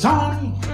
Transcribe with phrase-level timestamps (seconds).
[0.00, 0.69] Son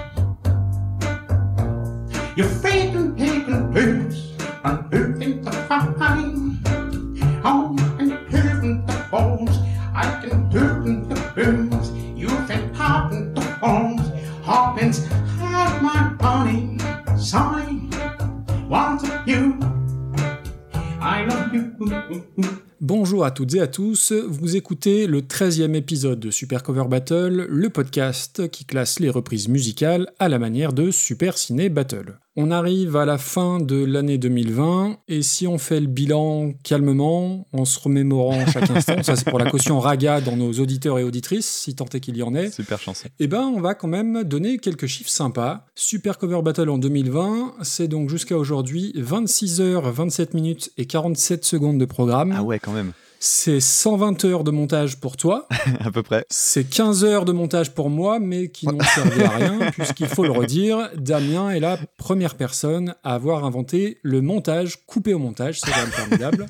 [23.37, 28.49] toutes et à tous, vous écoutez le 13e épisode de Super Cover Battle, le podcast
[28.49, 32.19] qui classe les reprises musicales à la manière de Super Ciné Battle.
[32.37, 37.47] On arrive à la fin de l'année 2020, et si on fait le bilan calmement,
[37.53, 41.05] en se remémorant chaque instant, ça c'est pour la caution raga dans nos auditeurs et
[41.05, 43.07] auditrices, si tant est qu'il y en ait, Super chanson.
[43.21, 45.67] eh ben on va quand même donner quelques chiffres sympas.
[45.75, 51.45] Super Cover Battle en 2020, c'est donc jusqu'à aujourd'hui 26 heures, 27 minutes et 47
[51.45, 52.35] secondes de programme.
[52.35, 52.93] Ah ouais, quand même.
[53.19, 55.49] C'est 120 heures de montage pour toi,
[55.81, 56.25] à peu près.
[56.29, 60.25] c'est 15 heures de montage pour moi, mais qui n'ont servi à rien, puisqu'il faut
[60.25, 65.61] le redire, Damien est la première personne à avoir inventé le montage coupé au montage,
[65.61, 66.47] c'est quand même formidable.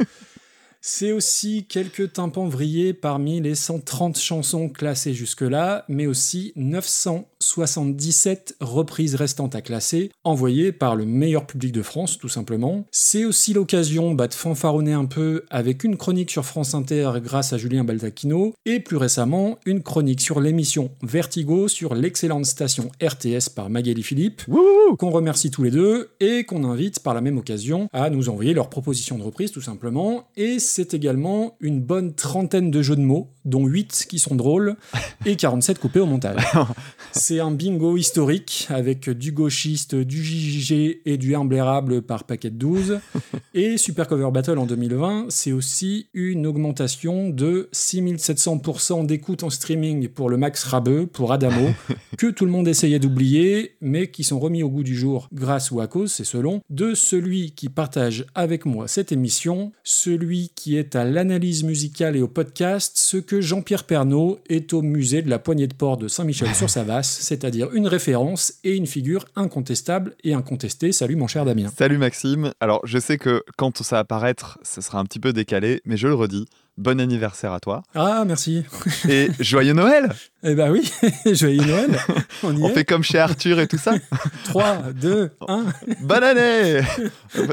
[0.89, 6.53] C'est aussi quelques tympans vrillés parmi les 130 chansons classées jusque-là, mais aussi
[7.47, 12.85] 977 reprises restantes à classer, envoyées par le meilleur public de France, tout simplement.
[12.91, 17.53] C'est aussi l'occasion bah, de fanfaronner un peu avec une chronique sur France Inter grâce
[17.53, 23.51] à Julien Baldacchino, et plus récemment, une chronique sur l'émission Vertigo sur l'excellente station RTS
[23.55, 24.43] par Magali Philippe,
[24.99, 28.55] qu'on remercie tous les deux, et qu'on invite par la même occasion à nous envoyer
[28.55, 30.29] leurs propositions de reprise, tout simplement.
[30.37, 34.77] Et c'est également une bonne trentaine de jeux de mots, dont 8 qui sont drôles,
[35.25, 36.43] et 47 coupés au montage.
[37.17, 42.57] C'est un bingo historique avec du gauchiste, du JJG et du imblairable par paquet de
[42.57, 43.01] 12.
[43.55, 50.09] Et Super Cover Battle en 2020, c'est aussi une augmentation de 6700% d'écoute en streaming
[50.09, 51.71] pour le Max Rabeux, pour Adamo,
[52.19, 55.71] que tout le monde essayait d'oublier, mais qui sont remis au goût du jour grâce
[55.71, 60.77] ou à cause, c'est selon, de celui qui partage avec moi cette émission, celui qui
[60.77, 65.31] est à l'analyse musicale et au podcast, ce que Jean-Pierre Pernaud est au musée de
[65.31, 66.09] la poignée de port de
[67.09, 70.93] C'est-à-dire une référence et une figure incontestable et incontestée.
[70.93, 71.71] Salut mon cher Damien.
[71.77, 72.53] Salut Maxime.
[72.61, 75.97] Alors, je sais que quand ça va apparaître, ce sera un petit peu décalé, mais
[75.97, 76.47] je le redis.
[76.77, 77.83] Bon anniversaire à toi.
[77.95, 78.65] Ah, merci.
[79.09, 80.89] Et joyeux Noël Eh ben oui,
[81.35, 81.99] joyeux Noël.
[82.45, 82.75] On y On est.
[82.75, 83.95] fait comme chez Arthur et tout ça
[84.45, 85.65] 3, 2, 1.
[86.03, 86.83] Bonne année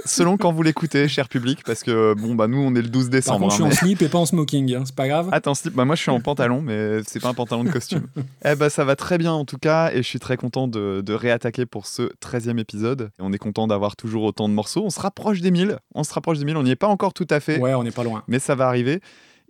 [0.06, 3.06] Selon quand vous l'écoutez, cher public, parce que, bon, bah nous, on est le 12
[3.06, 3.40] Par décembre.
[3.40, 5.30] contre, je suis hein, en slip et pas en smoking, hein, c'est pas grave.
[5.32, 8.06] Attends, slip, bah moi je suis en pantalon, mais c'est pas un pantalon de costume.
[8.46, 11.02] eh bah ça va très bien en tout cas, et je suis très content de,
[11.02, 13.10] de réattaquer pour ce 13e épisode.
[13.18, 14.84] Et on est content d'avoir toujours autant de morceaux.
[14.86, 17.14] On se rapproche des 1000, on se rapproche des 1000, on n'y est pas encore
[17.14, 18.24] tout à fait, Ouais, on n'est pas loin.
[18.28, 19.00] mais ça va arriver.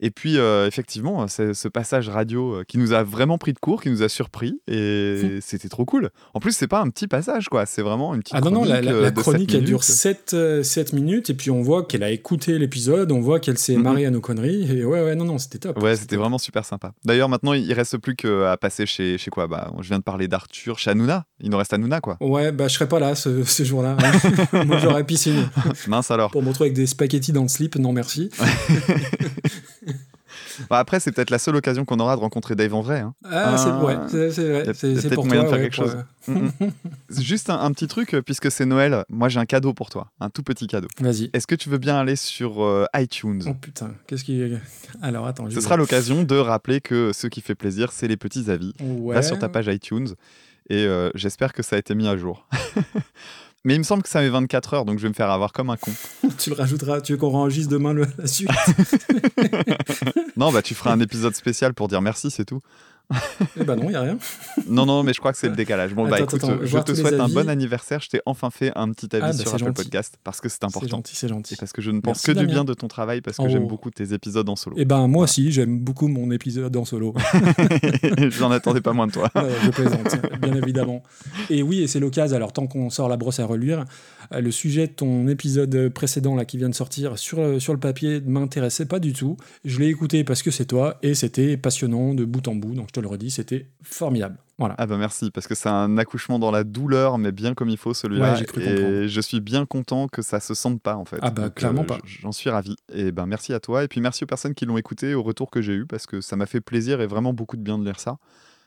[0.06, 3.60] Et puis euh, effectivement, c'est ce passage radio euh, qui nous a vraiment pris de
[3.60, 6.10] court, qui nous a surpris, et c'était trop cool.
[6.34, 8.64] En plus, c'est pas un petit passage, quoi, c'est vraiment une petite Ah non, non,
[8.66, 10.34] la, chronique, la- euh, la chronique, elle dure 7,
[10.94, 13.82] minutes, et puis on voit qu'elle a écouté l'épisode, on voit qu'elle s'est Mhm.
[13.84, 15.82] marrée à nos conneries, et ouais, ouais, non, non, c'était top.
[15.82, 16.92] Ouais, c'était vraiment super sympa.
[17.06, 19.48] D'ailleurs, maintenant, il reste plus qu'à passer chez, chez quoi?
[19.48, 21.26] Bah, Je viens de parler d'Arthur, chez Hanouna.
[21.40, 22.18] Il nous reste Hanouna, quoi.
[22.20, 23.96] Ouais, bah je serais pas là ce, ce jour-là.
[24.66, 25.48] Moi j'aurais piscine.
[25.88, 26.32] Mince alors.
[26.32, 28.30] Pour me retrouver avec des spaghettis dans le slip, non merci.
[30.70, 33.00] Bah, après, c'est peut-être la seule occasion qu'on aura de rencontrer Dave en vrai.
[33.00, 33.14] hein.
[33.30, 33.56] Ah,
[34.10, 34.74] c'est c'est vrai.
[34.74, 35.96] C'est peut-être pour moyen toi, de faire ouais, quelque chose.
[35.96, 36.72] euh, Mm, mm.
[37.22, 40.30] Juste un, un petit truc, puisque c'est Noël, moi j'ai un cadeau pour toi, un
[40.30, 40.88] tout petit cadeau.
[41.02, 41.30] Vas-y.
[41.34, 43.42] Est-ce que tu veux bien aller sur euh, iTunes?
[43.46, 44.42] Oh putain, qu'est-ce qui.
[45.02, 48.50] Alors attends, Ce sera l'occasion de rappeler que ce qui fait plaisir, c'est les petits
[48.50, 48.74] avis.
[48.82, 49.16] Ouais.
[49.16, 50.08] Va sur ta page iTunes
[50.70, 52.48] et euh, j'espère que ça a été mis à jour.
[53.66, 55.54] Mais il me semble que ça met 24 heures, donc je vais me faire avoir
[55.54, 55.92] comme un con.
[56.38, 58.50] Tu le rajouteras, tu veux qu'on enregistre demain le- la suite
[60.38, 62.62] Non, bah tu feras un épisode spécial pour dire merci, c'est tout.
[63.60, 64.18] Eh ben non, y a rien.
[64.68, 65.94] Non, non, mais je crois que c'est le décalage.
[65.94, 68.00] Bon, bah écoute, attends, je te souhaite un bon anniversaire.
[68.02, 69.84] Je t'ai enfin fait un petit avis Ah, bah, sur c'est Apple gentil.
[69.84, 70.98] Podcast parce que c'est C'est important.
[70.98, 71.54] gentil, c'est gentil.
[71.54, 73.44] Et parce que je ne pense Merci, que du bien de ton travail parce que
[73.44, 73.50] Oh.
[73.50, 74.76] j'aime beaucoup tes épisodes en solo.
[74.80, 77.14] Eh ben moi aussi, j'aime beaucoup mon épisode en solo.
[78.30, 79.30] J'en attendais pas moins de toi.
[79.36, 81.04] Ouais, je plaisante, bien évidemment.
[81.50, 83.86] Et oui, et c'est l'occasion, alors tant qu'on sort la brosse à reluire,
[84.34, 87.74] euh, le sujet de ton épisode précédent là qui vient de sortir sur, euh, sur
[87.74, 89.38] le papier ne m'intéressait pas du tout.
[89.66, 92.92] Je l'ai écouté parce que c'est toi et c'était passionnant de bout en bout, donc
[92.94, 94.38] je te le redis, c'était formidable.
[94.60, 94.76] Voilà.
[94.78, 97.78] Ah bah merci, parce que c'est un accouchement dans la douleur, mais bien comme il
[97.78, 98.34] faut celui-là.
[98.36, 99.08] Ouais, et comprendre.
[99.08, 101.18] je suis bien content que ça se sente pas en fait.
[101.24, 101.98] Ah bah, Donc, clairement pas.
[102.06, 102.76] j- J'en suis ravi.
[102.94, 105.50] Et ben merci à toi, et puis merci aux personnes qui l'ont écouté, au retour
[105.50, 107.84] que j'ai eu, parce que ça m'a fait plaisir et vraiment beaucoup de bien de
[107.84, 108.18] lire ça.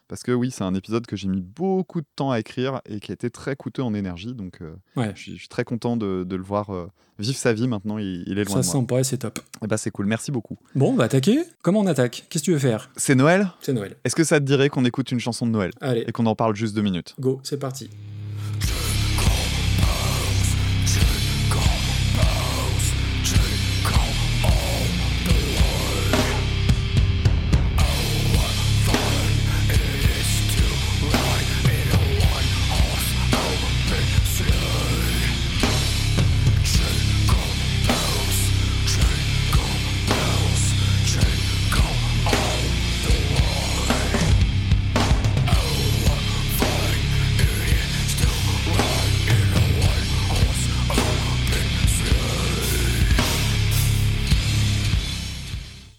[0.09, 3.01] Parce que oui, c'est un épisode que j'ai mis beaucoup de temps à écrire et
[3.01, 4.35] qui a été très coûteux en énergie.
[4.35, 5.13] Donc euh, Ouais.
[5.17, 6.87] je, suis, je suis très content de, de le voir euh,
[7.19, 7.99] vivre sa vie maintenant.
[7.99, 8.83] Il, il est loin Ça de moi.
[8.83, 9.41] sent pas, c'est top.
[9.63, 10.57] Et bah c'est cool, merci beaucoup.
[10.77, 11.41] Bon, on va attaquer.
[11.63, 12.27] Comment on attaque?
[12.31, 12.91] Qu'est-ce que tu veux faire?
[12.97, 13.49] C'est Noël?
[13.61, 13.97] C'est Noël.
[14.05, 15.73] Est-ce que ça te dirait qu'on écoute une chanson de Noël?
[15.81, 17.15] Allez, et qu'on en parle juste deux minutes?
[17.19, 17.91] Go, c'est parti.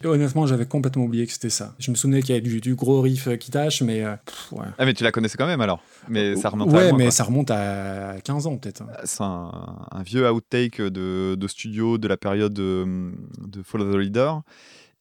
[0.08, 1.74] Honnêtement, j'avais complètement oublié que c'était ça.
[1.80, 4.16] Je me souvenais qu'il y avait du, du gros riff euh, qui tâche, mais euh,
[4.26, 4.66] pff, ouais.
[4.78, 7.04] Ah mais tu la connaissais quand même alors Mais ça remonte à Ouais, loin, mais
[7.06, 7.12] quoi.
[7.12, 8.82] ça remonte à 15 ans peut-être.
[8.82, 8.88] hein.
[9.04, 9.52] C'est un,
[9.92, 13.12] un vieux outtake de, de studio de la période de,
[13.46, 14.42] de Follow the Leader.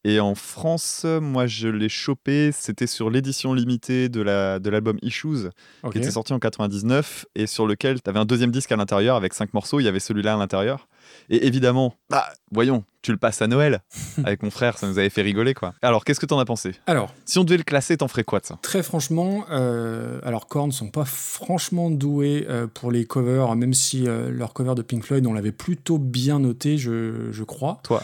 [0.09, 4.97] Et en France, moi je l'ai chopé, c'était sur l'édition limitée de la- de l'album
[5.01, 5.49] Issues,
[5.91, 9.17] qui était sorti en 99, et sur lequel tu avais un deuxième disque à l'intérieur
[9.17, 10.87] avec cinq morceaux, il y avait celui-là à l'intérieur.
[11.29, 13.81] Et évidemment, bah, voyons, tu le passes à Noël
[14.23, 15.73] avec mon frère, ça nous avait fait rigoler quoi.
[15.81, 16.71] Alors qu'est-ce que t'en as pensé?
[16.85, 18.57] Alors, Si on devait le classer, t'en ferais quoi de ça?
[18.61, 24.07] Très franchement, euh, alors Korn sont pas franchement doués euh, pour les covers, même si
[24.07, 27.81] euh, leur cover de Pink Floyd, on l'avait plutôt bien noté, je, je crois.
[27.83, 28.01] Toi?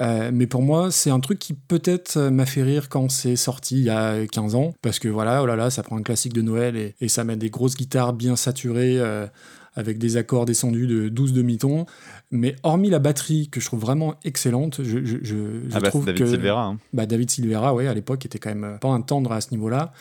[0.00, 3.36] Euh, mais pour moi, c'est un truc qui peut-être euh, m'a fait rire quand c'est
[3.36, 6.02] sorti il y a 15 ans, parce que voilà, oh là là, ça prend un
[6.02, 8.98] classique de Noël et, et ça met des grosses guitares bien saturées.
[8.98, 9.26] euh,
[9.74, 11.86] avec des accords descendus de 12 demi-tons.
[12.30, 16.04] Mais hormis la batterie, que je trouve vraiment excellente, je, je, je- Ah bah trouve
[16.04, 16.26] David que...
[16.28, 16.64] Silvera.
[16.66, 16.78] hein.
[16.92, 19.94] Bah, David Silvera, ouais, à l'époque, était quand même pas un tendre à ce niveau-là.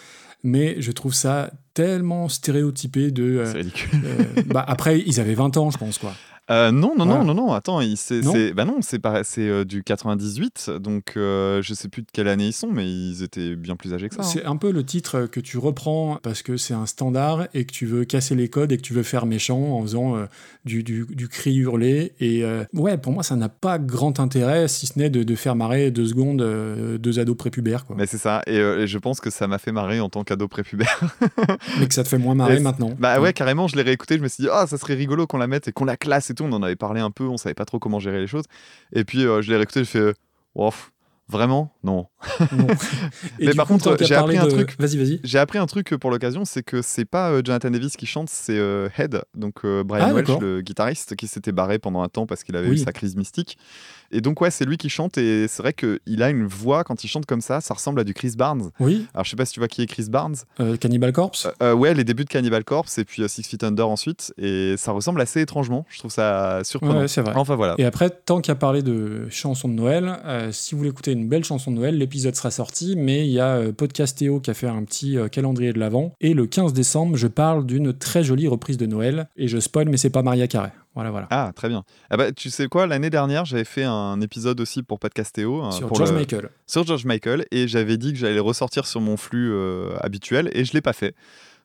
[0.43, 3.23] Mais je trouve ça tellement stéréotypé de.
[3.23, 3.89] euh, C'est ridicule.
[4.03, 6.15] euh, bah, après, ils avaient 20 ans, je pense, quoi.
[6.51, 8.99] Euh, non, non, non, non, non, attends, c'est, bah non, c'est,
[9.39, 13.23] euh, du 98, donc euh, je sais plus de quelle année ils sont, mais ils
[13.23, 14.21] étaient bien plus âgés que ça.
[14.21, 14.25] hein.
[14.25, 17.71] C'est un peu le titre que tu reprends parce que c'est un standard et que
[17.71, 20.25] tu veux casser les codes et que tu veux faire méchant en faisant euh,
[20.65, 22.13] du, du, du cri hurlé.
[22.19, 25.35] Et euh, ouais, pour moi, ça n'a pas grand intérêt si ce n'est de, de
[25.35, 27.95] faire marrer deux secondes euh, deux ados prépubères, quoi.
[27.97, 30.23] Mais c'est ça, et, euh, et je pense que ça m'a fait marrer en tant
[30.23, 30.99] qu'ado prépubère.
[31.79, 32.91] Mais que ça te fait moins marrer Et maintenant.
[32.99, 35.37] bah ouais, carrément, je l'ai réécouté, je me suis dit, ah, ça serait rigolo qu'on
[35.37, 36.40] la mette et qu'on la classe et tout.
[36.41, 38.45] On en avait parlé un peu, on savait pas trop comment gérer les choses.
[38.93, 40.13] Et puis euh, je l'ai réécouté, je fais, euh,
[40.55, 40.91] wow, pff,
[41.29, 41.73] vraiment?
[41.83, 42.07] Non.
[42.51, 42.67] Non.
[43.39, 44.75] Et Mais par coup, contre, qu'à j'ai appris un truc.
[44.79, 45.19] Vas-y, vas-y.
[45.23, 48.29] J'ai appris un truc pour l'occasion, c'est que c'est pas euh, Jonathan Davis qui chante,
[48.29, 52.07] c'est euh, Head, donc euh, Brian Ah, Welch, le guitariste, qui s'était barré pendant un
[52.09, 52.75] temps parce qu'il avait Oui.
[52.75, 53.57] eu sa crise mystique.
[54.13, 57.03] Et donc ouais, c'est lui qui chante et c'est vrai qu'il a une voix quand
[57.03, 58.71] il chante comme ça, ça ressemble à du Chris Barnes.
[58.79, 60.35] Oui, Alors je sais pas si tu vois qui est Chris Barnes.
[60.59, 61.45] euh, Cannibal Corpse.
[61.61, 64.33] Euh, euh, ouais, les débuts de Cannibal Corpse et puis euh, Six Feet Under ensuite,
[64.37, 65.85] et ça ressemble assez étrangement.
[65.89, 66.99] Je trouve ça surprenant.
[67.01, 67.33] Ouais, c'est vrai.
[67.35, 67.75] Enfin voilà.
[67.77, 71.29] Et après, tant qu'à parler de chansons de Noël, euh, si vous voulez écouter une
[71.29, 74.53] belle chanson de Noël, l'épisode sera sorti, mais il y a euh, Podcastéo qui a
[74.53, 76.13] fait un petit euh, calendrier de l'avant.
[76.19, 79.29] Et le 15 décembre, je parle d'une très jolie reprise de Noël.
[79.37, 80.73] Et je spoil, mais c'est pas Maria Carey.
[80.93, 81.27] Voilà, voilà.
[81.29, 81.85] Ah, très bien.
[82.09, 85.61] Ah bah, tu sais quoi, l'année dernière, j'avais fait un épisode aussi pour Podcastéo.
[85.63, 86.49] hein, Sur pour George le- Michael.
[86.67, 90.65] sur George Michael et j'avais dit que j'allais ressortir sur mon flux euh, habituel et
[90.65, 91.15] je l'ai pas fait.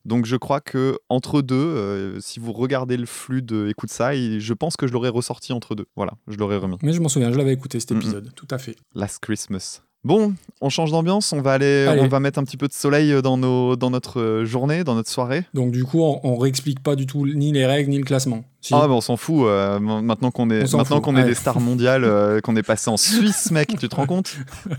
[0.04, 4.14] Donc je crois que entre deux, euh, si vous regardez le flux de écoute ça,
[4.14, 5.86] je pense que je l'aurais ressorti entre deux.
[5.96, 6.76] Voilà, je l'aurais remis.
[6.82, 7.96] Mais je m'en souviens, je l'avais écouté cet Mhm.
[7.96, 8.76] épisode, tout à fait.
[8.94, 9.80] Last Christmas.
[10.06, 12.00] Bon, on change d'ambiance, on va aller, Allez.
[12.00, 14.94] on va mettre un petit peu de soleil dans nos, dans notre euh, journée, dans
[14.94, 15.42] notre soirée.
[15.52, 18.44] Donc du coup, on, on réexplique pas du tout ni les règles ni le classement.
[18.60, 18.72] Si.
[18.72, 19.46] Ah bah on s'en fout.
[19.46, 22.88] euh, maintenant qu'on est, On maintenant qu'on est des stars mondiales, euh, qu'on est passé
[22.88, 24.36] en Suisse, mec, tu te rends compte?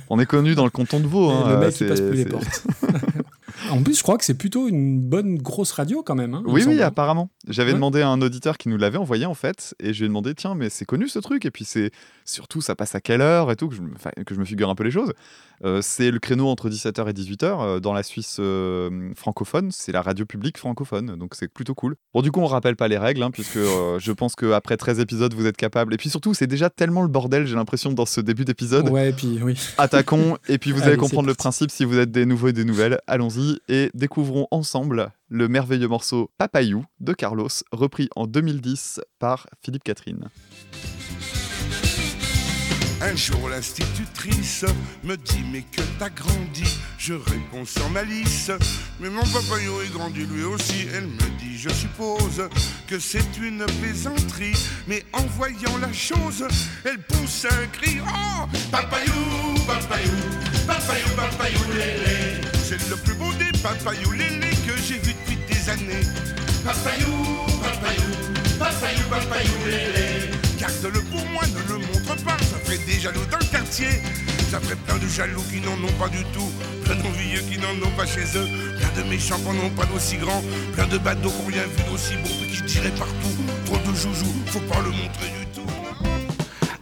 [0.10, 1.30] On est connu dans le canton de Vaud.
[1.30, 2.63] Hein, le mec, il passe plus les portes.
[3.72, 6.34] en plus, je crois que c'est plutôt une bonne grosse radio quand même.
[6.34, 7.30] hein, Oui, oui, apparemment.
[7.48, 7.76] J'avais Ouais.
[7.76, 10.34] demandé à un auditeur qui nous l'avait envoyé en fait, et je lui ai demandé
[10.36, 11.92] tiens, mais c'est connu ce truc, et puis c'est
[12.26, 14.46] surtout ça passe à quelle heure et tout, que je, me- enfin, que je me
[14.46, 15.14] figure un peu les choses.
[15.64, 19.92] Euh, c'est le créneau entre 17h et 18h euh, dans la Suisse euh, francophone, c'est
[19.92, 21.96] la radio publique francophone, donc c'est plutôt cool.
[22.14, 25.00] Bon, du coup, on rappelle pas les règles, hein, puisque euh, je pense qu'après 13
[25.00, 28.06] épisodes, vous êtes capable, et puis surtout, c'est déjà tellement le bordel, j'ai l'impression, dans
[28.06, 28.90] ce début d'épisode.
[28.90, 29.56] Ouais, puis oui.
[29.80, 32.64] Attaquons, et puis vous Allez, comprendre le principe si vous êtes des nouveaux et des
[32.66, 33.00] nouvelles.
[33.08, 39.84] Allons-y et découvrons ensemble le merveilleux morceau Papayou de Carlos, repris en 2010 par Philippe
[39.84, 40.30] Catherine.
[43.00, 44.66] Un jour l'institutrice
[45.04, 46.64] me dit mais que t'as grandi?
[46.98, 48.50] Je réponds sans malice
[49.00, 50.88] Mais mon papayot est grandi lui aussi.
[50.94, 52.50] Elle me dit je suppose
[52.88, 56.48] que c'est une plaisanterie Mais en voyant la chose
[56.86, 57.98] Elle pousse un cri.
[58.02, 58.48] Oh!
[58.72, 59.14] Papayou,
[59.68, 60.12] papayou,
[60.66, 61.60] papayou, papayou
[62.64, 63.14] C'est le plus
[63.68, 66.06] papayou lélé que j'ai vu depuis des années.
[66.64, 67.12] Papayou,
[67.62, 68.12] papayou,
[68.60, 70.32] papayou, papayou, lélé.
[70.60, 73.90] Garde-le pour moi, ne le montre pas, ça ferait des jaloux dans le quartier.
[74.50, 76.50] Ça ferait plein de jaloux qui n'en ont pas du tout,
[76.86, 78.48] plein d'envieux qui n'en ont pas chez eux,
[78.80, 80.42] plein de méchants qui n'en ont pas d'aussi grands,
[80.74, 83.36] plein de badauds qui n'ont rien vu d'aussi beau, qui tiraient partout.
[83.66, 85.76] Trop de joujoux, faut pas le montrer du tout.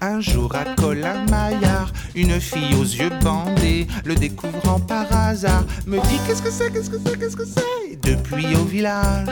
[0.07, 6.19] Un jour à Colin-Maillard, une fille aux yeux bandés, le découvrant par hasard, me dit
[6.27, 7.99] qu'est-ce que c'est, qu'est-ce que c'est, qu'est-ce que c'est?
[8.03, 9.29] Depuis au village,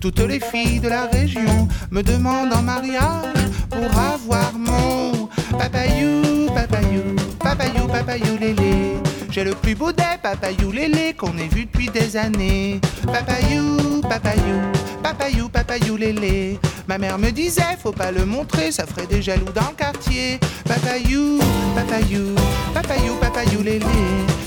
[0.00, 3.36] toutes les filles de la région me demandent en mariage
[3.70, 8.94] pour avoir mon papayou, papayou, papayou, papayou lélé.
[9.30, 12.80] J'ai le plus beau des papayou lélé qu'on ait vu depuis des années.
[13.06, 14.60] Papayou, papayou,
[15.06, 16.58] papayou, papayou lélé.
[16.88, 20.40] Ma mère me disait, faut pas le montrer, ça ferait des jaloux dans le quartier.
[20.64, 21.38] Papayou,
[21.76, 22.34] papayou,
[22.74, 23.84] papayou, papayou lélé.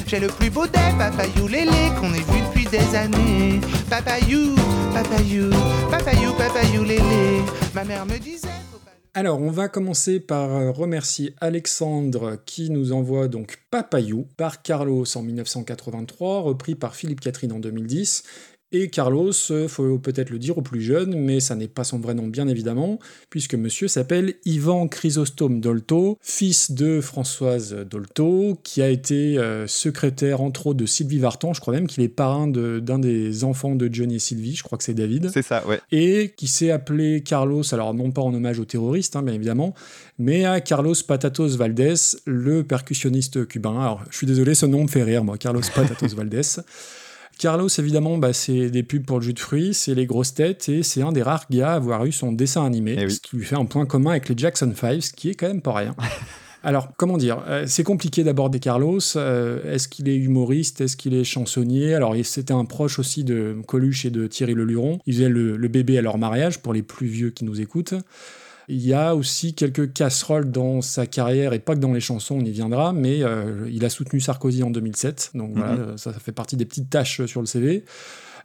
[0.06, 3.62] J'ai le plus beau des papayou lélé qu'on ait vu depuis des années.
[3.90, 4.56] Papayou,
[4.94, 5.50] papayou,
[5.90, 7.42] papayou, papayou lélé.
[7.74, 8.50] Ma mère me disait,
[9.14, 15.06] Alors, on va commencer par euh, remercier Alexandre qui nous envoie donc Papayou par Carlos
[15.16, 18.24] en 1983, repris par Philippe Catherine en 2010.
[18.72, 21.98] Et Carlos, euh, faut peut-être le dire aux plus jeunes, mais ça n'est pas son
[21.98, 23.00] vrai nom bien évidemment,
[23.32, 30.42] puisque monsieur s'appelle Ivan Chrysostome Dolto, fils de Françoise Dolto, qui a été euh, secrétaire
[30.42, 33.74] entre autres de Sylvie Vartan, je crois même qu'il est parrain de- d'un des enfants
[33.74, 35.80] de Johnny et Sylvie, je crois que c'est David C'est ça, ouais.
[35.92, 39.74] et qui s'est appelé Carlos, alors non pas en hommage aux terroristes, hein, bien évidemment,
[40.20, 41.96] mais à Carlos Patatos Valdés,
[42.28, 43.80] le percussionniste cubain.
[43.82, 46.42] Alors, je suis désolé, ce nom me fait rire, moi, Carlos Patatos Valdés.
[47.40, 50.68] Carlos, évidemment, bah, c'est des pubs pour le jus de fruits, c'est les grosses têtes,
[50.70, 53.12] et c'est un des rares gars à avoir eu son dessin animé, Eh oui.
[53.12, 55.48] ce qui lui fait un point commun avec les Jackson 5, ce qui est quand
[55.48, 55.96] même pas rien.
[56.64, 59.00] Alors, comment dire euh, C'est compliqué d'aborder Carlos.
[59.16, 61.94] euh, Est-ce qu'il est humoriste Est-ce qu'il est chansonnier?
[61.96, 65.00] Alors, c'était un proche aussi de Coluche et de Thierry Leluron.
[65.06, 67.94] Il faisait le, le bébé à leur mariage, pour les plus vieux qui nous écoutent.
[68.70, 72.36] Il y a aussi quelques casseroles dans sa carrière, et pas que dans les chansons,
[72.40, 75.32] on y viendra, mais euh, il a soutenu Sarkozy en 2007.
[75.34, 75.80] Donc voilà, Mhm.
[75.80, 77.84] euh, ça, ça fait partie des petites tâches sur le CV.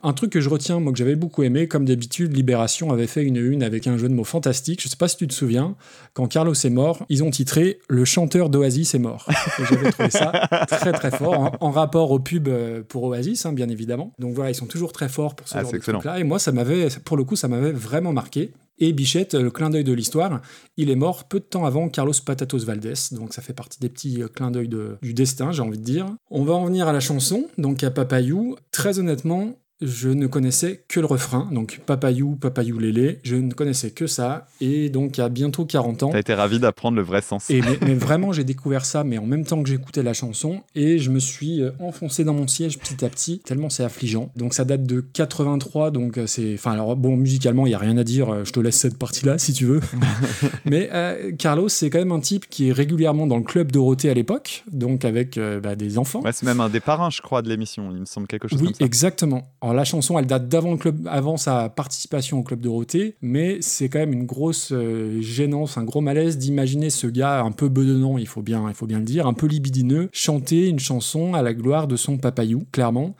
[0.07, 3.23] Un truc que je retiens, moi, que j'avais beaucoup aimé, comme d'habitude, Libération avait fait
[3.23, 4.83] une une avec un jeu de mots fantastique.
[4.83, 5.77] Je sais pas si tu te souviens,
[6.13, 9.27] quand Carlos est mort, ils ont titré Le chanteur d'Oasis est mort.
[9.71, 10.31] J'avais trouvé ça
[10.69, 14.13] très très fort, en, en rapport au pub euh, pour Oasis, hein, bien évidemment.
[14.19, 16.19] Donc voilà, ils sont toujours très forts pour ce Ah, genre de truc-là.
[16.19, 18.53] Et moi, ça m'avait, pour le coup, ça m'avait vraiment marqué.
[18.79, 20.41] Et Bichette, le clin d'œil de l'histoire,
[20.77, 23.89] il est mort peu de temps avant Carlos Patatos Valdés, donc ça fait partie des
[23.89, 26.07] petits euh, clins d'œil de- du destin, j'ai envie de dire.
[26.31, 28.57] On va en venir à la chanson, donc à Papayou.
[28.73, 33.91] Très honnêtement, je ne connaissais que le refrain, donc Papayou, Papayou Lélé, je ne connaissais
[33.91, 36.11] que ça, et donc à bientôt 40 ans.
[36.11, 37.51] T'as été ravi d'apprendre le vrai sens.
[37.51, 40.63] Et mais, mais vraiment, j'ai découvert ça, mais en même temps que j'écoutais la chanson,
[40.75, 44.31] et je me suis euh, enfoncé dans mon siège petit à petit, tellement c'est affligeant.
[44.37, 46.55] Donc ça date de 83, donc euh, c'est...
[46.55, 48.99] Enfin alors bon, musicalement, il y a rien à dire, euh, je te laisse cette
[48.99, 49.81] partie-là si tu veux.
[50.65, 54.11] mais euh, Carlos, c'est quand même un type qui est régulièrement dans le club Dorothée
[54.11, 56.21] à l'époque, donc avec euh, bah, des enfants.
[56.23, 57.91] Ouais, c'est même un des parrains, je crois, de l'émission.
[57.93, 58.85] Il me semble quelque chose Oui, comme ça.
[58.85, 59.43] exactement.
[59.61, 60.77] Alors la chanson, elle date d'avant
[61.07, 65.85] avant sa participation au club Dorothée, mais c'est quand même une grosse euh, gênance, un
[65.85, 69.05] gros malaise d'imaginer ce gars un peu bedonnant, il faut bien, il faut bien le
[69.05, 73.15] dire, un peu libidineux, chanter une chanson à la gloire de son papayou, clairement.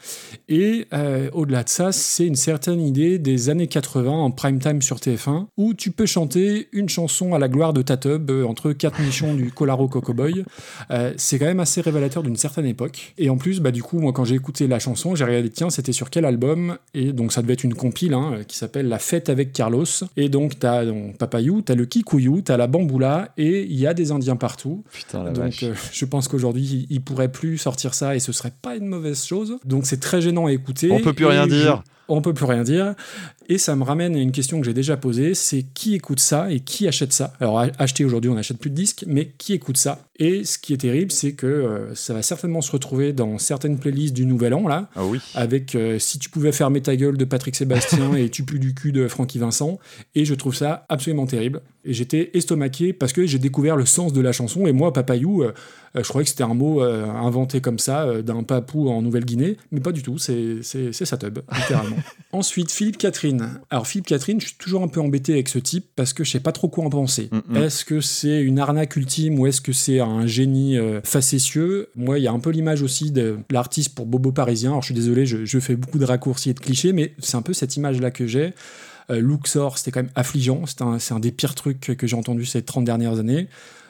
[0.49, 4.83] Et euh, au-delà de ça, c'est une certaine idée des années 80 en prime time
[4.83, 8.45] sur TF1, où tu peux chanter une chanson à la gloire de ta tub euh,
[8.45, 10.45] entre quatre nichons du Colaro Cocoboy.
[10.91, 13.15] Euh, c'est quand même assez révélateur d'une certaine époque.
[13.19, 15.71] Et en plus, bah, du coup, moi, quand j'ai écouté la chanson, j'ai regardé, tiens,
[15.71, 18.99] c'était sur quel album Et donc, ça devait être une compile hein, qui s'appelle La
[18.99, 19.85] fête avec Carlos.
[20.17, 23.95] Et donc, t'as donc, Papayou, t'as le Kikuyu, t'as la Bamboula, et il y a
[23.95, 24.85] des Indiens partout.
[24.93, 25.63] Putain, la Donc, vache.
[25.65, 28.87] euh, je pense qu'aujourd'hui, il, il pourrait plus sortir ça et ce serait pas une
[28.87, 29.57] mauvaise chose.
[29.65, 30.91] Donc, c'est très gênant à écouter.
[30.91, 31.83] On peut plus Et rien je- dire.
[32.09, 32.95] on peut plus rien dire.
[33.49, 36.51] Et ça me ramène à une question que j'ai déjà posée, c'est qui écoute ça
[36.51, 37.35] et qui achète ça?
[37.41, 40.01] Alors acheter aujourd'hui, on n'achète plus de disques, mais qui écoute ça?
[40.19, 43.79] Et ce qui est terrible, c'est que euh, ça va certainement se retrouver dans certaines
[43.79, 45.19] playlists du Nouvel An, là, Ah oui.
[45.35, 48.75] avec euh, Si tu pouvais fermer ta gueule de Patrick Sébastien et Tu pues du
[48.75, 49.79] cul de Francky Vincent.
[50.15, 51.63] Et je trouve ça absolument terrible.
[51.85, 54.67] Et j'étais estomaqué parce que j'ai découvert le sens de la chanson.
[54.67, 55.53] Et moi, papayou, euh,
[55.97, 59.57] je croyais que c'était un mot inventé comme ça d'un papou en Nouvelle-Guinée.
[59.71, 61.97] Mais pas du tout, c'est sa tub, littéralement.
[62.33, 63.34] Ensuite, Philippe Catherine.
[63.71, 66.31] Alors, Philippe Catherine, je suis toujours un peu embêté avec ce type parce que je
[66.31, 67.29] sais pas trop quoi en penser.
[67.31, 67.57] Mm, mm.
[67.57, 71.89] Est-ce que c'est une arnaque ultime ou est-ce que c'est un génie euh, facétieux?
[71.97, 74.71] Moi, il y a un peu l'image aussi de l'artiste pour Bobo Parisien.
[74.71, 77.37] Alors, je suis désolé, je, je fais beaucoup de raccourcis et de clichés, mais c'est
[77.37, 78.55] un peu cette image-là que j'ai.
[79.11, 80.63] Euh, Luxor, c'était quand même affligeant.
[80.67, 83.49] C'est un, un des pires trucs que, que j'ai entendu ces 30 dernières années.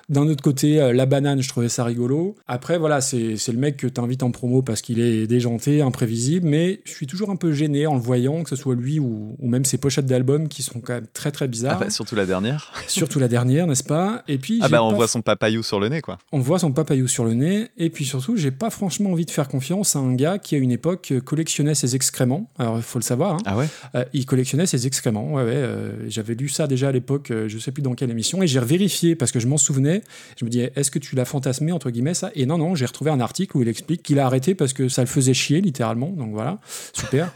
[0.08, 2.36] D'un autre côté, euh, la banane, je trouvais ça rigolo.
[2.46, 6.80] Après, voilà, c'est le mec que t'invites en promo parce qu'il est déjanté, imprévisible, mais
[6.84, 9.48] je suis toujours un peu gêné en le voyant, que ce soit lui ou, ou
[9.48, 11.78] même ses pochettes d'albums qui sont quand même très très Ah bizarres.
[11.80, 12.72] bah, surtout la dernière.
[12.86, 14.22] Surtout la dernière, n'est-ce pas?
[14.28, 16.18] Et puis, Ah bah on pas voit son papayou sur le nez quoi.
[16.32, 19.30] on voit son papayou sur le nez, et puis surtout, j'ai pas franchement envie de
[19.30, 22.50] faire confiance à un gars qui, à une époque, collectionnait ses excréments.
[22.58, 23.38] Alors, il faut le savoir, hein.
[23.46, 23.66] Ah ouais?
[23.94, 25.32] Euh, il collectionnait ses excréments.
[25.34, 28.10] Ouais, ouais, euh, J'avais lu ça déjà à l'époque, euh, je sais plus dans quelle
[28.10, 29.93] émission, et j'ai vérifié parce que je m'en souvenais.
[30.38, 32.30] Je me disais, est-ce que tu l'as fantasmé, entre guillemets, ça?
[32.34, 34.88] Et non, non, j'ai retrouvé un article où il explique qu'il a arrêté parce que
[34.88, 36.08] ça le faisait chier, littéralement.
[36.08, 36.58] Donc voilà,
[36.92, 37.32] super.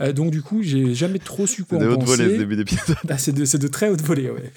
[0.00, 2.06] Euh, donc du coup, j'ai jamais trop su quoi en penser.
[2.06, 2.96] volées ce début d'épisode.
[3.08, 4.52] Ah, c'est de, c'est de très haute volée, ouais.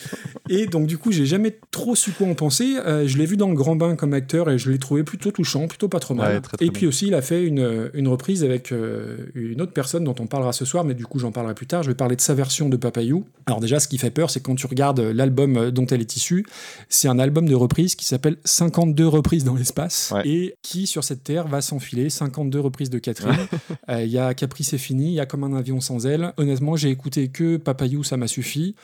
[0.49, 2.75] Et donc, du coup, j'ai jamais trop su quoi en penser.
[2.85, 5.31] Euh, je l'ai vu dans Le Grand Bain comme acteur et je l'ai trouvé plutôt
[5.31, 6.35] touchant, plutôt pas trop mal.
[6.35, 9.61] Ouais, très, très et puis aussi, il a fait une, une reprise avec euh, une
[9.61, 11.83] autre personne dont on parlera ce soir, mais du coup, j'en parlerai plus tard.
[11.83, 13.25] Je vais parler de sa version de Papayou.
[13.47, 16.45] Alors, déjà, ce qui fait peur, c'est quand tu regardes l'album dont elle est issue,
[16.89, 20.21] c'est un album de reprise qui s'appelle 52 reprises dans l'espace Ouais.
[20.27, 23.33] et qui, sur cette terre, va s'enfiler 52 reprises de Catherine.
[23.89, 26.33] Euh, Il y a Capri, c'est fini, il y a Comme un avion sans aile.
[26.37, 28.75] Honnêtement, j'ai écouté que Papayou, ça m'a suffi.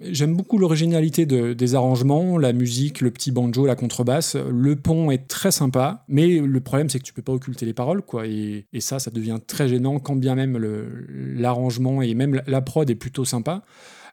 [0.00, 4.34] J'aime beaucoup l'originalité de- des arrangements, la musique, le petit banjo, la contrebasse.
[4.34, 7.74] Le pont est très sympa, mais le problème c'est que tu peux pas occulter les
[7.74, 8.26] paroles, quoi.
[8.26, 10.58] Et, ça, ça devient très gênant, quand bien même
[11.36, 13.62] l'arrangement et même la- prod est plutôt sympa.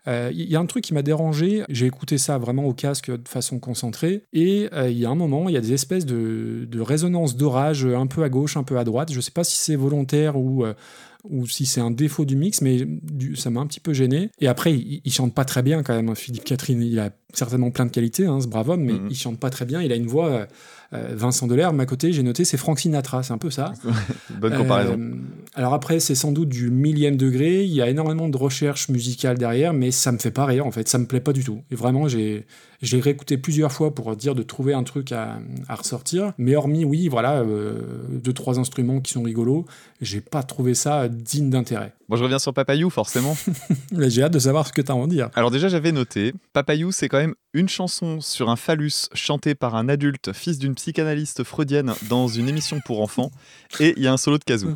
[0.08, 3.12] Euh, Il y a un truc qui m'a dérangé, j'ai écouté ça vraiment au casque
[3.12, 6.06] de façon concentrée, et euh, il y a un moment, il y a des espèces
[6.06, 9.12] de, résonances d'orage un peu à gauche, un peu à droite.
[9.12, 10.74] Je sais pas si c'est volontaire ou, euh,
[11.24, 12.88] ou si c'est un défaut du mix, mais
[13.36, 14.32] ça m'a un petit peu gêné.
[14.40, 16.82] Et après, il, il chante pas très bien quand même, hein, Philippe Catherine.
[16.82, 19.08] Il a certainement plein de qualités, hein, ce brave homme, mais Mhm.
[19.10, 19.82] il chante pas très bien.
[19.82, 20.28] Il a une voix.
[20.30, 20.46] euh,
[20.92, 23.74] euh, Vincent Delerme, à côté, j'ai noté, c'est Frank Sinatra, c'est un peu ça.
[24.42, 24.98] Bonne comparaison.
[25.00, 25.14] Euh,
[25.54, 27.64] alors après, c'est sans doute du millième degré.
[27.64, 30.72] Il y a énormément de recherche musicale derrière, mais ça me fait pas rire en
[30.72, 30.88] fait.
[30.88, 31.62] Ça me plaît pas du tout.
[31.70, 32.48] Et vraiment, j'ai
[32.82, 36.32] j'ai réécouté plusieurs fois pour dire de trouver un truc à, à ressortir.
[36.40, 39.66] Mais hormis, oui, voilà, euh, deux trois instruments qui sont rigolos,
[40.02, 41.94] j'ai pas trouvé ça digne d'intérêt.
[42.08, 43.38] Bon, je reviens sur Papayou, forcément.
[44.08, 45.30] J'ai hâte de savoir ce que tu as à en dire.
[45.36, 49.76] Alors déjà, j'avais noté, Papayou, c'est quand même une chanson sur un phallus chantée par
[49.76, 53.32] un adulte, fils d'une psychanalyste freudienne dans une émission pour enfants,
[53.80, 54.76] et il y a un solo de kazoo.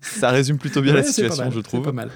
[0.00, 1.82] Ça résume plutôt bien la Ouais, situation, mal, je trouve.
[1.84, 2.10] pas mal.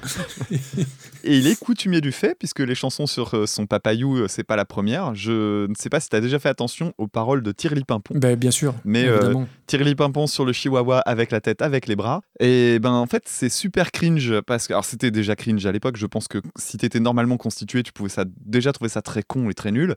[1.25, 4.45] Et il est coutumier du fait, puisque les chansons sur euh, son Papayou, euh, c'est
[4.45, 5.15] pas la première.
[5.15, 8.15] Je ne sais pas si tu as déjà fait attention aux paroles de Tirli Pimpon.
[8.17, 9.35] Ben, bien sûr, Mais, euh.
[9.69, 12.23] Tirli Pimpon sur le chihuahua avec la tête, avec les bras.
[12.41, 15.99] Et ben en fait, c'est super cringe parce que alors c'était déjà cringe à l'époque.
[15.99, 19.51] Je pense que si t'étais normalement constitué, tu pouvais ça déjà trouver ça très con
[19.51, 19.95] et très nul.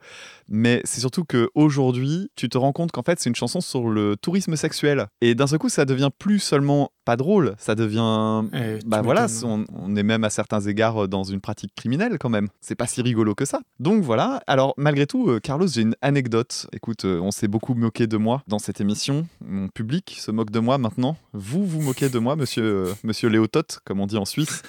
[0.50, 3.90] Mais c'est surtout que aujourd'hui, tu te rends compte qu'en fait, c'est une chanson sur
[3.90, 5.08] le tourisme sexuel.
[5.22, 9.28] Et d'un seul coup, ça devient plus seulement pas drôle, ça devient Eh, bah voilà,
[9.44, 12.50] on, on est même à certains égards dans une pratique criminelle quand même.
[12.60, 13.62] C'est pas si rigolo que ça.
[13.80, 14.44] Donc voilà.
[14.48, 16.68] Alors malgré tout, euh, Carlos, j'ai une anecdote.
[16.74, 19.28] Écoute, euh, on s'est beaucoup moqué de moi dans cette émission.
[19.62, 21.16] Mon public se moque de moi maintenant.
[21.34, 24.64] Vous vous moquez de moi, monsieur, euh, monsieur Léotot, comme on dit en Suisse.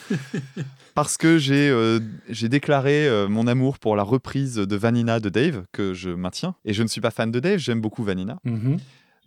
[0.95, 1.99] Parce que j'ai euh,
[2.43, 6.57] déclaré euh, mon amour pour la reprise de Vanina de Dave, que je maintiens.
[6.67, 8.37] Et je ne suis pas fan de Dave, j'aime beaucoup Vanina.
[8.45, 8.77] Mhm.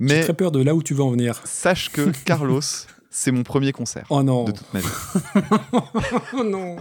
[0.02, 1.42] J'ai très peur de là où tu veux en venir.
[1.46, 2.62] sache que Carlos,
[3.10, 4.44] c'est mon premier concert Oh non.
[4.44, 4.88] de toute ma vie.
[6.38, 6.76] Oh non.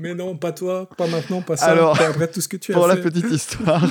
[0.00, 1.66] Mais non, pas toi, pas maintenant, pas ça.
[1.66, 3.86] Alors, pas après tout ce que tu as Pour la petite histoire.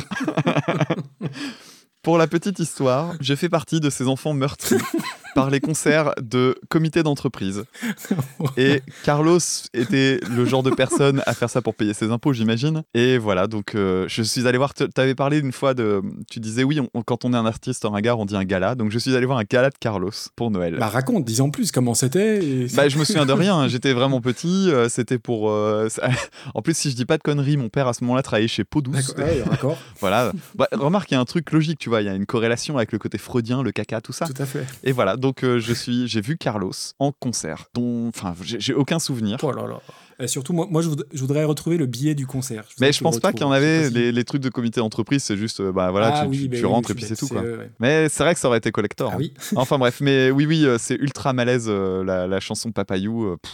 [2.01, 4.77] Pour la petite histoire, j'ai fait partie de ces enfants meurtris
[5.35, 7.63] par les concerts de comités d'entreprise.
[8.57, 9.39] Et Carlos
[9.73, 12.83] était le genre de personne à faire ça pour payer ses impôts, j'imagine.
[12.93, 14.73] Et voilà, donc euh, je suis allé voir.
[14.73, 16.01] Tu avais parlé une fois de.
[16.29, 18.75] Tu disais oui, on- quand on est un artiste en regard, on dit un gala.
[18.75, 20.75] Donc je suis allé voir un gala de Carlos pour Noël.
[20.79, 22.43] Bah raconte, dis en plus comment c'était.
[22.43, 25.49] et- Bah, je me souviens de rien, j'étais vraiment petit, euh, c'était pour...
[25.51, 25.87] euh,
[26.55, 28.63] En plus, si je dis pas de conneries, mon père à ce moment-là travaillait chez
[28.63, 29.13] Peau Douce.
[29.15, 30.31] D'accord, ouais, d'accord, Voilà.
[30.55, 32.77] Bah, remarque, il y a un truc logique, tu vois, il y a une corrélation
[32.77, 34.25] avec le côté freudien, le caca, tout ça.
[34.27, 34.65] tout à fait.
[34.83, 38.99] Et voilà, donc euh, je suis, j'ai vu Carlos en concert, dont, enfin, j'ai aucun
[38.99, 39.37] souvenir.
[39.43, 39.79] Oh là là.
[40.21, 42.65] Et surtout, moi, moi je, voudrais, je voudrais retrouver le billet du concert.
[42.81, 43.89] Mais je pense pas qu'il y en avait.
[43.89, 46.47] Les, les trucs de comité d'entreprise, c'est juste, euh, bah voilà, Ah tu, oui, tu-
[46.49, 47.41] bah tu oui, rentres et puis c'est tout, quoi.
[47.41, 47.71] ouais.
[47.79, 49.11] Mais c'est vrai que ça aurait été collector.
[49.11, 49.19] Ah hein.
[49.19, 49.33] oui.
[49.55, 53.37] Enfin bref, mais oui, oui, euh, c'est ultra malaise euh, la, la chanson Papayou.
[53.41, 53.51] pff.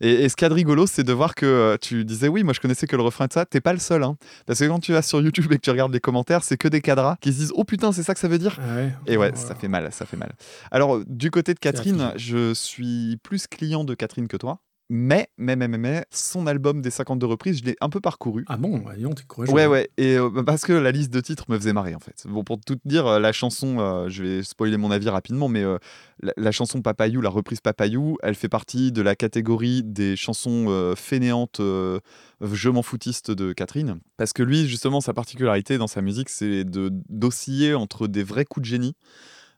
[0.00, 2.60] Et, et ce qu'il rigolo, c'est de voir que euh, tu disais oui, moi je
[2.60, 3.44] connaissais que le refrain de ça.
[3.44, 4.16] T'es pas le seul, hein.
[4.46, 6.68] Parce que quand tu vas sur YouTube et que tu regardes les commentaires, c'est que
[6.68, 8.58] des cadras qui se disent oh putain, c'est ça que ça veut dire.
[8.60, 8.92] Ah ouais.
[9.06, 10.32] Et ouais, ça fait mal, ça fait mal.
[10.70, 14.60] Alors, du côté de Catherine, je suis plus client de Catherine que toi.
[14.90, 18.44] Mais, mais, mais, mais, mais, son album des 52 reprises, je l'ai un peu parcouru.
[18.48, 19.52] Ah bon, voyons, t'es courageux.
[19.52, 22.00] Ouais, ouais, et euh, bah, parce que la liste de titres me faisait marrer en
[22.00, 22.26] fait.
[22.26, 25.48] Bon, pour tout te dire, euh, la chanson, euh, je vais spoiler mon avis rapidement,
[25.48, 25.76] mais euh,
[26.20, 30.94] la, la chanson Papayou, la reprise Papayou, elle fait partie de la catégorie des chansons
[30.96, 34.00] fainéantes, je m'en foutiste de Catherine.
[34.16, 38.62] Parce que lui, justement, sa particularité dans sa musique, c'est d'osciller entre des vrais coups
[38.62, 38.94] de génie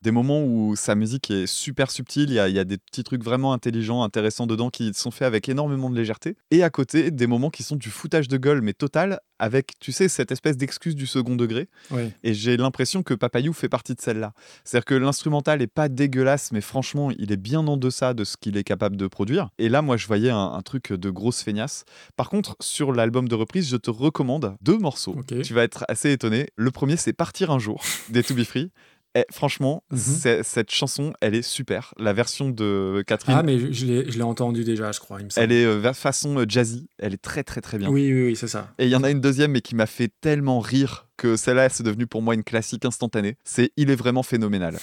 [0.02, 3.04] des moments où sa musique est super subtile, il y a, y a des petits
[3.04, 6.36] trucs vraiment intelligents, intéressants dedans qui sont faits avec énormément de légèreté.
[6.50, 9.92] Et à côté, des moments qui sont du foutage de gueule, mais total, avec, tu
[9.92, 11.68] sais, cette espèce d'excuse du second degré.
[12.22, 14.32] Et j'ai l'impression que Papayou fait partie de celle-là.
[14.64, 18.36] C'est-à-dire que l'instrumental est pas dégueulasse, mais franchement, il est bien en deçà de ce
[18.36, 19.50] qu'il est capable de produire.
[19.58, 21.84] Et là, moi, je voyais un, un truc de grosse feignasse.
[22.16, 25.16] Par contre, sur l'album de reprise, je te recommande deux morceaux.
[25.42, 26.48] Tu vas être assez étonné.
[26.56, 28.70] Le premier, c'est Partir un jour des To Be Free.
[29.16, 30.42] Et franchement, Mhm.
[30.44, 31.92] cette chanson, elle est super.
[31.98, 35.18] La version de Catherine, Ah, mais je, je l'ai je l'ai entendu déjà, je crois.
[35.20, 35.44] Il me semble.
[35.44, 36.88] elle est euh, façon euh, jazzy.
[36.98, 37.88] Elle est très, très, très bien.
[37.90, 38.72] Oui, oui, oui, c'est ça.
[38.78, 41.68] Et il y en a une deuxième, mais qui m'a fait tellement rire que celle-là,
[41.68, 43.36] c'est devenu pour moi une classique instantanée.
[43.44, 44.76] C'est Il est vraiment phénoménal.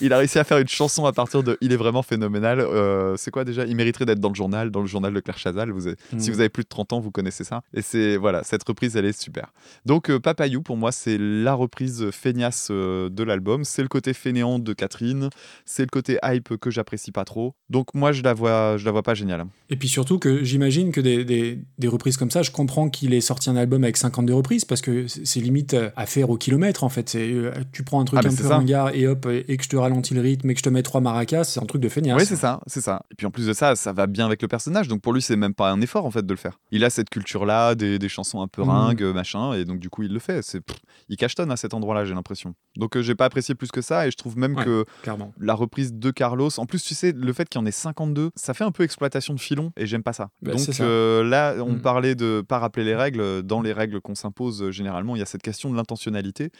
[0.00, 2.60] Il a réussi à faire une chanson à partir de Il est vraiment phénoménal.
[2.60, 3.66] Euh, c'est quoi déjà?
[3.66, 5.70] Il mériterait d'être dans le journal, dans le journal de Claire Chazal.
[5.72, 6.32] Vous avez- Si Mm.
[6.34, 7.62] vous avez plus de 30 ans, vous connaissez ça.
[7.74, 9.52] Et c'est voilà, cette reprise, elle est super.
[9.84, 13.64] Donc euh, Papayou, pour moi, c'est la reprise feignasse euh, de l'album.
[13.64, 15.28] C'est le côté fainéant de Catherine.
[15.64, 17.54] C'est le côté hype que j'apprécie pas trop.
[17.68, 19.44] Donc moi, je la vois, je la vois pas géniale.
[19.70, 23.12] Et puis surtout que j'imagine que des, des- des reprises comme ça, je comprends qu'il
[23.14, 26.36] ait sorti un album avec 52 reprises parce que c'est limite euh, à faire au
[26.36, 27.08] kilomètre en fait.
[27.08, 28.56] C'est, euh, tu prends un truc Ah, un peu ça.
[28.56, 30.82] ringard et hop, et que je te ralentis le rythme et que je te mets
[30.82, 32.18] trois maracas, c'est un truc de feignasse.
[32.18, 33.02] Oui, c'est ça, c'est ça.
[33.10, 34.88] Et puis en plus de ça, ça va bien avec le personnage.
[34.88, 36.58] Donc pour lui, c'est même pas un effort en fait de le faire.
[36.70, 38.68] Il a cette culture-là, des, des chansons un peu Mhm.
[38.70, 40.42] ringues, machin, et donc du coup, il le fait.
[40.42, 40.60] C'est,
[41.08, 42.54] il cachetonne à cet endroit-là, j'ai l'impression.
[42.76, 44.64] Donc euh, j'ai pas apprécié plus que ça, et je trouve même Ouais.
[44.64, 45.32] que Clairement.
[45.38, 48.30] la reprise de Carlos, en plus, tu sais, le fait qu'il y en ait 52,
[48.34, 50.30] ça fait un peu exploitation de filon, et j'aime pas ça.
[50.42, 50.82] Bah, donc ça.
[50.82, 51.80] euh, là, on Mhm.
[51.80, 53.42] parlait de pas rappeler les règles.
[53.42, 56.50] Dans les règles qu'on s'impose, euh, généralement, il y a cette question de l'intentionnalité.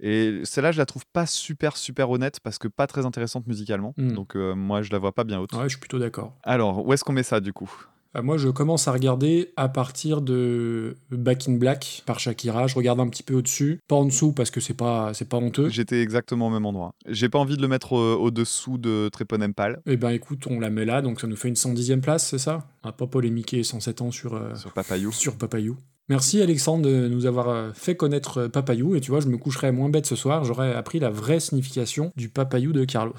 [0.00, 3.94] Et celle-là, je la trouve pas super, super honnête parce que pas très intéressante musicalement.
[3.96, 4.12] Mhm.
[4.12, 5.52] Donc, euh, moi, je la vois pas bien haute.
[5.52, 6.34] Ouais, je suis plutôt d'accord.
[6.42, 7.70] Alors, où est-ce qu'on met ça du coup?
[8.16, 12.66] Euh, moi, je commence à regarder à partir de Back in Black par Shakira.
[12.66, 15.36] Je regarde un petit peu au-dessus, pas en dessous parce que c'est pas, c'est pas
[15.38, 15.68] honteux.
[15.68, 16.92] J'étais exactement au même endroit.
[17.06, 20.60] J'ai pas envie de le mettre euh, au-dessous de Trépon Empal Eh ben écoute, on
[20.60, 22.66] la met là, donc ça nous fait une 110e place, c'est ça?
[22.84, 25.10] On va pas polémiquer 107 ans sur, euh, sur Papayou.
[25.12, 25.76] sur Papayou.
[26.08, 29.38] Merci Alexandre de nous avoir euh, fait connaître euh, Papayou, et tu vois, je me
[29.38, 33.14] coucherai moins bête ce soir, j'aurais appris la vraie signification du Papayou de Carlos.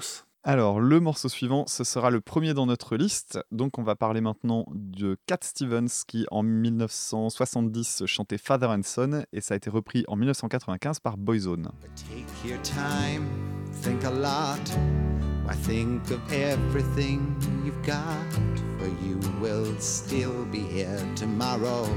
[0.48, 3.40] Alors, le morceau suivant, ce sera le premier dans notre liste.
[3.50, 9.24] Donc, on va parler maintenant de Cat Stevens qui, en 1970, chantait Father and Son
[9.32, 11.68] et ça a été repris en 1995 par Boyzone.
[11.96, 13.26] Take your time,
[13.82, 14.60] think a lot.
[15.44, 17.96] Why think of everything you've got?
[18.78, 21.88] For you will still be here tomorrow,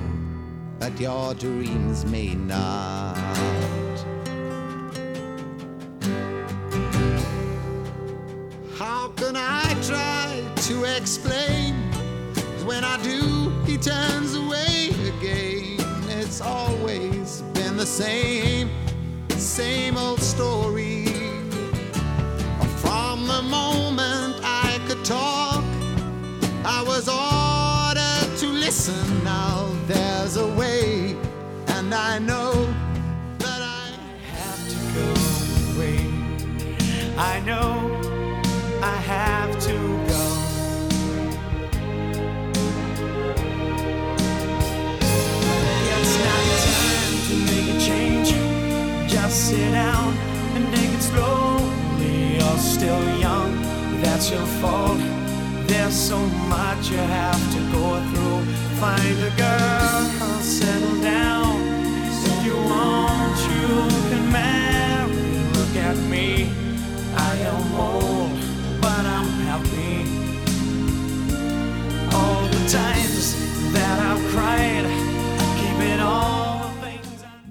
[0.79, 3.15] but your dreams may not.
[8.75, 11.75] How can I try to explain?
[12.65, 15.79] When I do, he turns away again.
[16.07, 18.69] It's always been the same
[19.39, 21.05] same old story.
[22.77, 25.63] From the moment I could talk,
[26.65, 29.23] I was ordered to listen.
[29.23, 29.68] Now
[31.91, 32.53] and I know
[33.39, 33.89] that I
[34.35, 35.09] have to go
[35.73, 35.97] away.
[37.17, 37.71] I know
[38.83, 39.75] I have to
[40.11, 40.25] go.
[45.95, 48.29] It's not time to make a change.
[49.11, 50.13] Just sit down
[50.55, 52.37] and take it slowly.
[52.37, 53.51] You're still young,
[54.03, 54.99] that's your fault.
[55.65, 56.19] There's so
[56.53, 58.41] much you have to go through.
[58.79, 60.88] Find a girl, settle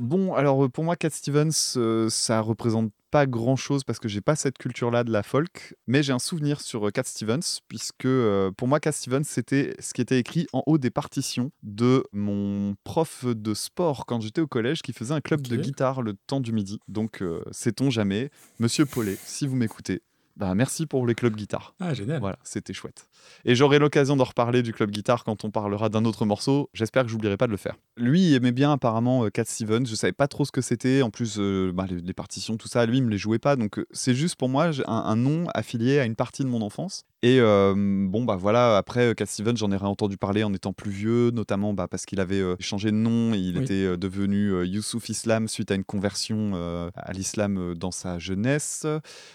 [0.09, 4.09] Bon, alors euh, pour moi, Cat Stevens, euh, ça représente pas grand chose parce que
[4.09, 7.61] j'ai pas cette culture-là de la folk, mais j'ai un souvenir sur euh, Cat Stevens,
[7.69, 11.51] puisque euh, pour moi, Cat Stevens, c'était ce qui était écrit en haut des partitions
[11.63, 16.01] de mon prof de sport quand j'étais au collège qui faisait un club de guitare
[16.01, 16.81] le temps du midi.
[16.89, 20.01] Donc, euh, sait-on jamais, monsieur Paulet, si vous m'écoutez,
[20.39, 21.75] bah merci pour les clubs guitare.
[21.81, 22.21] Ah, génial.
[22.21, 23.08] Voilà, c'était chouette.
[23.45, 26.69] Et j'aurai l'occasion d'en reparler du club guitare quand on parlera d'un autre morceau.
[26.75, 27.77] J'espère que j'oublierai pas de le faire.
[27.97, 29.87] Lui, il aimait bien apparemment euh, Cat Stevens.
[29.87, 31.03] Je savais pas trop ce que c'était.
[31.03, 33.57] En plus, euh, bah, les, les partitions, tout ça, lui, il me les jouait pas.
[33.57, 36.63] Donc, euh, c'est juste pour moi un, un nom affilié à une partie de mon
[36.63, 37.05] enfance.
[37.23, 40.93] Et euh, bon, bah voilà, après, Cat Stevens, j'en ai entendu parler en étant plus
[40.93, 43.65] vieux, notamment bah, parce qu'il avait euh, changé de nom, et il Oui.
[43.65, 46.53] était euh, devenu Youssouf Islam suite à une conversion
[46.95, 48.87] à l'islam dans sa jeunesse.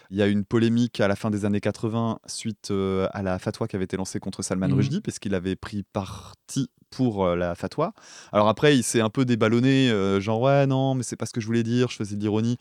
[0.10, 3.40] Il y a eu une polémique à la fin des années 80 suite à la
[3.40, 4.76] fatwa qui avait été lancée contre Salman Mhm.
[4.76, 7.94] Rushdie, parce qu'il avait pris parti pour euh, la fatwa.
[8.32, 11.34] Alors après, il s'est un peu déballonné, euh, genre ouais, non, mais c'est pas ce
[11.34, 12.58] que je voulais dire, je faisais de l'ironie.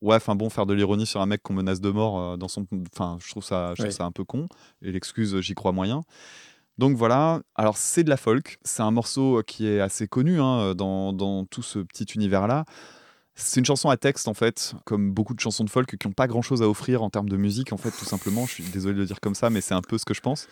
[0.00, 2.48] Ouais, enfin bon, faire de l'ironie sur un mec qu'on menace de mort euh, dans
[2.48, 2.66] son.
[2.94, 4.48] Enfin, je trouve ça, je trouve ça un peu con.
[4.80, 6.00] Et l'excuse, j'y crois moyen.
[6.78, 8.58] Donc voilà, alors c'est de la folk.
[8.62, 12.64] C'est un morceau qui est assez connu hein, dans, dans tout ce petit univers-là.
[13.40, 16.12] C'est une chanson à texte en fait, comme beaucoup de chansons de folk qui n'ont
[16.12, 18.46] pas grand-chose à offrir en termes de musique en fait, tout simplement.
[18.46, 20.20] Je suis désolé de le dire comme ça, mais c'est un peu ce que je
[20.20, 20.48] pense.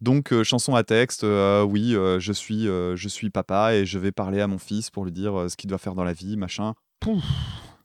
[0.00, 3.98] Donc euh, chanson à texte, euh, oui, euh, je suis, je suis papa et je
[3.98, 6.36] vais parler à mon fils pour lui dire ce qu'il doit faire dans la vie,
[6.36, 6.74] machin.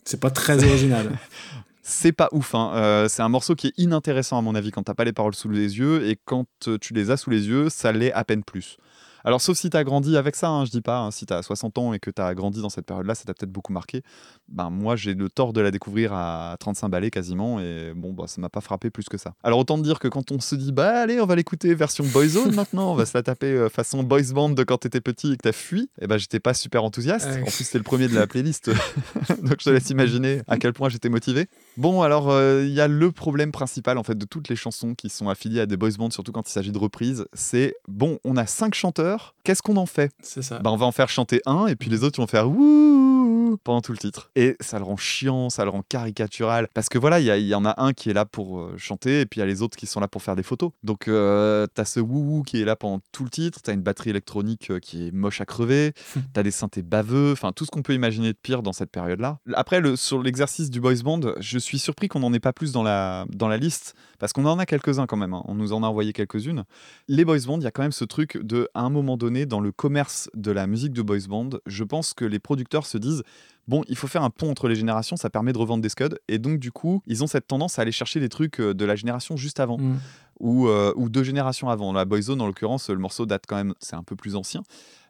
[0.05, 1.17] C'est pas très original.
[1.81, 2.71] C'est pas ouf, hein.
[2.75, 5.33] Euh, c'est un morceau qui est inintéressant à mon avis quand t'as pas les paroles
[5.33, 6.45] sous les yeux et quand
[6.79, 8.77] tu les as sous les yeux, ça l'est à peine plus.
[9.23, 11.77] Alors sauf si t'as grandi avec ça, hein, je dis pas, hein, si t'as 60
[11.77, 14.01] ans et que t'as grandi dans cette période-là, ça t'a peut-être beaucoup marqué.
[14.47, 18.25] Ben moi j'ai le tort de la découvrir à 35 balais quasiment et bon bah
[18.27, 19.33] ça m'a pas frappé plus que ça.
[19.43, 22.05] Alors autant te dire que quand on se dit bah allez on va l'écouter version
[22.05, 25.33] Boyzone maintenant, on va se la taper euh, façon boys band de quand t'étais petit
[25.33, 27.29] et que t'as fui, et ben j'étais pas super enthousiaste.
[27.41, 28.69] En plus c'était le premier de la playlist,
[29.43, 31.47] donc je te laisse imaginer à quel point j'étais motivé.
[31.79, 34.95] Bon, alors, euh, il y a le problème principal, en fait, de toutes les chansons
[34.95, 38.19] qui sont affiliées à des boys bands, surtout quand il s'agit de reprises, c'est, bon,
[38.25, 40.11] on a cinq chanteurs, qu'est-ce qu'on en fait?
[40.21, 40.59] C'est ça.
[40.59, 43.57] bah, On va en faire chanter un, et puis les autres ils vont faire wouh
[43.63, 44.29] pendant tout le titre.
[44.35, 47.63] Et ça le rend chiant, ça le rend caricatural, parce que voilà, il y, en
[47.63, 49.77] a un qui est là pour euh, chanter, et puis il y a les autres
[49.77, 50.71] qui sont là pour faire des photos.
[50.83, 54.09] Donc, euh, t'as ce wouh qui est là pendant tout le titre, t'as une batterie
[54.09, 55.93] électronique qui est moche à crever,
[56.33, 59.39] t'as des synthés baveux, enfin tout ce qu'on peut imaginer de pire dans cette période-là.
[59.53, 62.71] Après, le, sur l'exercice du boys band, je suis surpris qu'on n'en ait pas plus
[62.71, 65.43] dans la, dans la liste, parce qu'on en a quelques-uns quand même, hein.
[65.45, 66.63] on nous en a envoyé quelques-unes.
[67.07, 69.45] Les boys band, il y a quand même ce truc de, à un moment donné,
[69.45, 72.97] dans le commerce de la musique de boys band, je pense que les producteurs se
[72.97, 73.23] disent,
[73.67, 76.15] bon, il faut faire un pont entre les générations, ça permet de revendre des scuds,
[76.27, 78.85] et donc du coup, ils ont cette tendance à aller chercher des trucs euh, de
[78.85, 79.97] la génération juste avant Mm.
[80.39, 81.91] ou, euh, ou deux générations avant.
[81.93, 84.63] La Boyzone, en l'occurrence, le morceau date quand même, c'est un peu plus ancien.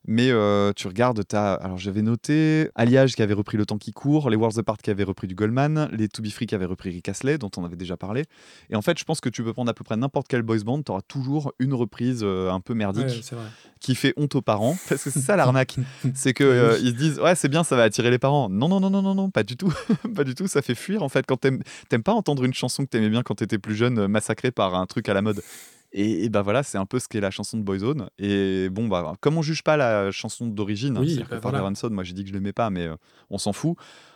[0.07, 3.91] Mais euh, tu regardes, t'as, alors j'avais noté Alliage qui avait repris Le Temps qui
[3.91, 6.65] court, les Worlds Apart qui avaient repris du Goldman, les To Be Free qui avaient
[6.65, 8.25] repris Rick Astley, dont on avait déjà parlé.
[8.69, 10.59] Et en fait, je pense que tu peux prendre à peu près n'importe quel boys
[10.59, 13.37] band, t'auras toujours une reprise euh, un peu merdique Ouais,
[13.79, 14.75] qui fait honte aux parents.
[14.89, 15.75] Parce que c'est ça l'arnaque.
[16.13, 18.49] c'est que euh, ils se disent ouais c'est bien ça va attirer les parents.
[18.49, 19.73] Non non non non non non pas du tout
[20.15, 22.89] pas du tout ça fait fuir en fait quand t'aimes pas entendre une chanson que
[22.89, 25.41] t'aimais bien quand t'étais plus jeune massacrée par un truc à la mode.
[25.91, 28.09] Et, et bah voilà c'est un peu ce qu'est la chanson de Boyzone.
[28.19, 31.41] Et bon bah comme on juge pas la chanson d'origine, hein, Oui, c'est-à-dire bah que
[31.41, 31.69] Father voilà.
[31.69, 32.95] Ransom, moi j'ai dit que je l'aimais pas mais euh,
[33.29, 33.75] on s'en fout.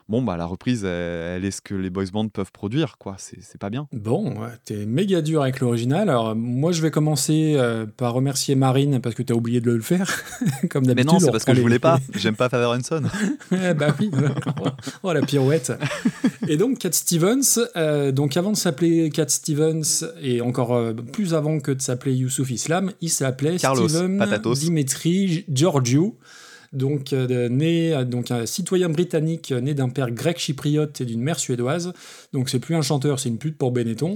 [0.10, 3.16] Bon bah la reprise elle, elle est ce que les boys bands peuvent produire quoi
[3.18, 3.88] c'est pas bien.
[3.92, 4.36] Bon,
[4.66, 6.10] t'es méga dur avec l'original.
[6.10, 9.82] Alors, moi, je vais commencer euh, par remercier Marine parce que t'as oublié de le
[9.82, 10.24] faire,
[10.70, 11.14] comme Mais d'habitude.
[11.14, 13.10] non c'est parce que je voulais pas j'aime pas Father Ransom.
[13.52, 14.12] Ouais, bah oui.
[15.04, 15.74] oh, la pirouette.
[16.48, 21.34] Et donc, Cat Stevens, euh, donc avant de s'appeler Cat Stevens, et encore euh, plus
[21.34, 24.60] avant que de s'appeler Youssouf Islam, il s'appelait Carlos Steven Patatos.
[24.60, 26.16] Dimitri Georgiou.
[26.74, 31.06] Donc, euh, né, euh, donc un citoyen britannique euh, né d'un père grec chypriote et
[31.06, 31.94] d'une mère suédoise.
[32.34, 34.16] Donc, c'est plus un chanteur, c'est une pute pour Benetton.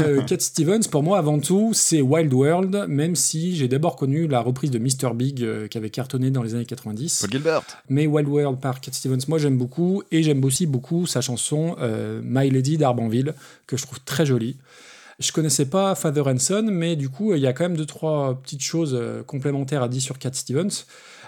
[0.00, 4.26] Euh, Cat Stevens, pour moi, avant tout, c'est Wild World, même si j'ai d'abord connu
[4.26, 5.14] la reprise de Mr.
[5.14, 7.20] Big euh, qui avait cartonné dans les années 90.
[7.20, 7.62] Paul Gilbert.
[7.88, 11.76] Mais Wild World par Cat Stevens, moi j'aime beaucoup, et j'aime aussi beaucoup sa chanson
[12.22, 13.34] My Lady d'Arbanville,
[13.66, 14.56] que je trouve très jolie.
[15.20, 18.40] Je connaissais pas Father Hanson, mais du coup, il y a quand même deux, trois
[18.42, 20.86] petites choses complémentaires à dire sur Cat Stevens.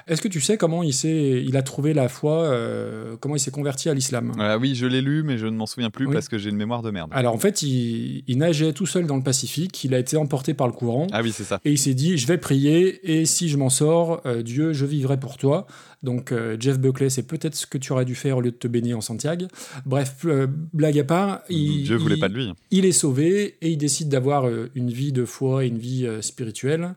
[0.09, 3.41] Est-ce que tu sais comment il, s'est, il a trouvé la foi, euh, comment il
[3.41, 4.33] s'est converti à l'islam?
[4.39, 6.13] Euh, oui je l'ai lu mais je ne m'en souviens plus Oui.
[6.15, 7.11] parce que j'ai une mémoire de merde.
[7.13, 10.55] Alors en fait, il, il nageait tout seul dans le Pacifique, il a été emporté
[10.55, 11.59] par le courant, Ah oui c'est ça.
[11.65, 14.87] et il s'est dit, je vais prier, et si je m'en sors, euh, Dieu, je
[14.87, 15.67] vivrai pour toi.
[16.05, 18.57] Donc euh, Jeff Buckley, c'est peut-être ce que tu aurais dû faire au lieu de
[18.57, 19.47] te baigner en Santiago.
[19.87, 20.25] Bref,
[20.73, 22.53] blague à part, il, Dieu voulait il- pas de lui.
[22.71, 26.95] il est sauvé et il décide d'avoir une vie de foi et une vie spirituelle.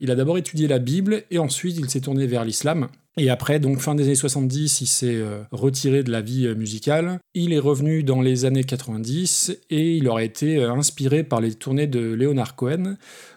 [0.00, 2.88] Il a d'abord étudié la Bible et ensuite il s'est tourné vers l'islam.
[3.18, 6.54] Et après, donc fin des années 70, il s'est euh, retiré de la vie euh,
[6.54, 7.18] musicale.
[7.32, 11.54] Il est revenu dans les années 90 et il aurait été euh, inspiré par les
[11.54, 12.96] tournées de Leonard Cohen.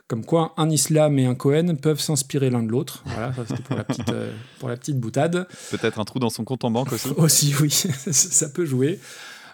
[0.09, 3.03] Comme quoi, un islam et un Cohen peuvent s'inspirer l'un de l'autre.
[3.05, 4.11] Voilà, ça c'était pour, la petite,
[4.59, 5.47] pour la petite boutade.
[5.69, 7.09] Peut-être un trou dans son compte en banque aussi.
[7.15, 7.69] Aussi, oui,
[8.11, 8.99] ça peut jouer.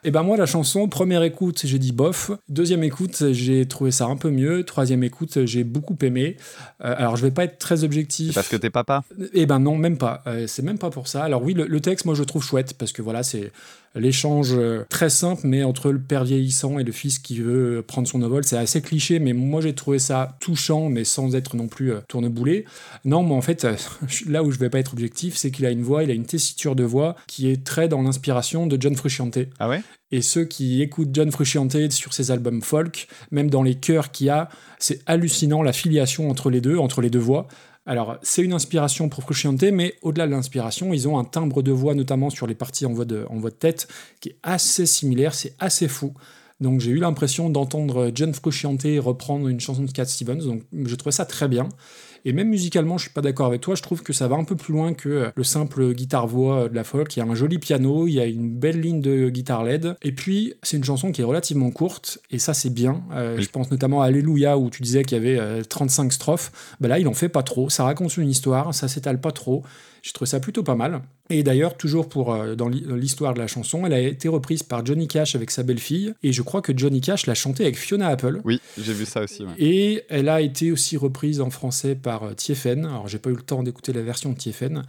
[0.05, 2.29] Et ben moi, la chanson, première écoute, j'ai dit bof.
[2.47, 4.63] Deuxième écoute, j'ai trouvé ça un peu mieux.
[4.63, 6.37] Troisième écoute, j'ai beaucoup aimé.
[6.83, 8.35] Euh, alors, je vais pas être très objectif.
[8.35, 9.03] Parce que t'es papa?
[9.33, 10.21] Eh ben non, même pas.
[10.27, 11.23] Euh, c'est même pas pour ça.
[11.23, 13.51] Alors oui, le, le texte, moi, je trouve chouette parce que voilà, c'est
[13.95, 18.07] l'échange euh, très simple, mais entre le père vieillissant et le fils qui veut prendre
[18.07, 18.43] son envol.
[18.43, 22.01] C'est assez cliché, mais moi, j'ai trouvé ça touchant, mais sans être non plus euh,
[22.07, 22.65] tourneboulé.
[23.05, 23.75] Non, mais en fait, euh,
[24.27, 26.25] là où je vais pas être objectif, c'est qu'il a une voix, il a une
[26.25, 29.39] tessiture de voix qui est très dans l'inspiration de John Frusciante.
[29.59, 29.81] Ah ouais?
[30.11, 34.27] Et ceux qui écoutent John Frusciante sur ses albums folk, même dans les chœurs qu'il
[34.27, 37.47] y a, c'est hallucinant la filiation entre les deux, entre les deux voix.
[37.87, 41.71] Alors, c'est une inspiration pour Frusciante, mais au-delà de l'inspiration, ils ont un timbre de
[41.71, 43.87] voix, notamment sur les parties en voix de, tête,
[44.21, 46.13] qui est assez similaire, c'est assez fou.
[46.59, 50.95] Donc, j'ai eu l'impression d'entendre John Frusciante reprendre une chanson de Cat Stevens, donc je
[50.95, 51.69] trouvais ça très bien.
[52.25, 54.43] Et même musicalement, je suis pas d'accord avec toi, je trouve que ça va un
[54.43, 57.15] peu plus loin que euh, le simple guitare-voix de la folk.
[57.15, 59.95] Il y a un joli piano, il y a une belle ligne de guitare LED.
[60.01, 63.03] Et puis, c'est une chanson qui est relativement courte, et ça, c'est bien.
[63.13, 63.43] Euh, Oui.
[63.43, 66.51] Je pense notamment à Alléluia, où tu disais qu'il y avait euh, 35 strophes.
[66.79, 67.69] Bah là, il en fait pas trop.
[67.69, 69.63] Ça raconte une histoire, ça s'étale pas trop.
[70.05, 71.01] J'ai trouvé ça plutôt pas mal.
[71.31, 74.27] Et d'ailleurs, toujours pour euh, dans l'hi- dans l'histoire de la chanson, elle a été
[74.27, 76.13] reprise par Johnny Cash avec sa belle-fille.
[76.21, 78.39] Et je crois que Johnny Cash l'a chantée avec Fiona Apple.
[78.45, 79.43] Oui, j'ai vu ça aussi.
[79.43, 79.53] ouais.
[79.57, 82.85] Et elle a été aussi reprise en français par euh, Tiefen.
[82.85, 84.83] Alors, j'ai pas eu le temps d'écouter la version de Tiefen.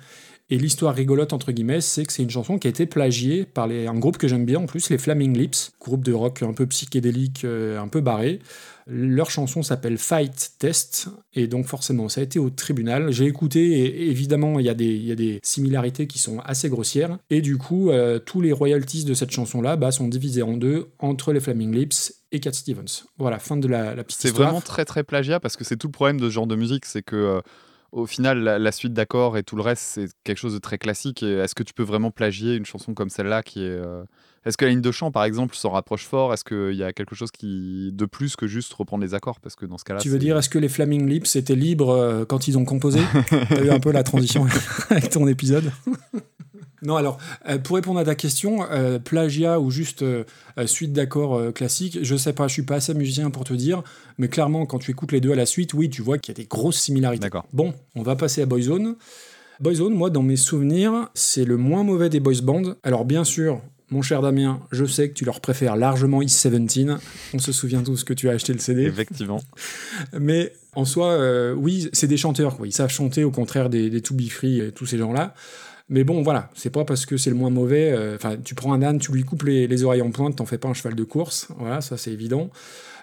[0.49, 3.67] Et l'histoire rigolote, entre guillemets, c'est que c'est une chanson qui a été plagiée par
[3.67, 6.53] les- un groupe que j'aime bien en plus, les Flaming Lips, groupe de rock un
[6.53, 8.39] peu psychédélique, euh, un peu barré.
[8.87, 13.11] Leur chanson s'appelle Fight Test, et donc forcément, ça a été au tribunal.
[13.11, 16.39] J'ai écouté, et évidemment, il y, a des- il y a des similarités qui sont
[16.45, 17.19] assez grossières.
[17.29, 20.87] Et du coup, euh, tous les royalties de cette chanson-là bah, sont divisés en deux
[21.01, 23.03] entre les Flaming Lips et Cat Stevens.
[23.19, 25.89] Voilà, fin de la, la petite C'est vraiment très très plagiat parce que c'est tout
[25.89, 27.41] le problème de ce genre de musique, c'est que euh,
[27.97, 30.79] au final la, la suite d'accords et tout le reste c'est quelque chose de très
[30.79, 31.23] classique.
[31.23, 34.05] Est-ce que tu peux vraiment plagier une chanson comme celle-là qui est euh,
[34.45, 36.33] Est-ce que la ligne de chant par exemple s'en rapproche fort?
[36.35, 39.41] Est-ce qu'il y a quelque chose qui de plus que juste reprendre les accords?
[39.41, 41.91] Parce que dans ce cas-là, Tu veux dire, est-ce que les Flaming Lips étaient libres
[41.91, 43.01] euh, quand ils ont composé?
[43.31, 44.47] T'as eu un peu la transition
[44.91, 45.73] avec ton épisode?
[46.83, 50.25] Non, alors, euh, pour répondre à ta question, euh, plagiat ou juste euh,
[50.67, 53.83] suite d'accords classiques, je sais pas, je suis pas assez musicien pour te dire,
[54.19, 56.41] mais clairement, quand tu écoutes les deux à la suite, oui, tu vois qu'il y
[56.41, 57.23] a des grosses similarités.
[57.23, 57.47] D'accord.
[57.53, 58.97] Bon, on va passer à Boyzone.
[59.61, 62.75] Boyzone, moi, dans mes souvenirs, c'est le moins mauvais des boys bands.
[62.83, 66.91] Alors, bien sûr, mon cher Damien, je sais que tu leur préfères largement East 17.
[67.35, 68.83] On se souvient tous que tu as acheté le CD.
[68.83, 69.41] Effectivement.
[70.19, 72.57] Mais en soi, euh, oui, c'est des chanteurs.
[72.57, 72.67] Quoi.
[72.67, 75.35] Ils savent chanter au contraire des, des To Be Free et tous ces gens-là.
[75.88, 77.92] Mais bon, voilà, c'est pas parce que c'est le moins mauvais.
[77.92, 80.46] euh, Enfin, tu prends un âne, tu lui coupes les, les oreilles en pointe, t'en
[80.46, 81.49] fais pas un cheval de course.
[81.59, 82.51] Voilà, ça c'est évident.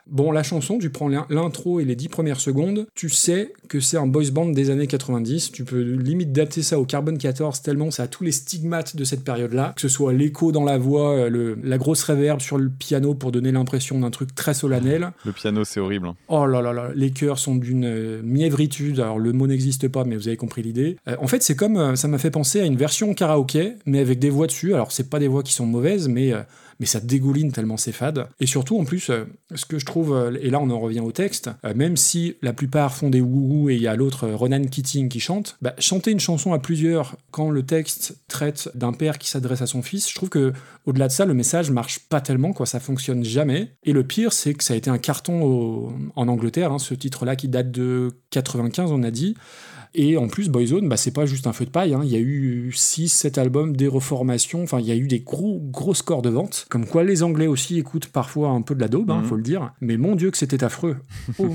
[0.06, 3.80] Bon, la chanson, tu prends l'in- l'intro et les dix premières secondes, tu sais que
[3.80, 5.52] c'est un boys band des années 90.
[5.54, 9.04] Tu peux limite dater ça au Carbon 14 tellement ça a tous les stigmates de
[9.06, 9.72] cette période-là.
[9.76, 13.13] Que ce soit l'écho dans la voix, euh, le- la grosse réverb sur le piano
[13.16, 15.12] pour donner l'impression d'un truc très solennel.
[15.26, 16.08] Le piano c'est horrible.
[16.08, 16.16] hein.
[16.28, 19.00] Oh là là là, les chœurs sont d'une euh, mièvritude.
[19.00, 20.98] Alors le mot n'existe pas, mais vous avez compris l'idée.
[21.08, 24.00] Euh, en fait, c'est comme euh, ça m'a fait penser à une version karaoké, mais
[24.00, 24.74] avec des voix dessus.
[24.74, 26.34] Alors c'est pas des voix qui sont mauvaises, mais
[26.80, 28.28] mais ça dégouline tellement c'est fade.
[28.40, 31.00] Et surtout, en plus, euh, ce que je trouve, euh, et là on en revient
[31.00, 34.28] au texte, euh, même si la plupart font des wouhou et il y a l'autre
[34.30, 38.94] Ronan Keating qui chante, bah, chanter une chanson à plusieurs quand le texte traite d'un
[38.94, 40.54] père qui s'adresse à son fils, je trouve que
[40.86, 43.72] au-delà de ça, le message marche pas tellement, quoi, ça fonctionne jamais.
[43.84, 47.36] Et le pire, c'est que ça a été un carton en Angleterre, hein, ce titre-là
[47.36, 49.36] qui date de 95, on a dit.
[49.96, 51.94] Et en plus, Boyzone, bah, c'est pas juste un feu de paille.
[51.94, 52.02] hein.
[52.04, 54.64] Il y a eu 6, 7 albums, des reformations.
[54.64, 56.66] Enfin, il y a eu des gros, gros scores de vente.
[56.70, 59.26] Comme quoi, les Anglais aussi écoutent parfois un peu de la daube, hein, Mhm.
[59.26, 59.72] faut le dire.
[59.82, 60.98] Mais mon Dieu, que c'était affreux.
[61.40, 61.46] Au,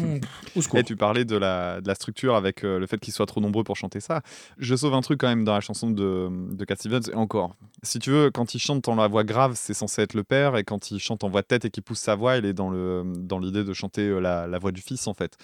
[0.54, 0.78] au secours.
[0.78, 3.40] Et tu parlais de la, de la structure avec euh, le fait qu'ils soient trop
[3.40, 4.22] nombreux pour chanter ça.
[4.58, 7.10] Je sauve un truc quand même dans la chanson de, de Cat Stevens.
[7.12, 10.14] Et encore, si tu veux, quand il chante en la voix grave, c'est censé être
[10.14, 10.56] le père.
[10.56, 12.52] Et quand il chante en voix de tête et qu'il pousse sa voix, il est
[12.52, 15.36] dans le dans l'idée de chanter euh, la, la voix du fils, en fait.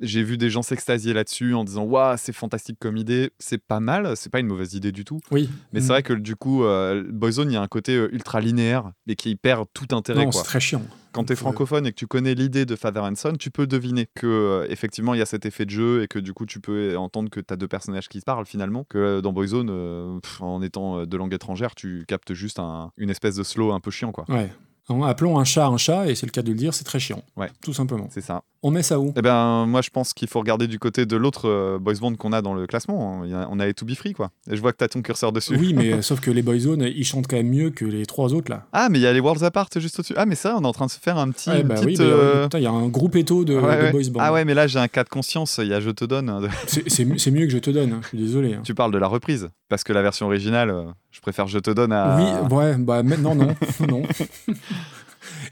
[0.00, 3.30] J'ai vu des gens s'extasier là-dessus en disant Waouh, c'est fantastique comme idée.
[3.38, 5.20] C'est pas mal, c'est pas une mauvaise idée du tout.
[5.30, 5.48] Oui.
[5.72, 8.40] Mais c'est vrai que du coup, euh, Boyzone, il y a un côté euh, ultra
[8.40, 10.24] linéaire et qui perd tout intérêt.
[10.24, 10.82] Non, c'est très chiant.
[11.12, 13.50] Quand tu es Euh, francophone et que tu connais l'idée de Father and Son, tu
[13.50, 16.32] peux deviner que euh, effectivement il y a cet effet de jeu et que du
[16.32, 18.84] coup tu peux entendre que tu as deux personnages qui se parlent finalement.
[18.88, 23.10] Que euh, dans Boyzone, pff, en étant de langue étrangère, tu captes juste un- une
[23.10, 24.24] espèce de slow un peu chiant quoi.
[24.28, 24.52] Ouais.
[24.88, 26.98] Non, appelons un chat un chat, et c'est le cas de le dire, c'est très
[26.98, 27.22] chiant.
[27.36, 27.48] Ouais.
[27.62, 28.08] Tout simplement.
[28.10, 28.42] C'est ça.
[28.62, 29.12] On met ça où?
[29.16, 32.14] Eh ben moi je pense qu'il faut regarder du côté de l'autre euh, boys band
[32.16, 33.22] qu'on a dans le classement.
[33.24, 34.30] On a les To Be Free quoi.
[34.50, 35.56] Et je vois que tu as ton curseur dessus.
[35.56, 38.34] Oui, mais euh, sauf que les Boyzone, ils chantent quand même mieux que les trois
[38.34, 38.66] autres là.
[38.72, 40.12] Ah mais il y a les Worlds Apart juste au-dessus.
[40.18, 41.96] Ah mais c'est vrai, on est en train de se faire un petit bah oui,
[42.00, 43.92] euh, putain, il y a un groupe éto de, ouais, de ouais.
[43.92, 44.20] boys band.
[44.22, 45.58] Ah ouais mais là j'ai un cas de conscience.
[45.62, 46.48] Il y a Je te donne.
[46.66, 48.54] C'est- mieux que je te donne, hein, je suis désolé.
[48.54, 48.60] hein.
[48.62, 49.48] tu parles de la reprise.
[49.70, 52.16] Parce que la version originale, euh, je préfère Je te donne à.
[52.48, 53.54] Oui, ouais, bah mais- non, non,
[53.88, 54.02] non.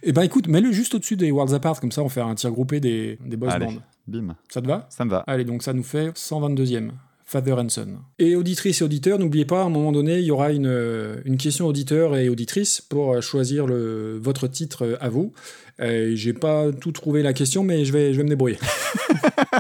[0.03, 2.51] Eh ben écoute, mets-le juste au-dessus des Worlds Apart, comme ça on fait un tir
[2.53, 3.67] groupé des, des boys Allez.
[3.67, 3.75] bands.
[4.07, 4.87] Bim, Ça te va?
[4.91, 5.25] Ça me va.
[5.27, 6.91] Allez, donc ça nous fait 122e.
[7.27, 7.89] Father and Son.
[8.19, 11.37] Et auditrices et auditeurs, n'oubliez pas, à un moment donné, il y aura une, une
[11.37, 15.35] question auditeur et auditrice pour euh, choisir le, votre titre euh, à vous.
[15.81, 18.57] Euh, J'ai pas tout trouvé la question, mais je vais, je vais me débrouiller.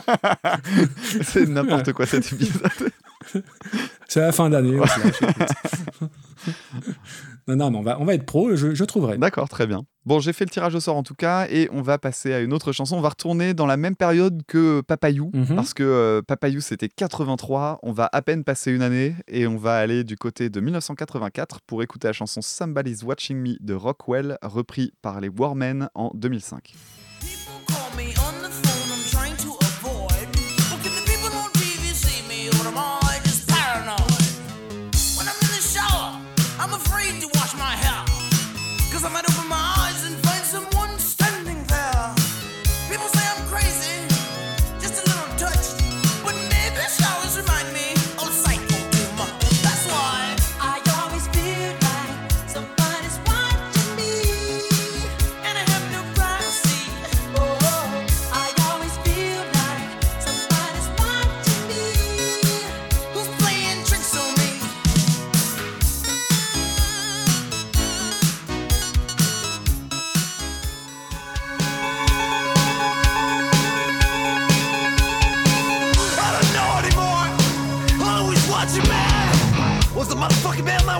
[1.22, 2.90] C'est n'importe quoi cet épisode.
[4.08, 4.78] C'est la fin d'année.
[7.46, 9.18] non, non, mais on va, on va être pro, je, je trouverai.
[9.18, 9.82] D'accord, très bien.
[10.06, 12.40] Bon, j'ai fait le tirage au sort en tout cas, et on va passer à
[12.40, 12.96] une autre chanson.
[12.96, 15.56] On va retourner dans la même période que Papayou, Mhm.
[15.56, 17.78] parce que euh, Papayou c'était 83.
[17.82, 21.60] On va à peine passer une année, et on va aller du côté de 1984
[21.66, 26.72] pour écouter la chanson Somebody's Watching Me de Rockwell, repris par les Warmen en 2005.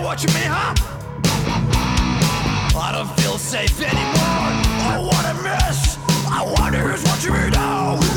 [0.09, 0.73] Watching me, huh?
[2.75, 4.49] I don't feel safe anymore.
[4.89, 5.99] Oh, what a mess.
[6.27, 8.08] I wonder who's watching me now.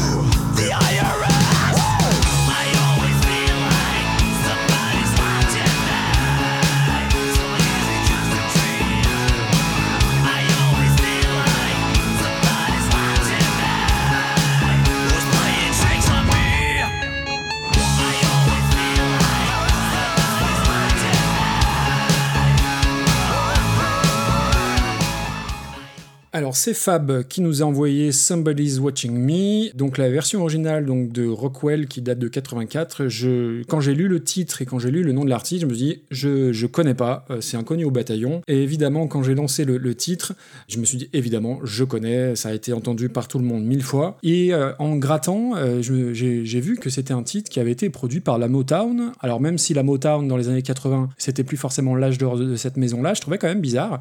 [26.35, 31.13] Alors c'est Fab qui nous a envoyé Somebody's Watching Me, donc la version originale donc
[31.13, 33.09] de Rockwell qui date de 84.
[33.09, 35.67] Je, quand j'ai lu le titre et quand j'ai lu le nom de l'artiste, je
[35.67, 38.41] me suis dit je je connais pas, euh, c'est inconnu au bataillon.
[38.49, 40.33] Et évidemment quand j'ai lancé le, titre,
[40.69, 43.65] je me suis dit évidemment je connais, ça a été entendu par tout le monde
[43.65, 44.17] mille fois.
[44.23, 48.21] Et euh, en grattant, euh, j'ai vu que c'était un titre qui avait été produit
[48.21, 49.13] par la Motown.
[49.21, 52.47] Alors même si la Motown dans les années 80 c'était plus forcément l'âge d'or de
[52.53, 54.01] de cette maison-là, je trouvais quand même bizarre.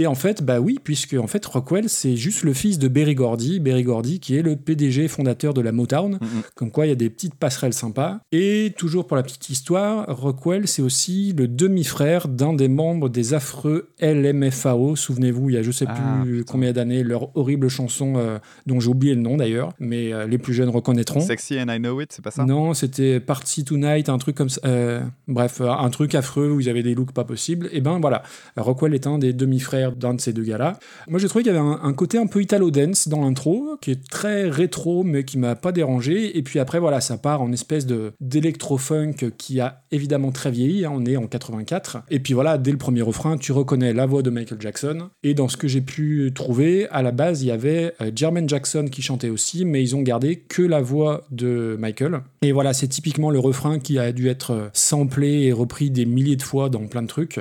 [0.00, 3.14] Et en fait, bah oui, puisque en fait Rockwell, c'est juste le fils de Berry
[3.14, 6.18] Gordy, Berry Gordy qui est le PDG fondateur de la Motown.
[6.54, 8.20] Comme quoi, il y a des petites passerelles sympas.
[8.32, 13.34] Et toujours pour la petite histoire, Rockwell, c'est aussi le demi-frère d'un des membres des
[13.34, 14.96] affreux LMFAO.
[14.96, 16.52] Souvenez-vous, il y a je sais Ah, plus putain.
[16.52, 20.38] combien d'années, leur horrible chanson euh, dont j'ai oublié le nom d'ailleurs, mais euh, les
[20.38, 21.20] plus jeunes reconnaîtront.
[21.20, 22.46] Sexy and I Know It, c'est pas ça?
[22.46, 24.62] Non, c'était Party Tonight, un truc comme ça.
[24.64, 27.68] euh, bref, un truc affreux où ils avaient des looks pas possibles.
[27.72, 28.22] Et ben voilà,
[28.56, 30.78] Rockwell est un des demi-frères d'un de ces deux gars-là.
[31.08, 33.90] Moi, j'ai trouvé qu'il y avait un, un côté un peu italo-dance dans l'intro, qui
[33.90, 36.36] est très rétro, mais qui m'a pas dérangé.
[36.36, 40.84] Et puis après, voilà, ça part en espèce de d'électro-funk qui a évidemment très vieilli.
[40.84, 42.02] hein, on est en 84.
[42.10, 45.10] Et puis voilà, dès le premier refrain, tu reconnais la voix de Michael Jackson.
[45.22, 48.48] Et dans ce que j'ai pu trouver, à la base, il y avait euh, Jermaine
[48.48, 52.20] Jackson qui chantait aussi, mais ils ont gardé que la voix de Michael.
[52.42, 56.06] Et voilà, c'est typiquement le refrain qui a dû être euh, samplé et repris des
[56.06, 57.40] milliers de fois dans plein de trucs.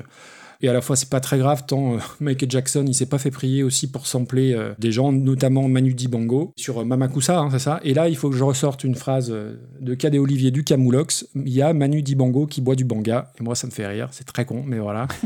[0.61, 3.17] Et à la fois, c'est pas très grave tant euh, Michael Jackson, il s'est pas
[3.17, 7.49] fait prier aussi pour sampler euh, des gens, notamment Manu Dibango, sur euh, Mamakusa, hein,
[7.51, 7.79] c'est ça.
[7.83, 9.29] Et là, il faut que je ressorte une phrase
[9.79, 11.27] de Cad et Olivier du Camoulox.
[11.35, 13.31] Il y a Manu Dibango qui boit du banga.
[13.39, 14.09] Et moi, ça me fait rire.
[14.11, 15.07] C'est très con, mais voilà.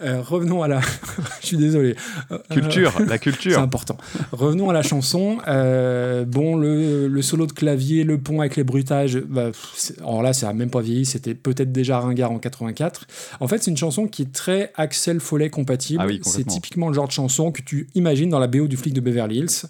[0.00, 0.80] Euh, revenons à la.
[1.40, 1.96] je suis désolé.
[2.30, 3.58] Euh, Culture, la c'est culture.
[3.58, 3.96] important.
[4.30, 5.38] Revenons à la chanson.
[5.48, 10.22] Euh, bon, le, le solo de clavier, le pont avec les bruitages, bah, c'est- alors
[10.22, 13.06] là, ça a même pas vieilli, c'était peut-être déjà ringard en 84.
[13.40, 16.00] En fait, c'est une chanson qui est très Axel Follet compatible.
[16.02, 18.76] Ah oui, c'est typiquement le genre de chanson que tu imagines dans la BO du
[18.76, 19.66] flic de Beverly Hills.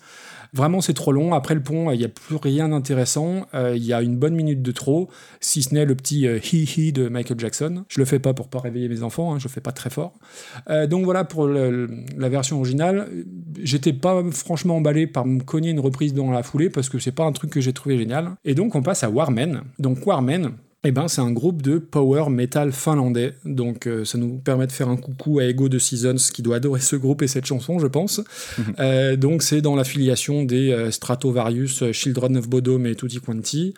[0.54, 1.34] Vraiment, c'est trop long.
[1.34, 3.46] Après le pont, il n'y a plus rien d'intéressant.
[3.52, 6.38] Euh, Il y a une bonne minute de trop, si ce n'est le petit euh,
[6.38, 7.84] hi-hi de Michael Jackson.
[7.88, 9.90] Je le fais pas pour pas réveiller mes enfants, hein, je le fais pas très
[9.90, 10.14] fort.
[10.70, 13.08] Euh, donc voilà pour le- la version originale.
[13.62, 17.12] J'étais pas franchement emballé par me cogner une reprise dans la foulée parce que c'est
[17.12, 18.30] pas un truc que j'ai trouvé génial.
[18.46, 19.60] Et donc on passe à Warmen.
[19.78, 20.52] Donc Warmen.
[20.84, 24.70] Eh ben, c'est un groupe de power metal finlandais, donc euh, ça nous permet de
[24.70, 27.78] faire un coucou à Ego de Seasons qui doit adorer ce groupe et cette chanson,
[27.78, 28.20] je pense.
[28.78, 33.74] Euh, donc c'est dans l'affiliation des euh, Stratovarius, Children of Bodom et Tutti Quanti.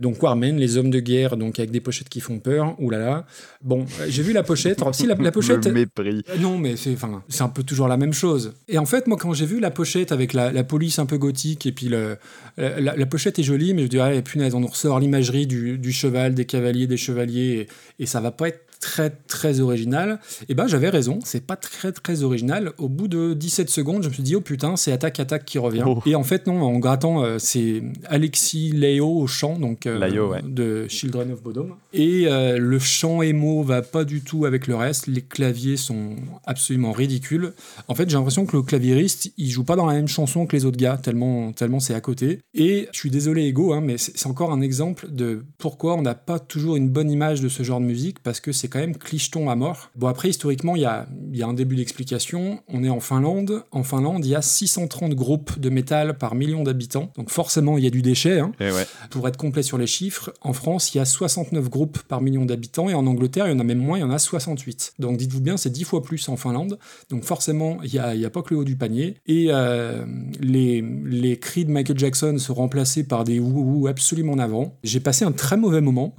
[0.00, 2.74] Donc Warmen, les hommes de guerre, donc avec des pochettes qui font peur.
[2.80, 3.26] Ouh là là.
[3.62, 4.80] Bon, euh, j'ai vu la pochette.
[4.80, 5.66] Alors, si la, la pochette.
[5.66, 6.22] Le mépris.
[6.30, 8.54] Euh, Non, mais c'est enfin, c'est un peu toujours la même chose.
[8.66, 11.18] Et en fait, moi, quand j'ai vu la pochette avec la, la police un peu
[11.18, 12.16] gothique, et puis le,
[12.56, 15.78] la, la pochette est jolie, mais je dirais, ah, punaise, on nous ressort l'imagerie du,
[15.78, 17.66] du cheval, des cavaliers, des chevaliers,
[17.98, 20.20] et, et ça va pas être très très original.
[20.48, 22.72] Et ben j'avais raison, c'est pas très très original.
[22.78, 25.58] Au bout de 17 secondes, je me suis dit oh putain, c'est attaque attaque qui
[25.58, 25.84] revient.
[25.86, 26.00] Oh.
[26.06, 30.30] Et en fait non, en grattant, euh, c'est Alexis Léo au chant donc euh, Layo,
[30.30, 30.42] ouais.
[30.44, 31.70] de Children of Bodom.
[31.92, 35.06] Et euh, le chant émo va pas du tout avec le reste.
[35.06, 36.16] Les claviers sont
[36.46, 37.52] absolument ridicules.
[37.88, 40.56] En fait, j'ai l'impression que le claviériste, il joue pas dans la même chanson que
[40.56, 42.40] les autres gars, tellement tellement c'est à côté.
[42.54, 46.02] Et je suis désolé Ego, hein, mais c'est c'est encore un exemple de pourquoi on
[46.02, 48.78] n'a pas toujours une bonne image de ce genre de musique parce que c'est quand
[48.78, 49.90] même clicheton à mort.
[49.96, 52.60] Bon après historiquement il y a, il y a un début d'explication.
[52.68, 53.64] On est en Finlande.
[53.72, 57.12] En Finlande il y a 630 groupes de métal par million d'habitants.
[57.16, 58.38] Donc forcément il y a du déchet.
[58.40, 58.52] hein.
[58.60, 58.86] Ouais.
[59.10, 62.44] Pour être complet sur les chiffres, en France, il y a 69 groupes par million
[62.44, 64.94] d'habitants et en Angleterre, il y en a même moins, il y en a 68.
[64.98, 66.78] Donc dites-vous bien, c'est 10 fois plus en Finlande.
[67.10, 69.16] Donc forcément, il n'y a, y a pas que le haut du panier.
[69.26, 70.04] Et euh,
[70.40, 74.78] les, les cris de Michael Jackson sont remplacés par des wouhou absolument navrants.
[74.84, 76.14] J'ai passé un très mauvais moment.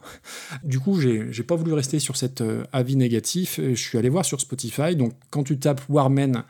[0.63, 3.59] Du coup, j'ai pas voulu rester sur cet euh, avis négatif.
[3.59, 4.95] Je suis allé voir sur Spotify.
[4.95, 6.43] Donc quand tu tapes Warmen,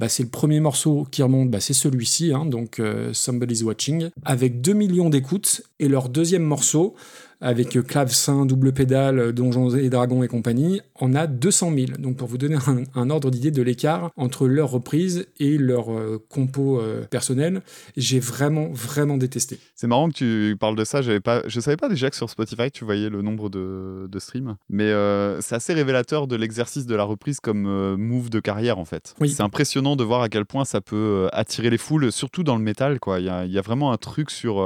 [0.00, 4.08] bah, c'est le premier morceau qui remonte, bah, c'est celui-ci, hein, donc euh, Somebody's Watching,
[4.24, 5.62] avec 2 millions d'écoutes.
[5.78, 6.94] Et leur deuxième morceau,
[7.40, 11.86] avec euh, clavecin, double pédale, euh, Donjons et Dragons et compagnie, en a 200 000.
[11.98, 15.92] Donc pour vous donner un, un ordre d'idée de l'écart entre leur reprise et leur
[15.92, 17.62] euh, compo euh, personnel,
[17.96, 19.58] j'ai vraiment, vraiment détesté.
[19.74, 21.02] C'est marrant que tu parles de ça.
[21.02, 24.18] J'avais pas, je savais pas déjà que sur Spotify tu voyais le nombre de, de
[24.18, 28.40] streams, mais euh, c'est assez révélateur de l'exercice de la reprise comme euh, move de
[28.40, 29.14] carrière en fait.
[29.20, 29.30] Oui.
[29.30, 32.56] C'est impressionnant de voir à quel point ça peut euh, attirer les foules, surtout dans
[32.56, 33.20] le métal quoi.
[33.20, 34.56] Il y a, il y a vraiment un truc sur,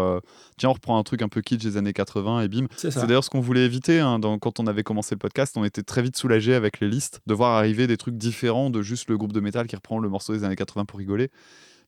[0.56, 2.66] tiens on reprend un truc un peu kitsch des années 80 et bim.
[2.76, 5.54] C'est d'ailleurs ce qu'on voulait éviter hein, dans- quand on avait commencé le podcast.
[5.56, 9.08] On était très vite avec les listes de voir arriver des trucs différents de juste
[9.08, 11.30] le groupe de métal qui reprend le morceau des années 80 pour rigoler.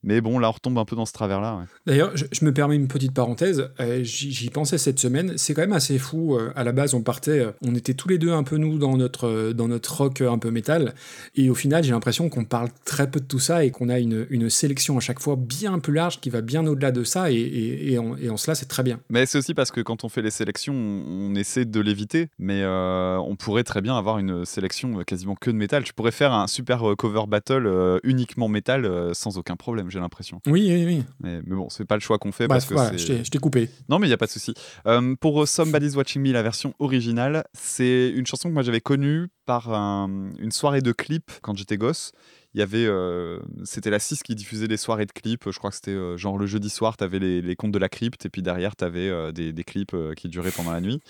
[0.07, 1.57] Mais bon, là, on retombe un peu dans ce travers-là.
[1.57, 1.65] ouais.
[1.87, 3.69] D'ailleurs, je, je me permets une petite parenthèse.
[3.81, 5.35] euh, J'y pensais cette semaine.
[5.37, 6.37] C'est quand même assez fou.
[6.37, 8.79] euh, à la base, on partait, euh, on était tous les deux un peu nous
[8.79, 10.95] dans notre euh, dans notre rock un peu métal.
[11.35, 13.99] Et au final, j'ai l'impression qu'on parle très peu de tout ça et qu'on a
[13.99, 17.31] une, une sélection à chaque fois bien plus large qui va bien au-delà de ça.
[17.31, 19.01] Et, et, et en, et en cela, c'est très bien.
[19.11, 22.29] Mais c'est aussi parce que quand on fait les sélections, on, on essaie de l'éviter.
[22.39, 25.83] Mais on pourrait très bien avoir une sélection quasiment que de métal.
[25.83, 30.41] Tu pourrais faire un super cover battle uniquement métal sans aucun problème, j'ai l'impression.
[30.47, 31.05] Oui, oui, oui.
[31.21, 33.39] Mais, mais bon, c'est pas le choix qu'on fait Bref, parce que voilà, je t'ai-
[33.39, 33.71] coupé.
[33.89, 34.53] Non, mais il n'y a pas de souci.
[34.87, 38.81] Euh, pour euh, Somebody's Watching Me, la version originale, c'est une chanson que moi j'avais
[38.81, 42.13] connue par un- une soirée de clips quand j'étais gosse.
[42.55, 45.51] Il y avait, euh, c'était la 6 qui diffusait des soirées de clips.
[45.51, 47.79] Je crois que c'était euh, genre le jeudi soir, tu avais les, les contes de
[47.79, 51.01] la crypte et puis derrière, tu avais des, des clips qui duraient pendant la nuit.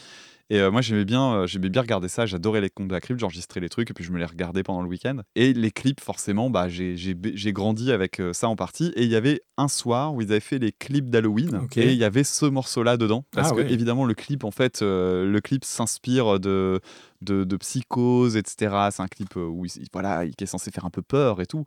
[0.49, 2.24] Et euh, moi, j'aimais bien, euh, j'aimais bien regarder ça.
[2.24, 3.18] J'adorais les contes de la crypte.
[3.18, 5.18] J'enregistrais les trucs et puis je me les regardais pendant le week-end.
[5.34, 8.92] Et les clips, forcément, bah, j'ai- j'ai j'ai grandi avec euh, ça en partie.
[8.94, 11.99] Et il y avait un soir où ils avaient fait les clips d'Halloween et il
[11.99, 13.24] y avait ce morceau-là dedans.
[13.32, 13.72] Parce Ah que ouais.
[13.72, 16.80] évidemment, le clip, en fait, le clip s'inspire de,
[17.22, 18.90] de, de psychose, etc.
[18.92, 21.47] C'est un clip où il, voilà, il- qui est censé faire un peu peur et
[21.47, 21.64] tout.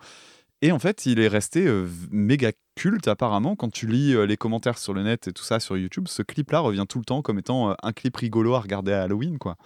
[0.62, 1.70] Et en fait, il est resté
[2.12, 3.58] méga culte apparemment.
[3.58, 6.22] Quand tu lis euh, les commentaires sur le net et tout ça sur YouTube, ce
[6.22, 9.38] clip-là revient tout le temps comme étant euh, un clip rigolo à regarder à Halloween,
[9.38, 9.58] quoi.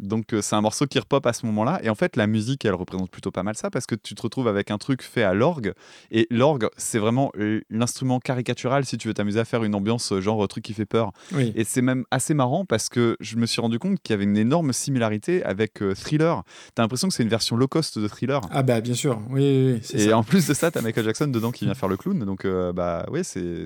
[0.00, 1.78] Donc euh, c'est un morceau qui repop à ce moment-là.
[1.82, 4.22] Et en fait, la musique, elle représente plutôt pas mal ça parce que tu te
[4.22, 5.72] retrouves avec un truc fait à l'orgue.
[6.10, 7.30] Et l'orgue, c'est vraiment
[7.70, 11.12] l'instrument caricatural si tu veux t'amuser à faire une ambiance genre truc qui fait peur.
[11.32, 11.52] Oui.
[11.54, 14.24] Et c'est même assez marrant parce que je me suis rendu compte qu'il y avait
[14.24, 16.42] une énorme similarité avec euh, Thriller.
[16.74, 18.40] T'as l'impression que c'est une version low cost de Thriller.
[18.50, 19.20] Ah bah bien sûr.
[19.30, 20.18] Oui, oui, oui, c'est Et ça.
[20.18, 22.18] en plus de ça, t'as Michael Jackson dedans qui vient faire le clown.
[22.24, 23.64] Donc, euh, bah oui, c'est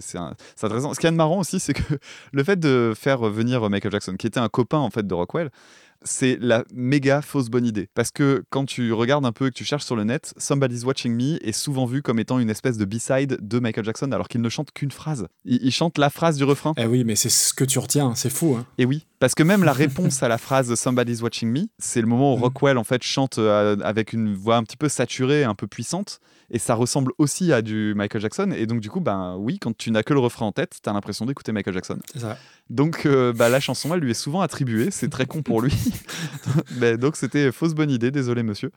[0.62, 0.94] intéressant.
[0.94, 1.82] Ce qui est de marrant aussi, c'est que
[2.32, 5.50] le fait de faire venir Michael Jackson, qui était un copain en fait de Rockwell,
[6.04, 7.88] c'est la méga fausse bonne idée.
[7.94, 10.84] Parce que quand tu regardes un peu et que tu cherches sur le net, Somebody's
[10.84, 14.28] Watching Me est souvent vu comme étant une espèce de B-side de Michael Jackson, alors
[14.28, 15.28] qu'il ne chante qu'une phrase.
[15.44, 16.74] Il, il chante la phrase du refrain.
[16.76, 18.56] Eh oui, mais c'est ce que tu retiens, c'est fou.
[18.58, 18.66] Hein.
[18.78, 22.08] Et oui, parce que même la réponse à la phrase Somebody's Watching Me, c'est le
[22.08, 22.42] moment où Mm.
[22.42, 26.18] Rockwell en fait chante euh, avec une voix un petit peu saturée, un peu puissante,
[26.50, 28.52] et ça ressemble aussi à du Michael Jackson.
[28.56, 30.92] Et donc du coup, ben oui, quand tu n'as que le refrain en tête, t'as
[30.92, 31.98] l'impression d'écouter Michael Jackson.
[32.16, 32.36] Ça.
[32.68, 34.90] Donc euh, bah, la chanson, elle lui est souvent attribuée.
[34.90, 35.72] C'est très con pour lui.
[36.78, 38.72] Mais donc c'était fausse bonne idée, désolé monsieur.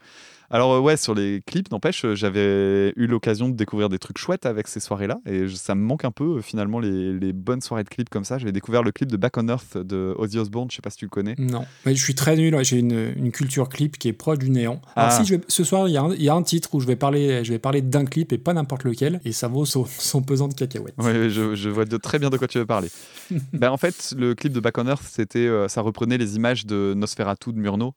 [0.51, 4.17] Alors euh, ouais, sur les clips, n'empêche, euh, j'avais eu l'occasion de découvrir des trucs
[4.17, 7.33] chouettes avec ces soirées-là, et je- ça me manque un peu euh, finalement les, les
[7.33, 8.37] bonnes soirées de clips comme ça.
[8.37, 10.97] J'avais découvert le clip de Back on Earth de Ozzy Osbourne, je sais pas si
[10.97, 11.35] tu le connais.
[11.37, 12.57] Non, mais je suis très nul.
[12.63, 14.81] J'ai une, une culture clip qui est proche du néant.
[14.95, 15.19] Alors Ah.
[15.19, 16.79] si je vais- ce soir, il y, a un- il y a un titre où
[16.79, 19.65] je vais parler, je vais parler d'un clip et pas n'importe lequel, et ça vaut
[19.65, 20.95] son, son pesant de cacahuètes.
[20.99, 22.89] Oui, je, je vois de- très bien de quoi tu veux parler.
[23.53, 26.93] ben, en fait, le clip de Back on Earth, c'était, ça reprenait les images de
[26.95, 27.93] Nosferatu de Murnau.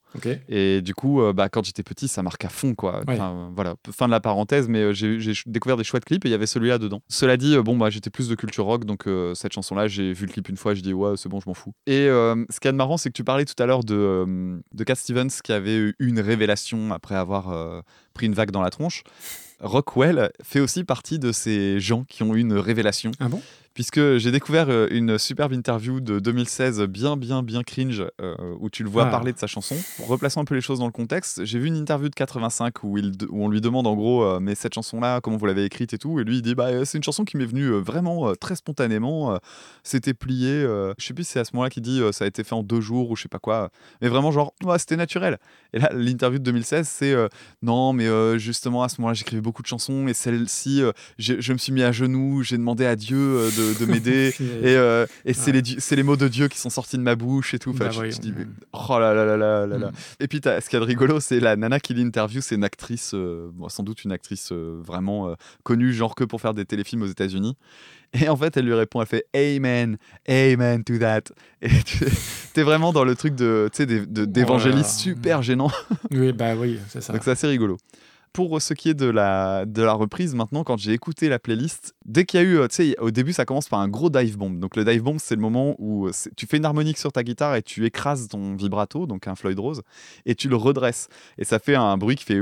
[0.48, 3.00] Et du coup, bah, quand j'étais petit, ça marque à fond, quoi.
[3.06, 3.14] Ouais.
[3.14, 6.28] Enfin, euh, voilà, fin de la parenthèse, mais euh, j'ai découvert des chouettes clips et
[6.28, 7.02] il y avait celui-là dedans.
[7.08, 10.12] Cela dit, euh, bon, bah, j'étais plus de culture rock, donc euh, cette chanson-là, j'ai
[10.12, 11.72] vu le clip une fois, je dis ouais, c'est bon, je m'en fous.
[11.86, 14.60] Et euh, ce qui est marrant, c'est que tu parlais tout à l'heure de, euh,
[14.72, 17.82] de Cat Stevens qui avait eu une révélation après avoir
[18.14, 19.02] pris une vague dans la tronche.
[19.60, 23.42] Rockwell fait aussi partie de ces gens qui ont eu une révélation Ah bon?
[23.78, 28.70] Puisque j'ai découvert euh, une superbe interview de 2016 bien bien bien cringe euh, où
[28.70, 29.10] tu le vois Ah.
[29.10, 29.76] parler de sa chanson.
[30.00, 32.98] Replaçons un peu les choses dans le contexte, j'ai vu une interview de 85 où,
[32.98, 35.64] il, où on lui demande en gros euh, mais cette chanson là comment vous l'avez
[35.64, 36.18] écrite et tout?
[36.18, 39.38] Et lui il dit bah c'est une chanson qui m'est venue vraiment très spontanément,
[39.84, 40.62] c'était plié,
[40.98, 42.64] je sais plus si c'est à ce moment-là qu'il dit ça a été fait en
[42.64, 43.70] deux jours ou je sais pas quoi,
[44.02, 45.38] mais vraiment genre c'était naturel.
[45.72, 47.14] Et là l'interview de 2016 c'est
[47.62, 48.08] non mais
[48.40, 50.82] justement à ce moment-là j'écrivais beaucoup de chansons et celle-ci
[51.18, 53.28] je me suis mis à genoux, j'ai demandé à Dieu
[53.67, 54.34] euh, de, de m'aider.
[54.40, 55.60] Et, euh, et c'est Ouais.
[55.62, 57.70] les, les mots de Dieu qui sont sortis de ma bouche et tout.
[57.70, 59.88] Enfin, Bah je, oui, je dis, mais- oh là là là là là là.
[59.88, 59.92] Mm.
[60.20, 62.54] Et puis, t'as- ce qu'il y a de rigolo, c'est la nana qui l'interview, c'est
[62.54, 66.64] une actrice, euh, sans doute une actrice euh, vraiment connue, genre que pour faire des
[66.64, 67.56] téléfilms aux États-Unis.
[68.18, 69.98] Et en fait, elle lui répond, elle fait Amen,
[70.28, 71.24] Amen to that.
[71.62, 72.04] Et tu
[72.56, 73.34] es vraiment dans le truc
[73.72, 75.02] sais, des- de- d'évangéliste là.
[75.12, 75.70] super gênant.
[76.10, 77.12] Oui, bah oui, c'est ça.
[77.12, 77.76] Donc c'est assez rigolo.
[78.32, 81.94] Pour ce qui est de la, de la reprise, maintenant, quand j'ai écouté la playlist,
[82.04, 84.10] dès qu'il y a eu, euh, tu sais, au début, ça commence par un gros
[84.10, 84.58] dive bomb.
[84.58, 87.22] Donc le dive bomb, c'est le moment où euh, tu fais une harmonique sur ta
[87.22, 89.82] guitare et tu écrases ton vibrato, donc un Floyd Rose,
[90.26, 91.08] et tu le redresses.
[91.38, 92.40] Et ça fait un bruit qui fait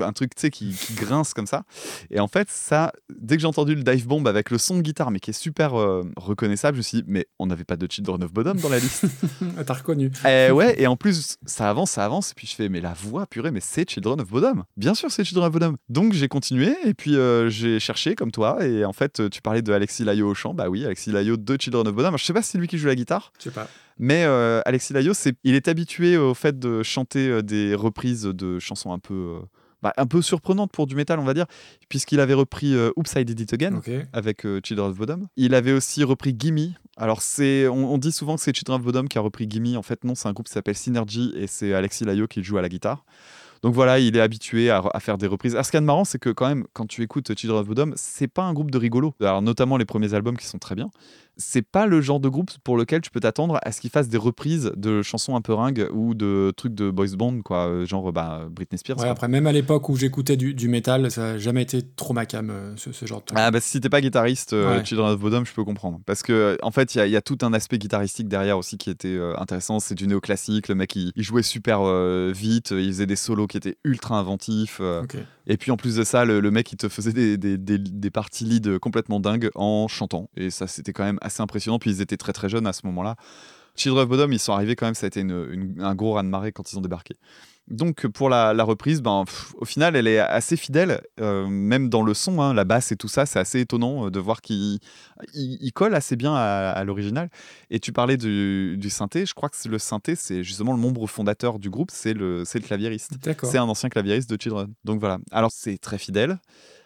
[0.00, 1.64] un truc, tu sais, qui, qui grince comme ça.
[2.10, 4.82] Et en fait, ça, dès que j'ai entendu le dive bomb avec le son de
[4.82, 7.76] guitare, mais qui est super euh, reconnaissable, je me suis dit, mais on n'avait pas
[7.76, 9.04] de Children of Bodom dans la liste.
[9.58, 10.10] Ah, T'as reconnu.
[10.26, 12.92] Eh ouais, et en plus, ça avance, ça avance, et puis je fais, mais la
[12.92, 14.62] voix, purée, mais c'est Children of Bodom.
[14.76, 15.76] Bien sûr, c'est Children of Bodom.
[15.88, 19.62] Donc j'ai continué, et puis euh, j'ai cherché comme toi, et en fait, tu parlais
[19.62, 22.16] de Alexis Layo au chant, bah oui, Alexis Layo de Children of Bodom.
[22.16, 23.68] Je sais pas si c'est lui qui joue la guitare, Je sais pas.
[23.98, 28.22] mais euh, Alexis Layo, c'est, il est habitué au fait de chanter euh, des reprises
[28.22, 29.38] de chansons un peu, euh,
[29.82, 31.46] bah, un peu surprenantes pour du métal, on va dire,
[31.88, 33.80] puisqu'il avait repris euh, Oops, I Did It Again
[34.12, 35.26] avec euh, Children of Bodom.
[35.36, 36.74] Il avait aussi repris Gimme.
[36.96, 39.76] Alors c'est, on, on dit souvent que c'est Children of Bodom qui a repris Gimme.
[39.76, 42.58] En fait non, c'est un groupe qui s'appelle Synergy et c'est Alexis Layo qui joue
[42.58, 43.04] à la guitare.
[43.62, 45.52] Donc voilà, il est habitué à, à faire des reprises.
[45.52, 47.92] Alors ce qui est marrant, c'est que quand même, quand tu écoutes Children of Bodom,
[47.94, 49.14] c'est pas un groupe de rigolo.
[49.20, 50.90] Alors notamment les premiers albums qui sont très bien.
[51.42, 54.08] C'est pas le genre de groupe pour lequel tu peux t'attendre à ce qu'ils fassent
[54.08, 57.86] des reprises de chansons un peu ringues ou de trucs de boys band, quoi, euh,
[57.86, 58.98] genre bah, Britney Spears.
[58.98, 59.10] Ouais, quoi.
[59.12, 62.26] après, même à l'époque où j'écoutais du, du métal, ça n'a jamais été trop ma
[62.26, 63.38] cam, euh, ce, ce genre de truc.
[63.40, 64.84] Ah bah si t'es pas guitariste, euh, Ouais.
[64.84, 66.00] Children of Bodom, je peux comprendre.
[66.06, 68.28] Parce que euh, en fait, il y, a- il y a tout un aspect guitaristique
[68.28, 69.80] derrière aussi qui était euh, intéressant.
[69.80, 70.68] C'est du néoclassique.
[70.68, 71.80] Le mec, il, il jouait super
[72.32, 72.70] vite.
[72.72, 74.80] Il faisait des solos qui étaient ultra inventifs.
[75.46, 77.78] Et puis en plus de ça, le, le mec, il te faisait des, des, des-
[77.78, 80.28] des parties lead complètement dingues en chantant.
[80.36, 81.78] Et ça, c'était quand même assez impressionnant.
[81.78, 83.14] Puis ils étaient très très jeunes à ce moment-là.
[83.76, 84.94] Children of Bodom, ils sont arrivés quand même.
[84.94, 87.14] Ça a été un gros raz-de-marée quand ils ont débarqué.
[87.70, 89.24] Donc pour la, reprise, ben,
[89.56, 92.96] au final, elle est assez fidèle, euh, même dans le son, hein, la basse et
[92.96, 94.80] tout ça, c'est assez étonnant euh, de voir qu'il
[95.34, 97.30] il, il colle assez bien à, à l'original.
[97.70, 101.06] Et tu parlais du, du synthé, je crois que le synthé, c'est justement le membre
[101.06, 103.12] fondateur du groupe, c'est le, le claviériste.
[103.22, 103.50] D'accord.
[103.50, 104.68] C'est un ancien claviériste de Children.
[104.84, 105.18] Donc voilà.
[105.30, 106.38] Alors c'est très fidèle.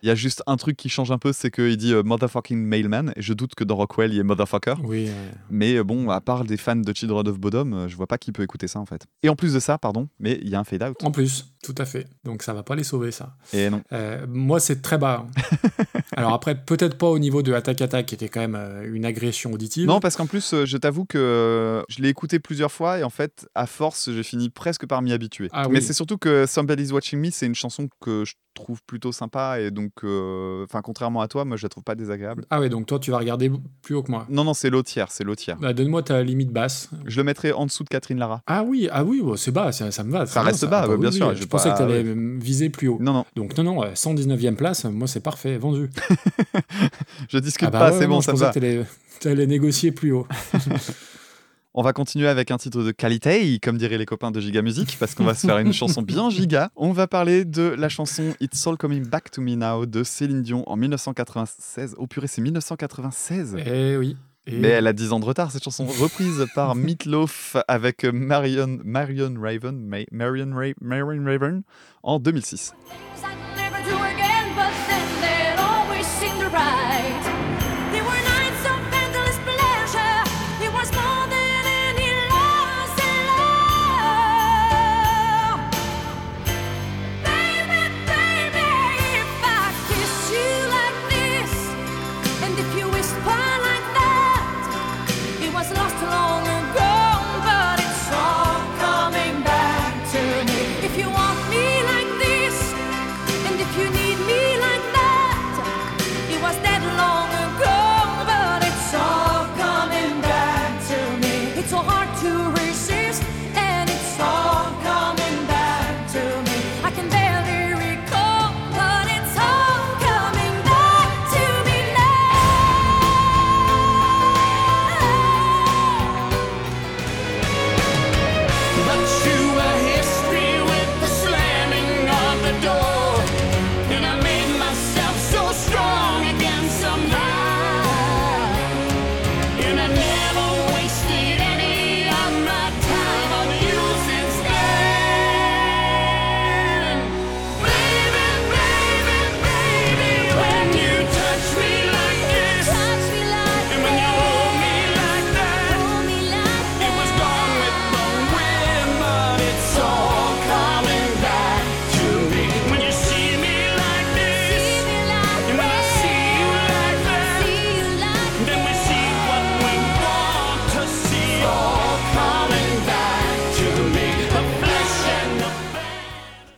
[0.03, 2.59] Il y a juste un truc qui change un peu, c'est qu'il dit euh, motherfucking
[2.59, 3.13] mailman.
[3.17, 4.75] Et je doute que dans Rockwell, il y ait motherfucker.
[4.85, 7.97] Oui, euh, Mais euh, bon, à part des fans de Children of Bodom, euh, je
[7.97, 9.07] vois pas qui peut écouter ça en fait.
[9.23, 11.03] Et en plus de ça, pardon, mais il y a un fade out.
[11.03, 12.07] en plus, tout à fait.
[12.23, 13.35] Donc ça va pas les sauver, ça.
[13.55, 13.81] Et non.
[13.93, 15.25] Euh, moi, c'est très bas.
[15.27, 15.61] hein.
[16.17, 19.05] Alors après, peut-être pas au niveau de Attack Attack, qui était quand même euh, une
[19.05, 19.87] agression auditive.
[19.87, 23.03] Non, parce qu'en plus, euh, je t'avoue que euh, je l'ai écouté plusieurs fois et
[23.05, 25.49] en fait, à force, j'ai fini presque par m'y habituer.
[25.53, 25.83] Ah Mais oui.
[25.85, 29.71] c'est surtout que Somebody's Watching Me, c'est une chanson que je trouve plutôt sympa et
[29.71, 32.47] donc, euh, enfin, contrairement à toi, moi, je la trouve pas désagréable.
[32.51, 33.51] Ah ouais, donc toi, tu vas regarder
[33.83, 34.27] plus haut que moi.
[34.31, 35.57] Non, non, c'est l'autre tiers, c'est l'autre tiers.
[35.57, 36.89] Bah, Donne-moi ta limite basse.
[37.05, 38.43] Je le mettrais en dessous de Catherine Lara.
[38.47, 40.27] Ah oui, ah oui, bon, c'est bas, ça, ça me va.
[40.27, 42.05] Ça reste bas, bien sûr, Je pensais que tu allais
[42.39, 42.99] viser plus haut.
[43.01, 45.91] Non, non, Donc non, non, euh, 119e place, moi c'est parfait, vendu.
[47.29, 48.49] je discute Ah bah pas, ouais, c'est bon, je ça me va.
[48.51, 48.85] que t'allais-
[49.21, 50.27] t'allais négocier plus haut.
[51.77, 54.97] On va continuer avec un titre de qualité, comme diraient les copains de Giga Music,
[55.01, 56.71] parce qu'on va se faire une chanson bien giga.
[56.77, 60.43] On va parler de la chanson It's All Coming Back to Me Now de Céline
[60.43, 61.97] Dion en 1996.
[61.99, 64.17] Oh purée, c'est 1996 Eh oui.
[64.47, 68.79] Et Mais elle a 10 ans de retard, cette chanson, reprise par Meatloaf avec Marion,
[68.85, 71.63] Marion Raven, Ma- Marion, Ra- Marion Raven
[72.05, 72.73] en 2006.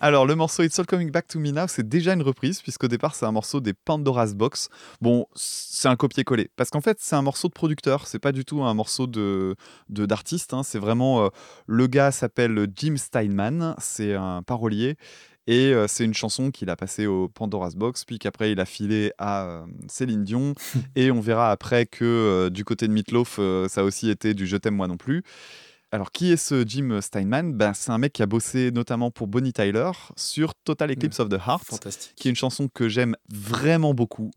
[0.07, 2.87] Alors, le morceau It's All Coming Back to Me Now, c'est déjà une reprise, puisqu'au
[2.87, 4.69] départ, c'est un morceau des Pandora's Box.
[5.01, 6.49] Bon, c'est un copier-coller.
[6.55, 9.57] Parce qu'en fait, c'est un morceau de producteur, c'est pas du tout un morceau de
[9.89, 10.55] d'artiste.
[10.55, 10.63] hein.
[10.63, 11.25] C'est vraiment.
[11.25, 11.29] euh,
[11.67, 14.97] le gars s'appelle Jim Steinman, c'est un parolier.
[15.49, 18.65] Et euh, c'est une chanson qu'il a passée au Pandora's Box, puis qu'après il a
[18.65, 20.55] filé à euh, Céline Dion.
[20.95, 24.47] et on verra après que euh, du côté de Meatloaf, ça a aussi été du
[24.47, 25.25] Je t'aime moi non plus.
[25.93, 27.53] Alors, qui est ce Jim Steinman?
[27.53, 31.29] Ben, C'est un mec qui a bossé notamment pour Bonnie Tyler sur Total Eclipse of
[31.29, 34.31] the Heart, qui est une chanson que j'aime vraiment beaucoup.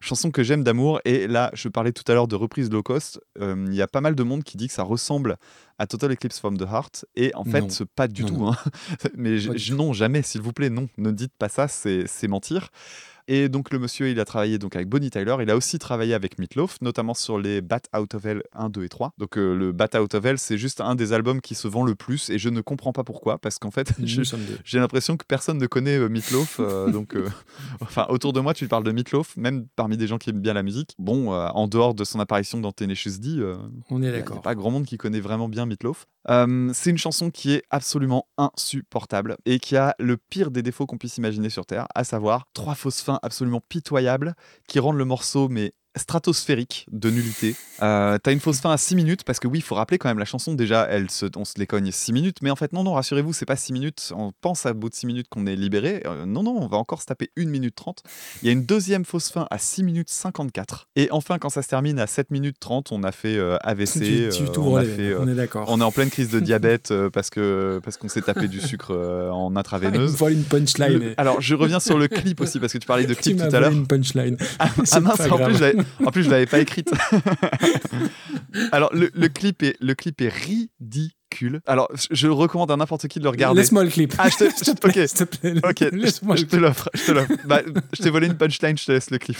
[0.00, 1.00] Chanson que j'aime d'amour.
[1.06, 3.18] Et là, je parlais tout à l'heure de reprise low cost.
[3.40, 5.36] euh, Il y a pas mal de monde qui dit que ça ressemble
[5.78, 7.06] à Total Eclipse from the Heart.
[7.14, 7.68] Et en fait, Non.
[7.94, 8.36] pas du Non, tout.
[8.36, 8.52] non.
[8.52, 8.56] hein.
[9.16, 9.38] Mais
[9.70, 10.88] non, jamais, s'il vous plaît, non.
[10.98, 12.68] Ne dites pas ça, c'est mentir.
[13.28, 15.36] Et donc le monsieur, il a travaillé donc avec Bonnie Tyler.
[15.40, 18.84] Il a aussi travaillé avec Meatloaf, notamment sur les Bat Out of Hell 1, 2
[18.84, 19.12] et 3.
[19.18, 21.84] Donc euh, le Bat Out of Hell, c'est juste un des albums qui se vend
[21.84, 23.92] le plus et je ne comprends pas pourquoi parce qu'en fait,
[24.64, 26.60] j'ai l'impression que personne ne connaît euh, Meatloaf.
[26.60, 27.28] euh, donc, euh,
[27.80, 30.54] enfin, autour de moi, tu parles de Meatloaf, même parmi des gens qui aiment bien
[30.54, 30.94] la musique.
[30.98, 33.42] Bon, en dehors de son apparition dans Tenacious D,
[33.90, 34.42] On est il n'y a d'accord.
[34.42, 36.06] pas grand monde qui connaît vraiment bien Meatloaf.
[36.28, 40.98] C'est une chanson qui est absolument insupportable et qui a le pire des défauts qu'on
[40.98, 44.34] puisse imaginer sur Terre, à savoir trois fausses fins absolument pitoyables
[44.68, 47.54] qui rendent le morceau mais stratosphérique de nullité.
[47.82, 50.08] Euh, T'as une fausse fin à 6 minutes parce que oui, il faut rappeler quand
[50.08, 52.72] même la chanson déjà, elle se, on se les cogne 6 minutes, mais en fait
[52.72, 55.46] non, non, rassurez-vous, c'est pas 6 minutes, on pense à bout de 6 minutes qu'on
[55.46, 56.02] est libéré.
[56.06, 58.02] Euh, non, non, on va encore se taper 1 minute 30.
[58.42, 60.88] Il y a une deuxième fausse fin à 6 minutes 54.
[60.96, 64.30] Et enfin, quand ça se termine à 7 minutes 30, on a fait euh, AVC.
[64.30, 65.66] Tu, tu on, a les fait, veines, on est d'accord.
[65.68, 68.94] on est en pleine crise de diabète parce que parce qu'on s'est tapé du sucre
[69.32, 70.14] en Ah, intraveineuse.
[70.16, 70.98] vole une punchline.
[70.98, 73.42] Le- alors, je reviens sur le clip aussi parce que tu parlais de clip tout
[73.54, 73.72] à l'heure.
[73.72, 74.36] une punchline.
[74.58, 75.62] Ah, ah mince, en plus,
[76.04, 76.90] en plus, je l'avais pas écrite.
[78.72, 81.15] Alors, le, le clip est, le clip est ridicule.
[81.66, 83.60] Alors, je- je recommande à n'importe qui de le regarder.
[83.60, 84.14] Laisse-moi le clip.
[84.18, 85.90] Ah, je te- S'il te plaît, plaît.
[85.92, 86.88] Je, Laisse-moi je le te l'offre.
[86.94, 87.32] Je te l'offre.
[87.46, 87.60] Bah,
[87.92, 89.36] je t'ai volé une punchline, je te laisse le clip.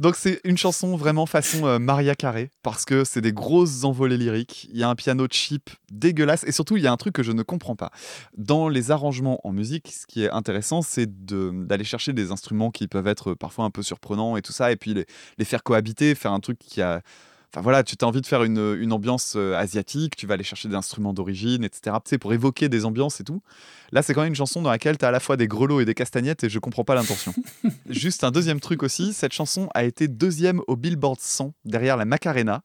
[0.00, 4.16] Donc c'est une chanson vraiment façon euh, Maria Carey parce que c'est des grosses envolées
[4.18, 4.68] lyriques.
[4.72, 7.22] Il y a un piano cheap dégueulasse et surtout il y a un truc que
[7.22, 7.90] je ne comprends pas.
[8.36, 12.70] Dans les arrangements en musique, ce qui est intéressant, c'est de- d'aller chercher des instruments
[12.70, 15.06] qui peuvent être parfois un peu surprenants et tout ça, et puis les,
[15.38, 17.00] les faire cohabiter, faire un truc qui a
[17.52, 20.68] Enfin voilà, tu as envie de faire une, ambiance euh, asiatique, tu vas aller chercher
[20.68, 21.96] des instruments d'origine, etc.
[22.18, 23.42] Pour évoquer des ambiances et tout.
[23.92, 25.80] Là, c'est quand même une chanson dans laquelle tu as à la fois des grelots
[25.80, 27.34] et des castagnettes et je comprends pas l'intention.
[27.90, 32.06] Juste un deuxième truc aussi, cette chanson a été deuxième au Billboard 100 derrière la
[32.06, 32.62] Macarena.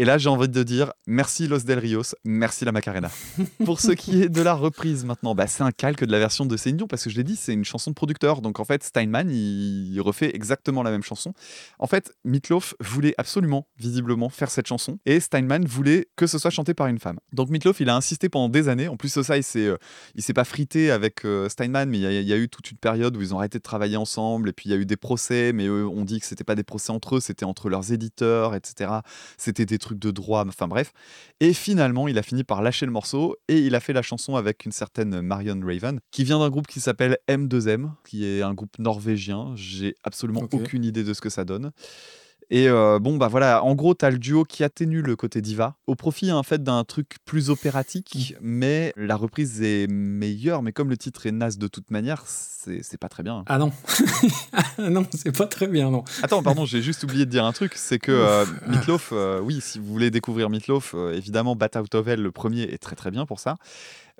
[0.00, 3.10] Et là, j'ai envie de dire merci Los Del Rios, merci la Macarena.
[3.64, 6.46] Pour ce qui est de la reprise maintenant, bah, c'est un calque de la version
[6.46, 8.40] de Céline Dion parce que je l'ai dit, c'est une chanson de producteur.
[8.40, 11.34] Donc en fait, Steinman, il, refait exactement la même chanson.
[11.80, 16.52] En fait, Meatloaf voulait absolument, visiblement, faire cette chanson et Steinman voulait que ce soit
[16.52, 17.18] chanté par une femme.
[17.32, 18.86] Donc Meatloaf, il a insisté pendant des années.
[18.86, 19.76] En plus de ça, il s'est, euh,
[20.14, 20.32] il s'est
[20.76, 23.20] avec euh, Steinman, mais il y, a- il y a eu toute une période où
[23.22, 25.66] ils ont arrêté de travailler ensemble et puis il y a eu des procès, mais
[25.66, 28.90] eux, on dit que c'était pas des procès entre eux, c'était entre leurs éditeurs, etc.
[29.36, 30.92] C'était des trucs de droit, enfin bref.
[31.40, 34.36] Et finalement, il a fini par lâcher le morceau et il a fait la chanson
[34.36, 38.54] avec une certaine Marion Raven, qui vient d'un groupe qui s'appelle M2M, qui est un
[38.54, 39.52] groupe norvégien.
[39.54, 41.70] J'ai absolument aucune idée de ce que ça donne.
[42.50, 45.76] Et euh, bon, bah voilà, en gros, t'as le duo qui atténue le côté diva,
[45.86, 50.62] au profit en fait d'un truc plus opératique, mais la reprise est meilleure.
[50.62, 53.44] Mais comme le titre est naze de toute manière, c'est pas très bien.
[53.46, 53.72] Ah non.
[54.52, 56.04] Ah non, c'est pas très bien, non.
[56.22, 59.60] Attends, pardon, j'ai juste oublié de dire un truc, c'est que euh, Meatloaf, euh, oui,
[59.60, 62.96] si vous voulez découvrir Meatloaf, euh, évidemment, Bat Out of Hell, le premier, est très
[62.96, 63.56] très bien pour ça.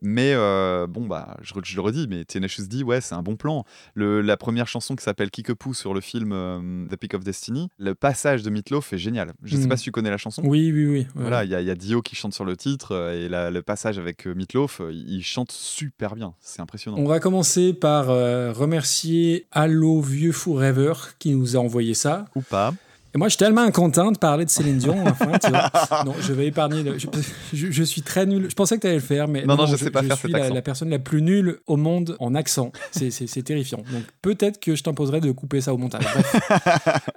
[0.03, 3.65] Mais euh, bon, bah, je, le redis, mais Tenacious D, ouais, c'est un bon plan.
[3.95, 7.69] Le, la première chanson qui s'appelle Kickapoo sur le film euh, The Peak of Destiny,
[7.79, 9.33] le passage de Meatloaf est génial.
[9.43, 9.69] Je sais Mm.
[9.69, 10.43] pas si tu connais la chanson.
[10.45, 10.99] Oui, oui, oui.
[11.01, 11.07] ouais.
[11.15, 13.29] Voilà, il y, a- il y a Dio qui chante sur le titre euh, et
[13.29, 16.35] la- le passage avec Meatloaf, il chante super bien.
[16.41, 16.99] C'est impressionnant.
[16.99, 22.27] On va commencer par euh, remercier Allo Vieux Forever qui nous a envoyé ça.
[22.35, 22.73] Ou pas.
[23.15, 24.97] Et moi, je suis tellement content de parler de Céline Dion.
[25.07, 25.71] Enfin, tu vois.
[26.05, 26.83] Non, je vais épargner.
[26.83, 27.07] le- Je,
[27.55, 28.47] je- je suis très nul.
[28.51, 30.17] Je pensais que tu allais le faire, mais Non, non, je sais pas je faire
[30.19, 30.55] suis cet la, accent.
[30.55, 32.71] la personne la plus nulle au monde en accent.
[32.93, 33.79] C'est- terrifiant.
[33.93, 36.05] Donc peut-être que je t'imposerai de couper ça au montage.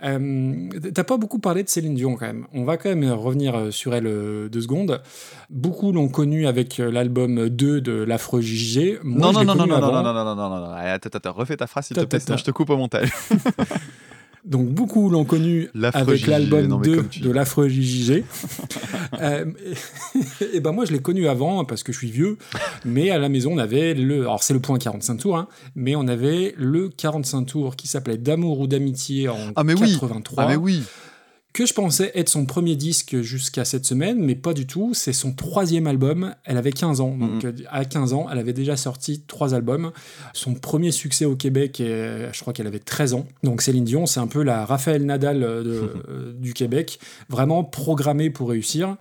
[0.03, 2.47] Euh, T'as pas beaucoup parlé de Céline Dion quand même.
[2.53, 5.01] On va quand même revenir euh, sur elle euh, deux secondes.
[5.49, 8.99] Beaucoup l'ont connue avec l'album 2 de l'Affreux JG.
[9.03, 11.57] Non, je non, non, non, non, non, non, non, non, non, non, Attends, attends, refais
[11.57, 13.11] ta phrase s'il te plaît, sinon je te coupe au montage.
[14.43, 18.23] Donc beaucoup l'ont connu avec l'album non, mais 2 comme tu- de l'affreux JJG.
[19.19, 19.45] Euh,
[20.41, 22.37] et, et ben moi je l'ai connu avant parce que je suis vieux,
[22.85, 25.95] mais à la maison on avait le, alors c'est le point 45 tours, hein, mais
[25.97, 29.91] on avait le 45 tours qui s'appelait D'amour ou d'amitié en Ah, mais oui.
[29.91, 30.43] 83.
[30.43, 30.81] Ah, mais oui.
[31.54, 34.93] Que je pensais être son premier disque jusqu'à cette semaine, mais pas du tout.
[34.93, 36.34] C'est son troisième album.
[36.45, 37.16] Elle avait 15 ans.
[37.18, 39.91] Donc, euh, à 15 ans, elle avait déjà sorti trois albums.
[40.34, 43.28] Son premier succès au Québec, euh, je crois qu'elle avait 13 ans.
[43.43, 46.99] Donc, Céline Dion, c'est un peu la Raphaël Nadal euh, euh, du Québec.
[47.30, 48.95] Vraiment programmée pour réussir.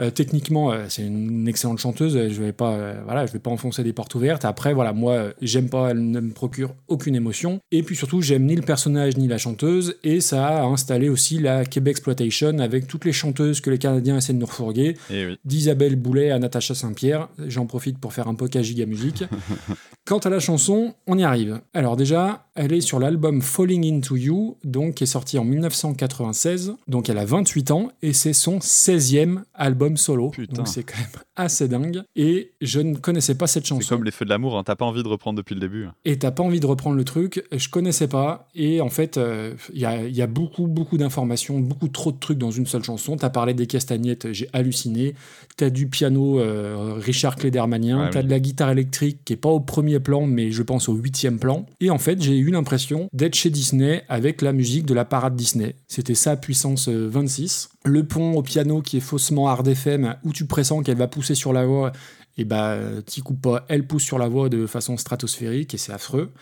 [0.00, 2.18] Euh, techniquement, euh, c'est une excellente chanteuse.
[2.28, 4.44] Je vais pas, euh, voilà, je vais pas enfoncer des portes ouvertes.
[4.44, 5.90] Après, voilà, moi, euh, j'aime pas.
[5.90, 7.60] Elle ne me procure aucune émotion.
[7.70, 9.96] Et puis surtout, j'aime ni le personnage ni la chanteuse.
[10.02, 14.16] Et ça a installé aussi la Québec exploitation avec toutes les chanteuses que les Canadiens
[14.16, 15.38] essaient de nous refourguer, oui.
[15.44, 17.28] d'Isabelle Boulet à Natacha Saint-Pierre.
[17.46, 19.24] J'en profite pour faire un poke à Giga Musique.
[20.04, 21.60] Quant à la chanson, on y arrive.
[21.72, 26.74] Alors déjà, elle est sur l'album Falling Into You, donc qui est sorti en 1996.
[26.88, 30.30] Donc elle a 28 ans et c'est son 16e album solo.
[30.30, 30.54] Putain.
[30.58, 32.02] Donc c'est quand même assez dingue.
[32.16, 33.96] Et je ne connaissais pas cette C'est chanson.
[33.96, 35.86] comme les feux de l'amour, hein, t'as pas envie de reprendre depuis le début.
[36.04, 39.54] Et t'as pas envie de reprendre le truc, je connaissais pas, et en fait, euh,
[39.72, 42.66] il y, a, il y a beaucoup, beaucoup d'informations, beaucoup trop de trucs dans une
[42.66, 43.16] seule chanson.
[43.16, 45.14] T'as parlé des castagnettes, j'ai halluciné.
[45.56, 48.26] T'as du piano euh, Richard Kledermanien, Ouais, t'as oui.
[48.26, 51.38] de la guitare électrique qui est pas au premier plan, mais je pense au huitième
[51.38, 51.66] plan.
[51.80, 55.36] Et en fait, j'ai eu l'impression d'être chez Disney avec la musique de la parade
[55.36, 55.76] Disney.
[55.88, 57.70] C'était ça, puissance euh, 26.
[57.84, 61.34] Le pont au piano qui est faussement hard FM, où tu pressens qu'elle va pousser
[61.34, 61.92] sur la voix
[62.36, 65.92] et bah t'y coupes pas, elle pousse sur la voix de façon stratosphérique et c'est
[65.92, 66.32] affreux.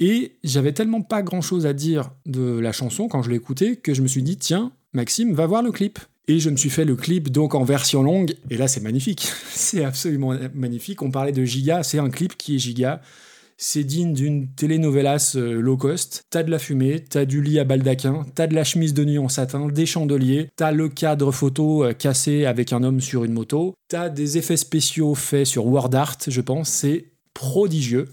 [0.00, 3.76] Et j'avais tellement pas grand chose à dire de la chanson quand je l'ai écoutée
[3.76, 5.98] que je me suis dit tiens, Maxime, va voir le clip.
[6.30, 9.30] Et je me suis fait le clip donc en version longue, et là c'est magnifique,
[9.50, 11.00] c'est absolument magnifique.
[11.02, 13.00] On parlait de giga, c'est un clip qui est giga.
[13.60, 16.22] C'est digne d'une telenovelas euh, low cost.
[16.30, 19.18] T'as de la fumée, t'as du lit à baldaquin, t'as de la chemise de nuit
[19.18, 23.32] en satin, des chandeliers, t'as le cadre photo euh, cassé avec un homme sur une
[23.32, 28.06] moto, t'as des effets spéciaux faits sur Word Art, je pense, c'est prodigieux.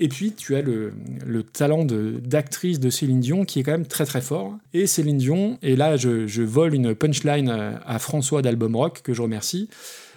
[0.00, 3.86] Et puis, tu as le, le talent d'actrice de, Céline Dion qui est quand même
[3.86, 4.56] très très fort.
[4.74, 9.14] Et Céline Dion, et là je, vole une punchline euh, à François d'Album Rock, que
[9.14, 9.68] je remercie.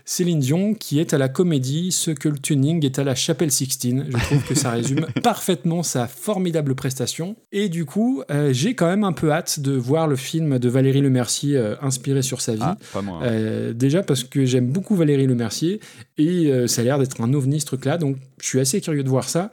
[0.05, 3.51] Céline Dion qui est à la comédie ce que le tuning est à la chapelle
[3.51, 4.05] Sixtine.
[4.09, 7.35] Je trouve que ça résume parfaitement sa formidable prestation.
[7.51, 10.69] Et du coup, euh, j'ai quand même un peu hâte de voir le film de
[10.69, 12.59] Valérie Lemercier euh, inspiré sur sa vie.
[12.61, 13.19] Ah, pas moi.
[13.21, 13.25] hein.
[13.25, 15.79] Euh, déjà parce que j'aime beaucoup Valérie Lemercier
[16.17, 19.03] et euh, ça a l'air d'être un ovni ce truc-là, donc je suis assez curieux
[19.03, 19.49] de voir ça.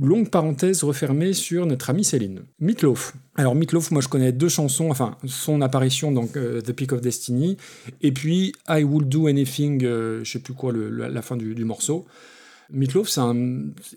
[0.00, 2.42] Longue parenthèse refermée sur notre amie Céline.
[2.58, 3.14] Meatloaf.
[3.36, 7.00] Alors Meatloaf, moi je connais deux chansons, enfin son apparition dans euh, The Peak of
[7.00, 7.56] Destiny
[8.02, 12.06] et puis I Will Do Anything, euh, je sais plus quoi, la fin du morceau.
[12.70, 13.34] Meatloaf, c'est un...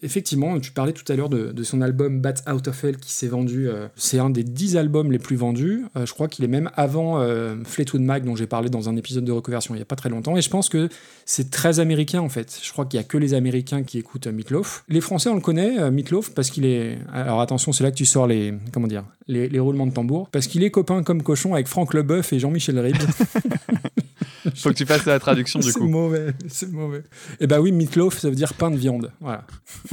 [0.01, 3.28] Effectivement, tu parlais tout à l'heure de, son album Bat Out of Hell qui s'est
[3.28, 3.67] vendu.
[3.67, 5.86] euh, c'est un des dix albums les plus vendus.
[5.95, 8.95] Euh, je crois qu'il est même avant euh, Fleetwood Mac, dont j'ai parlé dans un
[8.95, 10.38] épisode de reconversion il n'y a pas très longtemps.
[10.38, 10.89] Et je pense que
[11.26, 12.59] c'est très américain en fait.
[12.61, 14.84] Je crois qu'il n'y a que les Américains qui écoutent Meatloaf.
[14.88, 16.97] Les Français, on le connaît, Meatloaf, parce qu'il est.
[17.11, 18.53] Alors attention, c'est là que tu sors les.
[18.72, 20.28] Comment dire les, les roulements de tambour.
[20.32, 22.97] Parce qu'il est copain comme cochon avec Franck Leboeuf et Jean-Michel Ribes.
[24.55, 25.87] Faut que tu fasses la traduction du C'est coup.
[25.87, 27.03] mauvais, c'est mauvais.
[27.39, 29.11] Et bah oui, meatloaf, ça veut dire pain de viande.
[29.19, 29.45] Voilà.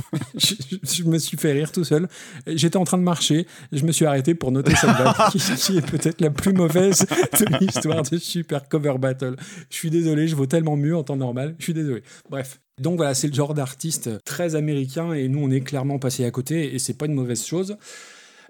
[0.34, 2.08] je me suis fait rire tout seul.
[2.46, 5.78] J'étais en train de marcher, je me suis arrêté pour noter cette blague, qui, qui
[5.78, 7.06] est peut-être la plus mauvaise
[7.40, 9.36] de l'histoire de Super Cover Battle.
[9.70, 11.54] Je suis désolé, je vaux tellement mieux en temps normal.
[11.58, 12.02] Je suis désolé.
[12.30, 12.60] Bref.
[12.80, 16.30] Donc voilà, c'est le genre d'artiste très américain et nous on est clairement passé à
[16.30, 17.76] côté et c'est pas une mauvaise chose.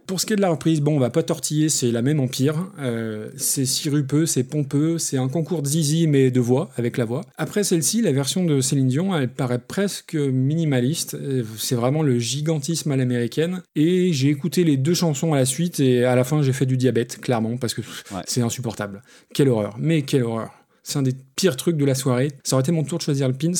[0.06, 2.20] Pour ce qui est de la reprise, bon, on va pas tortiller, c'est la même
[2.20, 2.70] empire.
[2.78, 7.04] Euh, c'est sirupeux, c'est pompeux, c'est un concours de zizi, mais de voix, avec la
[7.04, 7.22] voix.
[7.36, 11.14] Après celle-ci, la version de Céline Dion, elle paraît presque minimaliste.
[11.14, 13.62] Euh, C'est vraiment le gigantisme à l'américaine.
[13.74, 16.66] Et j'ai écouté les deux chansons à la suite, et à la fin, j'ai fait
[16.66, 18.22] du diabète, clairement, parce que Ouais.
[18.26, 19.02] c'est insupportable.
[19.34, 20.50] Quelle horreur, mais quelle horreur.
[20.84, 22.30] C'est un des pires trucs de la soirée.
[22.44, 23.50] Ça aurait été mon tour de choisir le pins.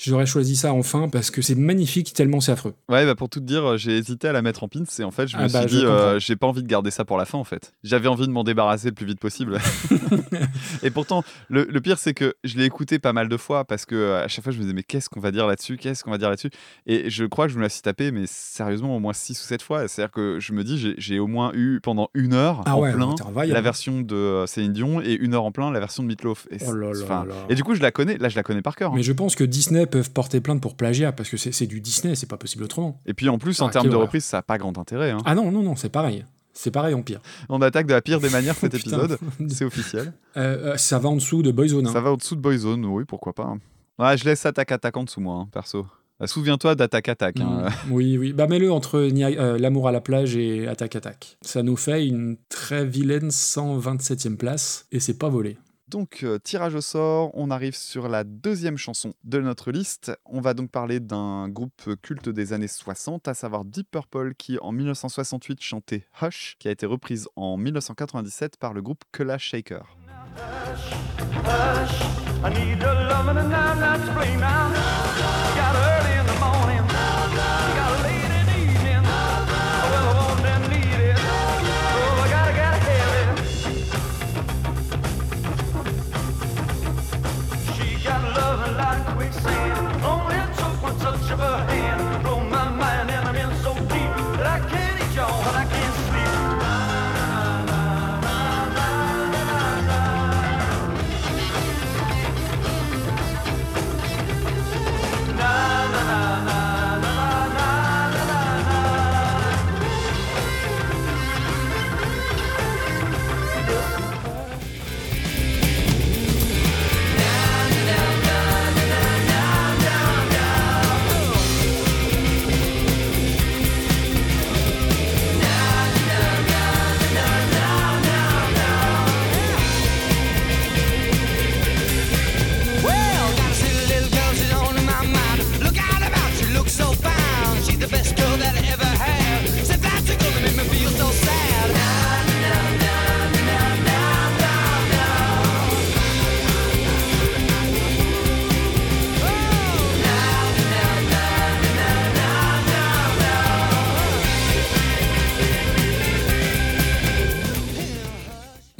[0.00, 2.74] J'aurais choisi ça enfin parce que c'est magnifique tellement c'est affreux.
[2.88, 5.10] Ouais, bah pour tout te dire, j'ai hésité à la mettre en pins et en
[5.10, 7.18] fait, je me Ah bah, suis dit, euh, j'ai pas envie de garder ça pour
[7.18, 7.72] la fin en fait.
[7.82, 9.58] J'avais envie de m'en débarrasser le plus vite possible.
[10.82, 13.86] et pourtant, le, le pire, c'est que je l'ai écouté pas mal de fois parce
[13.86, 15.76] que euh, à chaque fois, je me disais, mais qu'est-ce qu'on va dire là-dessus?
[15.76, 16.50] Qu'est-ce qu'on va dire là-dessus?
[16.86, 19.44] Et je crois que je me la suis tapé, mais sérieusement, au moins 6 ou
[19.46, 19.88] 7 fois.
[19.88, 22.92] C'est-à-dire que je me dis, j'ai- au moins eu pendant une heure Ah en ouais,
[22.92, 23.14] plein
[23.46, 26.46] la version de euh, Céline Dion et une heure en plein la version de Meatloaf.
[26.50, 27.34] Et, Oh là c'est- là enfin, là.
[27.48, 28.92] et du coup, je la connais, là, je la connais par cœur.
[28.92, 28.96] hein.
[28.96, 32.14] Mais je pense que Disney peuvent porter plainte pour plagiat parce que c'est du Disney,
[32.14, 33.00] c'est pas possible autrement.
[33.06, 34.02] Et puis en plus, en termes de horreur.
[34.06, 35.10] reprise, ça n'a pas grand intérêt.
[35.10, 35.18] hein.
[35.24, 36.24] Ah non, non, non, c'est pareil.
[36.52, 37.20] C'est pareil en pire.
[37.48, 39.02] On attaque de la pire des manières cet Putain.
[39.04, 39.18] épisode.
[39.48, 40.12] C'est officiel.
[40.36, 41.86] Euh, euh, ça va en dessous de Boyzone.
[41.86, 41.92] hein.
[41.92, 43.44] Ça va au-dessous de Boyzone, oui, pourquoi pas.
[43.44, 43.58] hein.
[44.00, 45.86] Ouais, je laisse Attaque Attaque en dessous, moi, hein, perso.
[46.20, 47.38] Euh, Souviens-toi d'Attaque Attaque.
[47.40, 47.68] hein.
[47.86, 47.92] Mm.
[47.92, 48.32] Oui, oui.
[48.32, 51.36] Bah mets-le entre euh, L'amour à la plage et Attaque Attaque.
[51.42, 55.58] Ça nous fait une très vilaine 127e place et c'est pas volé.
[55.88, 60.12] Donc, euh, tirage au sort, on arrive sur la deuxième chanson de notre liste.
[60.26, 64.58] On va donc parler d'un groupe culte des années 60, à savoir Deep Purple, qui
[64.60, 69.96] en 1968 chantait Hush, qui a été reprise en 1997 par le groupe Kula Shaker.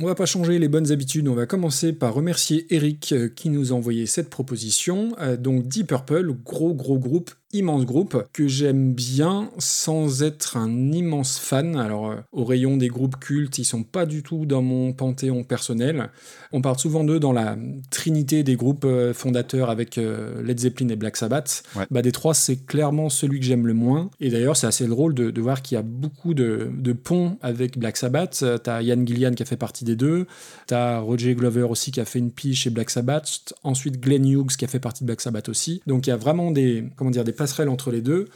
[0.01, 3.51] On va pas changer les bonnes habitudes, on va commencer par remercier Eric euh, qui
[3.51, 5.17] nous a envoyé cette proposition.
[5.19, 10.93] Euh, donc Deep Purple, gros gros groupe, immense groupe que j'aime bien sans être un
[10.93, 11.77] immense fan.
[11.77, 15.45] Alors euh, au rayon des groupes cultes, ils sont pas du tout dans mon panthéon
[15.45, 16.11] personnel.
[16.53, 17.57] On parle souvent d'eux dans la
[17.91, 21.63] trinité des groupes euh, fondateurs avec euh, Led Zeppelin et Black Sabbath.
[21.77, 21.87] Ouais.
[21.91, 24.11] Bah, des trois, c'est clairement celui que j'aime le moins.
[24.21, 27.39] Et d'ailleurs, c'est assez drôle de, de voir qu'il y a beaucoup de, de ponts
[27.41, 28.45] avec Black Sabbath.
[28.63, 30.27] T'as Ian Gillian qui a fait partie des deux.
[30.67, 33.55] T'as Roger Glover aussi qui a fait une pige chez Black Sabbath.
[33.63, 35.83] Ensuite, Glenn Hughes qui a fait partie de Black Sabbath aussi.
[35.87, 38.27] Donc il y a vraiment des, comment dire, des passerelles entre les deux.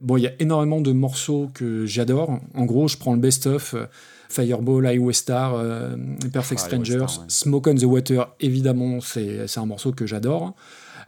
[0.00, 2.38] Bon, il y a énormément de morceaux que j'adore.
[2.54, 3.74] En gros, je prends le best-of.
[3.74, 3.86] euh,
[4.28, 5.94] Fireball, Highway Star, euh,
[6.32, 7.24] Perfect Ah, Strangers, Star, ouais.
[7.28, 10.54] Smoke on the Water, évidemment, c'est c'est un morceau que j'adore.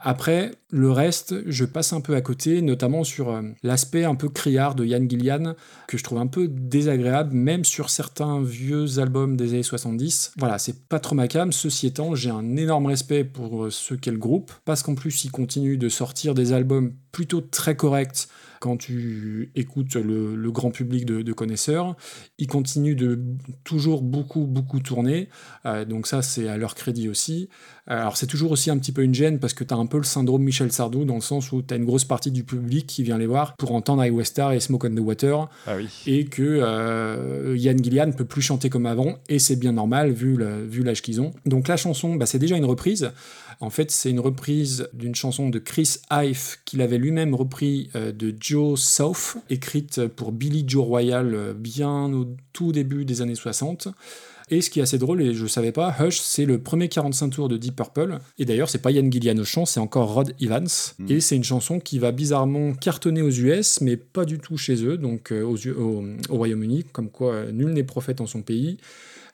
[0.07, 4.29] Après, le reste, je passe un peu à côté, notamment sur euh, l'aspect un peu
[4.29, 5.55] criard de Yann Gillian,
[5.89, 10.33] que je trouve un peu désagréable, même sur certains vieux albums des années 70.
[10.37, 11.53] Voilà, c'est pas trop ma cam.
[11.53, 15.25] Ceci étant, j'ai un énorme respect pour euh, ce qu'est le groupe, parce qu'en plus,
[15.25, 18.29] ils continuent de sortir des albums plutôt très corrects
[18.65, 21.97] quand tu écoutes le, le grand public de, de connaisseurs.
[22.39, 23.21] Ils continuent de
[23.63, 25.29] toujours beaucoup, beaucoup tourner.
[25.67, 27.51] Euh, donc ça, c'est à leur crédit aussi.
[27.91, 29.85] Euh, Alors c'est toujours aussi un petit peu une gêne parce que tu as un
[29.85, 32.43] peu le syndrome Michel Sardou dans le sens où tu as une grosse partie du
[32.43, 35.77] public qui vient les voir pour entendre Highway Star et Smoke on the Water Ah
[35.77, 35.89] oui.
[36.07, 40.39] et que euh, Yann Gillian peut plus chanter comme avant et c'est bien normal vu
[40.83, 41.33] l'âge qu'ils ont.
[41.45, 43.11] Donc la chanson, bah, c'est déjà une reprise.
[43.65, 48.13] En fait, c'est une reprise d'une chanson de Chris Ive qu'il avait lui-même repris euh,
[48.13, 53.35] de Joe South, écrite pour Billy Joe Royal euh, bien au tout début des années
[53.35, 53.89] 60.
[54.51, 56.89] Et ce qui est assez drôle, et je ne savais pas, Hush, c'est le premier
[56.89, 58.19] 45 tours de Deep Purple.
[58.39, 60.69] Et d'ailleurs, c'est pas Yann Gillian au chant, c'est encore Rod Evans.
[60.99, 61.11] Mm.
[61.11, 64.85] Et c'est une chanson qui va bizarrement cartonner aux US, mais pas du tout chez
[64.85, 68.43] eux, donc euh, aux au, au Royaume-Uni, comme quoi euh, nul n'est prophète en son
[68.43, 68.77] pays.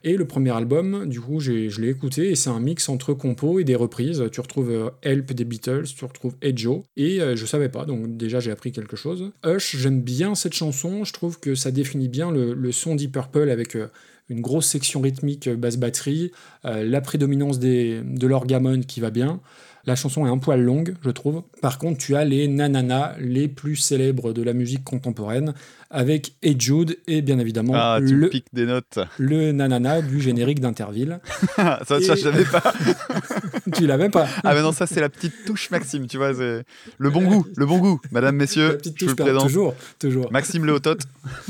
[0.03, 3.59] Et le premier album, du coup, je l'ai écouté et c'est un mix entre compos
[3.59, 4.23] et des reprises.
[4.31, 7.85] Tu retrouves euh, Help des Beatles, tu retrouves Hey Joe, et euh, je savais pas,
[7.85, 9.31] donc déjà j'ai appris quelque chose.
[9.45, 13.49] Hush, j'aime bien cette chanson, je trouve que ça définit bien le, son Deep Purple
[13.49, 13.87] avec euh,
[14.29, 16.31] une grosse section rythmique basse batterie,
[16.63, 19.41] la prédominance des, de l'orgamon qui va bien.
[19.85, 21.43] La chanson est un poil longue, je trouve.
[21.61, 25.53] Par contre, tu as les nananas les plus célèbres de la musique contemporaine,
[25.91, 28.99] avec Hey Jude et bien évidemment Ah, tu le, piques des notes.
[29.17, 31.19] le nanana du générique d'Interville.
[31.55, 32.63] ça, ça, Et- je savais pas.
[33.75, 36.33] tu l'avais pas Ah, mais non, ça, c'est la petite touche Maxime, tu vois.
[36.33, 36.63] c'est
[36.97, 37.99] Le bon goût, le bon goût.
[38.11, 40.31] Madame, La messieurs, petite je vous touche per- toujours, toujours.
[40.31, 41.01] Maxime Léotote.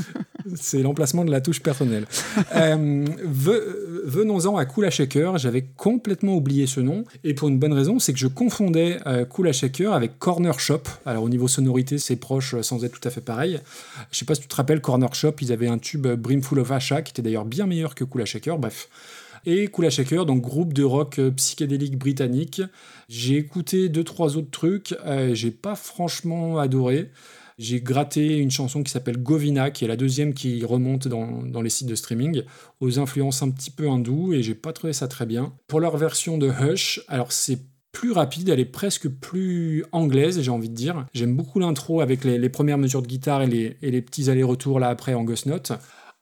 [0.56, 2.04] C'est l'emplacement de la touche personnelle.
[2.56, 3.62] Euh, ve-
[4.04, 5.38] Venons-en à Kula Shaker.
[5.38, 7.04] J'avais complètement oublié ce nom.
[7.22, 10.82] Et pour une bonne raison, c'est que je confondais euh, Kula Shaker avec Corner Shop.
[11.06, 13.60] Alors au niveau sonorité, c'est proche euh, sans être tout à fait pareil.
[14.10, 16.70] Je sais pas si tu te rappelles, Corner Shop, ils avaient un tube Brimful of
[16.70, 18.58] Asha qui était d'ailleurs bien meilleur que Kula Shaker.
[18.58, 18.88] Bref.
[19.44, 22.62] Et Kula Shaker, donc groupe de rock euh, psychédélique britannique.
[23.08, 27.10] J'ai écouté deux trois autres trucs, euh, j'ai pas franchement adoré.
[27.58, 31.60] J'ai gratté une chanson qui s'appelle Govina, qui est la deuxième qui remonte dans, dans
[31.60, 32.42] les sites de streaming,
[32.80, 35.52] aux influences un petit peu hindoues, et j'ai pas trouvé ça très bien.
[35.66, 37.58] Pour leur version de Hush, alors c'est
[37.92, 41.06] plus rapide, elle est presque plus anglaise, j'ai envie de dire.
[41.12, 44.80] J'aime beaucoup l'intro avec les, premières mesures de guitare et les, et les petits allers-retours
[44.80, 45.72] là après en ghost note.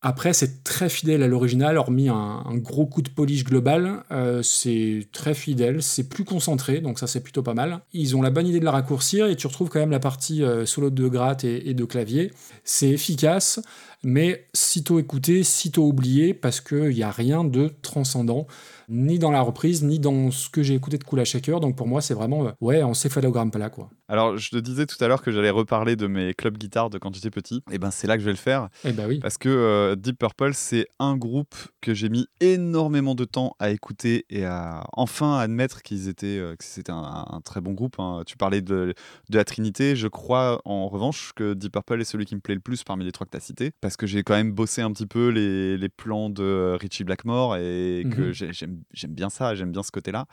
[0.03, 4.03] Après, c'est très fidèle à l'original, hormis un, un gros coup de polish global.
[4.11, 7.81] euh, c'est très fidèle, c'est plus concentré, donc ça c'est plutôt pas mal.
[7.93, 10.43] Ils ont la bonne idée de la raccourcir et tu retrouves quand même la partie
[10.43, 12.33] euh, solo de gratte et, et de clavier.
[12.65, 13.61] C'est efficace,
[14.03, 18.47] mais sitôt écouté, sitôt oublié, parce qu'il n'y a rien de transcendant,
[18.91, 21.61] ni dans la reprise, ni dans ce que j'ai écouté de Kula Shaker.
[21.61, 23.89] Donc pour moi, c'est vraiment, euh, ouais, en céphalogramme plat, quoi.
[24.11, 26.99] Alors, je te disais tout à l'heure que j'allais reparler de mes clubs guitare de
[26.99, 27.63] quand j'étais petit.
[27.71, 28.69] Et ben, c'est là que je vais le faire.
[28.85, 29.21] Eh bah oui.
[29.21, 33.71] Parce que euh, Deep Purple, c'est un groupe que j'ai mis énormément de temps à
[33.71, 38.01] écouter et à enfin admettre qu'ils étaient, euh, que c'était un, un très bon groupe.
[38.01, 38.23] hein.
[38.27, 38.95] Tu parlais de,
[39.31, 39.95] de la Trinité.
[39.95, 43.05] Je crois en revanche que Deep Purple est celui qui me plaît le plus parmi
[43.05, 43.71] les trois que tu as cités.
[43.81, 47.05] Parce que j'ai quand même bossé un petit peu les, les plans de euh, Richie
[47.05, 50.27] Blackmore et que j'ai- j'aime j'aime bien ça, j'aime bien ce côté-là.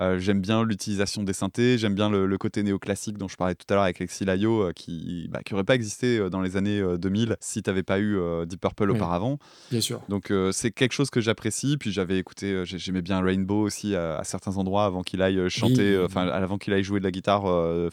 [0.00, 3.54] Euh, j'aime bien l'utilisation des synthés, j'aime bien le, le côté néoclassique dont je parlais
[3.56, 6.40] tout à l'heure avec Lexi Layo, euh, qui bah, qui aurait pas existé euh, dans
[6.40, 8.96] les années euh, 2000 si tu n'avais pas eu Deep Purple Oui.
[8.96, 9.38] auparavant.
[9.70, 10.00] Bien sûr.
[10.08, 11.76] Donc c'est quelque chose que j'apprécie.
[11.78, 15.48] Puis j'avais écouté, j'ai- j'aimais bien Rainbow aussi à, à certains endroits avant qu'il aille
[15.50, 16.04] chanter, Oui.
[16.04, 17.42] enfin avant qu'il aille jouer de la guitare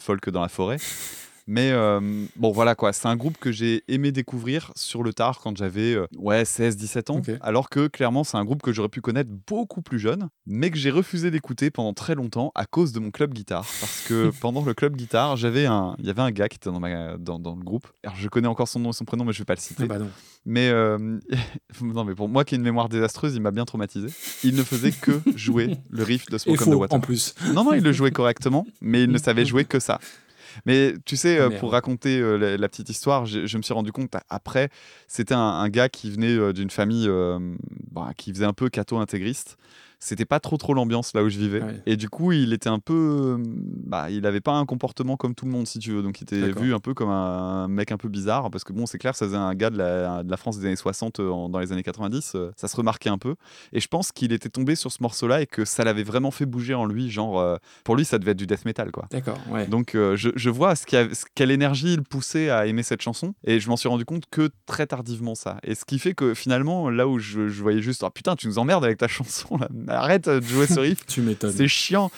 [0.00, 0.76] folk dans la forêt.
[1.46, 2.00] Mais euh,
[2.36, 5.94] bon, voilà quoi, c'est un groupe que j'ai aimé découvrir sur le tard quand j'avais
[5.94, 7.22] euh, ouais, 16-17 ans.
[7.40, 10.76] Alors que clairement, c'est un groupe que j'aurais pu connaître beaucoup plus jeune, mais que
[10.76, 13.66] j'ai refusé d'écouter pendant très longtemps à cause de mon club guitare.
[13.80, 16.70] Parce que pendant le club guitare, j'avais un, il y avait un gars qui était
[16.70, 17.86] dans, ma, dans, dans le groupe.
[18.02, 19.84] Alors je connais encore son nom et son prénom, mais je vais pas le citer.
[19.84, 20.10] Ah bah non.
[20.46, 20.98] Mais euh,
[21.80, 24.08] non, mais pour moi qui ai une mémoire désastreuse, il m'a bien traumatisé.
[24.42, 26.96] Il ne faisait que jouer le riff de Smoke on the Water.
[26.96, 27.34] en plus.
[27.52, 30.00] Non, non, il le jouait correctement, mais il ne savait jouer que ça.
[30.64, 31.60] Mais tu sais, euh, merde.
[31.60, 34.70] pour raconter euh, la, la petite histoire, je, me suis rendu compte a- après,
[35.08, 37.08] c'était un, un gars qui venait euh, d'une famille
[37.90, 39.58] bah, qui faisait un peu catho-intégriste.
[39.98, 41.62] C'était pas trop trop l'ambiance là où je vivais.
[41.62, 41.82] Ouais.
[41.86, 43.38] Et du coup, il était un peu.
[43.40, 46.02] Bah, il avait pas un comportement comme tout le monde, si tu veux.
[46.02, 48.50] Donc, il était vu un peu comme un mec un peu bizarre.
[48.50, 50.66] Parce que, bon, c'est clair, ça faisait un gars de la, de la France des
[50.66, 52.32] années 60 euh, en- dans les années 90.
[52.34, 53.36] euh, ça se remarquait un peu.
[53.72, 56.46] Et je pense qu'il était tombé sur ce morceau-là et que ça l'avait vraiment fait
[56.46, 57.10] bouger en lui.
[57.10, 59.06] Genre, euh, pour lui, ça devait être du death metal, quoi.
[59.10, 59.66] D'accord, ouais.
[59.66, 62.82] Donc euh, je, je vois ce qui a- ce- quelle énergie il poussait à aimer
[62.82, 65.56] cette chanson et je m'en suis rendu compte que très tardivement ça.
[65.62, 68.46] Et ce qui fait que finalement là où je, je voyais juste oh putain tu
[68.46, 71.52] nous emmerdes avec ta chanson là, arrête de jouer ce riff, tu m'étonnes.
[71.56, 72.10] c'est chiant.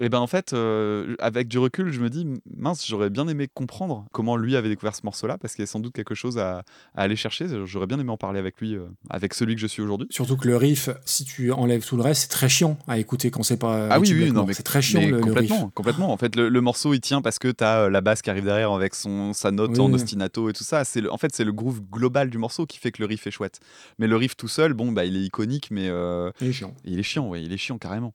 [0.00, 2.26] Et ben en fait euh, avec du recul je me dis
[2.56, 5.64] mince j'aurais bien aimé comprendre comment lui avait découvert ce morceau là parce qu'il y
[5.64, 6.58] a sans doute quelque chose à,
[6.94, 7.46] à aller chercher.
[7.66, 10.06] J'aurais bien aimé en parler avec lui, euh, avec celui que je suis aujourd'hui.
[10.10, 13.30] Surtout que le riff, si tu enlèves tout le reste, c'est très chiant à écouter
[13.30, 13.88] quand c'est pas.
[13.90, 15.24] Ah oui, oui, non, mais c'est très chiant le, le riff.
[15.26, 16.12] complètement, complètement.
[16.12, 18.44] En fait, le, le morceau il tient parce que tu as la basse qui arrive
[18.44, 19.94] derrière avec son sa note Oui, en oui.
[19.94, 20.84] ostinato et tout ça.
[20.84, 23.30] C'est en fait c'est le groove global du morceau qui fait que le riff est
[23.32, 23.58] chouette.
[23.98, 26.74] Mais le riff tout seul, bon bah il est iconique, mais euh, Il est chiant.
[26.84, 28.12] il est chiant, ouais, il est chiant carrément.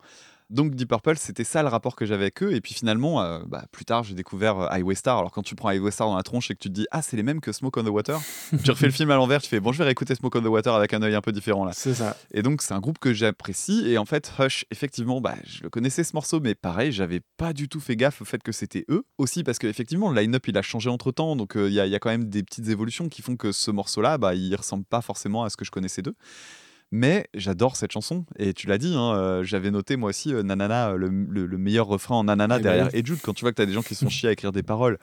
[0.50, 2.54] Donc Deep Purple, c'était ça le rapport que j'avais avec eux.
[2.54, 5.18] Et puis finalement, euh, bah, plus tard, j'ai découvert euh, Highway Star.
[5.18, 7.02] Alors quand tu prends Highway Star dans la tronche et que tu te dis ah
[7.02, 8.20] c'est les mêmes que Smoke on the Water,
[8.64, 10.46] tu refais le film à l'envers, tu fais bon je vais réécouter Smoke on the
[10.48, 11.72] Water avec un œil un peu différent là.
[11.74, 12.16] C'est ça.
[12.34, 13.84] Et donc, c'est un groupe que j'apprécie.
[13.88, 17.54] Et en fait, Hush, effectivement, bah, je le connaissais ce morceau, mais pareil, j'avais pas
[17.54, 19.04] du tout fait gaffe au fait que c'était eux.
[19.18, 21.36] Aussi parce qu'effectivement, le line-up, il a changé entre temps.
[21.36, 23.52] Donc, euh, il y, a- y a quand même des petites évolutions qui font que
[23.52, 26.16] ce morceau-là, bah, il ressemble pas forcément à ce que je connaissais d'eux.
[26.96, 28.24] Mais j'adore cette chanson.
[28.38, 31.48] Et tu l'as dit, hein, euh, j'avais noté moi aussi euh, Nanana, euh, le, le-
[31.48, 32.90] le meilleur refrain en Nanana Eh ben derrière.
[32.94, 33.18] Edjude.
[33.24, 35.00] Quand tu vois que tu as des gens qui sont chiés à écrire des paroles,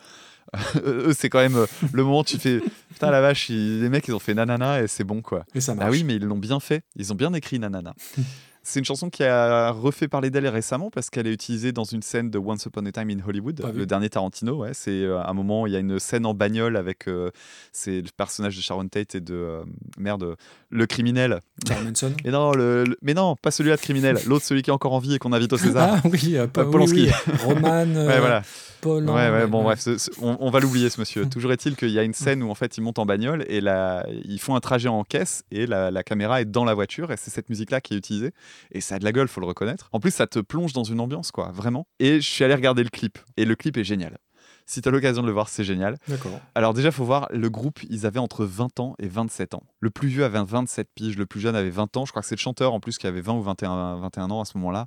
[0.85, 2.61] eux, c'est quand même le moment où tu fais
[2.93, 5.45] Putain, la vache, ils- les mecs, ils ont fait Nanana et c'est bon, quoi.
[5.53, 5.89] Et ça marche.
[5.89, 6.85] Ah oui, mais ils l'ont bien fait.
[6.95, 7.93] Ils ont bien écrit Nanana.
[8.63, 12.03] C'est une chanson qui a refait parler d'elle récemment parce qu'elle est utilisée dans une
[12.03, 14.55] scène de Once Upon a Time in Hollywood, le dernier Tarantino.
[14.57, 17.31] Ouais, c'est euh, un moment où il y a une scène en bagnole avec euh,
[17.73, 19.63] c'est le personnage de Sharon Tate et de euh,
[19.99, 20.37] merde
[20.69, 21.41] le criminel.
[21.67, 22.13] Charles Manson.
[22.25, 24.93] Et non, le, le- mais non, pas celui-là de criminel, l'autre celui qui est encore
[24.93, 25.99] en vie et qu'on invite au César.
[26.05, 27.05] Ah oui, euh, pas, Euh, Polanski.
[27.07, 27.33] oui, oui.
[27.45, 27.85] Roman.
[27.95, 28.43] ouais, voilà.
[28.83, 31.27] Polan, Ouais, ouais, bon, bref, ce- ce- on, on va l'oublier, ce monsieur.
[31.31, 33.61] Toujours est-il qu'il y a une scène où, en fait, ils montent en bagnole et
[33.61, 37.11] là, ils font un trajet en caisse et la, la caméra est dans la voiture
[37.13, 38.33] et c'est cette musique-là qui est utilisée.
[38.73, 39.89] Et ça a de la gueule, faut le reconnaître.
[39.93, 41.87] En plus, ça te plonge dans une ambiance, quoi, vraiment.
[41.99, 44.19] Et je suis allé regarder le clip et le clip est génial.
[44.67, 45.97] Si tu as l'occasion de le voir, c'est génial.
[46.07, 46.39] D'accord.
[46.55, 49.65] Alors déjà, faut voir, le groupe, ils avaient entre 20 ans et 27 ans.
[49.81, 52.05] Le plus vieux avait 27 piges, le plus jeune avait 20 ans.
[52.05, 54.41] Je crois que c'est le chanteur en plus qui avait 20 ou 21, 21 ans
[54.41, 54.85] à ce moment-là.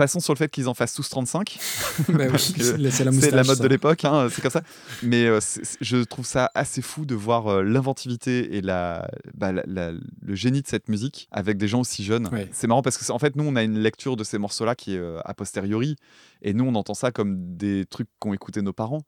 [0.00, 1.58] Passons sur le fait qu'ils en fassent tous 35.
[2.08, 3.10] Bah oui, c'est la
[3.44, 3.62] mode ça.
[3.62, 4.62] de l'époque, hein, c'est comme ça.
[5.02, 5.40] Mais euh,
[5.82, 10.34] je trouve ça assez fou de voir euh, l'inventivité et la, bah, la- la- le
[10.34, 12.28] génie de cette musique avec des gens aussi jeunes.
[12.32, 12.48] Ouais.
[12.50, 14.94] C'est marrant parce que en fait, nous, on a une lecture de ces morceaux-là qui
[14.94, 15.96] est euh, a posteriori,
[16.40, 19.02] et nous, on entend ça comme des trucs qu'ont écouté nos parents.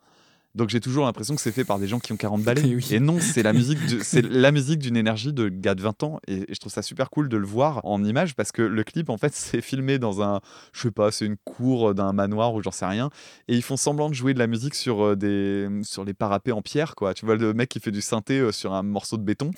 [0.54, 2.62] Donc j'ai toujours l'impression que c'est fait par des gens qui ont 40 balais.
[2.68, 2.86] Et oui.
[2.90, 6.20] Et non, c'est la musique, c'est la musique d'une énergie de gars de 20 ans.
[6.26, 8.84] Et, et je trouve ça super cool de le voir en image parce que le
[8.84, 10.40] clip, en fait, c'est filmé dans un,
[10.72, 13.10] je sais pas, c'est une cour d'un manoir ou j'en sais rien.
[13.48, 16.52] Et ils font semblant de jouer de la musique sur euh, des, sur les parapets
[16.52, 17.14] en pierre, quoi.
[17.14, 19.50] Tu vois le mec qui fait du synthé euh, sur un morceau de béton.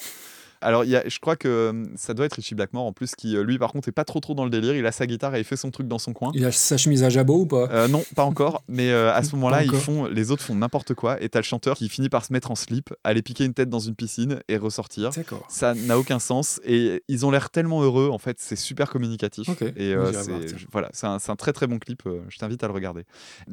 [0.64, 3.36] Alors, y a, je crois que euh, ça doit être Richie Blackmore en plus, qui
[3.36, 4.74] euh, lui, par contre, est pas trop trop dans le délire.
[4.74, 6.32] Il a sa guitare et il fait son truc dans son coin.
[6.34, 7.68] Il a sa chemise à jabot ou pas?
[7.70, 10.94] Euh, non, pas encore, mais euh, à ce moment-là, ils font, les autres font n'importe
[10.94, 13.52] quoi, et t'as le chanteur qui finit par se mettre en slip, aller piquer une
[13.52, 15.10] tête dans une piscine et ressortir.
[15.48, 19.48] Ça n'a aucun sens, et ils ont l'air tellement heureux, en fait, c'est super communicatif.
[19.76, 23.04] Et euh, c'est voilà, c'est un, très très bon clip, je t'invite à le regarder.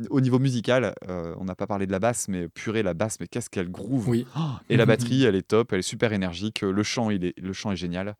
[0.09, 3.27] Au niveau musical, on n'a pas parlé de la basse, mais purée, la basse, mais
[3.27, 4.25] qu'est-ce qu'elle groove Oui.
[4.37, 7.39] Oh, Et la batterie, elle est top, elle est super énergique, le chant, il est,
[7.39, 8.15] le chant est génial.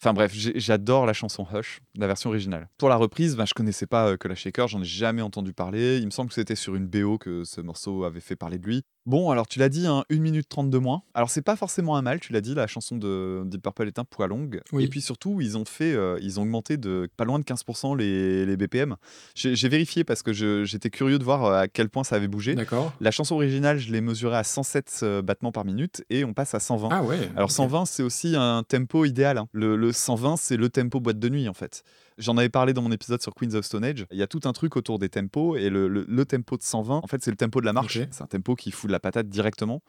[0.00, 2.68] Enfin bref, j'adore la chanson Hush, la version originale.
[2.78, 5.52] Pour la reprise, ben, je connaissais pas euh, que la Shaker, j'en ai jamais entendu
[5.52, 5.98] parler.
[5.98, 8.66] Il me semble que c'était sur une BO que ce morceau avait fait parler de
[8.66, 8.84] lui.
[9.08, 11.00] Bon, alors tu l'as dit, hein, 1 minute 30 de moins.
[11.14, 13.98] Alors c'est pas forcément un mal, tu l'as dit, la chanson de Deep Purple est
[13.98, 14.60] un poids longue.
[14.70, 14.84] Oui.
[14.84, 17.96] Et puis surtout, ils ont fait, euh, ils ont augmenté de pas loin de 15%
[17.96, 18.96] les, les BPM.
[19.34, 22.54] J'ai vérifié parce que j'étais curieux de voir euh, à quel point ça avait bougé.
[22.54, 22.92] D'accord.
[23.00, 26.54] La chanson originale, je l'ai mesurée à 107 euh, battements par minute et on passe
[26.54, 26.90] à 120.
[26.92, 27.30] Ah ouais.
[27.34, 27.56] Alors ok.
[27.56, 29.38] 120, c'est aussi un tempo idéal.
[29.38, 29.48] hein.
[29.52, 31.82] Le, le 120, c'est le tempo boîte de nuit en fait.
[32.18, 34.06] J'en avais parlé dans mon épisode sur Queens of Stone Age.
[34.10, 36.62] Il y a tout un truc autour des tempos et le, le- le tempo de
[36.62, 37.98] 120, en fait, c'est le tempo de la marche.
[38.10, 39.82] C'est un tempo qui fout de la patate directement.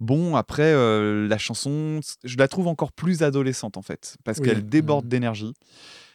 [0.00, 4.48] Bon, après, euh, la chanson, je la trouve encore plus adolescente en fait, parce Oui.
[4.48, 5.54] qu'elle déborde d'énergie.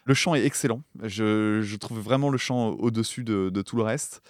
[0.06, 0.82] Le chant est excellent.
[1.04, 4.22] Je, je trouve vraiment le chant au-dessus de, de tout le reste.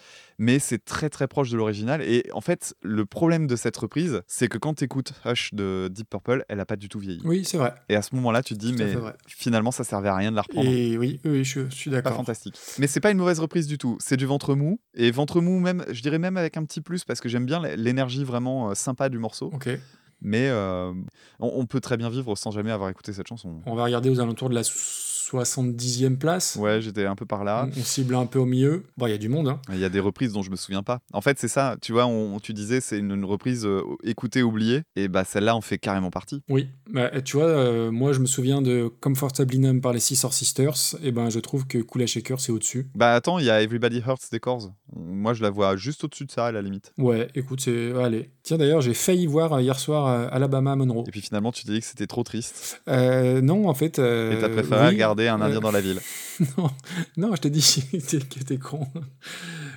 [0.42, 2.02] Mais c'est très très proche de l'original.
[2.02, 5.90] Et en fait, le problème de cette reprise, c'est que quand tu écoutes Hush de
[5.92, 7.22] Deep Purple, elle a pas du tout vieilli.
[7.26, 7.74] Oui, c'est vrai.
[7.90, 8.94] Et à ce moment-là, tu te dis, mais
[9.28, 10.70] finalement, ça servait à rien de la reprendre.
[10.70, 12.16] Et oui, oui, je, je suis Pas d'accord.
[12.18, 12.58] fantastique.
[12.78, 13.98] Mais c'est pas une mauvaise reprise du tout.
[14.00, 14.80] C'est du ventre mou.
[14.96, 17.62] Et ventre mou, même, je dirais même avec un petit plus, parce que j'aime bien
[17.76, 19.52] l'énergie vraiment euh, sympa du morceau.
[19.54, 19.70] Ok.
[20.22, 20.92] Mais euh,
[21.40, 23.62] on, on peut très bien vivre sans jamais avoir écouté cette chanson.
[23.66, 24.64] On va regarder aux alentours de la
[25.32, 26.58] 70e place.
[26.60, 27.68] Ouais, j'étais un peu par là.
[27.76, 28.86] On, on cible un peu au milieu.
[28.98, 29.48] Bon, il y a du monde.
[29.48, 29.62] Hein.
[29.72, 31.00] Il y a des reprises dont je me souviens pas.
[31.14, 31.76] En fait, c'est ça.
[31.82, 34.82] Tu vois, on, tu disais, c'est une, une reprise euh, écoutée, oubliée.
[34.96, 36.42] Et bah, celle-là en fait carrément partie.
[36.50, 36.68] Oui.
[36.92, 40.96] Bah, tu vois, euh, moi, je me souviens de Comfortably Numb par les Scissor Sisters.
[41.04, 42.88] Et ben, je trouve que Kula Shaker, c'est au-dessus.
[42.96, 44.72] Bah, attends, il y a Everybody Hurts des Corrs.
[44.96, 46.94] Moi, je la vois juste au-dessus de ça, à la limite.
[46.98, 47.94] Ouais, écoute, c'est.
[47.94, 48.32] Allez.
[48.44, 51.04] Tiens, d'ailleurs, j'ai failli voir euh, hier soir euh, Alabama Monroe.
[51.08, 52.82] Et puis finalement, tu t'es dit que c'était trop triste.
[52.88, 54.00] Euh, non, en fait.
[54.00, 56.00] Et t'as préféré oui, regarder un Indien euh, dans la ville.
[56.58, 56.70] non,
[57.18, 57.62] non, je t'ai dit
[58.08, 58.88] qu'il était con.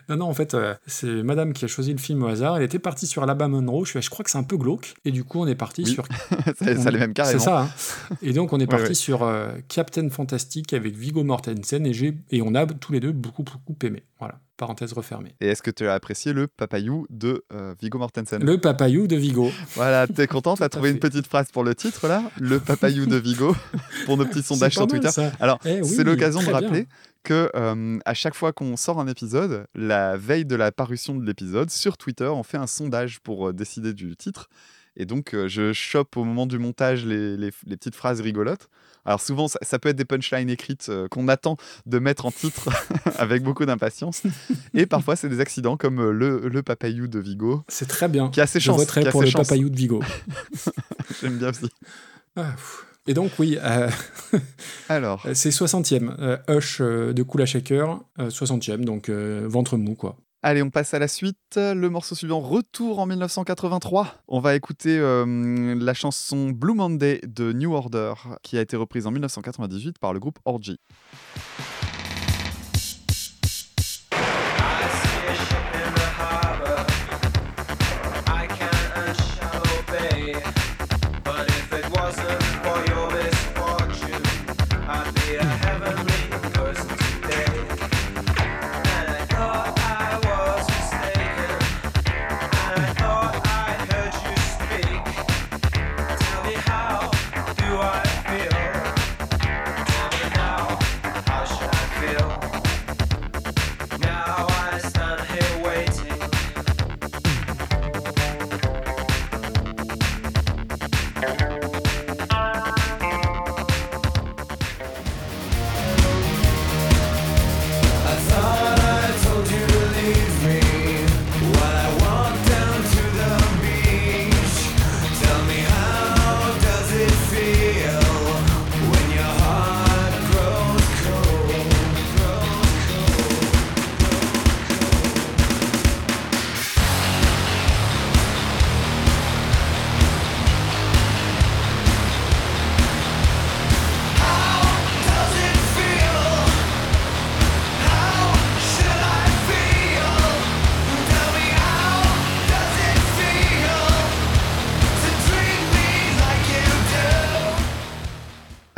[0.08, 2.56] Non, non, en fait, euh, c'est madame qui a choisi le film au hasard.
[2.56, 3.84] Elle était partie sur Alabama Monroe.
[3.84, 4.94] Je, crois que c'est un peu glauque.
[5.04, 6.04] Et du coup, on est parti Oui, sur.
[6.56, 7.38] ça, ça on- les même carrément.
[7.38, 7.62] C'est ça.
[7.62, 8.16] hein.
[8.22, 8.94] Et donc, on est parti ouais.
[8.94, 11.86] sur euh, Captain Fantastic avec Vigo Mortensen.
[11.86, 14.02] Et, j'ai- et on a tous les deux beaucoup, beaucoup aimé.
[14.18, 15.34] Voilà, parenthèse refermée.
[15.40, 18.42] Et est-ce que tu as apprécié le papayou de euh, Viggo Mortensen?
[18.44, 19.50] Le papayou de Vigo.
[19.74, 22.22] Voilà, t'es content T'as trouvé une petite phrase pour le titre là?
[22.38, 23.54] Le papayou de Vigo
[24.06, 25.10] pour nos petits sondages sur mal, Twitter.
[25.10, 25.32] ça.
[25.40, 26.60] Alors, Eh oui, c'est l'occasion de très bien.
[26.68, 26.86] rappeler
[27.24, 31.24] que euh, à chaque fois qu'on sort un épisode, la veille de la parution de
[31.24, 34.48] l'épisode, sur Twitter, on fait un sondage pour euh, décider du titre.
[34.96, 38.68] Et donc, euh, je chope au moment du montage les, les- les petites phrases rigolotes.
[39.04, 41.56] Alors, souvent, ça, ça peut être des punchlines écrites euh, qu'on attend
[41.86, 42.68] de mettre en titre
[43.18, 44.22] avec beaucoup d'impatience.
[44.74, 48.28] Et parfois, c'est des accidents comme le, le papayou de Vigo, C'est très bien.
[48.30, 48.76] qui a ses Je chances.
[48.78, 49.48] voterai qui a pour le chances.
[49.48, 50.02] papayou de Vigo.
[51.20, 51.68] J'aime bien aussi.
[52.36, 52.54] Ah.
[53.08, 53.90] Et donc, oui, euh,
[54.88, 56.14] Alors, c'est 60e.
[56.20, 60.16] Euh, Hush euh, de Kula Shaker, euh, 60e, donc euh, ventre mou, quoi.
[60.44, 61.36] Allez, on passe à la suite.
[61.54, 64.24] Le morceau suivant, Retour en 1983.
[64.26, 69.06] On va écouter euh, la chanson Blue Monday de New Order, qui a été reprise
[69.06, 70.80] en 1998 par le groupe Orgy.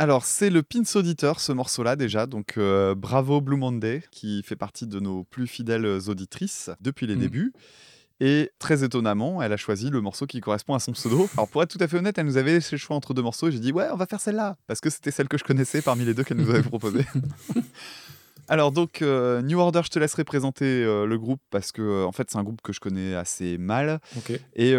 [0.05, 2.27] Alors, c'est le Pins Auditeur, ce morceau-là, déjà.
[2.27, 7.15] Donc, euh, bravo Blue Monday, qui fait partie de nos plus fidèles auditrices depuis les
[7.15, 7.19] Mm.
[7.21, 7.53] débuts.
[8.19, 11.27] Et très étonnamment, elle a choisi le morceau qui correspond à son pseudo.
[11.33, 13.23] Alors, pour être tout à fait honnête, elle nous avait laissé le choix entre deux
[13.23, 13.47] morceaux.
[13.47, 14.57] et J'ai dit, ouais, on va faire celle-là.
[14.67, 17.05] Parce que c'était celle que je connaissais parmi les deux qu'elle nous avait proposées.
[18.47, 22.05] Alors donc euh, New Order, je te laisserai présenter euh, le groupe parce que euh,
[22.05, 23.99] en fait c'est un groupe que je connais assez mal
[24.55, 24.73] et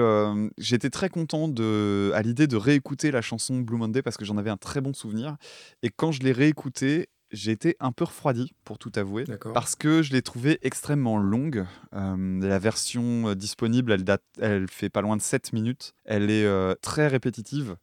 [0.59, 4.37] j'étais très content de, à l'idée de réécouter la chanson Blue Monday parce que j'en
[4.37, 5.37] avais un très bon souvenir
[5.83, 10.01] et quand je l'ai réécoutée j'ai été un peu refroidi pour tout avouer parce que
[10.01, 11.67] je l'ai trouvée extrêmement longue.
[11.93, 15.93] La version disponible, elle, date, elle fait pas loin de 7 minutes.
[16.05, 16.47] Elle est
[16.83, 17.77] très répétitive.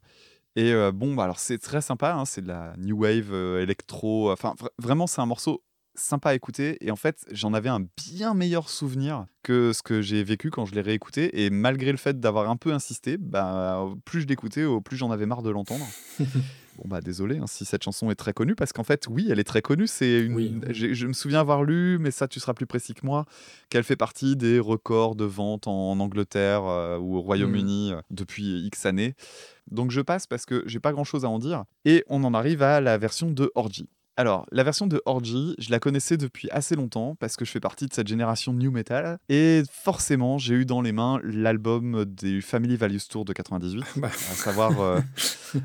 [0.56, 3.60] Et euh, bon, bah, alors c'est très sympa, hein, c'est de la new wave, euh,
[3.60, 4.30] électro.
[4.32, 5.62] Enfin, vra- vraiment, c'est un morceau
[5.94, 6.76] sympa à écouter.
[6.84, 10.66] Et en fait, j'en avais un bien meilleur souvenir que ce que j'ai vécu quand
[10.66, 11.44] je l'ai réécouté.
[11.44, 15.10] Et malgré le fait d'avoir un peu insisté, bah, plus je l'écoutais, au plus j'en
[15.10, 15.86] avais marre de l'entendre.
[16.78, 19.38] Bon bah désolé hein, si cette chanson est très connue parce qu'en fait oui elle
[19.38, 20.60] est très connue c'est une Oui.
[20.70, 23.26] je me souviens avoir lu mais ça tu seras plus précis que moi
[23.68, 28.66] qu'elle fait partie des records de vente en, Angleterre euh, ou au Royaume-Uni euh, depuis
[28.66, 29.14] X années
[29.70, 32.34] donc je passe parce que j'ai pas grand chose à en dire et on en
[32.34, 36.48] arrive à la version de Orgy alors, la version de Orgy, je la connaissais depuis
[36.50, 39.18] assez longtemps parce que je fais partie de cette génération new metal.
[39.28, 44.08] Et forcément, j'ai eu dans les mains l'album du Family Values Tour de 98, Bah.
[44.08, 45.00] à savoir euh,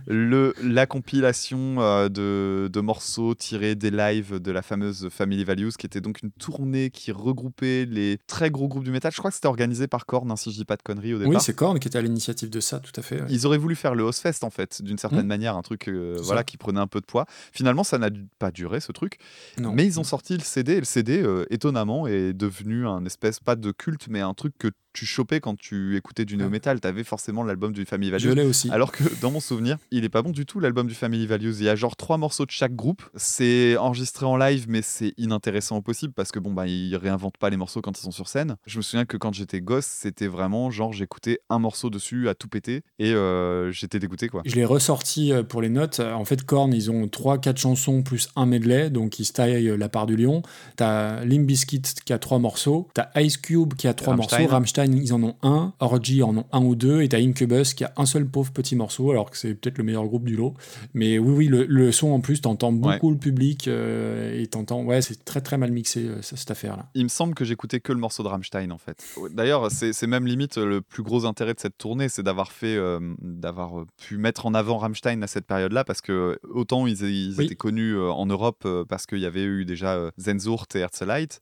[0.07, 5.71] le, la compilation euh, de, de morceaux tirés des lives de la fameuse Family Values,
[5.77, 9.11] qui était donc une tournée qui regroupait les très gros groupes du métal.
[9.11, 11.19] Je crois que c'était organisé par Korn, hein, si je dis pas de conneries au
[11.19, 11.33] départ.
[11.33, 13.21] Oui, c'est Korn qui était à l'initiative de ça, tout à fait.
[13.21, 13.27] ouais.
[13.29, 15.27] Ils auraient voulu faire le Ozfest en fait, d'une certaine Mm.
[15.27, 16.43] manière, un truc euh, voilà ça.
[16.45, 17.25] qui prenait un peu de poids.
[17.51, 18.09] Finalement, ça n'a
[18.39, 19.17] pas duré ce truc,
[19.59, 19.73] Non.
[19.73, 23.39] mais ils ont sorti le CD et le CD, euh, étonnamment, est devenu un espèce
[23.39, 26.79] pas de culte, mais un truc que tu chopais quand tu écoutais du néo metal.
[26.79, 28.35] T'avais forcément l'album du Family Je Values.
[28.41, 28.69] l'ai aussi.
[28.71, 31.55] Alors que dans mon souvenir, il est pas bon du tout l'album du Family Values.
[31.59, 33.03] Il y a genre trois morceaux de chaque groupe.
[33.15, 37.37] C'est enregistré en live, mais c'est inintéressant au possible parce que bon bah ils réinventent
[37.37, 38.55] pas les morceaux quand ils sont sur scène.
[38.65, 42.35] Je me souviens que quand j'étais gosse, c'était vraiment genre j'écoutais un morceau dessus à
[42.35, 44.41] tout péter et euh, j'étais dégoûté quoi.
[44.45, 45.99] Je l'ai ressorti euh, pour les notes.
[45.99, 49.89] En fait, Korn, ils ont 3-4 chansons plus un medley, donc ils se taillent la
[49.89, 50.41] part du lion.
[50.75, 52.87] T'as Limp Bizkit qui a 3 morceaux.
[52.93, 54.39] T'as Ice Cube qui a 3 Rammstein.
[54.39, 54.51] morceaux.
[54.53, 55.73] Rammstein, ils en ont un.
[55.79, 57.01] Orgy en ont un ou deux.
[57.01, 59.83] Et t'as Incubus qui a un seul pauvre petit morceau, alors que c'est peut-être le
[59.83, 60.53] meilleur groupe du lot.
[60.93, 64.83] Mais oui, oui, le, le son en plus, t'entends beaucoup le public euh, et t'entends.
[64.83, 66.87] Ouais, c'est très très mal mixé euh, cette affaire-là.
[66.95, 69.03] Il me semble que j'écoutais que le morceau de Rammstein en fait.
[69.31, 72.99] D'ailleurs, c'est même limite le plus gros intérêt de cette tournée, c'est d'avoir fait, euh,
[73.21, 77.01] d'avoir euh, pu mettre en avant Rammstein à cette période-là, parce que euh, autant ils,
[77.03, 77.45] ils Oui.
[77.45, 81.39] étaient connus euh, en Europe parce qu'il y avait eu déjà Zenzurt et Herzlite.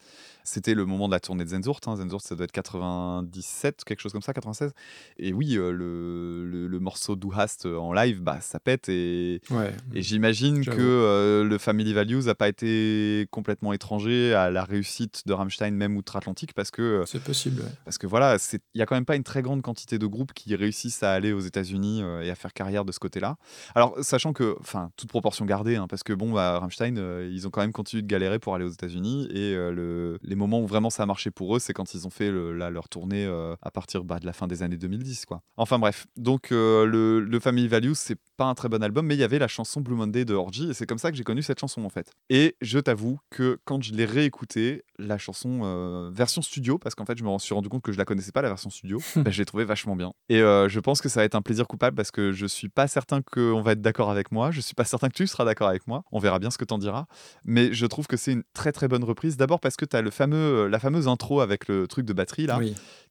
[0.50, 1.86] C'était le moment de la tournée de Zenzurt.
[1.88, 1.98] Hein.
[1.98, 4.72] Zenzurt, ça doit être 97, quelque chose comme ça, 96.
[5.18, 8.88] Et oui, euh, le, le, le morceau Du Hast euh, en live, bah, ça pète
[8.88, 9.74] et Ouais.
[9.94, 10.78] et j'imagine J'avoue.
[10.78, 15.72] que euh, le Family Values n'a pas été complètement étranger à la réussite de Rammstein,
[15.72, 17.62] même outre-Atlantique, parce que, C'est possible.
[17.62, 17.70] ouais.
[17.84, 20.34] parce que voilà, il n'y a quand même pas une très grande quantité de groupes
[20.34, 23.36] qui réussissent à aller aux États-Unis et à faire carrière de ce côté-là.
[23.76, 26.96] Alors, sachant que, enfin, toute proportion gardée, hein, parce que bon, bah, Rammstein,
[27.30, 30.36] ils ont quand même continué de galérer pour aller aux États-Unis, et euh, le- les
[30.38, 32.70] moments où vraiment ça a marché pour eux, c'est quand ils ont fait le- là,
[32.70, 35.42] leur tournée euh, à partir bah, de la fin des années 2010, quoi.
[35.58, 39.16] Enfin bref, donc euh, le, le Family Values, c'est pas un très bon album, mais
[39.16, 41.24] il y avait la chanson Blue Monday de Orgy, et c'est comme ça que j'ai
[41.24, 42.12] connu cette chanson en fait.
[42.30, 47.06] Et je t'avoue que quand je l'ai réécoutée, la chanson euh, version studio, parce qu'en
[47.06, 49.32] fait je me suis rendu compte que je la connaissais pas la version studio, bah,
[49.32, 50.14] je l'ai trouvée vachement bien.
[50.30, 52.88] Et je pense que ça va être un plaisir coupable parce que je suis pas
[52.88, 55.68] certain qu'on va être d'accord avec moi, je suis pas certain que tu seras d'accord
[55.68, 57.06] avec moi, on verra bien ce que t'en diras,
[57.46, 59.38] mais je trouve que c'est une très très bonne reprise.
[59.38, 62.60] D'abord parce que tu as le la fameuse intro avec le truc de batterie là,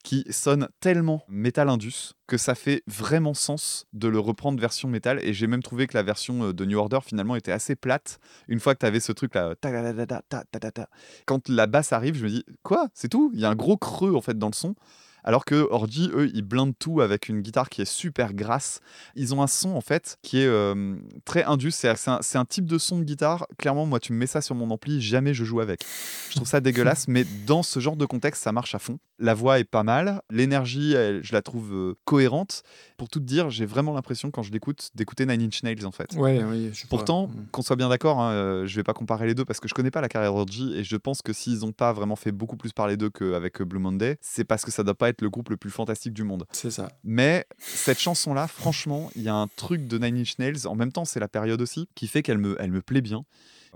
[0.04, 5.20] qui sonne tellement Metal Indus que ça fait vraiment sens de le reprendre version métal.
[5.22, 8.18] Et j'ai même trouvé que la version de New Order finalement était assez plate.
[8.48, 9.54] Une fois que tu avais ce truc là,
[11.24, 13.76] quand la basse arrive, je me dis quoi, c'est tout Il y a un gros
[13.76, 14.74] creux en fait dans le son.
[15.26, 18.80] Alors que Orgy, eux, ils blindent tout avec une guitare qui est super grasse.
[19.16, 20.94] Ils ont un son, en fait, qui est euh,
[21.24, 21.72] très indus.
[21.72, 21.88] C'est
[22.36, 23.46] un, type de son de guitare.
[23.58, 25.84] Clairement, moi, tu me mets ça sur mon ampli, jamais je joue avec.
[26.30, 28.98] Je trouve ça dégueulasse, mais dans ce genre de contexte, ça marche à fond.
[29.18, 30.22] La voix est pas mal.
[30.30, 32.62] L'énergie, je la trouve euh, cohérente.
[32.96, 35.92] Pour tout te dire, j'ai vraiment l'impression, quand je l'écoute, d'écouter Nine Inch Nails, en
[35.92, 36.14] fait.
[36.14, 36.70] Ouais, oui.
[36.72, 37.46] je Pourtant, Mm.
[37.50, 39.74] qu'on soit bien d'accord, hein, euh, je vais pas comparer les deux parce que je
[39.74, 42.56] connais pas la carrière d'Orgy et je pense que s'ils ont pas vraiment fait beaucoup
[42.56, 45.30] plus parler d'eux qu'avec euh, Blue Monday, c'est parce que ça doit pas être le
[45.30, 46.46] groupe le plus fantastique du monde.
[46.52, 46.90] C'est ça.
[47.04, 50.92] Mais cette chanson-là, franchement, il y a un truc de Nine Inch Nails, en même
[50.92, 53.24] temps c'est la période aussi, qui fait qu'elle me, elle me plaît bien.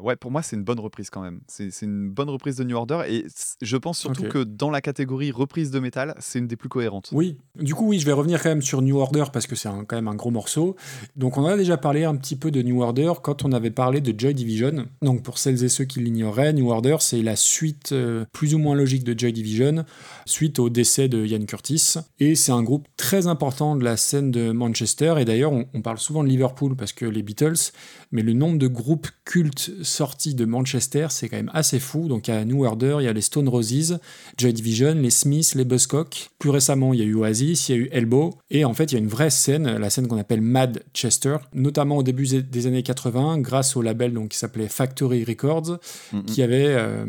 [0.02, 1.40] Ouais, pour moi, c'est une bonne reprise quand même.
[1.46, 3.26] C'est une bonne reprise de New Order et
[3.60, 7.10] je pense surtout que dans la catégorie reprise de métal, c'est une des plus cohérentes.
[7.12, 9.68] Oui, du coup, oui, je vais revenir quand même sur New Order parce que c'est
[9.68, 10.76] quand même un gros morceau.
[11.16, 14.00] Donc, on a déjà parlé un petit peu de New Order quand on avait parlé
[14.00, 14.86] de Joy Division.
[15.02, 18.58] Donc, pour celles et ceux qui l'ignoraient, New Order, c'est la suite euh, plus ou
[18.58, 19.84] moins logique de Joy Division,
[20.26, 21.94] suite au décès de Ian Curtis.
[22.18, 25.14] Et c'est un groupe très important de la scène de Manchester.
[25.18, 27.72] Et d'ailleurs, on, on parle souvent de Liverpool parce que les Beatles,
[28.12, 32.08] mais le nombre de groupes cultes sortis de Manchester, c'est quand même assez fou.
[32.08, 33.98] Donc, il y a New Order, il y a les Stone Roses,
[34.38, 36.30] Joy Division, les Smiths, les Buzzcocks.
[36.38, 38.34] Plus récemment, il y a eu Oasis, il y a eu Elbow.
[38.50, 41.36] Et en fait, il y a une vraie scène, la scène qu'on appelle Mad Chester,
[41.54, 45.78] notamment au début des années 80, grâce au label donc, qui s'appelait Factory Records,
[46.12, 46.24] Mhm.
[46.24, 47.04] qui avait euh,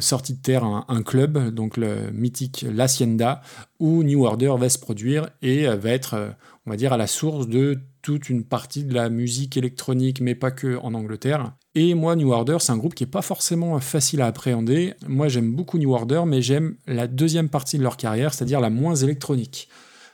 [0.00, 3.42] sorti de terre un, un club, donc le mythique L'Hacienda,
[3.78, 6.28] où New Order va se produire et euh, va être, euh,
[6.66, 10.34] on va dire, à la source de toute une partie de la musique électronique, mais
[10.34, 11.52] pas que en Angleterre.
[11.76, 14.94] Et moi, New Order, c'est un groupe qui est pas forcément facile à appréhender.
[15.08, 18.70] Moi, j'aime beaucoup New Order, mais j'aime la deuxième partie de leur carrière, c'est-à-dire la
[18.70, 19.68] moins électronique.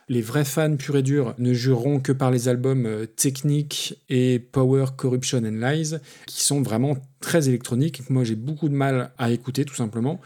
[0.08, 4.38] Les vrais fans purs et durs ne jureront que par les albums euh, Technique et
[4.38, 8.08] Power, Corruption and Lies, qui sont vraiment très électroniques.
[8.08, 10.20] Moi, j'ai beaucoup de mal à écouter, tout simplement.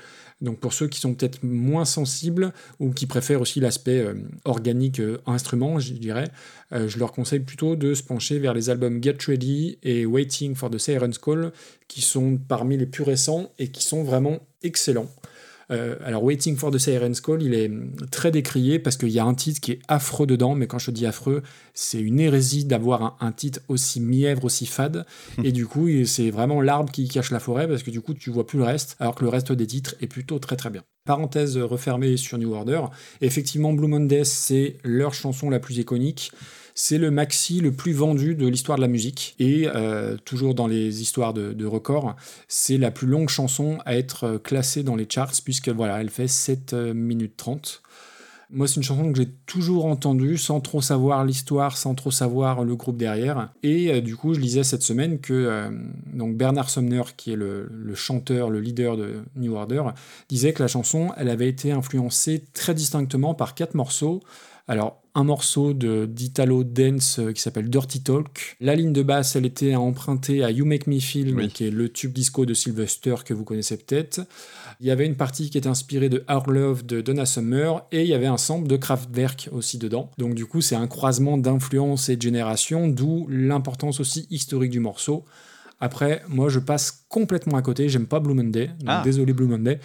[0.44, 4.14] Donc pour ceux qui sont peut-être moins sensibles ou qui préfèrent aussi l'aspect euh,
[4.44, 6.28] organique euh, instrument, je dirais,
[6.72, 10.54] euh, je leur conseille plutôt de se pencher vers les albums Get Ready et Waiting
[10.54, 11.50] for the Siren's Call,
[11.88, 15.10] qui sont parmi les plus récents et qui sont vraiment excellents.
[15.70, 17.70] Euh, alors, Waiting for the Siren's Call, il est
[18.10, 20.90] très décrié parce qu'il y a un titre qui est affreux dedans, mais quand je
[20.90, 21.42] dis affreux,
[21.72, 25.06] c'est une hérésie d'avoir un, titre aussi mièvre, aussi fade.
[25.42, 28.30] et du coup, c'est vraiment l'arbre qui cache la forêt parce que du coup, tu
[28.30, 30.82] vois plus le reste, alors que le reste des titres est plutôt très très bien.
[31.04, 32.80] Parenthèse refermée sur New Order.
[33.20, 36.32] Effectivement, Blue Monday, c'est leur chanson la plus iconique.
[36.76, 39.36] C'est le maxi le plus vendu de l'histoire de la musique.
[39.38, 42.16] Et euh, toujours dans les histoires de, records,
[42.48, 46.10] c'est la plus longue chanson à être euh, classée dans les charts, puisque voilà, elle
[46.10, 47.80] fait 7 euh, minutes 30.
[48.50, 52.64] Moi, c'est une chanson que j'ai toujours entendue sans trop savoir l'histoire, sans trop savoir
[52.64, 53.50] le groupe derrière.
[53.62, 55.70] Et du coup, je lisais cette semaine que
[56.12, 59.82] donc Bernard Sumner, qui est le, le chanteur, le leader de New Order,
[60.28, 64.22] disait que la chanson, elle avait été influencée très distinctement par quatre morceaux.
[64.66, 68.56] Alors, un morceau de d'Italo Dance euh, qui s'appelle Dirty Talk.
[68.60, 71.48] La ligne de basse, elle était empruntée à You Make Me Feel, Oui.
[71.50, 74.22] qui est le tube disco de Sylvester que vous connaissez peut-être.
[74.80, 78.02] Il y avait une partie qui était inspirée de Our Love de Donna Summer et
[78.02, 80.10] il y avait un sample de Kraftwerk aussi dedans.
[80.16, 84.80] Donc du coup, c'est un croisement d'influences et de générations, d'où l'importance aussi historique du
[84.80, 85.24] morceau.
[85.78, 87.88] Après, moi, je passe complètement à côté.
[87.88, 88.66] J'aime pas Blue Monday.
[88.66, 89.02] Donc, Ah.
[89.04, 89.78] Désolé Blue Monday.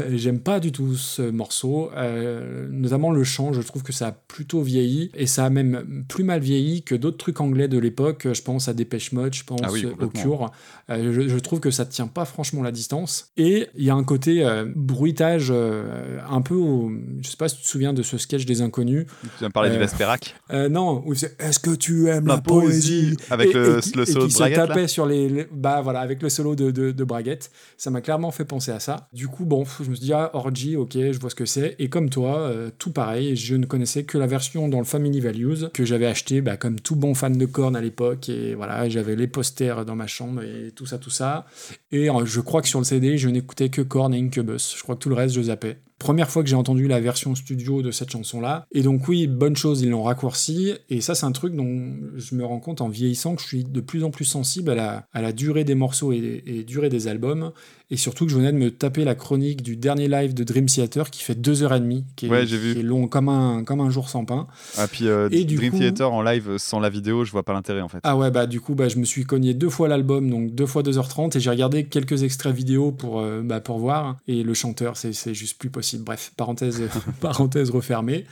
[0.00, 1.90] Euh, J'aime pas du tout ce morceau.
[1.96, 5.10] Euh, notamment le chant, je trouve que ça a plutôt vieilli.
[5.16, 8.28] Et ça a même plus mal vieilli que d'autres trucs anglais de l'époque.
[8.32, 10.06] Je pense à Dépêche Mode, je pense Ah oui, au.
[10.08, 10.52] Cure.
[10.90, 13.32] Euh, je, je trouve que ça tient pas franchement la distance.
[13.36, 14.44] Et il y a un côté
[14.76, 16.54] bruitage un peu.
[16.54, 16.90] au-
[17.22, 19.06] je sais pas si tu te souviens de ce sketch des inconnus.
[19.22, 20.34] Tu viens de parler du Vesperac.
[20.70, 21.04] Non,
[21.38, 23.16] Est-ce que tu aimes La la, poésie, poésie.
[23.30, 26.00] Avec le- qui- le solo qui de se Braguette, tapait sur les, les- Bah voilà,
[26.00, 27.50] avec le solo de, de, Braguette.
[27.76, 29.08] Ça m'a clairement fait penser à ça.
[29.12, 31.76] Du coup, bon, je me suis dit, ah, Orgy, ok, je vois ce que c'est.
[31.78, 35.20] Et comme toi, euh, tout pareil, je ne connaissais que la version dans le Family
[35.20, 38.28] Values que j'avais acheté bah, comme tout bon fan de Korn à l'époque.
[38.28, 41.46] Et voilà, j'avais les posters dans ma chambre et tout ça, tout ça.
[41.90, 44.74] Et euh, je crois que sur le CD, je n'écoutais que Korn et Incubus.
[44.76, 45.78] Je crois que tout le reste, je zappais.
[45.98, 48.66] Première fois que j'ai entendu la version studio de cette chanson-là.
[48.70, 50.74] Et donc oui, bonne chose, ils l'ont raccourci.
[50.90, 53.64] Et ça, c'est un truc dont je me rends compte en vieillissant que je suis
[53.64, 57.52] de plus en plus sensible à la, durée des morceaux et durée des albums.
[57.90, 60.66] Et surtout que je venais de me taper la chronique du dernier live de Dream
[60.66, 62.74] Theater qui fait deux heures et demie, qui est, Ouais, j'ai vu.
[62.74, 64.46] qui est long comme un, comme un jour sans pain.
[64.76, 67.44] Ah, puis euh, et du Dream coup- Theater en live sans la vidéo, je vois
[67.44, 68.00] pas l'intérêt en fait.
[68.02, 70.66] Ah ouais, bah du coup, bah, je me suis cogné deux fois l'album, donc deux
[70.66, 74.16] fois 2h30, et j'ai regardé quelques extraits vidéo pour, euh, bah, pour voir.
[74.28, 76.04] Et le chanteur, c'est c'est juste plus possible.
[76.04, 76.82] Bref, parenthèse,
[77.20, 78.26] parenthèse refermée.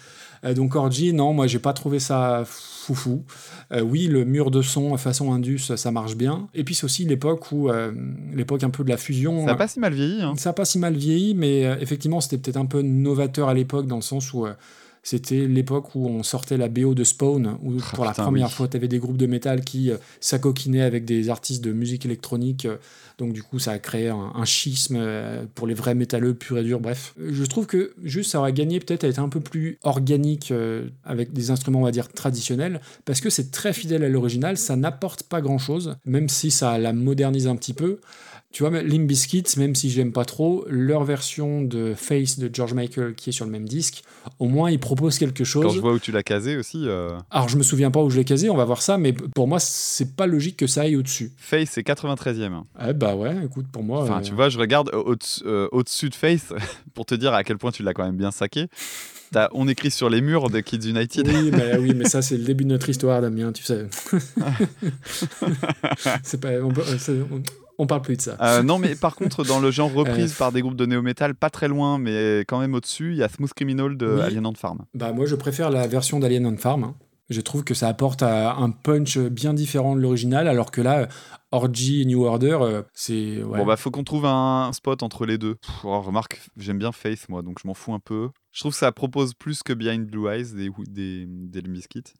[0.46, 3.24] Euh, donc Orgy, non, moi j'ai pas trouvé ça foufou.
[3.72, 6.48] Euh, oui, le mur de son façon Indus, ça marche bien.
[6.54, 7.92] Et puis c'est aussi l'époque où, euh,
[8.32, 9.44] l'époque un peu de la fusion.
[9.46, 10.22] Ça a pas si mal vieilli.
[10.22, 10.34] Hein.
[10.36, 13.86] Ça n'a pas si mal vieilli, mais effectivement, c'était peut-être un peu novateur à l'époque,
[13.86, 14.46] dans le sens où
[15.06, 18.48] c'était l'époque où on sortait la BO de Spawn, où Ah, pour la putain, première
[18.48, 18.52] oui.
[18.52, 22.04] fois, tu avais des groupes de métal qui euh, s'acoquinaient avec des artistes de musique
[22.04, 22.64] électronique.
[22.66, 22.76] euh,
[23.18, 26.62] donc, du coup, ça a créé un, schisme euh, pour les vrais métalleux purs et
[26.62, 26.80] durs.
[26.80, 30.50] Bref, je trouve que juste ça aurait gagné peut-être à être un peu plus organique
[30.50, 34.58] euh, avec des instruments, on va dire, traditionnels, parce que c'est très fidèle à l'original,
[34.58, 38.00] ça n'apporte pas grand-chose, même si ça la modernise un petit peu.
[38.56, 42.72] Tu vois, Limp Bizkit, même si j'aime pas trop, leur version de Face de George
[42.72, 44.02] Michael qui est sur le même disque,
[44.38, 45.74] au moins ils proposent quelque Quand chose.
[45.74, 48.16] je vois où tu l'as casé aussi, euh, Alors je me souviens pas où je
[48.16, 50.96] l'ai casé, on va voir ça, mais pour moi c'est pas logique que ça aille
[50.96, 51.32] au-dessus.
[51.36, 52.62] Face c'est 93e.
[52.88, 54.04] Eh bah ouais, écoute, pour moi.
[54.04, 56.54] Enfin, euh, tu vois, je regarde au-dessus euh, au-dessus de Face
[56.94, 58.68] pour te dire à quel point tu l'as quand même bien saqué.
[59.52, 61.28] On écrit sur les murs de Kids United.
[61.28, 63.84] Oui, mais, oui, mais ça, c'est le début de notre histoire, Damien, tu sais.
[66.22, 67.20] c'est pas, on, peut- c'est-
[67.78, 68.36] on- on parle plus de ça.
[68.40, 71.50] Euh, non, mais par contre, dans le genre reprise par des groupes de néo-metal, pas
[71.50, 74.20] très loin, mais quand même au-dessus, il y a Smooth Criminal de Oui.
[74.22, 74.84] Alien Ant Farm.
[74.94, 76.84] Bah, moi, je préfère la version d'Alien on Farm.
[76.84, 76.94] hein.
[77.28, 80.98] Je trouve que ça apporte euh, un punch bien différent de l'original, alors que là,
[81.00, 81.06] euh,
[81.50, 83.42] Orgy et New Order, euh, c'est.
[83.42, 83.58] ouais.
[83.58, 85.56] Bon, bah, faut qu'on trouve un spot entre les deux.
[85.56, 88.28] Pff, oh, remarque, j'aime bien Faith, moi, donc je m'en fous un peu.
[88.52, 91.62] Je trouve que ça propose plus que Behind Blue Eyes des, des, des.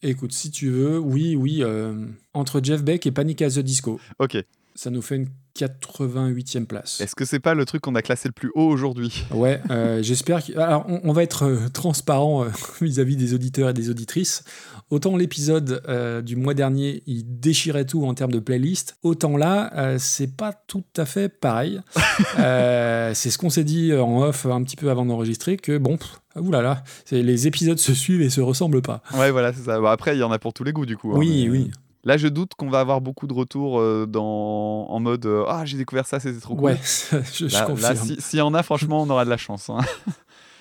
[0.03, 1.95] Écoute, si tu veux, oui, oui, euh,
[2.35, 4.37] entre Jeff Beck et Panic at the Disco, Ok.
[4.77, 5.29] Ça nous fait une
[5.59, 7.01] 88e place.
[7.01, 9.25] Est-ce que c'est pas le truc qu'on a classé le plus haut aujourd'hui?
[9.31, 10.45] Ouais, euh, j'espère.
[10.45, 12.49] que- Alors, on, on va être euh, transparent euh,
[12.83, 14.45] vis-à-vis des auditeurs et des auditrices.
[14.91, 19.97] Autant l'épisode euh, du mois dernier, il déchirait tout en termes de playlist, autant là,
[19.99, 21.81] c'est pas tout à fait pareil.
[22.37, 26.19] C'est ce qu'on s'est dit en off un petit peu avant d'enregistrer que bon, pff,
[26.37, 29.03] oulala, les épisodes se suivent et se ressemblent pas.
[29.15, 29.81] Ouais, voilà, c'est ça.
[29.81, 31.13] Bon, après, il y en a pour tous les goûts, du coup.
[31.13, 31.71] hein, Oui, mais- oui.
[32.07, 34.87] Là, je doute qu'on va avoir beaucoup de retours euh, dans...
[34.89, 36.65] en mode euh, Ah, j'ai découvert ça, c'était trop cool.
[36.65, 36.81] Ouais,
[37.35, 37.95] je, je Là, confirme.
[37.95, 39.69] là, si- s'il y en a, franchement, on aura de la chance.
[39.71, 39.81] hein.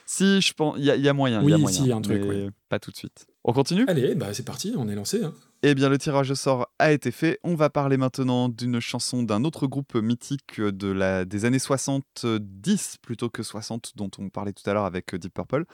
[0.05, 1.41] Si, je pense, il y, a- il y a moyen.
[1.41, 2.49] il y a Oui, moyen, si, il y a un truc, mais ouais.
[2.69, 3.27] Pas tout de suite.
[3.43, 3.85] On continue?
[3.87, 5.23] Allez, bah c'est parti, on est lancé.
[5.23, 5.33] hein.
[5.67, 7.39] Eh bien, le tirage au sort a été fait.
[7.43, 12.97] On va parler maintenant d'une chanson d'un autre groupe mythique de la, des années 70
[13.01, 15.65] plutôt que 60, dont on parlait tout à l'heure avec euh, Deep Purple.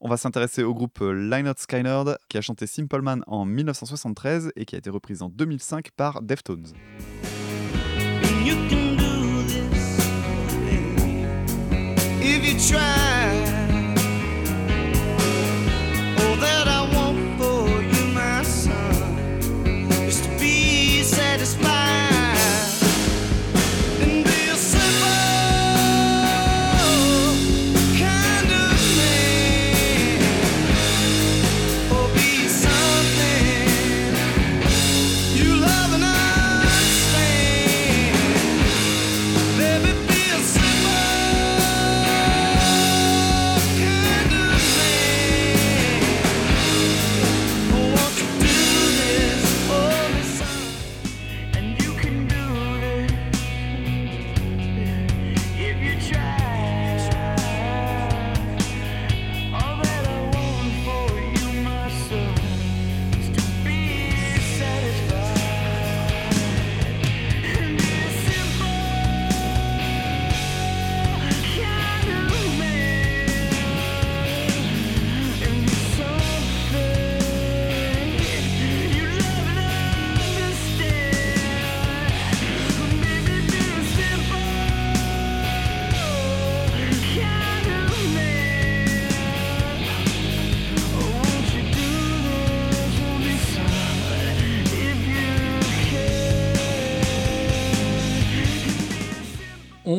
[0.00, 4.52] On va s'intéresser au groupe euh, Lynyrd Skynyrd, qui a chanté Simple Man en 1973
[4.56, 6.66] et qui a été reprise en 2005 par Deftones.
[8.44, 9.98] You can do this
[12.22, 13.47] if you try.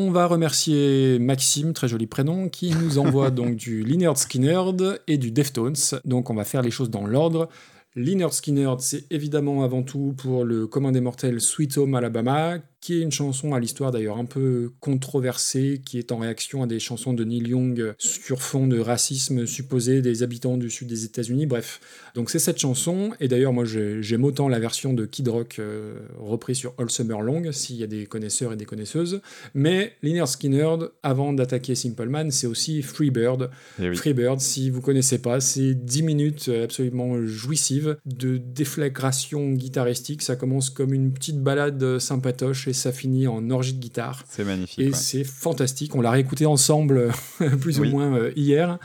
[0.10, 5.19] On va remercier Maxime, très joli prénom, qui nous envoie donc du Lynyrd Skynyrd et
[5.19, 5.76] du Deftones.
[6.03, 7.48] Donc on va faire les choses dans l'ordre.
[7.95, 12.93] Lynyrd Skynyrd, c'est évidemment avant tout pour le commun des mortels Sweet Home Alabama, qui
[12.95, 16.80] est une chanson à l'histoire d'ailleurs un peu controversée, qui est en réaction à des
[16.80, 21.45] chansons de Neil Young sur fond de racisme supposé des habitants du sud des États-Unis.
[21.45, 21.81] Bref,
[22.15, 25.57] donc c'est cette chanson, et d'ailleurs moi j'ai- j'aime autant la version de Kid Rock
[25.60, 29.22] euh, reprise sur All Summer Long, s'il y a des connaisseurs et des connaisseuses.
[29.53, 33.49] Mais Lynyrd Skynyrd, avant d'attaquer Simple Man, c'est aussi Freebird.
[33.81, 33.95] Eh oui.
[33.95, 40.22] Freebird, si vous connaissez pas, c'est 10 minutes absolument jouissives de déflagration guitaristique.
[40.22, 44.24] Ça commence comme une petite balade sympatoche et ça finit en orgie de guitare.
[44.30, 44.80] C'est magnifique.
[44.80, 44.94] Et ouais.
[44.94, 45.96] c'est fantastique.
[45.96, 47.10] On l'a réécouté ensemble
[47.62, 47.88] plus Oui.
[47.88, 48.78] ou moins euh, hier.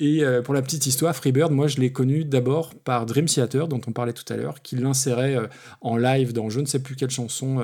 [0.00, 3.68] Et euh, pour la petite histoire, Freebird, moi je l'ai connu d'abord par Dream Theater,
[3.68, 5.46] dont on parlait tout à l'heure, qui l'insérait euh,
[5.80, 7.60] en live dans je ne sais plus quelle chanson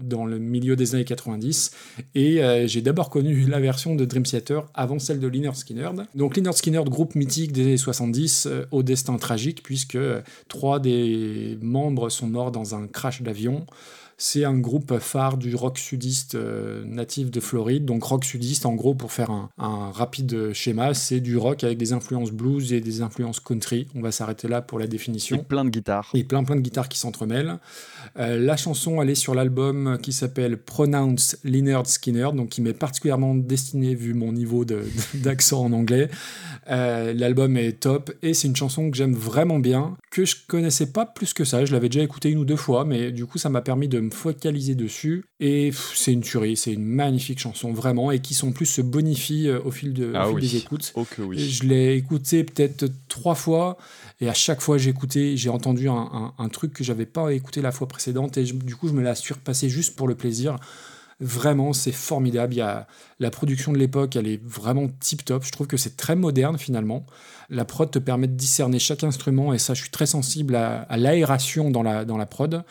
[0.00, 1.70] dans le milieu des années 90.
[2.14, 6.06] Et j'ai d'abord connu la version de Dream Theater avant celle de Lynyrd Skynyrd.
[6.14, 9.98] Donc Lynyrd Skynyrd, groupe mythique des années 70, euh, au destin tragique, puisque
[10.48, 13.66] trois des membres sont morts dans un crash d'avion.
[14.24, 17.84] C'est un groupe phare du rock sudiste euh, natif de Floride.
[17.84, 21.76] Donc rock sudiste, en gros, pour faire un, un rapide schéma, c'est du rock avec
[21.76, 23.88] des influences blues et des influences country.
[23.96, 25.42] On va s'arrêter là pour la Et définition.
[25.42, 26.08] plein de guitares.
[26.14, 27.58] Et plein plein de guitares qui s'entremêlent.
[28.16, 32.74] Euh, la chanson, elle est sur l'album qui s'appelle Pronounce Leonard Skinner, donc qui m'est
[32.74, 34.64] particulièrement destiné vu mon niveau
[35.14, 36.08] d'accent en anglais.
[36.70, 40.86] Euh, L'album est top et c'est une chanson que j'aime vraiment bien, que je connaissais
[40.92, 41.64] pas plus que ça.
[41.64, 43.98] Je l'avais déjà écouté une ou deux fois, mais du coup, ça m'a permis de
[44.00, 45.24] me focaliser dessus.
[45.40, 49.48] Et c'est une tuerie, c'est une magnifique chanson, vraiment, et qui son plus se bonifie
[49.48, 50.92] euh, au fil, de, au Ah fil des écoutes.
[50.94, 51.38] Oh que Et oui.
[51.38, 53.76] Je l'ai écouté peut-être trois fois,
[54.20, 57.32] et à chaque fois j'ai écouté, j'ai entendu un, un- un truc que j'avais pas
[57.32, 60.14] écouté la fois précédente, et je- du coup je me l'ai surpassé juste pour le
[60.14, 60.56] plaisir.
[61.22, 62.56] Vraiment, c'est formidable.
[63.20, 65.44] La production de l'époque, elle est vraiment tip top.
[65.44, 67.06] Je trouve que c'est très moderne finalement.
[67.48, 70.80] La prod te permet de discerner chaque instrument, et ça, je suis très sensible à,
[70.82, 72.64] à l'aération dans la, dans la prod.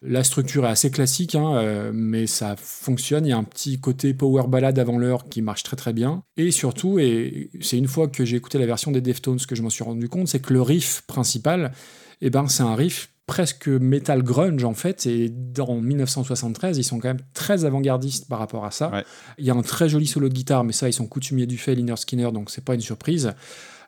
[0.00, 3.26] La structure est assez classique, hein, euh, mais ça fonctionne.
[3.26, 6.22] Il y a un petit côté power ballade avant l'heure qui marche très très bien.
[6.36, 9.62] Et surtout, et c'est une fois que j'ai écouté la version des Deftones que je
[9.62, 11.72] m'en suis rendu compte, c'est que le riff principal,
[12.20, 15.06] eh ben, c'est un riff presque metal grunge en fait.
[15.06, 18.90] Et dans 1973, ils sont quand même très avant-gardistes par rapport à ça.
[18.90, 19.04] Ouais.
[19.38, 21.58] Il y a un très joli solo de guitare, mais ça, ils sont coutumiers du
[21.58, 23.34] fait, Liner Skinner, donc c'est pas une surprise.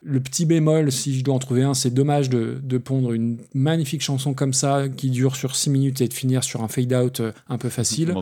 [0.02, 3.38] Le petit bémol, si je dois en trouver un, c'est dommage de, de pondre une
[3.52, 7.20] magnifique chanson comme ça qui dure sur 6 minutes et de finir sur un fade-out
[7.20, 8.14] euh, un peu facile.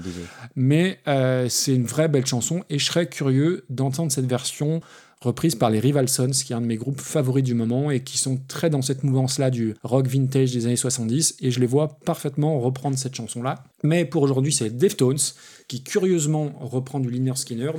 [0.57, 4.81] Mais euh, c'est une vraie belle chanson et je serais curieux d'entendre cette version
[5.21, 8.03] reprise par les Rival Sons, qui est un de mes groupes favoris du moment et
[8.03, 11.67] qui sont très dans cette mouvance-là du rock vintage des années 70 et je les
[11.67, 13.65] vois parfaitement reprendre cette chanson-là.
[13.83, 15.19] Mais pour aujourd'hui, c'est Deftones
[15.67, 17.73] qui curieusement reprend du Liner Skinner.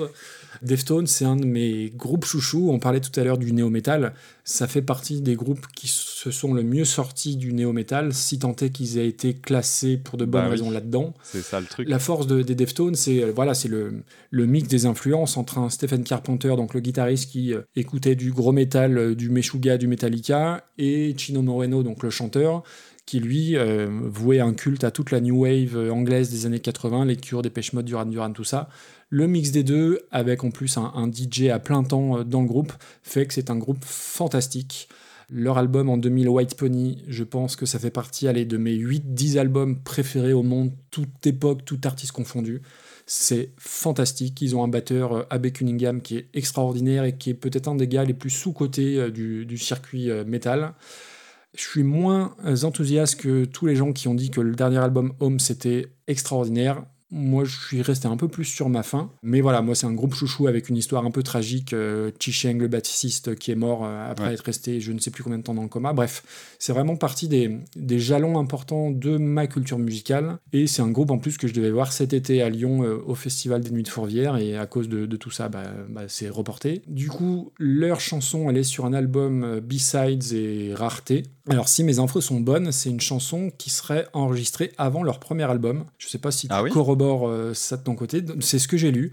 [0.61, 2.69] Deftones, c'est un de mes groupes chouchous.
[2.71, 4.13] On parlait tout à l'heure du néo-metal.
[4.43, 8.55] Ça fait partie des groupes qui se sont le mieux sortis du néo-metal, si tant
[8.57, 10.51] est qu'ils aient été classés pour de bonnes Bah oui.
[10.51, 11.13] raisons là-dedans.
[11.23, 11.87] C'est ça le truc.
[11.87, 15.59] La force de- des Deftones, c'est euh, voilà, c'est le, le mix des influences entre
[15.59, 19.77] un Stephen Carpenter, donc le guitariste qui euh, écoutait du gros métal, euh, du Meshuggah,
[19.77, 22.63] du Metallica, et Chino Moreno, donc le chanteur,
[23.05, 27.05] qui lui euh, vouait un culte à toute la new wave anglaise des années 80,
[27.05, 28.69] les Cure, des Mode, Duran Duran, tout ça.
[29.11, 32.47] Le mix des deux, avec en plus un, DJ à plein temps euh, dans le
[32.47, 34.87] groupe, fait que c'est un groupe fantastique.
[35.31, 38.75] Leur album en 2000, White Pony, je pense que ça fait partie allez, de mes
[38.75, 42.61] 8-10 albums préférés au monde, toute époque, tout artiste confondu.
[43.07, 44.41] C'est fantastique.
[44.41, 47.75] Ils ont un batteur, euh, Abe Cunningham, qui est extraordinaire et qui est peut-être un
[47.75, 50.73] des gars les plus sous-cotés euh, du, du circuit métal.
[51.55, 55.13] Je suis moins enthousiaste que tous les gens qui ont dit que le dernier album
[55.19, 56.85] Home c'était extraordinaire.
[57.11, 59.09] Moi, je suis resté un peu plus sur ma faim.
[59.23, 61.73] Mais voilà, moi, c'est un groupe chouchou avec une histoire un peu tragique.
[61.73, 64.33] Euh, Chicheng, le bassiste, qui est mort euh, après Ouais.
[64.33, 65.93] être resté je ne sais plus combien de temps dans le coma.
[65.93, 66.23] Bref,
[66.59, 70.37] c'est vraiment partie des, des jalons importants de ma culture musicale.
[70.53, 72.97] Et c'est un groupe en plus que je devais voir cet été à Lyon euh,
[73.05, 74.37] au Festival des Nuits de Fourvière.
[74.37, 76.83] Et à cause de, de tout ça, bah, bah, c'est reporté.
[76.87, 81.23] Du coup, leur chanson, elle est sur un album euh, B-Sides et Rareté.
[81.49, 85.43] Alors, si mes infos sont bonnes, c'est une chanson qui serait enregistrée avant leur premier
[85.43, 85.85] album.
[85.97, 88.23] Je sais pas si tu Ah oui corrobores euh, ça de ton côté.
[88.39, 89.11] C'est ce que j'ai lu.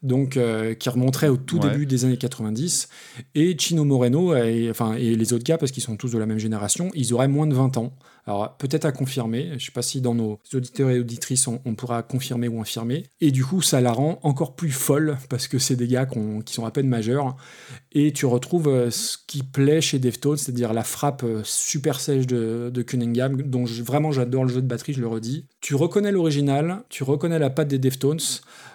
[0.00, 1.70] Donc, euh, qui remonterait au tout Ouais.
[1.70, 2.88] début des années 90.
[3.34, 6.26] Et Chino Moreno, et, enfin, et les autres gars, parce qu'ils sont tous de la
[6.26, 7.92] même génération, ils auraient moins de 20 ans.
[8.24, 9.54] Alors, peut-être à confirmer.
[9.58, 13.06] Je sais pas si dans nos auditeurs et auditrices, on, on pourra confirmer ou infirmer.
[13.20, 16.06] Et du coup, ça la rend encore plus folle, parce que c'est des gars
[16.44, 17.36] qui sont à peine majeurs.
[17.92, 22.26] Et tu retrouves euh, ce qui plaît chez Deftones, c'est-à-dire la frappe euh, super sèche
[22.26, 25.46] de, Cunningham, dont vraiment j'adore le jeu de batterie, je le redis.
[25.60, 28.20] Tu reconnais l'original, tu reconnais la patte des Deftones,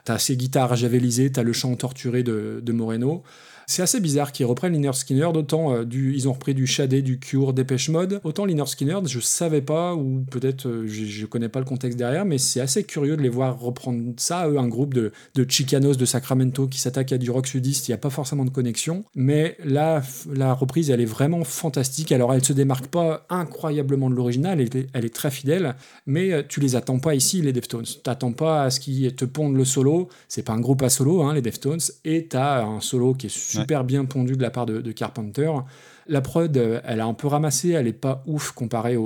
[0.04, 3.24] t'as ces guitares javelisées, t'as le chant torturé de Moreno.
[3.68, 7.20] C'est assez bizarre qu'ils reprennent Liner Skinner, d'autant euh, ils ont repris du Shadé, du
[7.20, 8.22] Cure, Dépêche Mode.
[8.24, 11.98] Autant Liner Skinner, je savais pas, ou peut-être euh, je, je connais pas le contexte
[11.98, 15.46] derrière, mais c'est assez curieux de les voir reprendre ça, eux, un groupe de, de
[15.50, 18.50] Chicanos de Sacramento qui s'attaque à du rock sudiste, il n'y a pas forcément de
[18.50, 19.04] connexion.
[19.16, 22.12] Mais là, la reprise, elle est vraiment fantastique.
[22.12, 25.76] Alors, elle se démarque pas incroyablement de l'original, elle, elle est très fidèle,
[26.06, 27.86] mais euh, tu les attends pas ici, les Deftones.
[28.04, 30.10] T'attends pas à ce qu'ils te pondent le solo.
[30.28, 33.53] C'est pas un groupe à solo, hein, les Deftones, et t'as un solo qui est
[33.62, 35.52] super bien pondu de la part de, de Carpenter.
[36.08, 39.04] La prod, euh, elle a un peu ramassé, elle est pas ouf comparée au,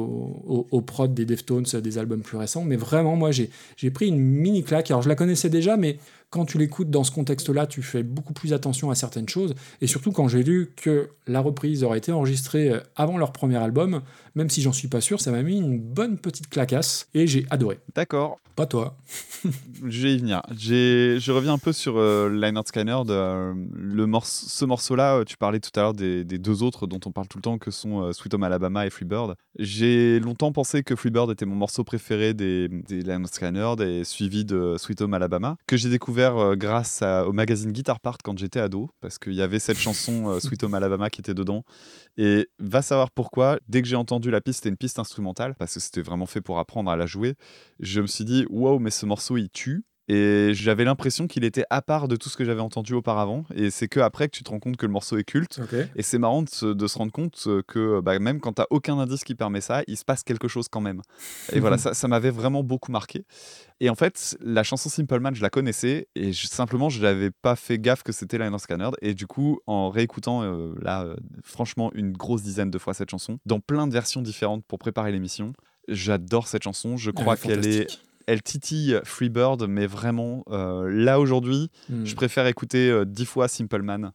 [0.47, 3.91] au, au prod des Deftones euh, des albums plus récents, mais vraiment, moi, j'ai j'ai
[3.91, 4.89] pris une mini claque.
[4.89, 5.99] Alors, je la connaissais déjà, mais
[6.29, 9.53] quand tu l'écoutes dans ce contexte-là, tu fais beaucoup plus attention à certaines choses.
[9.79, 13.57] Et surtout quand j'ai lu que la reprise aurait été enregistrée euh, avant leur premier
[13.57, 14.01] album,
[14.37, 17.45] même si j'en suis pas sûr, ça m'a mis une bonne petite clacasse et j'ai
[17.49, 17.79] adoré.
[17.95, 18.37] D'accord.
[18.55, 18.97] Pas toi.
[19.85, 20.41] Je vais y venir.
[20.57, 23.11] Je reviens un peu sur euh, Lynyrd Skynyrd.
[23.11, 26.87] euh, le morce- ce morceau-là, euh, tu parlais tout à l'heure des, des deux autres
[26.87, 29.35] dont on parle tout le temps, que sont euh, Sweet Home Alabama et Freebird.
[29.59, 34.75] J'ai longtemps pensé que Freebird était mon morceau préféré des, des Skynyrd et suivi de
[34.79, 38.89] Sweet Home Alabama, que j'ai découvert grâce à- au magazine Guitar Part quand j'étais ado,
[39.01, 41.63] parce qu'il y avait cette chanson Sweet Home Alabama qui était dedans.
[42.17, 45.75] Et va savoir pourquoi, dès que j'ai entendu la piste, c'était une piste instrumentale, parce
[45.75, 47.35] que c'était vraiment fait pour apprendre à la jouer,
[47.79, 49.85] je me suis dit, waouh, mais ce morceau, il tue.
[50.09, 53.43] Et j'avais l'impression qu'il était à part de tout ce que j'avais entendu auparavant.
[53.55, 55.59] Et c'est que après que tu te rends compte que le morceau est culte.
[55.95, 58.61] Et c'est marrant de se, de se rendre compte euh, que bah, même quand tu
[58.69, 61.01] aucun indice qui permet ça, il se passe quelque chose quand même.
[61.51, 63.25] Et voilà, ça, ça m'avait vraiment beaucoup marqué.
[63.79, 67.29] Et en fait, la chanson Simple Man, je la connaissais et je- simplement, je n'avais
[67.29, 68.89] pas fait gaffe que c'était Lionel Scanner.
[69.01, 73.09] Et du coup, en réécoutant, euh, là, euh, franchement, une grosse dizaine de fois cette
[73.11, 75.53] chanson, dans plein de versions différentes pour préparer l'émission,
[75.87, 76.97] j'adore cette chanson.
[76.97, 77.87] Je crois Ouais, qu'elle est.
[78.27, 82.05] elle titille Freebird, mais vraiment, euh, là aujourd'hui, Hmm.
[82.05, 84.11] je préfère écouter euh, dix fois Simple Man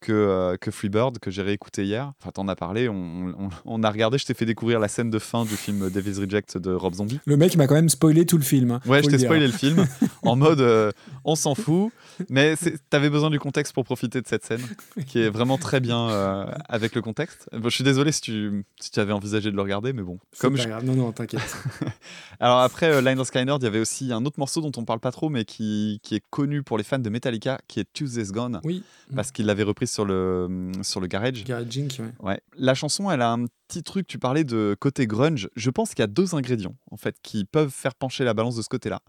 [0.00, 2.12] que, euh, que Freebird, que j'ai réécouté hier.
[2.20, 2.94] Enfin, t'en as parlé, on,
[3.38, 6.18] on- on a regardé, je t'ai fait découvrir la scène de fin du film Devil's
[6.18, 7.20] Reject de Rob Zombie.
[7.26, 8.70] Le mec m'a quand même spoilé tout le film.
[8.72, 9.86] hein, Ouais, je t'ai spoilé le film
[10.22, 10.90] en mode euh,
[11.24, 11.92] on s'en fout,
[12.28, 12.54] mais
[12.88, 14.62] t'avais besoin du contexte pour profiter de cette scène
[15.06, 17.48] qui est vraiment très bien euh, avec le contexte.
[17.52, 20.18] Bon, je suis désolé si tu, si tu avais envisagé de le regarder, mais bon,
[20.32, 20.84] C'est comme pas je, grave.
[20.84, 21.40] Non, non, t'inquiète.
[22.40, 25.00] alors après euh, Liner Skynyrd, il y avait aussi un autre morceau dont on parle
[25.00, 28.32] pas trop, mais qui, qui est connu pour les fans de Metallica, qui est Tuesday's
[28.32, 28.82] Gone, Oui,
[29.14, 31.44] parce qu'il l'avait repris sur le, sur le Garage.
[31.68, 32.12] Jink, ouais.
[32.20, 32.40] Ouais.
[32.56, 35.48] La chanson, elle a un petit truc, tu parlais de côté grunge.
[35.56, 38.56] Je pense qu'il y a deux ingrédients, en fait, qui peuvent faire pencher la balance
[38.56, 39.00] de ce côté-là.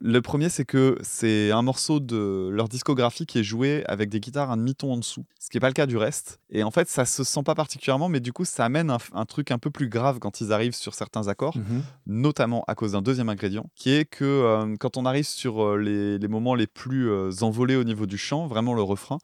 [0.00, 4.18] Le premier, c'est que c'est un morceau de leur discographie qui est joué avec des
[4.18, 6.40] guitares un demi-ton en dessous, ce qui n'est pas le cas du reste.
[6.50, 9.24] Et en fait, ça se sent pas particulièrement, mais du coup, ça amène un, un
[9.24, 11.82] truc un peu plus grave quand ils arrivent sur certains accords Mhm.
[12.06, 15.76] notamment à cause d'un deuxième ingrédient, qui est que euh, quand on arrive sur euh,
[15.78, 19.18] les, les moments les plus euh, envolés au niveau du chant, vraiment le refrain,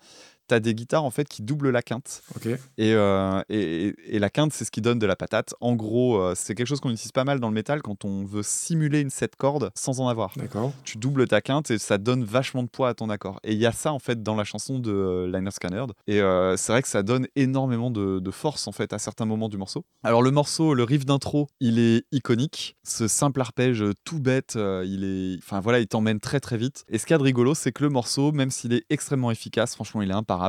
[0.51, 2.23] tu as des guitares en fait qui doublent la quinte.
[2.37, 2.47] Ok.
[2.47, 2.59] Et,
[2.95, 5.55] euh, et, et la quinte, c'est ce qui donne de la patate.
[5.61, 8.25] En gros, euh, c'est quelque chose qu'on utilise pas mal dans le métal quand on
[8.25, 10.33] veut simuler une 7 cordes sans en avoir.
[10.37, 10.73] D'accord.
[10.85, 13.39] Tu doubles ta quinte et ça donne vachement de poids à ton accord.
[13.45, 15.93] Et il y a ça en fait dans la chanson de euh, Liner Skynyrd.
[16.07, 16.21] Et
[16.57, 19.57] c'est vrai que ça donne énormément de, de force en fait à certains moments du
[19.57, 19.85] morceau.
[20.03, 22.77] Alors le morceau, le riff d'intro, il est iconique.
[22.83, 26.85] Ce simple arpège tout bête, il est, enfin voilà, il t'emmène très très vite.
[26.89, 29.31] Et ce qu'il y a de rigolo, c'est que le morceau, même s'il est extrêmement
[29.31, 30.40] efficace, franchement, il est imparable.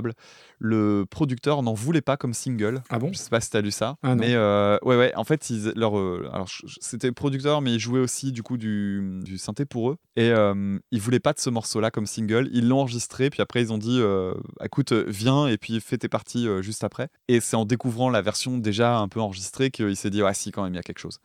[0.59, 2.81] Le producteur n'en voulait pas comme single.
[2.89, 3.11] Ah bon?
[3.11, 4.21] Je sais pas si t'as lu ça, Ah non.
[4.21, 5.13] mais euh, ouais ouais.
[5.15, 6.47] En fait, ils, leur, euh, alors
[6.79, 9.97] c'était le producteur, mais ils jouaient aussi du coup du, du synthé pour eux.
[10.15, 12.49] Et euh, ils voulaient pas de ce morceau-là comme single.
[12.53, 16.09] Ils l'ont enregistré, puis après ils ont dit, euh, écoute, viens et puis fais tes
[16.09, 17.09] parties juste après.
[17.27, 20.51] Et c'est en découvrant la version déjà un peu enregistrée qu'il s'est dit, ah si
[20.51, 21.19] quand même il y a quelque chose.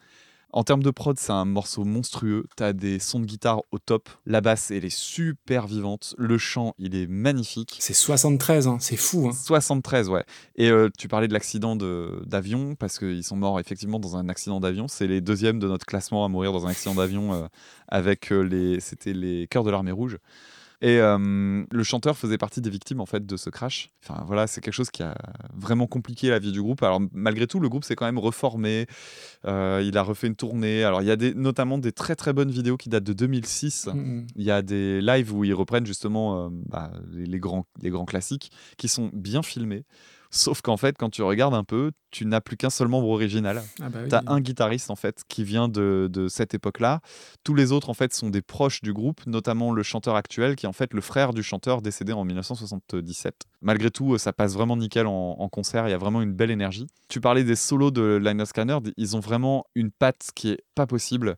[0.53, 2.47] En termes de prod, c'est un morceau monstrueux.
[2.57, 4.09] T'as des sons de guitare au top.
[4.25, 6.15] La basse, elle est super vivante.
[6.17, 7.77] Le chant, il est magnifique.
[7.81, 9.29] C'est 73, hein, c'est fou.
[9.29, 9.33] Hein.
[9.35, 10.25] 73, ouais.
[10.55, 14.29] Et euh, tu parlais de l'accident de- d'avion, parce qu'ils sont morts effectivement dans un
[14.31, 14.89] accident d'avion.
[14.89, 17.47] C'est les deuxièmes de notre classement à mourir dans un accident d'avion euh,
[17.89, 18.81] avec euh, les.
[18.81, 20.17] C'était les Cœurs de l'Armée Rouge.
[20.83, 23.91] Et euh, le chanteur faisait partie des victimes en fait de ce crash.
[24.05, 25.17] Enfin voilà, c'est quelque chose qui a
[25.55, 26.83] vraiment compliqué la vie du groupe.
[26.83, 28.87] Alors malgré tout, le groupe s'est quand même reformé.
[29.47, 30.85] Euh, il a refait une tournée.
[30.85, 33.87] Alors il y a des, notamment des très très bonnes vidéos qui datent de 2006.
[33.87, 34.27] Mhm.
[34.37, 38.05] Il y a des lives où ils reprennent justement euh, bah, les grands, les grands
[38.05, 39.85] classiques qui sont bien filmés.
[40.31, 43.63] Sauf qu'en fait, quand tu regardes un peu, tu n'as plus qu'un seul membre original.
[43.81, 44.09] Ah bah oui.
[44.09, 47.01] Tu as un guitariste en fait qui vient de, de cette époque-là.
[47.45, 50.67] Tous les autres en fait sont des proches du groupe, notamment le chanteur actuel qui
[50.67, 53.35] est en fait le frère du chanteur décédé en 1977.
[53.61, 55.89] Malgré tout, euh, ça passe vraiment nickel en, en concert.
[55.89, 56.87] Il y a vraiment une belle énergie.
[57.09, 58.79] Tu parlais des solos de Liner Scanner.
[58.97, 61.37] Ils ont vraiment une patte qui est pas possible.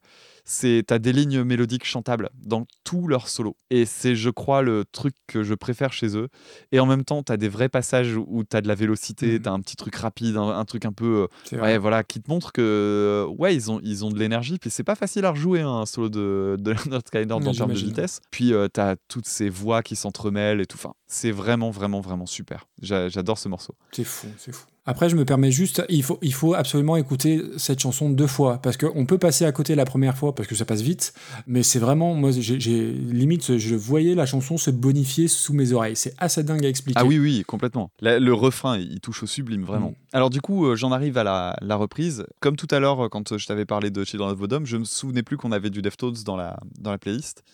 [0.50, 3.54] C'est t'as des lignes mélodiques chantables dans tous leurs solos.
[3.68, 6.28] Et c'est, je crois, le truc que je préfère chez eux.
[6.72, 9.42] Et en même temps, t'as des vrais passages où t'as de la vélocité, Mhm.
[9.42, 11.56] t'as un petit truc rapide, un, un truc un peu euh.
[11.60, 14.58] Ouais, voilà, qui te montre que euh, ouais, ils ont, ils ont de l'énergie.
[14.58, 17.72] Puis c'est pas facile à rejouer hein, un solo de, de Leonard Ouais, en termes
[17.74, 18.20] de vitesse.
[18.30, 20.78] Puis euh, t'as toutes ces voix qui s'entremêlent et tout.
[20.78, 22.66] Enfin, c'est vraiment, vraiment, vraiment super.
[22.80, 23.74] J'a- J'adore ce morceau.
[23.92, 24.64] C'est fou, c'est fou.
[24.90, 28.56] Après, je me permets juste, il faut, il faut absolument écouter cette chanson deux fois,
[28.62, 31.12] parce qu'on peut passer à côté la première fois, parce que ça passe vite,
[31.46, 32.56] mais c'est vraiment, moi, j'ai
[32.92, 35.94] limite, je voyais la chanson se bonifier sous mes oreilles.
[35.94, 36.98] C'est assez dingue à expliquer.
[36.98, 37.90] Ah oui, oui, complètement.
[38.00, 39.90] La- le refrain, il touche au sublime, vraiment.
[39.90, 40.14] Mm.
[40.14, 42.24] Alors du coup, euh, j'en arrive à la, la reprise.
[42.40, 44.78] Comme tout à l'heure, euh, quand euh, je t'avais parlé de Children of Bodom, je
[44.78, 47.44] me souvenais plus qu'on avait du Deftones dans la, dans la playlist.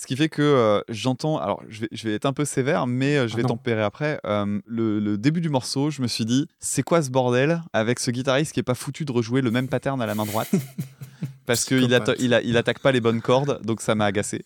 [0.00, 2.86] Ce qui fait que euh, j'entends, alors je vais, je vais être un peu sévère,
[2.86, 4.20] mais je Ah vais tempérer après.
[4.24, 7.98] Euh, le, le début du morceau, je me suis dit, c'est quoi ce bordel avec
[7.98, 10.50] ce guitariste qui est pas foutu de rejouer le même pattern à la main droite?
[11.46, 14.44] Parce qu'il atta- il, a- il attaque pas les bonnes cordes, donc ça m'a agacé.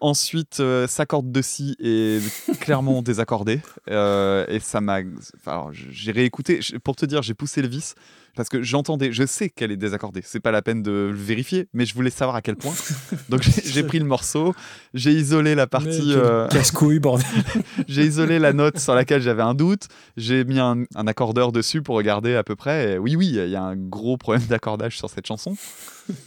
[0.00, 2.20] Ensuite, euh, sa corde de si est
[2.60, 3.60] clairement désaccordée.
[3.88, 4.98] euh, et ça m'a.
[5.36, 6.60] enfin, alors, j'ai réécouté.
[6.82, 7.94] Pour te dire, j'ai poussé le vis
[8.36, 9.12] parce que j'entendais.
[9.12, 10.20] Je sais qu'elle est désaccordée.
[10.24, 12.74] C'est pas la peine de le vérifier, mais je voulais savoir à quel point.
[13.28, 14.54] Donc j'ai- pris le morceau,
[14.94, 16.12] j'ai isolé la partie.
[16.14, 17.26] Euh, Casse-couille, bordel.
[17.88, 19.88] j'ai isolé la note sur laquelle j'avais un doute.
[20.16, 22.92] J'ai mis un, un accordeur dessus pour regarder à peu près.
[22.94, 25.56] Et oui, oui, il y a un gros problème d'accordage sur cette chanson.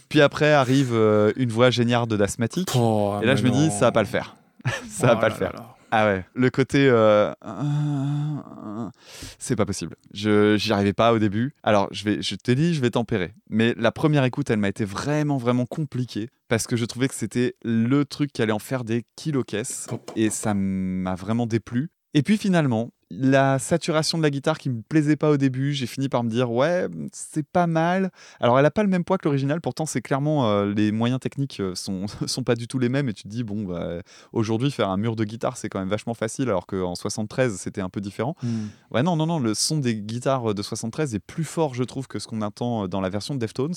[0.08, 2.70] Puis après arrive euh, une voix géniarde d'asthmatique.
[2.76, 4.36] Oh, Et là, je me dis, ça va pas le faire.
[4.88, 5.52] ça va Oh pas là le faire.
[5.52, 5.74] là.
[5.90, 6.88] Ah ouais, le côté.
[6.90, 7.32] euh,
[9.38, 9.96] c'est pas possible.
[10.12, 11.54] Je J'y arrivais pas au début.
[11.62, 13.32] Alors, je, vais, je te dis, je vais tempérer.
[13.48, 16.28] Mais la première écoute, elle m'a été vraiment, vraiment compliquée.
[16.48, 19.86] Parce que je trouvais que c'était le truc qui allait en faire des kilos-caisses.
[20.16, 21.90] Et ça m'a vraiment déplu.
[22.14, 25.86] Et puis finalement, la saturation de la guitare qui me plaisait pas au début, j'ai
[25.86, 28.10] fini par me dire ouais, c'est pas mal.
[28.38, 31.18] Alors elle a pas le même poids que l'original, pourtant c'est clairement euh, les moyens
[31.18, 34.02] techniques euh, sont sont pas du tout les mêmes et tu te dis bon bah,
[34.32, 37.80] aujourd'hui faire un mur de guitare c'est quand même vachement facile alors qu'en 73 c'était
[37.80, 38.36] un peu différent.
[38.42, 38.66] Hmm.
[38.90, 42.08] Ouais non non non, le son des guitares de 73 est plus fort je trouve
[42.08, 43.74] que ce qu'on entend euh, dans la version de Deftones.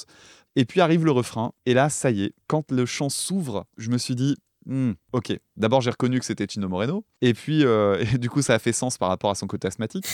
[0.58, 3.90] Et puis arrive le refrain et là ça y est, quand le chant s'ouvre, je
[3.90, 4.36] me suis dit
[4.66, 5.38] Hmm, ok.
[5.58, 7.06] D'abord, j'ai reconnu que c'était Tino Moreno.
[7.22, 9.68] Et puis, euh, et du coup, ça a fait sens par rapport à son côté
[9.68, 10.06] asthmatique.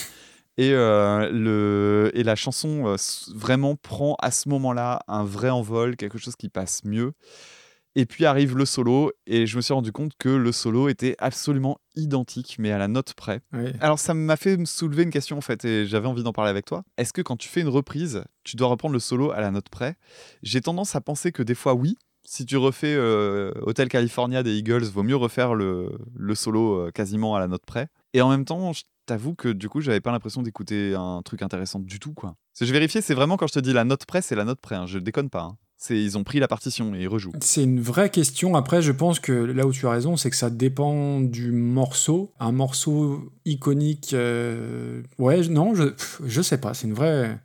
[0.56, 2.96] Et, euh, le, et la chanson euh,
[3.34, 7.12] vraiment prend à ce moment-là un vrai envol, quelque chose qui passe mieux.
[7.94, 11.16] Et puis arrive le solo, et je me suis rendu compte que le solo était
[11.18, 13.40] absolument identique, mais à la note près.
[13.80, 16.50] Alors ça m'a fait me soulever une question en fait, et j'avais envie d'en parler
[16.50, 16.84] avec toi.
[16.96, 19.68] Est-ce que quand tu fais une reprise, tu dois reprendre le solo à la note
[19.68, 19.96] près?
[20.44, 21.98] J'ai tendance à penser que des fois oui.
[22.30, 26.90] Si tu refais euh, Hotel California des Eagles, vaut mieux refaire le, le solo euh,
[26.90, 27.88] quasiment à la note près.
[28.12, 31.40] Et en même temps, je t'avoue que du coup, j'avais pas l'impression d'écouter un truc
[31.40, 32.12] intéressant du tout.
[32.12, 32.34] quoi.
[32.58, 34.60] Que je vérifiais, c'est vraiment quand je te dis la note près, c'est la note
[34.60, 34.74] près.
[34.74, 35.40] hein, je déconne pas.
[35.42, 35.56] hein.
[35.88, 37.32] Ils ont pris la partition et ils rejouent.
[37.40, 38.56] C'est une vraie question.
[38.56, 42.32] Après, je pense que là où tu as raison, c'est que ça dépend du morceau.
[42.40, 45.84] Un morceau iconique, euh, ouais, non, je,
[46.26, 46.74] je sais pas.
[46.74, 47.38] C'est une vraie.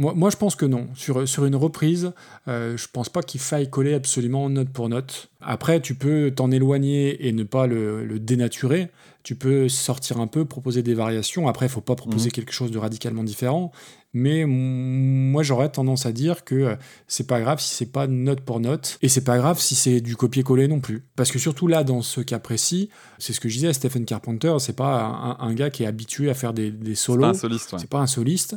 [0.00, 0.88] Moi, moi, je pense que non.
[0.94, 2.12] Sur, sur une reprise,
[2.48, 5.28] euh, je pense pas qu'il faille coller absolument note pour note.
[5.42, 8.88] Après, tu peux t'en éloigner et ne pas le, le dénaturer.
[9.24, 11.48] Tu peux sortir un peu, proposer des variations.
[11.48, 12.32] Après, il faut pas proposer Mhm.
[12.32, 13.72] quelque chose de radicalement différent.
[14.12, 16.76] Mais moi, j'aurais tendance à dire que euh,
[17.06, 18.98] c'est pas grave si c'est pas note pour note.
[19.02, 21.04] Et c'est pas grave si c'est du copier-coller non plus.
[21.16, 24.54] Parce que surtout là, dans ce cas précis, c'est ce que je disais, Stephen Carpenter,
[24.58, 27.22] c'est pas un, un gars qui est habitué à faire des, des C'est solos.
[27.22, 27.78] pas un soliste, ouais.
[27.78, 28.56] C'est pas un soliste.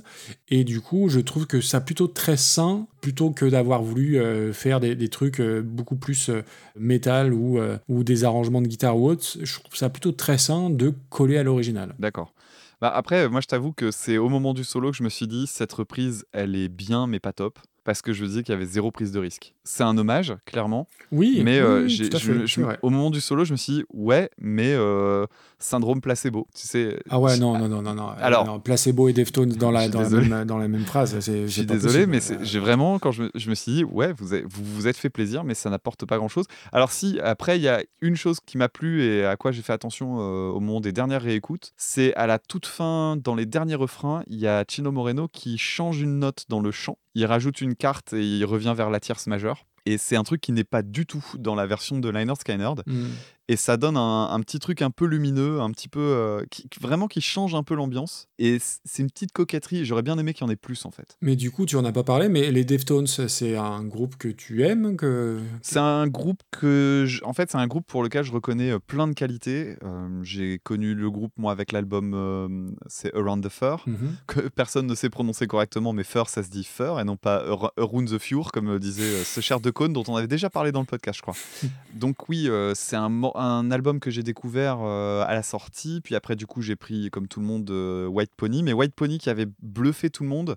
[0.50, 4.54] Et du coup, je trouve que ça plutôt très sain, plutôt que d'avoir voulu euh,
[4.54, 6.42] faire des, des trucs euh, beaucoup plus euh,
[6.80, 7.60] métal ou,
[7.90, 9.24] ou des arrangements de guitare ou autre.
[9.42, 11.94] Je trouve ça plutôt très sain de coller à l'original.
[12.00, 12.34] D'accord.
[12.84, 15.26] Bah après, moi je t'avoue que c'est au moment du solo que je me suis
[15.26, 18.56] dit cette reprise, elle est bien mais pas top parce que je disais qu'il y
[18.56, 19.54] avait zéro prise de risque.
[19.64, 20.88] C'est un hommage, clairement.
[21.12, 22.80] Oui, mais oui, euh, oui, j'ai- tout à je- fait, je- c'est vrai.
[22.82, 25.26] au moment du solo, je me suis dit ouais, mais euh,
[25.60, 26.48] syndrome placebo.
[26.56, 27.00] Tu sais.
[27.10, 28.08] Ah ouais, non, non, non, non, non.
[28.10, 31.20] Alors- Non, Placebo et Deftones dans la, dans la, même, dans la même phrase.
[31.20, 32.12] c'est- Je suis désolé, possible.
[32.12, 34.64] mais c'est- j'ai vraiment, quand je me, je me suis dit, ouais, vous avez- vous
[34.64, 36.46] vous êtes fait plaisir, mais ça n'apporte pas grand-chose.
[36.72, 39.62] Alors si, après, il y a une chose qui m'a plu et à quoi j'ai
[39.62, 43.46] fait attention euh, au moment des dernières réécoutes, c'est à la toute fin, dans les
[43.46, 46.98] derniers refrains, il y a Chino Moreno qui change une note dans le chant.
[47.16, 49.66] Il rajoute une carte et il revient vers la tierce majeure.
[49.86, 52.84] Et c'est un truc qui n'est pas du tout dans la version de Liner Skynyrd.
[52.88, 53.06] Mm.
[53.54, 56.00] Et ça donne un, un petit truc un peu lumineux, un petit peu.
[56.00, 58.28] euh, qui, vraiment qui change un peu l'ambiance.
[58.40, 59.86] Et c'est une petite coquetterie.
[59.86, 61.18] J'aurais bien aimé qu'il y en ait plus, en fait.
[61.22, 64.28] Mais du coup, tu en as pas parlé, mais les Deftones, c'est un groupe que
[64.28, 65.40] tu aimes que...
[65.62, 68.80] C'est un groupe que, je- en fait, c'est un groupe pour lequel je reconnais euh,
[68.80, 69.76] plein de qualités.
[69.84, 74.16] Euh, J'ai connu le groupe moi avec l'album, euh, c'est Around the Fur, Mhm.
[74.26, 77.36] que personne ne sait prononcer correctement, mais Fur ça se dit Fur et non pas
[77.48, 80.72] Ar- Around the Fur comme disait ce cher de Cône dont on avait déjà parlé
[80.72, 81.36] dans le podcast, je crois.
[81.94, 83.10] Donc oui, c'est un,
[83.44, 87.10] un album que j'ai découvert euh, à la sortie, puis après du coup j'ai pris
[87.10, 90.30] comme tout le monde euh, White Pony, mais White Pony qui avait bluffé tout le
[90.30, 90.56] monde.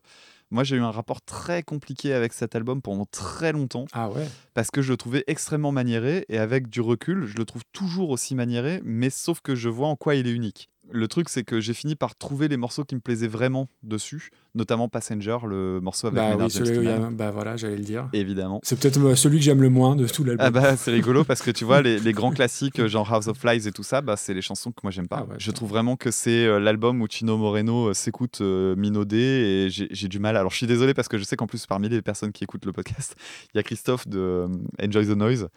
[0.52, 3.86] Moi, j'ai eu un rapport très compliqué avec cet album pendant très longtemps.
[3.92, 4.28] Ah ouais.
[4.54, 6.24] Parce que je le trouvais extrêmement maniéré.
[6.28, 9.88] Et avec du recul, je le trouve toujours aussi maniéré, mais sauf que je vois
[9.88, 10.70] en quoi il est unique.
[10.92, 14.30] Le truc, c'est que j'ai fini par trouver les morceaux qui me plaisaient vraiment dessus,
[14.54, 18.08] notamment Passenger, le morceau avec Bah Maynard oui, celui a- bah voilà, j'allais le dire.
[18.12, 18.60] évidemment.
[18.62, 20.46] C'est peut-être euh, celui que j'aime le moins de tout l'album.
[20.46, 23.26] Ah bah c'est rigolo parce que tu vois les, les grands classiques euh, genre House
[23.26, 25.24] of Flies et tout ça bah c'est les chansons que moi j'aime pas.
[25.26, 29.16] Ah ouais, je trouve vraiment que c'est euh, l'album où Chino Moreno s'écoute euh, minaudé
[29.18, 30.36] et j'ai du mal.
[30.36, 32.64] Alors je suis désolé parce que je sais qu'en plus parmi les personnes qui écoutent
[32.66, 33.16] le podcast,
[33.54, 34.46] il y a Christophe de
[34.80, 35.48] Enjoy the Noise.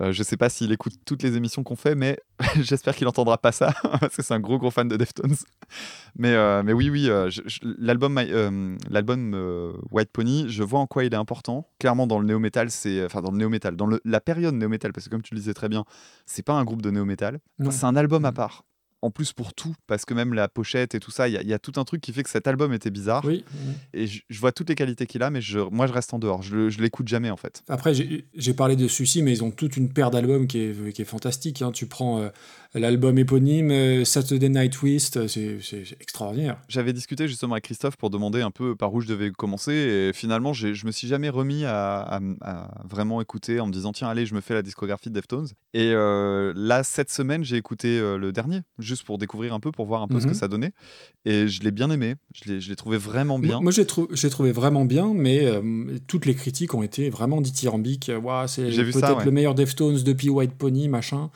[0.00, 2.18] Euh, je sais pas s'il écoute toutes les émissions qu'on fait mais
[2.60, 5.36] j'espère qu'il entendra pas ça parce que c'est un gros gros fan de Deftones.
[6.16, 7.30] Mais euh, mais oui oui euh,
[7.62, 11.68] l'album euh, White Pony, je vois en quoi il est important.
[11.78, 14.54] Clairement dans le néo metal c'est enfin dans le néo metal dans le- la période
[14.54, 15.84] néo metal parce que comme tu le disais très bien
[16.26, 17.70] c'est pas un groupe de néo metal Non.
[17.70, 18.64] c'est un album à part
[19.04, 21.42] en plus pour tout parce que même la pochette et tout ça il y, a-
[21.42, 23.44] il y a tout un truc qui fait que cet album était bizarre Oui.
[23.92, 26.18] et je, je vois toutes les qualités qu'il a mais je, moi je reste en
[26.18, 29.76] dehors je, l'écoute jamais en fait Après, j'ai parlé de celui-ci, mais ils ont toute
[29.76, 31.60] une paire d'albums qui est, qui est fantastique.
[31.62, 31.70] hein.
[31.72, 32.28] Tu prends euh,
[32.74, 36.58] l'album éponyme, euh, Saturday Night Twist, euh, c'est extraordinaire.
[36.68, 40.12] j'avais discuté justement avec Christophe pour demander un peu par où je devais commencer et
[40.12, 44.08] finalement je me suis jamais remis à, à- à vraiment écouter en me disant tiens
[44.08, 47.98] allez je me fais la discographie de Deftones et euh, là cette semaine j'ai écouté
[47.98, 50.32] euh, le dernier juste pour découvrir un peu pour voir un peu ce Mhm.
[50.32, 50.72] que ça donnait
[51.24, 54.50] et je l'ai bien aimé je l'ai trouvé vraiment bien Moi, moi, j'ai trou- trouvé
[54.52, 55.62] vraiment bien, mais euh,
[56.08, 58.10] toutes les critiques ont été vraiment dithyrambiques.
[58.22, 59.24] Ouah, c'est peut-être ouais.
[59.24, 61.30] le meilleur Deftones depuis White Pony, machin.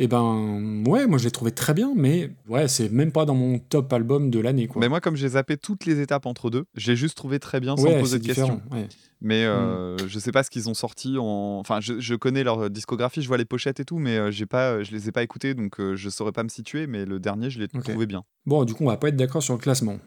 [0.00, 3.34] Et ben, ouais, moi je l'ai trouvé très bien, mais ouais, c'est même pas dans
[3.34, 4.80] mon top album de l'année, quoi.
[4.80, 7.76] Mais moi, comme j'ai zappé toutes les étapes entre deux, j'ai juste trouvé très bien
[7.76, 8.62] sans ouais, poser de questions.
[8.70, 8.88] ouais.
[9.20, 11.58] Mais euh, je sais pas ce qu'ils ont sorti en.
[11.58, 14.46] Enfin, je, je connais leur discographie, je vois les pochettes et tout, mais euh, j'ai
[14.46, 16.86] pas, je les ai pas écoutés, donc euh, je saurais pas me situer.
[16.86, 18.22] Mais le dernier, je l'ai trouvé bien.
[18.46, 19.98] Bon, du coup, on va pas être d'accord sur le classement.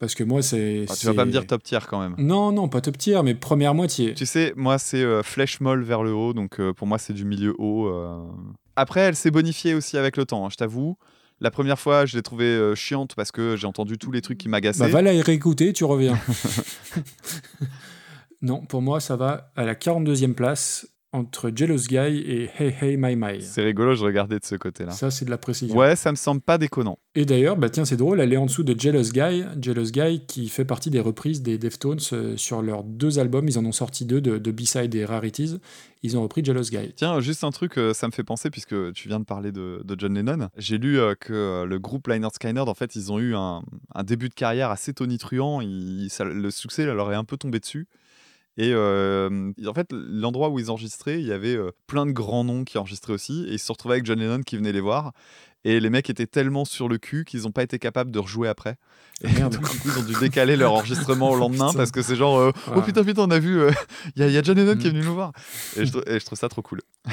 [0.00, 0.84] Parce que moi, c'est.
[0.84, 2.14] Enfin, tu vas pas me dire top tier quand même.
[2.16, 4.14] Non, non, pas top tier, mais première moitié.
[4.14, 7.12] Tu sais, moi, c'est euh, flèche molle vers le haut, donc euh, pour moi, c'est
[7.12, 7.86] du milieu haut.
[7.88, 8.18] euh.
[8.76, 10.96] Après, elle s'est bonifiée aussi avec le temps, hein, je t'avoue.
[11.42, 14.48] La première fois, je l'ai trouvée chiante parce que j'ai entendu tous les trucs qui
[14.48, 14.80] m'agaçaient.
[14.80, 16.18] Bah, va la réécouter, tu reviens.
[18.42, 22.96] non, pour moi, ça va à la 42e place entre Jealous Guy et Hey Hey
[22.96, 23.42] My My.
[23.42, 24.92] c'est rigolo, je regardais de ce côté-là.
[24.92, 25.76] Ça, c'est de la précision.
[25.76, 26.98] Ouais, ça me semble pas déconnant.
[27.16, 29.44] Et d'ailleurs, bah tiens, c'est drôle, elle est en dessous de Jealous Guy.
[29.60, 33.48] Jealous Guy qui fait partie des reprises des Deftones euh, sur leurs deux albums.
[33.48, 35.58] Ils en ont sorti deux de, de B-Side et Rarities.
[36.04, 36.92] Ils ont repris Jealous Guy.
[36.94, 39.82] Tiens, juste un truc, euh, ça me fait penser, puisque tu viens de parler de,
[39.84, 40.48] de John Lennon.
[40.56, 43.62] J'ai lu euh, que le groupe Lynyrd Skynyrd, en fait, ils ont eu un,
[43.94, 45.60] un début de carrière assez tonitruant.
[46.08, 47.88] Ça- le succès leur est un peu tombé dessus.
[48.56, 51.56] Et en fait, l'endroit où ils enregistraient, il y avait
[51.86, 53.44] plein de grands noms qui enregistraient aussi.
[53.48, 55.12] Et ils se retrouvés avec John Lennon qui venait les voir.
[55.64, 58.48] Et les mecs étaient tellement sur le cul qu'ils n'ont pas été capables de rejouer
[58.48, 58.76] après.
[59.22, 59.52] Et Merde.
[59.54, 62.38] donc, du coup, ils ont dû décaler leur enregistrement au lendemain parce que c'est genre,
[62.38, 63.70] euh, oh putain, putain, on a vu, euh,
[64.16, 64.94] il y, a- il y a John Lennon qui est Mm.
[64.94, 65.32] venu nous voir.
[65.76, 66.80] Et je, trou- et je trouve ça trop cool.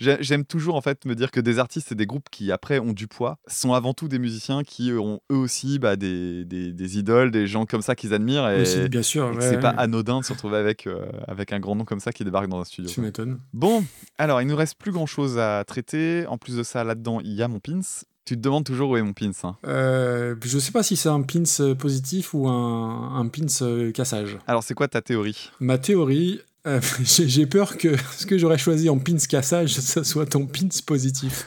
[0.00, 2.78] J'ai- J'aime toujours en fait me dire que des artistes et des groupes qui après
[2.78, 6.44] ont du poids sont avant tout des musiciens qui euh, ont eux aussi bah, des,
[6.44, 8.48] des, des idoles, des gens comme ça qu'ils admirent.
[8.50, 9.30] Et, bien sûr.
[9.34, 12.12] ouais, c'est pas anodin de se retrouver avec, euh, avec un grand nom comme ça
[12.12, 12.90] qui débarque dans un studio.
[12.90, 13.38] Tu m'étonnes.
[13.54, 13.84] Bon,
[14.18, 16.26] alors il nous reste plus grand chose à traiter.
[16.26, 17.80] En plus de ça, là-dedans, il y a mon pins?
[18.24, 19.30] Tu te demandes toujours où est mon pins.
[19.44, 19.56] hein.
[19.66, 23.92] Euh, je sais pas si c'est un pins euh, positif ou un, un pins euh,
[23.92, 24.36] cassage.
[24.48, 25.50] Alors c'est quoi ta théorie?
[25.60, 30.26] Ma théorie, euh, j'ai peur que ce que j'aurais choisi en pins cassage, ça soit
[30.26, 31.46] ton pins positif.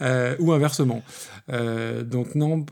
[0.00, 1.02] Euh, ou inversement.
[1.48, 2.64] Donc non,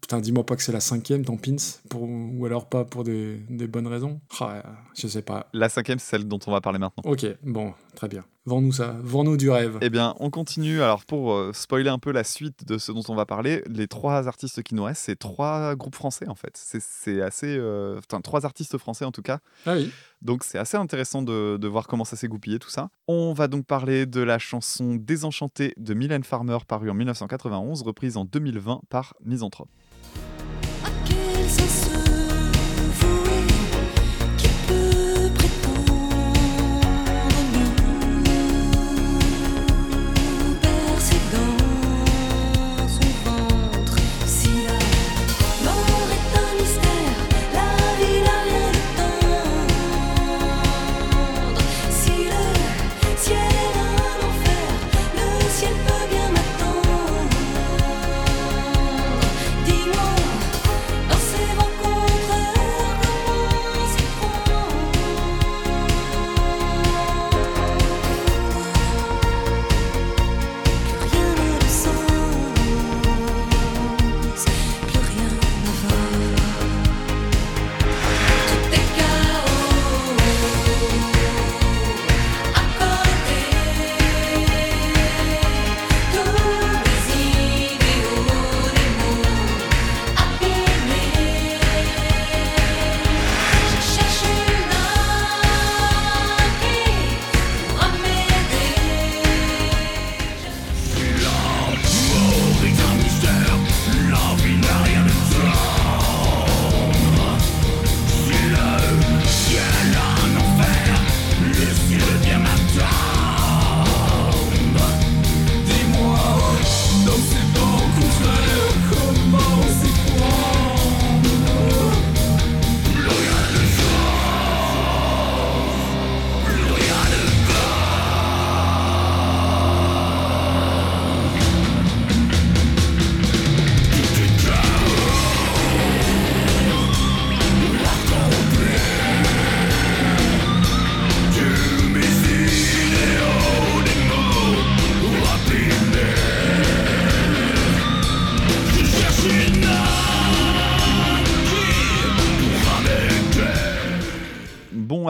[0.00, 1.56] putain, dis-moi pas que c'est la cinquième, ton pins,
[1.88, 4.20] pour, ou alors pas pour des, des bonnes raisons.
[4.40, 4.62] Ah,
[4.94, 5.48] je sais pas.
[5.54, 7.02] La cinquième, c'est celle dont on va parler maintenant.
[7.10, 8.24] Ok, bon, très bien.
[8.48, 9.76] Vends-nous ça, vends-nous du rêve.
[9.80, 10.80] Eh bien, on continue.
[10.80, 13.88] Alors, pour euh, spoiler un peu la suite de ce dont on va parler, les
[13.88, 16.52] trois artistes qui nous restent, c'est trois groupes français en fait.
[16.54, 17.56] C'est- assez.
[17.58, 19.40] euh, Enfin, trois artistes français en tout cas.
[19.66, 19.90] Ah oui.
[20.22, 22.88] Donc, c'est assez intéressant de, de voir comment ça s'est goupillé tout ça.
[23.08, 28.16] On va donc parler de la chanson Désenchantée de Mylène Farmer, parue en 1991, reprise
[28.16, 29.68] en 2020 par Misanthrope.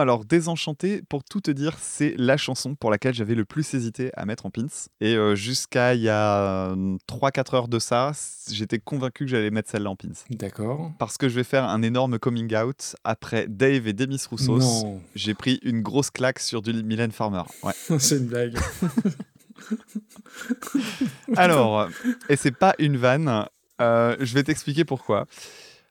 [0.07, 4.09] Alors Désenchanté, pour tout te dire, c'est la chanson pour laquelle j'avais le plus hésité
[4.15, 4.67] à mettre en pins.
[5.01, 6.73] Et euh, jusqu'à il y a
[7.09, 8.13] 3-4 heures de ça,
[8.49, 10.07] j'étais convaincu que j'allais mettre celle-là en pins.
[10.29, 10.93] D'accord.
[10.97, 12.95] Parce que je vais faire un énorme coming out.
[13.03, 17.43] Après Dave et Demis Roussos, Non, j'ai pris une grosse claque sur du Mylène Farmer.
[17.63, 17.73] Ouais.
[17.99, 18.55] c'est une blague.
[21.35, 21.89] Alors,
[22.29, 23.45] et c'est pas une vanne,
[23.81, 25.25] euh, je vais t'expliquer pourquoi.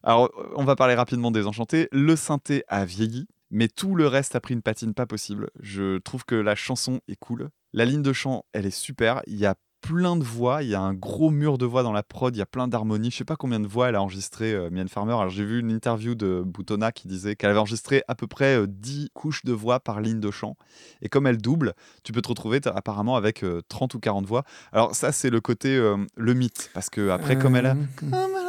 [0.02, 1.88] Alors, on va parler rapidement des Enchantés.
[1.90, 3.26] Le synthé a vieilli,
[3.56, 5.48] mais tout le reste a pris une patine pas possible.
[5.60, 7.48] Je trouve que la chanson est cool.
[7.72, 9.22] La ligne de chant, elle est super.
[9.26, 11.92] Il y a plein de voix, il y a un gros mur de voix dans
[11.92, 13.10] la prod, il y a plein d'harmonies.
[13.10, 15.12] Je sais pas combien de voix elle a enregistré, euh, Mylène Farmer.
[15.12, 18.58] Alors j'ai vu une interview de Boutonna qui disait qu'elle avait enregistré à peu près
[18.58, 20.56] euh, 10 couches de voix par ligne de chant.
[21.00, 21.72] Et comme elle double,
[22.04, 24.42] tu peux te retrouver apparemment avec euh, 30 ou 40 voix.
[24.72, 27.84] Alors ça c'est le côté euh, le mythe parce que après comme elle a Euh,
[27.96, 28.45] comme elle a une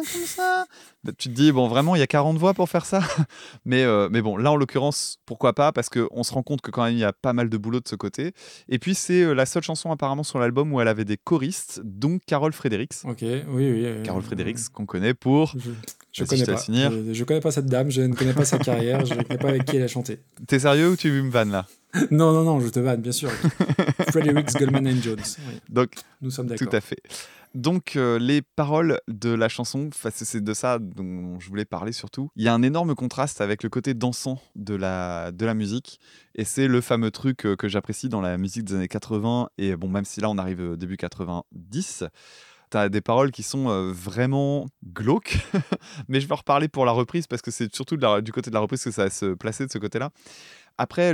[0.00, 0.66] voix comme ça,
[1.04, 3.00] bah, tu te dis bon vraiment il y a 40 voix pour faire ça.
[3.64, 5.72] mais euh, mais bon là en l'occurrence pourquoi pas?
[5.72, 7.56] Parce que on se rend compte que quand même il y a pas mal de
[7.56, 8.32] boulot de ce côté.
[8.68, 11.80] Et puis c'est euh, la seule chanson apparemment sur l'album où elle avait des choristes,
[11.84, 12.94] donc Carole Fredericks.
[13.04, 13.84] Ok, oui, oui.
[13.84, 15.54] euh, Carole Fredericks qu'on connaît pour.
[15.56, 15.70] Je,
[16.12, 16.56] je connais pas.
[16.66, 19.38] Je, je connais pas cette dame, je ne connais pas sa carrière, je ne connais
[19.38, 20.20] pas avec qui elle a chanté.
[20.46, 21.66] T'es sérieux ou tu me vannes là?
[22.10, 23.30] Non, non, non, je te vanne, bien sûr.
[24.10, 25.22] Fredericks, Goldman and Jones.
[25.48, 26.74] Oui, Donc nous sommes Tout d'accord.
[26.74, 27.02] à fait.
[27.58, 32.30] Donc, euh, les paroles de la chanson, c'est- de ça dont je voulais parler surtout.
[32.36, 35.98] Il y a un énorme contraste avec le côté dansant de la, de la musique.
[36.36, 39.48] Et c'est le fameux truc euh, que j'apprécie dans la musique des années 80.
[39.58, 42.04] Et bon, même si là, on arrive au début 90,
[42.70, 45.38] T'as des paroles qui sont vraiment glauques,
[46.08, 48.54] mais je vais en reparler pour la reprise parce que c'est surtout du côté de
[48.54, 50.10] la reprise que ça va se placer de ce côté-là.
[50.80, 51.12] Après,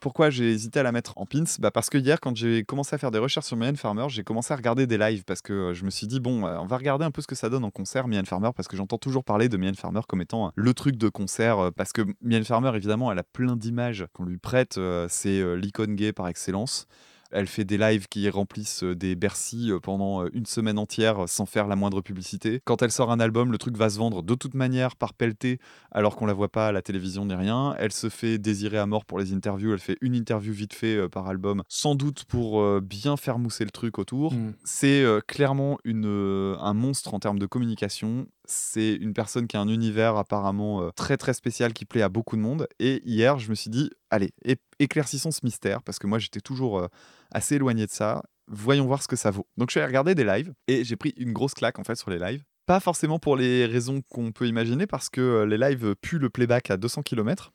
[0.00, 1.44] pourquoi j'ai hésité à la mettre en pins?
[1.60, 4.22] Bah Parce que hier, quand j'ai commencé à faire des recherches sur Mylène Farmer, j'ai
[4.22, 7.06] commencé à regarder des lives parce que je me suis dit, bon, on va regarder
[7.06, 9.48] un peu ce que ça donne en concert, Mylène Farmer, parce que j'entends toujours parler
[9.48, 11.70] de Mylène Farmer comme étant euh, le truc de concert.
[11.74, 14.78] Parce que Mylène Farmer, évidemment, elle a plein d'images qu'on lui prête.
[15.08, 16.86] C'est l'icône gay par excellence.
[17.30, 21.28] Elle fait des lives qui remplissent euh, des Bercy euh, pendant euh, une semaine entière
[21.28, 22.60] sans faire la moindre publicité.
[22.64, 25.58] Quand elle sort un album, le truc va se vendre de toute manière par pelleté
[25.92, 27.74] alors qu'on la voit pas à la télévision ni rien.
[27.78, 29.72] Elle se fait désirer à mort pour les interviews.
[29.72, 33.70] Elle fait une interview vite fait par album, sans doute pour bien faire mousser le
[33.70, 34.32] truc autour.
[34.32, 34.54] Mm.
[34.64, 38.26] C'est clairement une, un monstre en termes de communication.
[38.50, 42.08] C'est une personne qui a un univers apparemment euh, très très spécial qui plaît à
[42.08, 42.66] beaucoup de monde.
[42.80, 44.32] Et hier, je me suis dit, allez,
[44.80, 46.88] éclaircissons ce mystère parce que moi j'étais toujours euh,
[47.30, 48.24] assez éloigné de ça.
[48.48, 49.46] Voyons voir ce que ça vaut.
[49.56, 51.94] Donc je suis allé regarder des lives et j'ai pris une grosse claque en fait
[51.94, 52.42] sur les lives.
[52.66, 56.28] Pas forcément pour les raisons qu'on peut imaginer parce que euh, les lives puent le
[56.28, 57.52] playback à 200 km.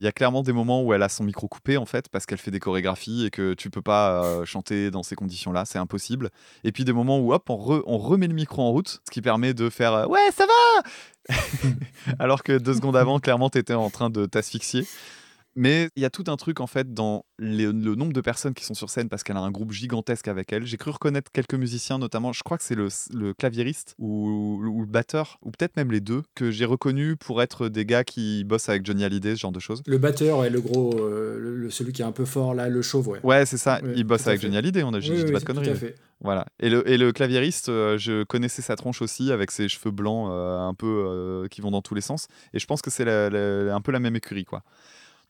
[0.00, 2.24] Il y a clairement des moments où elle a son micro coupé en fait parce
[2.26, 5.78] qu'elle fait des chorégraphies et que tu peux pas euh, chanter dans ces conditions-là, c'est
[5.78, 6.30] impossible.
[6.64, 9.10] Et puis des moments où hop, on, re- on remet le micro en route, ce
[9.10, 11.34] qui permet de faire euh, ouais ça va,
[12.18, 14.86] alors que deux secondes avant, clairement, t'étais en train de t'asphyxier.
[15.60, 18.54] Mais il y a tout un truc en fait dans les- le nombre de personnes
[18.54, 20.64] qui sont sur scène parce qu'elle a un groupe gigantesque avec elle.
[20.64, 24.80] J'ai cru reconnaître quelques musiciens, notamment, je crois que c'est le, le claviériste ou, ou
[24.82, 28.44] le batteur, ou peut-être même les deux, que j'ai reconnu pour être des gars qui
[28.44, 29.82] bossent avec Johnny Hallyday, ce genre de choses.
[29.86, 32.80] Le batteur, ouais, le gros, euh, le- celui qui est un peu fort là, le
[32.80, 33.20] chauve, ouais.
[33.24, 34.40] Ouais, c'est ça, Ouais, il bosse avec.
[34.40, 35.92] Johnny Hallyday, on a, je Oui, oui, pas de tout conneries.
[36.20, 36.46] Voilà.
[36.60, 40.28] Et le, et le claviériste, euh, je connaissais sa tronche aussi, avec ses cheveux blancs
[40.30, 42.28] euh, un peu qui vont dans tous les sens.
[42.54, 44.62] Et je pense que c'est un peu la même écurie, quoi.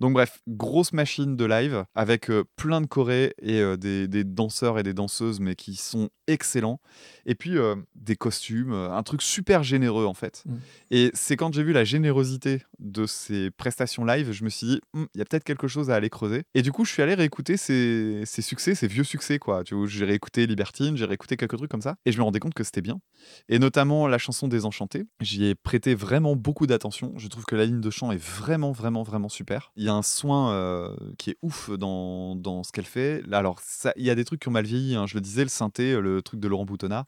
[0.01, 4.23] Donc bref, grosse machine de live avec euh, plein de chorés et euh, des, des
[4.23, 6.81] danseurs et des danseuses, mais qui sont excellents.
[7.27, 10.45] Et puis euh, des costumes, un truc super généreux en fait.
[10.47, 10.57] Mm.
[10.93, 14.81] Et c'est quand j'ai vu la générosité de ces prestations live, je me suis dit,
[14.95, 16.45] Hum, il y a peut-être quelque chose à aller creuser.
[16.55, 19.65] Et du coup, je suis allé réécouter ces, ces succès, ces vieux succès, quoi.
[19.65, 22.39] Tu vois, j'ai réécouté Libertine, j'ai réécouté quelques trucs comme ça, et je me rendais
[22.41, 23.01] compte que c'était bien.
[23.49, 27.13] Et notamment la chanson Désenchantée, j'y ai prêté vraiment beaucoup d'attention.
[27.17, 29.73] Je trouve que la ligne de chant est vraiment, vraiment, vraiment super.
[29.77, 33.23] Il y a un soin euh, qui est ouf dans, dans ce qu'elle fait.
[33.33, 33.61] Alors,
[33.97, 34.95] il y a des trucs qui ont mal vieilli.
[34.95, 35.07] hein.
[35.07, 37.07] Je le disais, le synthé, le truc de Laurent Boutonnat.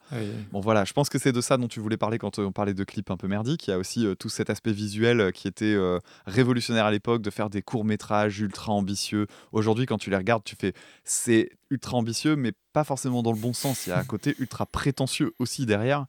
[0.52, 2.52] Bon voilà, je pense que c'est de ça dont tu voulais parler quand euh, on
[2.52, 3.68] parlait de clips un peu merdiques.
[3.68, 7.22] Il y a aussi euh, tout cet aspect visuel qui était euh, révolutionnaire à l'époque,
[7.22, 9.26] de faire des courts-métrages ultra ambitieux.
[9.52, 10.72] Aujourd'hui, quand tu les regardes, tu fais
[11.04, 13.86] c'est ultra ambitieux, mais pas forcément dans le bon sens.
[13.86, 16.06] Il y a un côté ultra prétentieux aussi derrière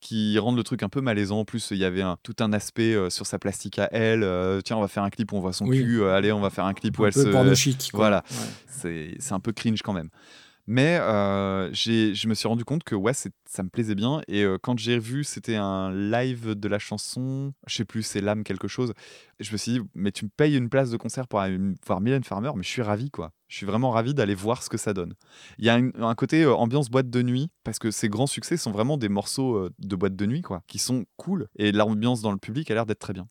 [0.00, 1.38] qui rendent le truc un peu malaisant.
[1.40, 4.24] En plus, il y avait un, tout un aspect euh, sur sa plastique à elle.
[4.24, 5.78] Euh, tiens, on va faire un clip où on voit son Oui.
[5.78, 6.00] cul.
[6.02, 7.54] Euh, allez, on va faire un clip où Un elle peu se...
[7.54, 7.90] chic.
[7.92, 7.98] quoi.
[7.98, 8.24] Voilà
[8.82, 9.14] Ouais.
[9.20, 10.08] c'est un peu cringe quand même.
[10.66, 10.96] Mais
[11.72, 14.22] je me suis rendu compte que ouais, ça me plaisait bien.
[14.28, 18.44] Et quand j'ai vu, c'était un live de la chanson, je sais plus, c'est l'âme
[18.44, 18.92] quelque chose.
[19.40, 22.00] Je me suis dit, mais tu me payes une place de concert pour aller voir
[22.00, 23.32] Mylène Farmer, mais je suis ravi quoi.
[23.48, 25.14] Je suis vraiment ravi d'aller voir ce que ça donne.
[25.58, 28.70] Il y a un côté ambiance boîte de nuit, parce que ces grands succès sont
[28.70, 31.48] vraiment des morceaux de boîte de nuit quoi, qui sont cool.
[31.56, 33.28] Et l'ambiance dans le public a l'air d'être très bien.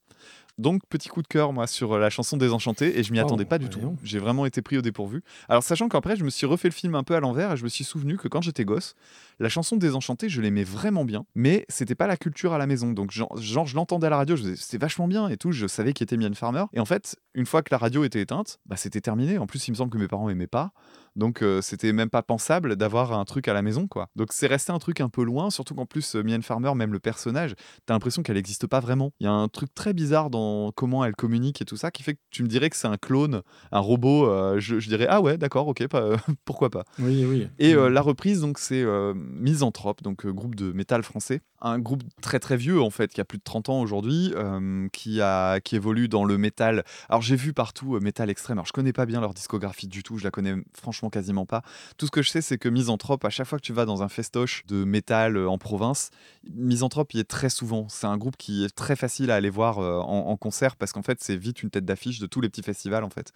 [0.61, 3.23] Donc, petit coup de cœur, moi, sur euh, la chanson Désenchanté, et je m'y Oh,
[3.25, 3.91] attendais pas du voyons.
[3.95, 3.99] tout.
[4.03, 5.23] J'ai vraiment été pris au dépourvu.
[5.49, 7.63] Alors, sachant qu'après, je me suis refait le film un peu à l'envers, et je
[7.63, 8.93] me suis souvenu que quand j'étais gosse,
[9.39, 12.91] la chanson Désenchanté, je l'aimais vraiment bien, mais c'était pas la culture à la maison.
[12.91, 15.51] Donc, genre, genre, je l'entendais à la radio, je disais, c'était vachement bien et tout,
[15.51, 16.65] je savais qui était Mylène Farmer.
[16.73, 19.39] Et en fait, une fois que la radio était éteinte, bah, c'était terminé.
[19.39, 20.71] En plus, il me semble que mes parents aimaient pas.
[21.15, 24.07] Donc euh, c'était même pas pensable d'avoir un truc à la maison quoi.
[24.15, 26.99] Donc c'est resté un truc un peu loin, surtout qu'en plus euh, Farmer, même le
[26.99, 27.55] personnage,
[27.85, 29.11] t'as l'impression qu'elle n'existe pas vraiment.
[29.19, 32.03] Il y a un truc très bizarre dans comment elle communique et tout ça qui
[32.03, 34.27] fait que tu me dirais que c'est un clone, un robot.
[34.27, 36.15] euh, je, je dirais ah ouais d'accord ok pas-
[36.45, 36.83] pourquoi pas.
[36.99, 37.47] Oui, oui.
[37.59, 38.83] Et euh, la reprise, donc, c'est
[39.15, 41.41] Misanthrope, donc groupe de métal français.
[41.61, 44.87] Un groupe très très vieux, en fait, qui a plus de 30 ans aujourd'hui, euh,
[44.91, 46.83] qui, a, qui évolue dans le métal.
[47.09, 48.57] Alors, j'ai vu partout euh, métal extrême.
[48.57, 51.61] Alors, je connais pas bien leur discographie du tout, je la connais franchement quasiment pas.
[51.97, 54.03] Tout ce que je sais, c'est que Misanthrope, à chaque fois que tu vas dans
[54.03, 56.11] un festoche de métal euh, en province,
[56.53, 57.87] Misanthrope y est très souvent.
[57.89, 61.21] C'est un groupe qui est très facile à aller voir en, concert parce qu'en fait,
[61.21, 63.33] c'est vite une tête d'affiche de tous les petits festivals, en fait.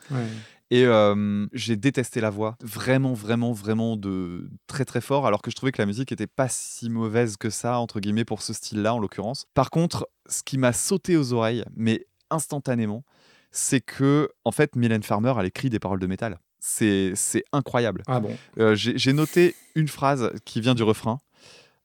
[0.72, 5.52] Et euh, j'ai détesté la voix, vraiment, vraiment, vraiment de très très fort, alors que
[5.52, 8.52] je trouvais que la musique était pas si mauvaise que ça, entre guillemets, pour ce
[8.54, 9.46] style-là en l'occurrence.
[9.54, 13.04] Par contre, ce qui m'a sauté aux oreilles, mais instantanément,
[13.52, 16.40] c'est que, en fait, Mylène Farmer, elle écrit des paroles de métal.
[16.60, 17.14] C'est
[17.52, 18.02] incroyable.
[18.08, 18.36] Ah bon?
[18.58, 21.20] Euh, j'ai noté une phrase qui vient du refrain.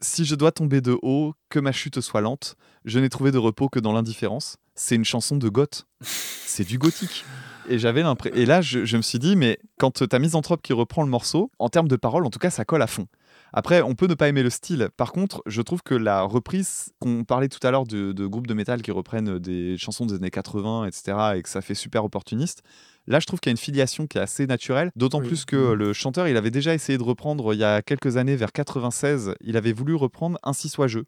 [0.00, 3.36] Si je dois tomber de haut, que ma chute soit lente, je n'ai trouvé de
[3.36, 4.56] repos que dans l'indifférence.
[4.74, 5.86] C'est une chanson de goth.
[6.00, 7.26] C'est du gothique.
[7.70, 8.36] Et j'avais l'impression.
[8.38, 11.50] Et là, je, je me suis dit, mais quand t'as Misanthrope qui reprend le morceau,
[11.58, 13.06] en termes de paroles, en tout cas, ça colle à fond.
[13.52, 14.88] Après, on peut ne pas aimer le style.
[14.96, 18.46] Par contre, je trouve que la reprise, qu'on parlait tout à l'heure de, de groupes
[18.46, 22.04] de métal qui reprennent des chansons des années 80, etc., et que ça fait super
[22.04, 22.62] opportuniste,
[23.08, 24.90] là, je trouve qu'il y a une filiation qui est assez naturelle.
[24.94, 25.26] D'autant Oui.
[25.28, 28.36] plus que le chanteur, il avait déjà essayé de reprendre il y a quelques années,
[28.36, 31.00] vers 96, il avait voulu reprendre Ainsi soit je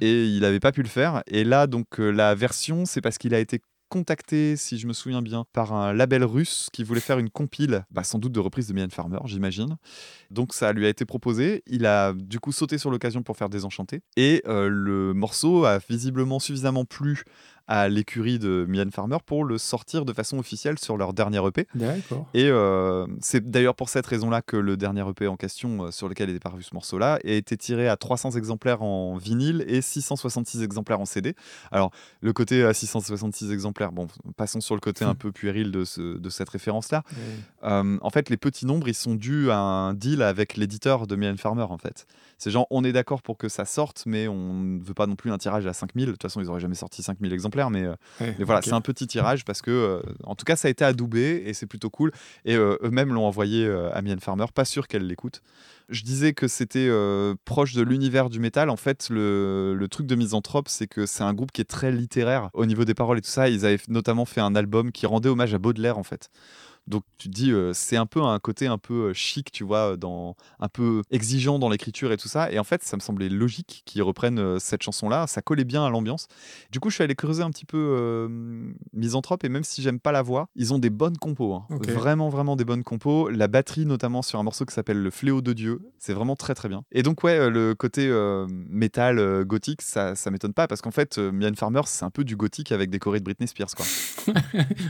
[0.00, 1.22] et il n'avait pas pu le faire.
[1.26, 4.92] Et là, donc, euh, la version, c'est parce qu'il a été contacté, si je me
[4.92, 8.40] souviens bien, par un label russe qui voulait faire une compile, bah, sans doute de
[8.40, 9.76] reprise de Mylène Farmer, j'imagine.
[10.30, 11.62] Donc ça lui a été proposé.
[11.66, 14.00] Il a du coup sauté sur l'occasion pour faire Désenchanté.
[14.16, 17.24] Et euh, le morceau a visiblement suffisamment plu
[17.68, 21.66] à l'écurie de Mylène Farmer pour le sortir de façon officielle sur leur dernier EP.
[21.74, 22.26] D'accord.
[22.34, 26.08] Et euh, c'est d'ailleurs pour cette raison-là que le dernier EP en question, euh, sur
[26.08, 30.62] lequel est paru ce morceau-là, a été tiré à 300 exemplaires en vinyle et 666
[30.62, 31.34] exemplaires en CD.
[31.70, 31.90] Alors,
[32.22, 36.16] le côté à 666 exemplaires, bon, passons sur le côté un peu puéril de, ce-
[36.18, 37.02] de cette référence-là.
[37.64, 41.16] Euh, en fait, les petits nombres, ils sont dus à un deal avec l'éditeur de
[41.16, 42.06] Mylène Farmer, en fait.
[42.38, 45.16] C'est genre, on est d'accord pour que ça sorte, mais on ne veut pas non
[45.16, 46.06] plus un tirage à 5000.
[46.06, 48.72] De toute façon, ils auraient jamais sorti 5000 exemplaires, mais, euh, Ouais, mais voilà, c'est
[48.72, 51.66] un petit tirage parce que, euh, en tout cas, ça a été adoubé et c'est
[51.66, 52.12] plutôt cool.
[52.44, 55.42] Et euh, eux-mêmes l'ont envoyé à Mylène Farmer, pas sûr qu'elle l'écoute.
[55.88, 56.90] Je disais que c'était
[57.44, 58.70] proche de l'univers du métal.
[58.70, 61.90] En fait, le, le truc de Misanthrope, c'est que c'est un groupe qui est très
[61.90, 63.48] littéraire au niveau des paroles et tout ça.
[63.48, 66.30] Ils avaient notamment fait un album qui rendait hommage à Baudelaire, en fait.
[66.88, 69.96] Donc tu te dis, euh, c'est un peu un côté un peu chic, tu vois,
[69.96, 72.50] dans, un peu exigeant dans l'écriture et tout ça.
[72.50, 75.26] Et en fait, ça me semblait logique qu'ils reprennent cette chanson-là.
[75.26, 76.26] Ça collait bien à l'ambiance.
[76.72, 78.28] Du coup, je suis allé creuser un petit peu euh,
[78.92, 81.54] Misanthrope et même si j'aime pas la voix, ils ont des bonnes compos.
[81.54, 81.66] hein.
[81.70, 83.28] Vraiment, vraiment des bonnes compos.
[83.28, 86.54] La batterie, notamment sur un morceau qui s'appelle Le Fléau de Dieu, c'est vraiment très
[86.54, 86.84] très bien.
[86.92, 91.18] Et donc, ouais, le côté euh, métal gothique, ça, ça m'étonne pas parce qu'en fait,
[91.18, 93.84] Mylène Farmer, c'est un peu du gothique avec des chorés de Britney Spears, quoi.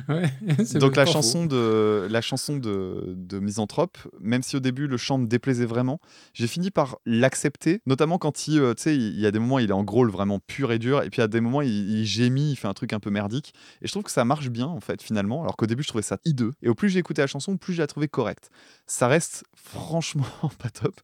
[0.09, 0.31] Ouais,
[0.75, 1.12] Donc la faux.
[1.12, 1.47] chanson,
[1.89, 6.01] de, la chanson de, de Misanthrope, même si au début le chant me déplaisait vraiment,
[6.32, 9.59] j'ai fini par l'accepter, notamment quand il, euh, tu sais, il y a des moments
[9.59, 12.05] il est en growl vraiment pur et dur, et puis à des moments il, il
[12.05, 14.66] gémit, il fait un truc un peu merdique, et je trouve que ça marche bien
[14.66, 17.23] en fait finalement, alors qu'au début je trouvais ça hideux, et au plus j'ai écouté
[17.23, 18.51] la chanson, plus je la trouvais correcte.
[18.86, 20.24] Ça reste franchement
[20.59, 21.01] pas top,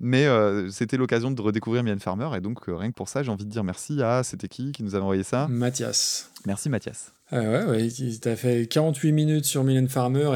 [0.00, 3.22] mais euh, c'était l'occasion de redécouvrir Mylène Farmer, et donc euh, rien que pour ça
[3.22, 6.30] j'ai envie de dire merci à, c'était qui qui nous avait envoyé ça Mathias.
[6.46, 7.14] Merci Mathias.
[7.36, 10.30] Ah ouais, ouais, il t'a fait 48 minutes sur Mylène Farmer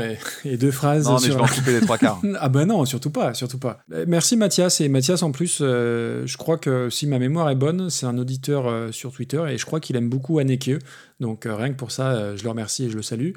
[0.45, 1.33] et, et deux phrases Non mais sur...
[1.35, 2.21] je vais en couper les trois quarts.
[2.41, 3.79] Ah bah non, surtout pas, surtout pas.
[3.93, 7.55] Euh, Merci Mathias, et Mathias en plus, euh, je crois que si ma mémoire est
[7.55, 10.73] bonne, c'est un auditeur euh, sur Twitter, et je crois qu'il aime beaucoup Anneke,
[11.21, 13.31] donc rien que pour ça, je le remercie et je le salue.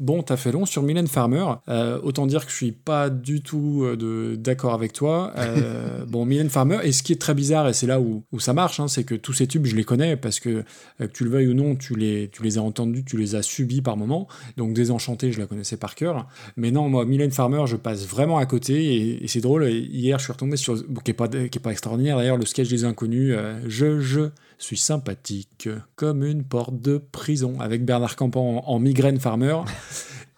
[0.00, 1.44] Bon, t'as fait long sur Mylène Farmer.
[1.68, 5.32] Euh, autant dire que je suis pas du tout euh, d'accord avec toi.
[5.36, 8.38] Euh, bon, Mylène Farmer, et ce qui est très bizarre, et c'est là où, où
[8.38, 10.62] ça marche, hein, c'est que tous ces tubes, je les connais parce que,
[10.98, 13.42] que tu le veuilles ou non, tu les, tu les as entendus, tu les as
[13.42, 14.28] subis par moment.
[14.56, 16.28] Donc, Désenchanté, je la connaissais par cœur.
[16.56, 19.68] Mais non, moi, Mylène Farmer, je passe vraiment à côté, et, et c'est drôle.
[19.68, 22.46] hier, je suis retombé sur, bon, qui est pas, qui est pas extraordinaire d'ailleurs, le
[22.46, 23.34] sketch des inconnus.
[23.36, 24.20] euh, je, je
[24.58, 29.56] suis sympathique comme une porte de prison avec Bernard Campan en, en migraine Farmer.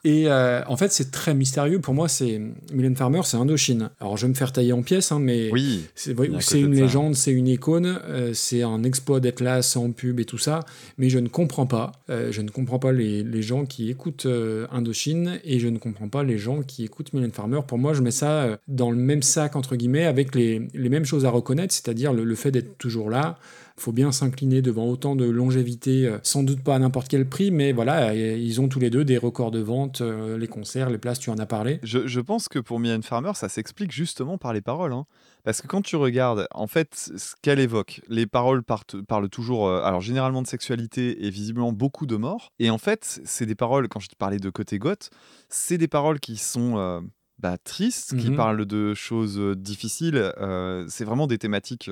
[0.02, 1.78] Et euh, en fait, c'est très mystérieux.
[1.78, 2.40] Pour moi, c'est
[2.72, 3.90] Mylène Farmer, c'est Indochine.
[4.00, 5.84] Alors, je vais me faire tailler en pièces, hein, mais Oui.
[5.94, 6.12] c'est
[6.58, 10.38] une légende, c'est une icône, euh, c'est un exploit d'être là sans pub et tout
[10.38, 10.60] ça.
[10.96, 11.92] Mais je ne comprends pas.
[12.08, 14.26] euh, je ne comprends pas les, les gens qui écoutent
[14.72, 17.60] Indochine et je ne comprends pas les gens qui écoutent Mylène Farmer.
[17.68, 21.04] Pour moi, je mets ça dans le même sac, entre guillemets, avec les, les mêmes
[21.04, 23.36] choses à reconnaître, c'est-à-dire le, le fait d'être toujours là.
[23.80, 27.50] Faut bien s'incliner devant autant de longévité, euh, sans doute pas à n'importe quel prix,
[27.50, 30.98] mais voilà, ils ont tous les deux des records de vente, euh, les concerts, les
[30.98, 31.80] places, tu en as parlé.
[31.82, 34.92] Je, je pense que pour Mylène Farmer, ça s'explique justement par les paroles.
[34.92, 35.06] hein.
[35.44, 39.66] Parce que quand tu regardes, en fait, ce qu'elle évoque, les paroles partent- parlent toujours,
[39.68, 42.52] euh, alors généralement de sexualité et visiblement beaucoup de mort.
[42.58, 45.08] Et en fait, c'est des paroles, quand je te parlais de côté goth,
[45.48, 47.00] c'est des paroles qui sont euh,
[47.38, 48.36] bah, tristes, qui Mhm.
[48.36, 50.30] parlent de choses difficiles.
[50.38, 51.90] euh, c'est vraiment des thématiques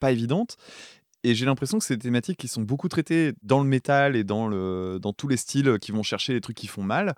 [0.00, 0.56] pas évidentes.
[1.22, 4.24] Et j'ai l'impression que c'est des thématiques qui sont beaucoup traitées dans le métal et
[4.24, 7.14] dans, le, dans tous les styles qui vont chercher les trucs qui font mal.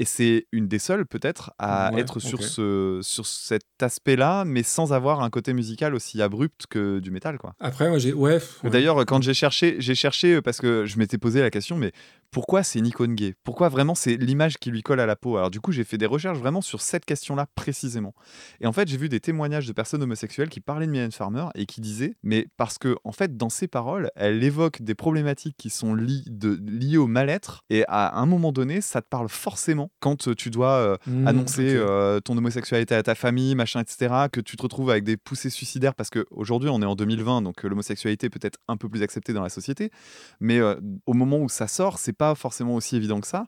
[0.00, 4.62] Et c'est une des seules, peut-être, à Ouais, être sur, ce, sur cet aspect-là, mais
[4.62, 7.36] sans avoir un côté musical aussi abrupt que du métal.
[7.36, 7.54] Quoi.
[7.58, 8.12] Après, moi, j'ai.
[8.12, 8.38] Ouais.
[8.62, 8.70] ouais.
[8.70, 11.90] D'ailleurs, quand j'ai cherché, j'ai cherché parce que je m'étais posé la question, mais
[12.30, 13.34] pourquoi c'est une icône gay?
[13.44, 15.36] Pourquoi vraiment c'est l'image qui lui colle à la peau?
[15.36, 18.14] Alors du coup, j'ai fait des recherches vraiment sur cette question-là précisément.
[18.60, 21.46] Et en fait, j'ai vu des témoignages de personnes homosexuelles qui parlaient de Mylène Farmer
[21.54, 25.56] et qui disaient, mais parce que en fait, dans ses paroles, elle évoque des problématiques
[25.56, 29.28] qui sont li- de- liées au mal-être, et à un moment donné, ça te parle
[29.28, 34.28] forcément quand tu dois euh, Mmh, annoncer euh, ton homosexualité à ta famille, machin, etc.,
[34.30, 37.64] que tu te retrouves avec des poussées suicidaires, parce qu'aujourd'hui, on est en 2020, donc
[37.64, 39.90] euh, l'homosexualité peut être un peu plus acceptée dans la société,
[40.40, 40.74] mais euh,
[41.06, 43.46] au moment où ça sort, c'est pas forcément aussi évident que ça.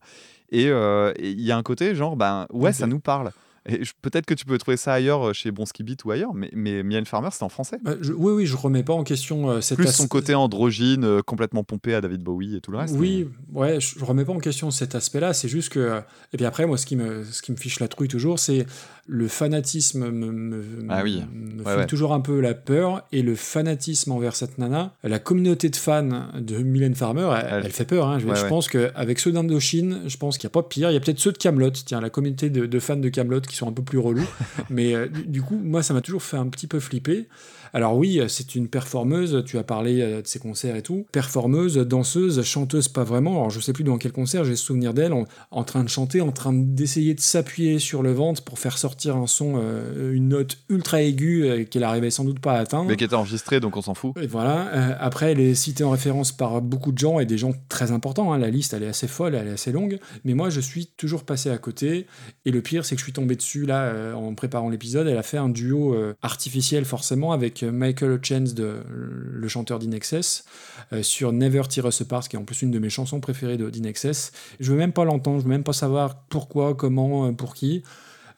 [0.50, 3.30] Et euh, et il y a un côté genre, ben ouais, ça nous parle.
[3.68, 6.48] Et peut-être que tu peux trouver ça ailleurs euh, chez Bronski Beat ou ailleurs, mais,
[6.54, 7.78] mais Mylène Farmer, c'est en français.
[7.84, 11.04] Bah, je- oui, oui, je remets pas en question euh, cette Plus son côté androgyne,
[11.04, 12.94] euh, complètement pompé à David Bowie et tout le reste.
[12.96, 15.34] Oui, ouais, je je remets pas en question cet aspect-là.
[15.34, 16.00] C'est juste que.
[16.32, 18.64] Et puis après, moi, ce qui me, ce qui me fiche la trouille toujours, c'est
[19.12, 21.20] le fanatisme me, me, Ah oui.
[21.34, 21.86] me Ouais, file ouais.
[21.86, 24.94] toujours un peu la peur et le fanatisme envers cette nana.
[25.02, 28.06] La communauté de fans de Mylène Farmer, elle, Elle- elle fait peur.
[28.06, 28.18] hein.
[28.20, 30.90] Je, Ouais, je pense qu'avec ceux d'Indochine, je pense qu'il n'y a pas pire.
[30.90, 31.70] Il y a peut-être ceux de Camelot.
[31.70, 34.28] Tiens, la communauté de, de fans de Camelot qui sont un peu plus relous.
[34.70, 37.26] Mais euh, du coup, moi, ça m'a toujours fait un petit peu flipper.
[37.72, 41.06] Alors oui, euh, c'est une performeuse, tu as parlé euh, de ses concerts et tout.
[41.12, 43.32] Performeuse, danseuse, chanteuse, pas vraiment.
[43.32, 46.20] Alors je sais plus dans quel concert j'ai souvenir d'elle en, en train de chanter,
[46.20, 50.28] en train d'essayer de s'appuyer sur le ventre pour faire sortir un son, euh, une
[50.28, 52.88] note ultra aiguë euh, qu'elle arrivait sans doute pas à atteindre.
[52.88, 54.12] Mais qui était enregistré, donc on s'en fout.
[54.20, 54.68] Et voilà.
[54.68, 57.92] Euh, après, elle est citée en référence par beaucoup de gens et des gens très
[57.92, 58.32] importants.
[58.32, 58.38] hein.
[58.38, 59.98] La liste, elle est assez folle, elle est assez longue.
[60.24, 62.06] Mais moi, je suis toujours passé à côté.
[62.44, 65.06] Et le pire, c'est que je suis tombé dessus là en préparant l'épisode.
[65.06, 70.44] Elle a fait un duo artificiel forcément avec Michael Hutchence, de, le chanteur d'Inexcess,
[70.92, 73.56] euh, sur Never Tear Us Apart, qui est en plus une de mes chansons préférées
[73.56, 74.32] d'Inexcess.
[74.60, 77.82] Je veux même pas l'entendre, je veux même pas savoir pourquoi, comment, euh, pour qui.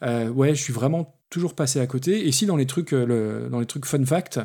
[0.03, 2.27] Euh, ouais, je suis vraiment toujours passé à côté.
[2.27, 4.39] Et si dans les trucs, dans les trucs fun fact,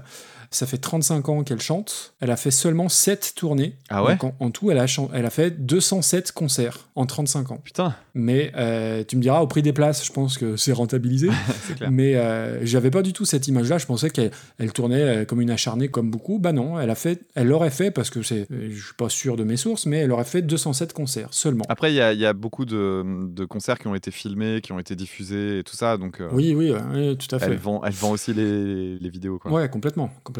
[0.51, 2.13] ça fait 35 ans qu'elle chante.
[2.19, 3.75] Elle a fait seulement 7 tournées.
[3.89, 7.51] Ah ouais Donc en, en tout, elle a, elle a fait 207 concerts en 35
[7.51, 7.61] ans.
[7.63, 11.29] Putain, Mais euh, tu me diras, au prix des places, je pense que c'est rentabilisé.
[11.67, 11.91] c'est clair.
[11.91, 13.77] Mais euh, j'avais pas du tout cette image-là.
[13.77, 16.39] Je pensais qu'elle elle tournait euh, comme une acharnée, comme beaucoup.
[16.39, 19.09] Bah non, elle a fait, elle l'aurait fait parce que c'est, euh, je suis pas
[19.09, 21.65] sûr de mes sources, mais elle aurait fait 207 concerts seulement.
[21.69, 24.61] Après, il y, a- il y a beaucoup de, de concerts qui ont été filmés,
[24.61, 26.73] qui ont été diffusés et tout ça, donc euh, Oui, oui,
[27.17, 27.45] tout à fait.
[27.47, 29.39] elle, vend, elle vend aussi les, les vidéos.
[29.39, 29.51] Quoi.
[29.51, 30.36] Ouais, complètement, complètement.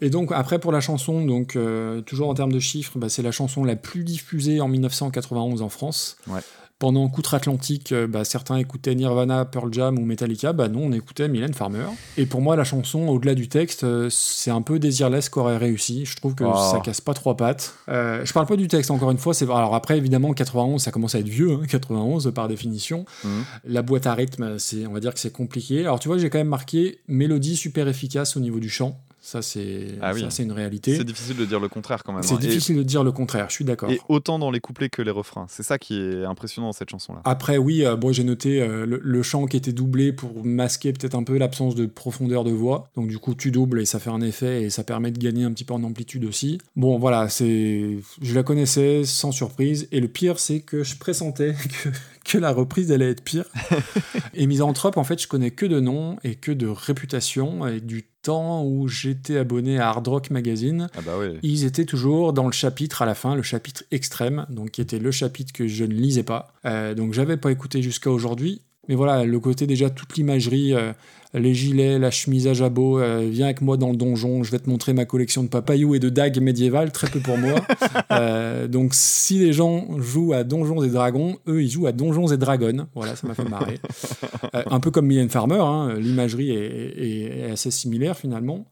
[0.00, 3.22] Et donc après pour la chanson, donc euh, toujours en termes de chiffres, bah, c'est
[3.22, 6.16] la chanson la plus diffusée en 1991 en France.
[6.28, 6.40] Ouais.
[6.80, 11.26] Pendant Outre-Atlantique, euh, bah, certains écoutaient Nirvana, Pearl Jam ou Metallica, bah non, on écoutait
[11.26, 11.86] Mylène Farmer.
[12.16, 16.04] Et pour moi, la chanson, au-delà du texte, euh, c'est un peu Désirless qu'aurait réussi.
[16.04, 16.54] Je trouve que Oh.
[16.70, 17.74] ça casse pas trois pattes.
[17.88, 19.34] Je parle pas du texte, encore une fois.
[19.34, 23.06] C'est Alors après, évidemment, 91, ça commence à être vieux, hein, 91 par définition.
[23.24, 23.44] Mhm.
[23.64, 24.56] La boîte à rythme,
[24.88, 25.80] on va dire que c'est compliqué.
[25.80, 29.00] Alors tu vois, j'ai quand même marqué mélodie super efficace au niveau du chant.
[29.20, 30.24] Ça, c'est, Ah oui.
[30.38, 30.96] une réalité.
[30.96, 32.22] C'est difficile de dire le contraire quand même.
[32.22, 32.38] C'est hein.
[32.40, 33.90] Et- difficile de dire le contraire, je suis d'accord.
[33.90, 35.46] Et, autant dans les couplets que les refrains.
[35.48, 37.20] C'est ça qui est impressionnant dans cette chanson-là.
[37.24, 40.92] Après, oui, euh, bon, j'ai noté euh, le, le chant qui était doublé pour masquer
[40.92, 42.90] peut-être un peu l'absence de profondeur de voix.
[42.96, 45.44] Donc, du coup, tu doubles et ça fait un effet et ça permet de gagner
[45.44, 46.58] un petit peu en amplitude aussi.
[46.76, 49.88] Bon, voilà, c'est, je la connaissais sans surprise.
[49.90, 51.54] Et le pire, c'est que je pressentais
[51.84, 51.88] que,
[52.28, 53.46] que la reprise allait être pire.
[54.34, 58.04] et Misanthrope, en fait, je connais que de nom et que de réputation et du
[58.22, 60.88] temps où j'étais abonné à Hard Rock Magazine.
[60.96, 61.38] Ah bah oui.
[61.42, 64.98] Ils étaient toujours dans le chapitre à la fin, le chapitre extrême, donc qui était
[64.98, 66.52] le chapitre que je ne lisais pas.
[66.66, 68.60] Euh, donc j'avais pas écouté jusqu'à aujourd'hui.
[68.88, 70.92] Mais voilà, le côté déjà, toute l'imagerie, euh,
[71.34, 74.58] les gilets, la chemise à jabot, euh, viens avec moi dans le donjon, je vais
[74.58, 77.60] te montrer ma collection de papayous et de dagues médiévales, très peu pour moi.
[78.10, 82.28] Euh, donc si les gens jouent à Donjons et Dragons, eux, ils jouent à Donjons
[82.28, 82.86] et Dragons.
[82.94, 83.78] Voilà, ça m'a fait marrer.
[84.70, 88.64] Un peu comme Million Farmer, hein, l'imagerie est, est- est assez similaire finalement.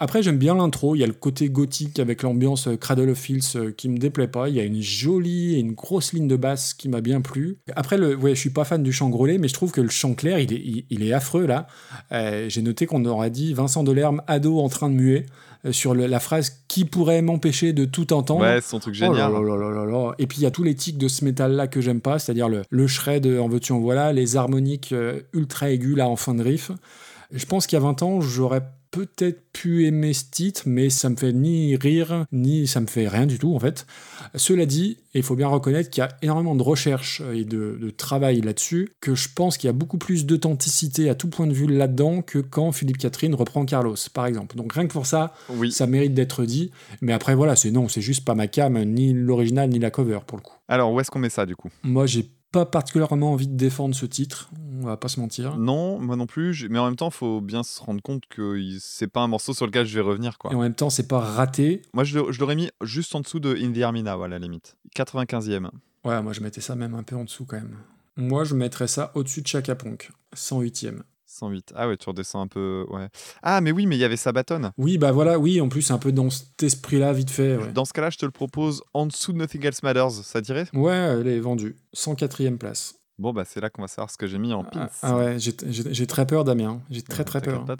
[0.00, 0.94] Après, j'aime bien l'intro.
[0.94, 3.98] Il y a le côté gothique avec l'ambiance euh, Cradle of Filth euh, qui me
[3.98, 4.48] déplaît pas.
[4.48, 7.58] Il y a une jolie et une grosse ligne de basse qui m'a bien plu.
[7.74, 9.88] Après, le, ouais, je suis pas fan du chant grelé, mais je trouve que le
[9.88, 11.66] chant clair, il est, il, il est affreux là.
[12.12, 15.26] Euh, J'ai noté qu'on aurait dit Vincent Delerme, ado en train de muer,
[15.72, 18.42] sur le- la phrase qui pourrait m'empêcher de tout entendre.
[18.42, 19.32] Ouais, c'est son truc Oh génial.
[19.32, 20.12] là là là là là.
[20.18, 22.20] Et puis il y a tous les tics de ce métal là que j'aime pas,
[22.20, 24.94] c'est-à-dire le, le shred en veux-tu en voilà, les harmoniques
[25.32, 26.70] ultra aigus là en fin de riff.
[27.32, 31.08] Je pense qu'il y a 20 ans, j'aurais peut-être pu aimer ce titre, mais ça
[31.08, 33.86] me fait ni rire, ni ça me fait rien du tout en fait.
[34.34, 37.90] Cela dit, il faut bien reconnaître qu'il y a énormément de recherche et de, de
[37.90, 41.52] travail là-dessus, que je pense qu'il y a beaucoup plus d'authenticité à tout point de
[41.52, 44.56] vue là-dedans que quand Philippe Catherine reprend Carlos, par exemple.
[44.56, 45.72] Donc rien que pour ça, Oui.
[45.72, 46.70] ça mérite d'être dit.
[47.00, 50.20] Mais après, voilà, c'est non, c'est juste pas ma cam, ni l'original, ni la cover,
[50.26, 50.54] pour le coup.
[50.68, 51.68] Alors, où est-ce qu'on met ça du coup?
[51.82, 54.50] Moi, j'ai pas particulièrement envie de défendre ce titre,
[54.80, 55.56] on va pas se mentir.
[55.58, 56.68] Non, moi non plus.
[56.70, 59.66] Mais en même temps, faut bien se rendre compte que c'est pas un morceau sur
[59.66, 60.38] lequel je vais revenir.
[60.38, 60.52] Quoi.
[60.52, 61.82] Et en même temps, c'est pas raté.
[61.92, 64.76] Moi, je l'aurais mis juste en dessous de In the Army Now, à la limite.
[64.96, 65.70] 95e.
[66.04, 67.76] Ouais, moi, je mettais ça même un peu en dessous quand même.
[68.16, 71.02] Moi, je mettrais ça au-dessus de Chaka Ponk, 108e.
[71.30, 71.72] 108.
[71.76, 72.86] Ah ouais, tu redescends un peu.
[72.88, 73.08] Ouais.
[73.42, 74.72] Ah, mais oui, mais il y avait Sabaton.
[74.78, 77.56] Oui, bah voilà, oui, en plus, un peu dans cet esprit-là, vite fait.
[77.56, 80.10] Ouais, Dans ce cas-là, je te le propose en dessous de Nothing Else Matters.
[80.10, 80.66] Ça dirait?
[80.72, 81.76] Ouais elle est vendue.
[81.94, 82.94] 104e place.
[83.18, 84.88] Bon, bah c'est là qu'on va savoir ce que j'ai mis en pins.
[85.02, 86.80] Ah, ah ouais, j'ai- très peur, Damien.
[86.88, 87.64] J'ai très très peur.
[87.64, 87.76] pas,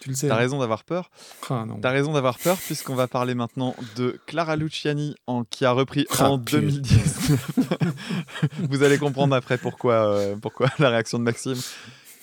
[0.00, 0.26] Tu le sais.
[0.28, 0.38] t'as hein.
[0.38, 1.10] raison d'avoir peur.
[1.50, 1.78] Ah, non.
[1.82, 6.06] T'as raison d'avoir peur, puisqu'on va parler maintenant de Clara Luciani, en, qui a repris
[6.18, 6.60] Ah, en putain.
[6.60, 7.32] 2010.
[8.70, 11.58] Vous allez comprendre après pourquoi, euh, pourquoi la réaction de Maxime.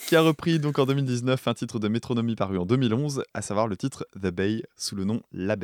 [0.07, 3.67] Qui a repris donc en 2019 un titre de métronomie paru en 2011, à savoir
[3.67, 5.57] le titre The Bay, sous le nom La.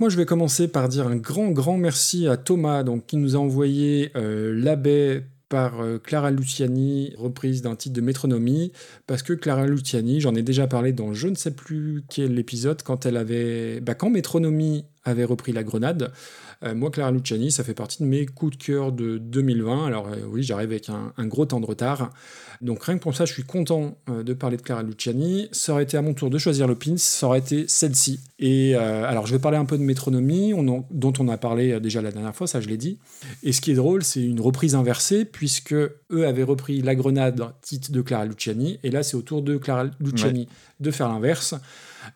[0.00, 3.34] Moi je vais commencer par dire un grand grand merci à Thomas donc, qui nous
[3.34, 8.70] a envoyé euh, l'abbé par euh, Clara Luciani, reprise d'un titre de métronomie,
[9.08, 12.82] parce que Clara Luciani, j'en ai déjà parlé dans je ne sais plus quel épisode,
[12.84, 16.12] quand elle avait, bah, quand Métronomie avait repris la Grenade,
[16.62, 20.08] euh, moi Clara Luciani, ça fait partie de mes coups de cœur de 2020, alors
[20.30, 22.12] oui j'arrive avec un gros temps de retard,
[22.60, 25.72] donc rien que pour ça je suis content euh, de parler de Clara Luciani, ça
[25.72, 29.04] aurait été à mon tour de choisir le pins, ça aurait été celle-ci, et euh,
[29.08, 31.80] alors je vais parler un peu de Métronomie, on en- dont on a parlé euh,
[31.80, 32.98] déjà la dernière fois, ça je l'ai dit,
[33.42, 37.42] et ce qui est drôle, c'est une reprise inversée, puisque eux avaient repris La Grenade,
[37.62, 40.48] titre de Clara Luciani, et là c'est au tour de Clara Luciani
[40.80, 41.54] de faire l'inverse.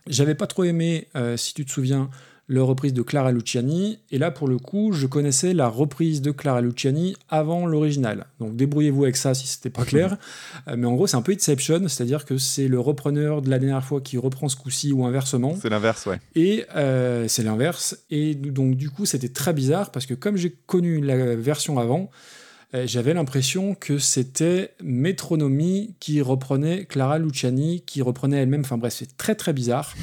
[0.06, 2.08] J'avais pas trop aimé, euh, si tu te souviens,
[2.48, 6.30] leur reprise de Clara Luciani, et là pour le coup, je connaissais la reprise de
[6.30, 8.26] Clara Luciani avant l'original.
[8.40, 10.16] Donc débrouillez-vous avec ça si c'était pas clair.
[10.68, 13.58] Euh, mais en gros, c'est un peu Inception, c'est-à-dire que c'est le repreneur de la
[13.58, 15.56] dernière fois qui reprend ce coup-ci ou inversement.
[15.60, 16.20] C'est l'inverse, ouais.
[16.34, 17.98] Et euh, c'est l'inverse.
[18.10, 22.10] Et donc, du coup, c'était très bizarre parce que comme j'ai connu la version avant,
[22.74, 28.62] j'avais l'impression que c'était Métronomie qui reprenait Clara Luciani, qui reprenait elle-même.
[28.62, 29.94] Enfin bref, c'est très très bizarre.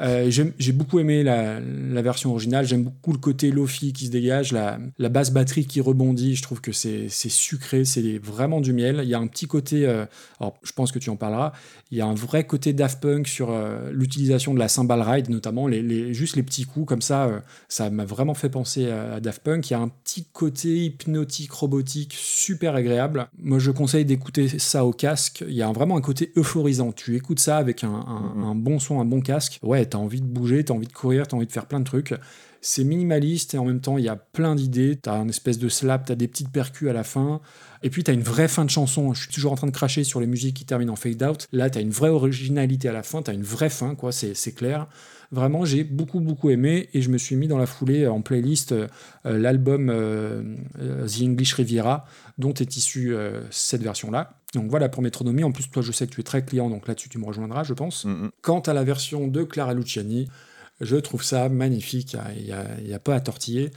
[0.00, 1.60] Euh, J'ai beaucoup aimé la,
[2.02, 2.66] version originale.
[2.66, 4.78] J'aime beaucoup le côté lofi qui se dégage, la,
[5.08, 6.36] basse batterie qui rebondit.
[6.36, 9.00] Je trouve que c'est sucré, c'est vraiment du miel.
[9.02, 10.04] Il y a un petit côté, euh,
[10.40, 11.52] alors je pense que tu en parleras,
[11.90, 15.30] il y a un vrai côté Daft Punk sur euh, l'utilisation de la cymbal ride,
[15.30, 15.68] notamment
[16.10, 17.26] juste les petits coups comme ça.
[17.26, 19.70] euh, ça m'a vraiment fait penser à Daft Punk.
[19.70, 23.28] Il y a un petit côté hypnotique, robotique, super agréable.
[23.38, 25.44] Moi, je conseille d'écouter ça au casque.
[25.48, 26.92] Il y a vraiment un côté euphorisant.
[26.92, 28.44] Tu écoutes ça avec un, un- Mhm.
[28.44, 29.58] un bon son, un bon casque.
[29.62, 31.84] Ouais, t'as envie de bouger, t'as envie de courir, t'as envie de faire plein de
[31.84, 32.14] trucs.
[32.62, 34.96] C'est minimaliste et en même temps, il y a plein d'idées.
[35.00, 37.40] T'as un espèce de slap, t'as des petites percus à la fin.
[37.82, 39.12] Et puis, t'as une vraie fin de chanson.
[39.14, 41.46] Je suis toujours en train de cracher sur les musiques qui terminent en fade out.
[41.52, 43.22] Là, t'as une vraie originalité à la fin.
[43.22, 44.10] T'as une vraie fin, quoi.
[44.10, 44.88] C'est clair.
[45.32, 48.72] Vraiment, j'ai beaucoup, beaucoup aimé et je me suis mis dans la foulée en playlist
[48.72, 48.86] euh,
[49.24, 50.42] l'album euh,
[50.80, 52.06] euh, The English Riviera
[52.38, 54.38] dont est issue euh, cette version-là.
[54.54, 55.44] Donc voilà pour Métronomie.
[55.44, 57.64] En plus, toi, je sais que tu es très client, donc là-dessus, tu me rejoindras,
[57.64, 58.04] je pense.
[58.04, 58.28] Mm.
[58.42, 60.28] Quant à la version de Clara Luciani,
[60.80, 63.70] je trouve ça magnifique, il n'y a, a pas à tortiller.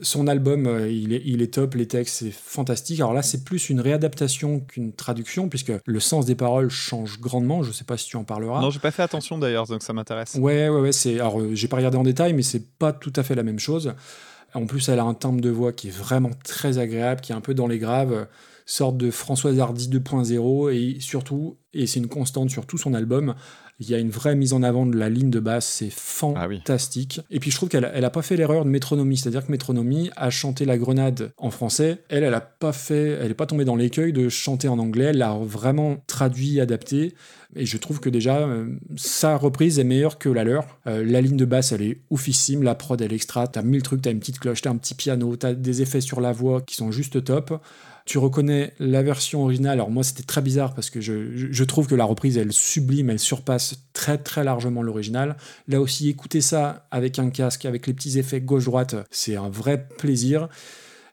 [0.00, 3.00] Son album, euh, il est, il est top, les textes, c'est fantastique.
[3.00, 7.62] Alors là, c'est plus une réadaptation qu'une traduction, puisque le sens des paroles change grandement,
[7.62, 8.62] je ne sais pas si tu en parleras.
[8.62, 10.36] Non, j'ai pas fait attention d'ailleurs, donc ça m'intéresse.
[10.36, 10.92] Ouais, ouais, ouais.
[10.92, 11.20] C'est...
[11.20, 13.58] Alors, euh, j'ai pas regardé en détail, mais c'est pas tout à fait la même
[13.58, 13.92] chose.
[14.54, 17.34] En plus, elle a un timbre de voix qui est vraiment très agréable, qui est
[17.34, 18.26] un peu dans les graves,
[18.64, 23.34] sorte de Françoise Hardy 2.0, et surtout, et c'est une constante sur tout son album,
[23.80, 25.90] il y a une vraie mise en avant de la ligne de basse, c'est
[26.34, 27.20] Ah fantastique.
[27.30, 30.10] Et puis je trouve qu'elle elle a pas fait l'erreur de Métronomie, c'est-à-dire que Métronomie
[30.16, 33.64] a chanté La Grenade en français, elle, elle a pas fait, elle est pas tombée
[33.64, 37.14] dans l'écueil de chanter en anglais, elle l'a vraiment traduit, adapté.
[37.56, 40.78] Et je trouve que déjà, euh, sa reprise est meilleure que la leur.
[40.86, 42.62] Euh, la ligne de basse, elle est oufissime.
[42.62, 43.48] La prod, elle est extra.
[43.48, 46.20] T'as mille trucs, t'as une petite cloche, t'as un petit piano, t'as des effets sur
[46.20, 47.58] la voix qui sont juste top.
[48.08, 49.74] Tu reconnais la version originale.
[49.74, 53.18] Alors moi, c'était très bizarre parce que je, trouve que la reprise, elle sublime, elle
[53.18, 55.36] surpasse très très largement l'original.
[55.68, 59.86] Là aussi, écouter ça avec un casque, avec les petits effets gauche-droite, c'est un vrai
[59.98, 60.48] plaisir.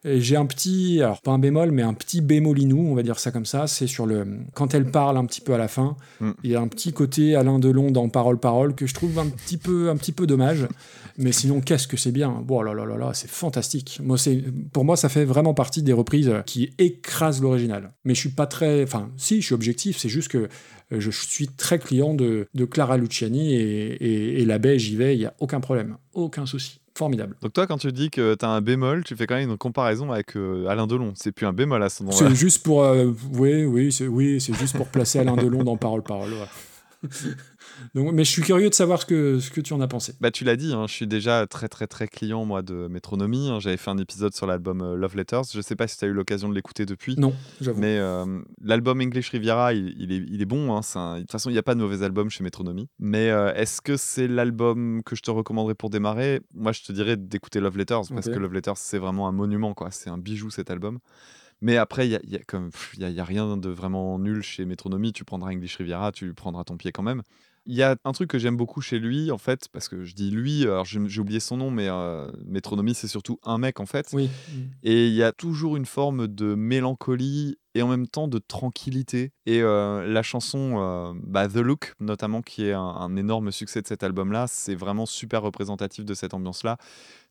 [0.06, 3.32] J'ai un petit, alors pas un bémol, mais un petit bémolinou, on va dire ça
[3.32, 3.68] comme ça.
[3.68, 4.26] C'est sur le.
[4.53, 6.32] Quand elle parle un petit peu à la fin, Mm.
[6.44, 9.27] il y a un petit côté Alain Delon dans Parole Parole que je trouve un
[9.27, 10.68] petit peu, un petit peu dommage.
[11.18, 13.99] Mais sinon, qu'est-ce que c'est bien Bon, là là là là, c'est fantastique.
[14.03, 17.94] Moi, c'est, pour moi, ça fait vraiment partie des reprises qui écrasent l'original.
[18.03, 19.98] Mais je suis pas très, enfin, si, je suis objectif.
[19.98, 24.80] C'est juste que euh, je suis très client de, de Clara Luciani et, et, et
[24.80, 26.82] j'y vais, il y a aucun problème, aucun souci.
[26.97, 27.35] Formidable.
[27.41, 30.13] Donc toi, quand tu dis que t'as un bémol, tu fais quand même une comparaison
[30.13, 31.11] avec euh, Alain Delon.
[31.15, 32.30] C'est plus un bémol à ce moment-là.
[32.30, 36.03] C'est juste pour, euh, oui, oui, c'est, oui, juste pour placer Alain Delon dans Parole
[36.03, 36.31] Parole.
[37.93, 40.14] Donc, mais je suis curieux de savoir ce que, ce que tu en as pensé.
[40.22, 43.49] Bah tu l'as dit, hein, je suis déjà très très très client moi de Métronomie.
[43.49, 43.60] hein.
[43.60, 45.43] J'avais fait un épisode sur l'album euh, Love Letters.
[45.53, 47.15] Je sais pas si tu as eu l'occasion de l'écouter depuis.
[47.18, 47.80] Non, j'avoue.
[47.81, 50.76] Mais euh, l'album English Riviera, il, il est, il est bon.
[50.76, 52.88] hein, un- De toute façon, il n'y a pas de mauvais album chez Métronomie.
[52.99, 56.41] Mais euh, est-ce que c'est l'album que je te recommanderais pour démarrer?
[56.53, 59.73] Moi, je te dirais d'écouter Love Letters parce que Love Letters, c'est vraiment un monument.
[59.73, 59.91] quoi.
[59.91, 60.99] C'est un bijou cet album.
[61.61, 62.39] Mais après, il y a, y a
[62.97, 65.14] y a, y a rien de vraiment nul chez Métronomie.
[65.14, 67.22] Tu prendras English Riviera, tu prendras ton pied quand même.
[67.68, 70.14] Il y a un truc que j'aime beaucoup chez lui, en fait, parce que je
[70.14, 73.88] dis lui, alors j'ai oublié son nom, mais euh, Métronomie, c'est surtout un mec, en
[73.88, 74.10] fait.
[74.14, 74.30] Oui.
[74.84, 79.32] Et il y a toujours une forme de mélancolie et en même temps de tranquillité.
[79.48, 83.82] Et euh, la chanson euh, bah, The Look, notamment, qui est un, un énorme succès
[83.82, 86.78] de cet album-là, c'est vraiment super représentatif de cette ambiance-là.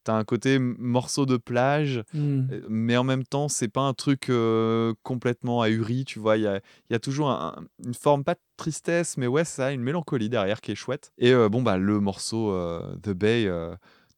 [0.04, 2.40] T'as un côté morceau de plage, Mm.
[2.52, 6.36] euh, mais en même temps, c'est pas un truc euh, complètement ahuri, tu vois.
[6.36, 9.44] Il y a, il y a toujours un- une forme, pas de tristesse, mais ouais,
[9.44, 11.10] ça, une mélancolie derrière qui est chouette.
[11.18, 13.50] Et euh, bon, bah, le morceau euh, The Bay.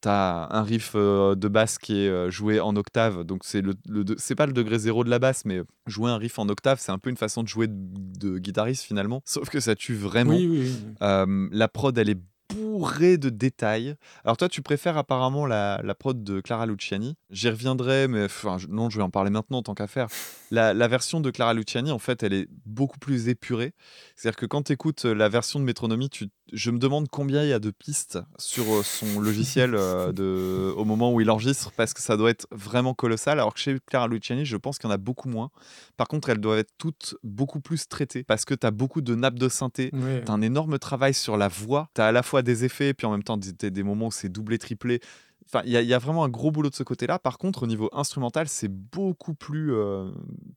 [0.02, 4.34] T'as un riff de basse qui est joué en octave, donc c'est le, le c'est
[4.34, 6.98] pas le degré zéro de la basse, mais jouer un riff en octave, c'est un
[6.98, 9.22] peu une façon de jouer de, de guitariste finalement.
[9.24, 10.32] Sauf que ça tue vraiment.
[10.36, 11.48] Oui, oui, oui.
[11.50, 13.96] La prod, elle est bourrée de détails.
[14.24, 17.16] Alors toi, tu préfères apparemment la, la prod de Clara Luciani.
[17.30, 20.08] J'y reviendrai, mais enfin, je- non, je vais en parler maintenant tant qu'à faire.
[20.50, 23.72] La, version de Clara Luciani, en fait, elle est beaucoup plus épurée.
[24.14, 27.48] C'est-à-dire que quand tu écoutes la version de Métronomie, tu, je me demande combien il
[27.48, 31.72] y a de pistes sur euh, son logiciel euh, de, au moment où il enregistre,
[31.72, 33.38] parce que ça doit être vraiment colossal.
[33.40, 35.50] Alors que chez Clara Luciani, je pense qu'il y en a beaucoup moins.
[35.96, 39.14] Par contre, elles doivent être toutes beaucoup plus traitées, parce que tu as beaucoup de
[39.14, 40.22] nappes de synthé, Ouais.
[40.24, 41.88] T'as un énorme travail sur la voix.
[41.94, 44.58] T'as à la fois des effets, puis en même temps des moments où c'est doublé,
[44.58, 45.00] triplé.
[45.48, 47.18] Enfin, il y, a- il y a vraiment un gros boulot de ce côté-là.
[47.18, 50.10] Par contre, au niveau instrumental, c'est beaucoup plus euh,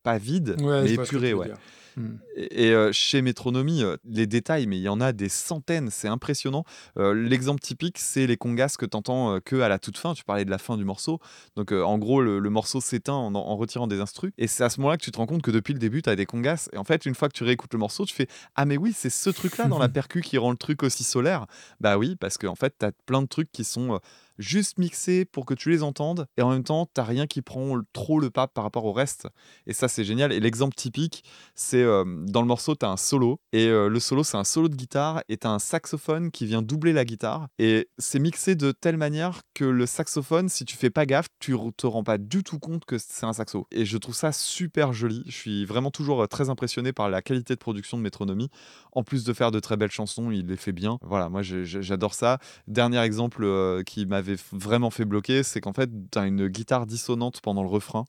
[0.04, 1.52] pas vide, Ouais, mais épuré, ouais.
[1.98, 2.18] Hmm.
[2.36, 5.90] Et, et, euh, chez Métronomie, euh, les détails, mais il y en a des centaines,
[5.92, 6.64] c'est impressionnant.
[6.98, 10.14] Euh, L'exemple typique, c'est les congas que tu entends que à la toute fin.
[10.14, 11.20] Tu parlais de la fin du morceau.
[11.56, 14.32] Donc, en gros, le, le morceau s'éteint en, en retirant des instrus.
[14.38, 16.10] Et c'est à ce moment-là que tu te rends compte que depuis le début, tu
[16.10, 16.70] as des congas.
[16.74, 18.94] Et en fait, une fois que tu réécoutes le morceau, tu fais Ah, mais oui,
[18.96, 21.48] c'est ce truc-là dans la percu qui rend le truc aussi solaire.
[21.82, 24.00] Bah oui, parce qu'en fait, tu as plein de trucs qui sont.
[24.40, 27.80] Juste mixés pour que tu les entendes et en même temps t'as rien qui prend
[27.94, 29.28] trop le pas par rapport au reste
[29.68, 30.32] et ça c'est génial.
[30.32, 34.24] Et l'exemple typique c'est euh, dans le morceau t'as un solo et euh, le solo
[34.24, 37.90] c'est un solo de guitare et t'as un saxophone qui vient doubler la guitare et
[37.98, 41.86] c'est mixé de telle manière que le saxophone si tu fais pas gaffe tu te
[41.86, 45.24] rends pas du tout compte que c'est un saxo et je trouve ça super joli.
[45.28, 48.50] Je suis vraiment toujours euh, très impressionné par la qualité de production de Métronomie
[48.94, 50.98] en plus de faire de très belles chansons il les fait bien.
[51.02, 52.40] Voilà moi j'adore ça.
[52.68, 53.46] Dernier exemple
[53.86, 57.70] qui m'avait f- vraiment fait bloquer c'est qu'en fait t'as une guitare dissonante pendant le
[57.70, 58.06] refrain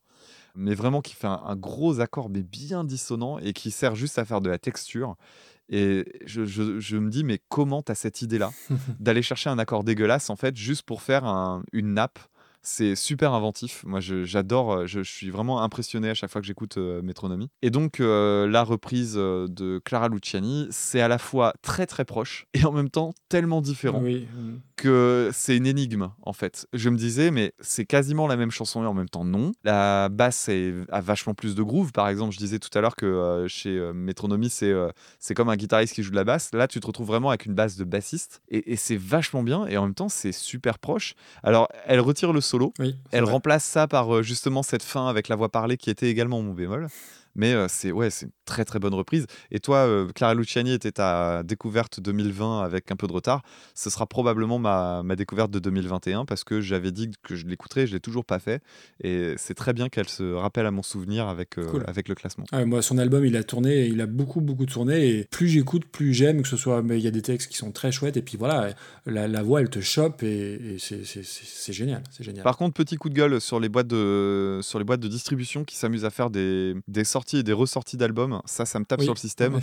[0.55, 4.19] mais vraiment qui fait un, un gros accord mais bien dissonant et qui sert juste
[4.19, 5.15] à faire de la texture.
[5.69, 8.51] Et je, je- je me dis, mais comment t'as cette idée-là
[8.99, 12.19] d'aller chercher un accord dégueulasse en fait juste pour faire un- une nappe
[12.61, 13.83] c'est super inventif.
[13.85, 14.71] Moi, j'adore.
[14.73, 17.49] euh, Je, je suis vraiment impressionné à chaque fois que j'écoute euh, Métronomie.
[17.61, 22.05] Et donc, euh, la reprise euh, de Clara Luciani, c'est à la fois très très
[22.05, 24.27] proche et en même temps tellement différent Oui.
[24.75, 26.67] que c'est une énigme en fait.
[26.73, 29.51] Je me disais, mais c'est quasiment la même chanson et en même temps non.
[29.63, 31.91] La basse est- a vachement plus de groove.
[31.91, 34.73] Par exemple, je disais tout à l'heure que euh, chez Métronomie, c'est
[35.19, 36.51] c'est comme un guitariste qui joue de la basse.
[36.53, 39.65] Là, tu te retrouves vraiment avec une basse de bassiste et, et c'est vachement bien
[39.67, 41.13] et en même temps, c'est super proche.
[41.43, 42.73] Alors, elle retire le solo.
[42.79, 43.31] Oui, c'est Elle vrai.
[43.33, 46.53] remplace ça par euh, justement cette fin avec la voix parlée qui était également mon
[46.53, 46.87] bémol.
[47.35, 49.25] Mais euh, c'est ouais, c'est une très très bonne reprise.
[49.51, 53.41] Et toi, euh, Clara Luciani était ta découverte 2020 avec un peu de retard.
[53.75, 57.87] Ce sera probablement ma, ma découverte de 2021 parce que j'avais dit que je l'écouterais,
[57.87, 58.61] je l'ai toujours pas fait.
[59.03, 61.83] Et c'est très bien qu'elle se rappelle à mon souvenir avec, euh, Cool.
[61.87, 62.45] avec le classement.
[62.65, 66.13] Moi, son album, il a tourné, il a beaucoup, beaucoup tourné, et plus j'écoute, plus
[66.13, 68.21] j'aime, que ce soit, mais il y a des textes qui sont très chouettes, et
[68.21, 68.73] puis voilà,
[69.05, 72.43] la, la voix, elle te chope, et, et c'est génial, c'est génial.
[72.43, 75.63] Par contre, petit coup de gueule sur les boîtes de, sur les boîtes de distribution
[75.63, 78.41] qui s'amusent à faire des, des sorties et des ressorties d'albums.
[78.45, 79.05] Ça, ça me tape Oui.
[79.05, 79.55] sur le système.
[79.55, 79.61] Ouais.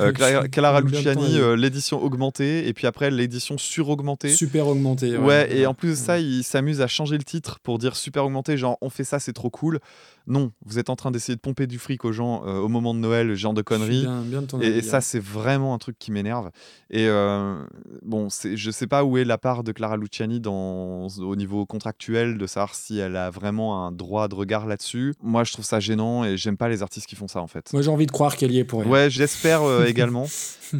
[0.00, 4.28] Euh, Clara, Clara Luciani, euh, l'édition augmentée, et puis après l'édition suraugmentée.
[4.30, 5.16] Super augmenté.
[5.16, 8.24] Ouais, et en plus de ça, il s'amuse à changer le titre pour dire super
[8.24, 9.80] augmenté, genre on fait ça, c'est trop cool.
[10.26, 12.94] Non, vous êtes en train d'essayer de pomper du fric aux gens euh, au moment
[12.94, 14.02] de Noël, genre de conneries.
[14.02, 15.00] bien- bien de ton Et, ça, ouais.
[15.00, 16.50] c'est vraiment un truc qui m'énerve.
[16.90, 17.62] Et euh,
[18.02, 22.38] bon, je sais pas où est la part de Clara Luciani dans, au niveau contractuel,
[22.38, 25.14] de savoir si elle a vraiment un droit de regard là-dessus.
[25.22, 27.72] Moi, je trouve ça gênant et j'aime pas les artistes qui font ça en fait.
[27.72, 28.88] Moi, j'ai envie de croire qu'elle y est pour elle.
[28.88, 30.26] Ouais, je l'espère euh, également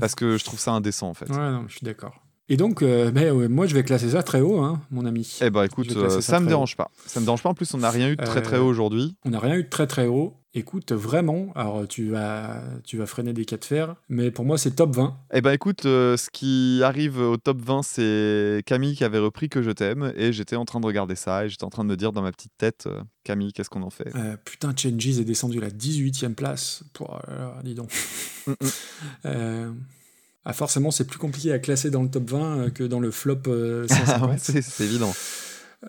[0.00, 1.28] parce que je trouve ça indécent en fait.
[1.30, 2.20] Ouais, non, je suis d'accord.
[2.48, 5.38] Et donc, euh, ben, ouais, moi, je vais classer ça très haut, hein, mon ami.
[5.40, 6.90] Eh ben écoute, euh, ça ça me dérange pas.
[7.06, 7.48] Ça me dérange pas.
[7.48, 9.16] En plus, on n'a rien eu de très très Euh, haut aujourd'hui.
[9.24, 10.34] On n'a rien eu de très très haut.
[10.54, 14.56] Écoute, vraiment, alors tu vas, tu vas freiner des cas de fer, mais pour moi,
[14.56, 15.14] c'est top 20.
[15.34, 19.50] Eh ben écoute, euh, ce qui arrive au top 20, c'est Camille qui avait repris
[19.50, 21.90] Que je t'aime, et j'étais en train de regarder ça, et j'étais en train de
[21.90, 24.10] me dire dans ma petite tête, euh, Camille, qu'est-ce qu'on en fait?
[24.14, 26.84] Euh, putain, Changes est descendu à la 18e place.
[26.94, 27.90] Pouah, alors, dis donc.
[30.48, 33.10] Ah, forcément, c'est plus compliqué à classer dans le top 20 euh, que dans le
[33.10, 34.30] flop euh, Ah 150.
[34.30, 35.12] ouais, c'est évident.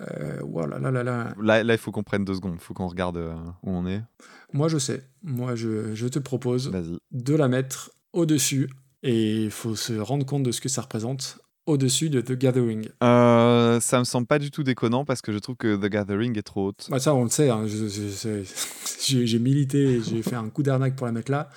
[0.02, 1.34] Euh, voilà, là, là, là.
[1.42, 3.86] Là, là, il faut qu'on prenne deux secondes, il faut qu'on regarde euh, où on
[3.88, 4.02] est.
[4.54, 5.04] Moi, je sais.
[5.24, 6.72] Moi, je, je te propose
[7.12, 8.70] de la mettre au-dessus.
[9.04, 11.38] Et il faut se rendre compte de ce que ça représente
[11.68, 12.88] au-dessus de The Gathering.
[13.04, 16.36] Euh, ça me semble pas du tout déconnant parce que je trouve que The Gathering
[16.38, 16.88] est trop haute.
[16.90, 17.50] Bah, ça, on le sait.
[17.50, 17.66] hein,
[19.06, 21.50] J'ai milité, j'ai fait un coup d'arnaque pour la mettre là.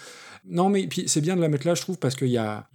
[0.44, 2.26] Non, mais c'est bien de la mettre là, je trouve, parce que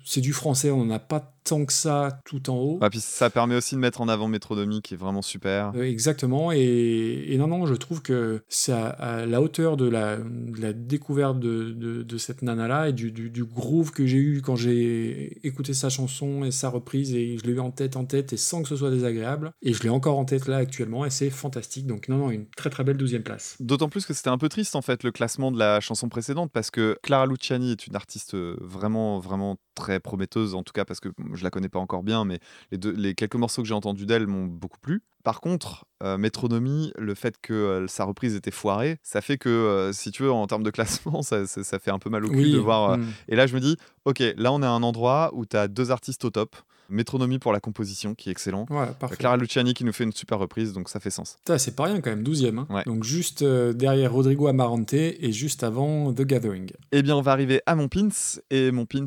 [0.04, 2.80] c'est du français, on n'en a pas tant que ça tout en haut.
[2.82, 5.72] Ah, puis ça permet aussi de mettre en avant Métronomie qui est vraiment super.
[5.76, 9.88] Euh, Exactement, et, et non, non, je trouve que c'est à, à la hauteur de
[9.88, 14.06] la, de la découverte de, de, de cette nana-là et du, du, du groove que
[14.06, 17.72] j'ai eu quand j'ai écouté sa chanson et sa reprise, et je l'ai eu en
[17.72, 19.52] tête, en tête, et sans que ce soit désagréable.
[19.62, 21.86] Et je l'ai encore en tête là actuellement, et c'est fantastique.
[21.88, 23.56] Donc, non, non, une très très belle douzième place.
[23.60, 26.52] D'autant plus que c'était un peu triste en fait le classement de la chanson précédente
[26.52, 31.00] parce que Clara Luciani est une artiste vraiment vraiment très prometteuse en tout cas parce
[31.00, 32.40] que je la connais pas encore bien mais
[32.72, 35.02] les, deux, les quelques morceaux que j'ai entendus d'elle m'ont beaucoup plu.
[35.24, 39.50] Par contre, euh, Métronomie, le fait que euh, sa reprise était foirée, ça fait que
[39.50, 42.26] euh, si tu veux en termes de classement, ça, ça- ça fait un peu mal
[42.26, 42.92] au cul Oui, de voir.
[42.92, 43.06] euh, mm.
[43.30, 45.68] Et là je me dis, Ok, là on est à un endroit où tu as
[45.68, 46.56] deux artistes au top.
[46.88, 48.68] Métronomie pour la composition, qui est excellent.
[49.00, 49.16] Parfait.
[49.16, 51.38] Clara Luciani qui nous fait une super reprise, donc ça fait sens.
[51.58, 52.60] C'est pas rien quand même, 12ème.
[52.60, 52.68] hein.
[52.70, 52.84] Ouais.
[52.86, 56.70] Donc juste derrière Rodrigo Amarante et juste avant The Gathering.
[56.92, 58.10] Eh bien, on va arriver à mon pins.
[58.52, 59.06] Et mon pins,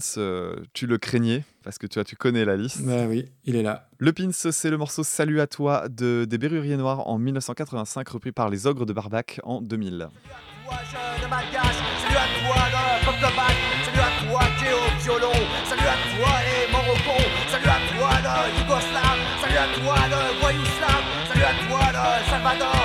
[0.73, 2.80] tu le craignais, parce que tu, vois, tu connais la liste.
[2.80, 3.90] Bah oui, il est là.
[3.98, 8.32] Le pins, c'est le morceau Salut à toi de, des Berruriers Noirs en 1985, repris
[8.32, 10.08] par les Ogres de Barbac en 2000.
[10.64, 14.88] Toi, jeune malgache, salut à toi le peuple bac, salut à toi qui est au
[15.05, 15.38] violon,
[15.68, 20.64] salut à toi les Marocains, salut à toi le Yougoslave, salut à toi le voyou
[20.64, 22.77] slave, salut à toi le Salvador,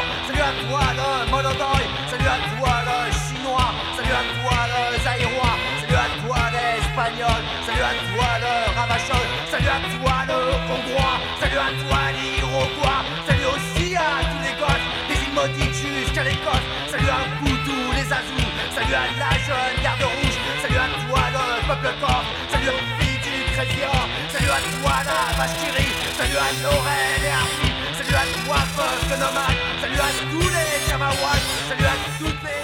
[18.93, 23.51] à la jeune garde rouge, salut à toi le peuple corse, salut aux filles du
[23.53, 25.69] Crédit-Or, salut à toi la vache qui
[26.17, 31.45] salut à Laurel et Arthur, salut à toi peuple nomade, salut à tous les Kamawats,
[31.69, 32.63] salut à toutes les...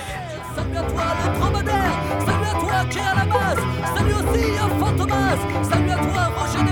[0.55, 3.25] Salut à toi le dromadaire, salut à toi qui est la
[3.95, 6.68] salut aussi à Fantomas, salut à toi Roger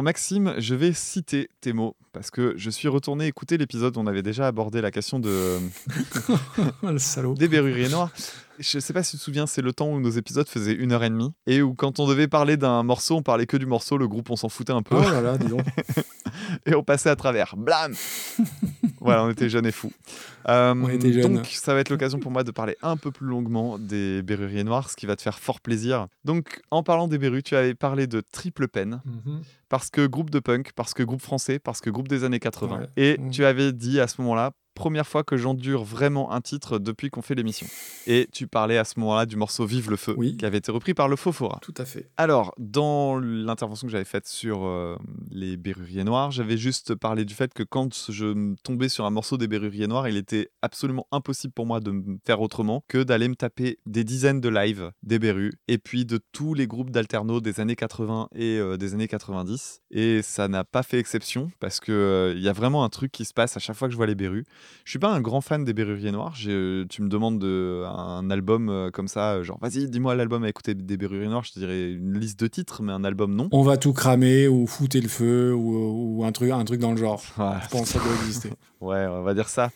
[0.00, 4.00] Alors Maxime, je vais citer tes mots parce que je suis retourné écouter l'épisode où
[4.00, 5.58] on avait déjà abordé la question de
[6.82, 7.34] le salaud.
[7.34, 8.10] des Berruriers Noirs.
[8.60, 10.92] Je sais pas si tu te souviens, c'est le temps où nos épisodes faisaient une
[10.92, 13.66] heure et demie et où quand on devait parler d'un morceau, on parlait que du
[13.66, 15.62] morceau, le groupe on s'en foutait un peu Oh là là, dis donc.
[16.66, 17.56] et on passait à travers.
[17.56, 17.94] Blam
[19.00, 19.92] Voilà, on était jeunes et fous.
[20.48, 21.36] Euh, On était jeunes.
[21.36, 24.62] Donc ça va être l'occasion pour moi de parler un peu plus longuement des Berruriers
[24.64, 26.06] Noirs, ce qui va te faire fort plaisir.
[26.24, 29.00] Donc en parlant des Berrus, tu avais parlé de Triple Peine.
[29.06, 29.40] Mhm.
[29.70, 32.78] parce que groupe de punk, parce que groupe français, parce que groupe des années 80.
[32.80, 32.86] Ouais.
[32.96, 33.30] Et Mm.
[33.30, 37.22] tu avais dit à ce moment-là, première fois que j'endure vraiment un titre depuis qu'on
[37.22, 37.66] fait l'émission.
[38.06, 40.36] Et tu parlais à ce moment-là du morceau Vive le feu, Oui.
[40.36, 41.58] qui avait été repris par le Fofora.
[41.62, 42.10] Tout à fait.
[42.16, 44.96] Alors, dans l'intervention que j'avais faite sur euh,
[45.30, 49.36] les Berruriers Noirs, j'avais juste parlé du fait que quand je tombais sur un morceau
[49.36, 53.28] des Berruriers Noirs, il était absolument impossible pour moi de me faire autrement que d'aller
[53.28, 57.40] me taper des dizaines de lives des Berrus et puis de tous les groupes d'alterno
[57.40, 59.80] des années 80 et euh, des années 90.
[59.90, 63.24] Et ça n'a pas fait exception parce que euh, y a vraiment un truc qui
[63.24, 64.44] se passe à chaque fois que je vois les Berrus.
[64.84, 66.34] Je suis pas un grand fan des Berruriers Noirs.
[66.34, 70.44] J'ai- Tu me demandes de, un album euh, comme ça, euh, genre vas-y, dis-moi l'album
[70.44, 71.44] à écouter des Berruriers Noirs.
[71.44, 73.48] Je te dirais une liste de titres, mais un album non.
[73.52, 76.92] On va tout cramer ou foutre le feu ou, ou un, truc, un truc dans
[76.92, 77.22] le genre.
[77.36, 78.50] Je pense que ça doit exister.
[78.80, 79.70] Ouais, on va dire ça.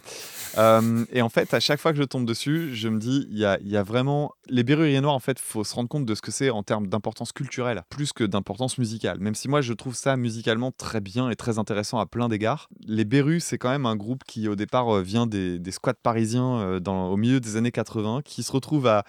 [1.12, 3.44] Et en fait, à chaque fois que je tombe dessus, je me dis, il y
[3.44, 4.32] a, y a vraiment.
[4.48, 6.86] Les Berruriers Noirs, en fait, faut se rendre compte de ce que c'est en termes
[6.86, 9.18] d'importance culturelle, plus que d'importance musicale.
[9.18, 12.68] Même si moi, je trouve ça musicalement très bien et très intéressant à plein d'égards.
[12.86, 16.60] Les Berrus, c'est quand même un groupe qui, au départ, euh, vient des, squats parisiens
[16.60, 19.04] euh, au milieu des années 80, qui se retrouve à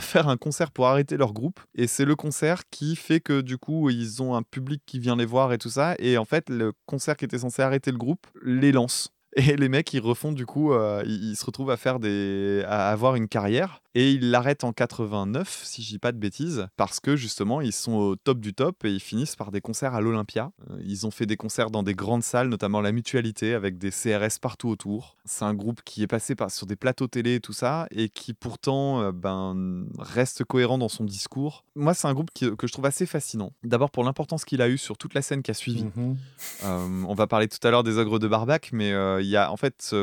[0.00, 3.58] faire un concert pour arrêter leur groupe et c'est le concert qui fait que du
[3.58, 6.48] coup ils ont un public qui vient les voir et tout ça et en fait
[6.48, 10.32] le concert qui était censé arrêter le groupe les lance et les mecs ils refont
[10.32, 13.78] du coup euh, ils, ils se retrouvent à faire des à avoir une carrière.
[13.94, 17.74] Et ils l'arrêtent en 89 si je dis pas de bêtises parce que justement ils
[17.74, 20.50] sont au top du top et ils finissent par des concerts à l'Olympia.
[20.70, 23.90] Euh, ils ont fait des concerts dans des grandes salles notamment la Mutualité avec des
[23.90, 25.18] CRS partout autour.
[25.26, 28.08] C'est un groupe qui est passé par, sur des plateaux télé et tout ça et
[28.08, 31.64] qui pourtant euh, ben reste cohérent dans son discours.
[31.76, 33.52] Moi c'est un groupe qui- que je trouve assez fascinant.
[33.62, 35.84] D'abord pour l'importance qu'il a eu sur toute la scène qui a suivi.
[35.84, 36.16] Mhm.
[36.64, 38.90] euh, on va parler tout à l'heure des ogres de Barbac, mais
[39.22, 39.94] il y a en fait,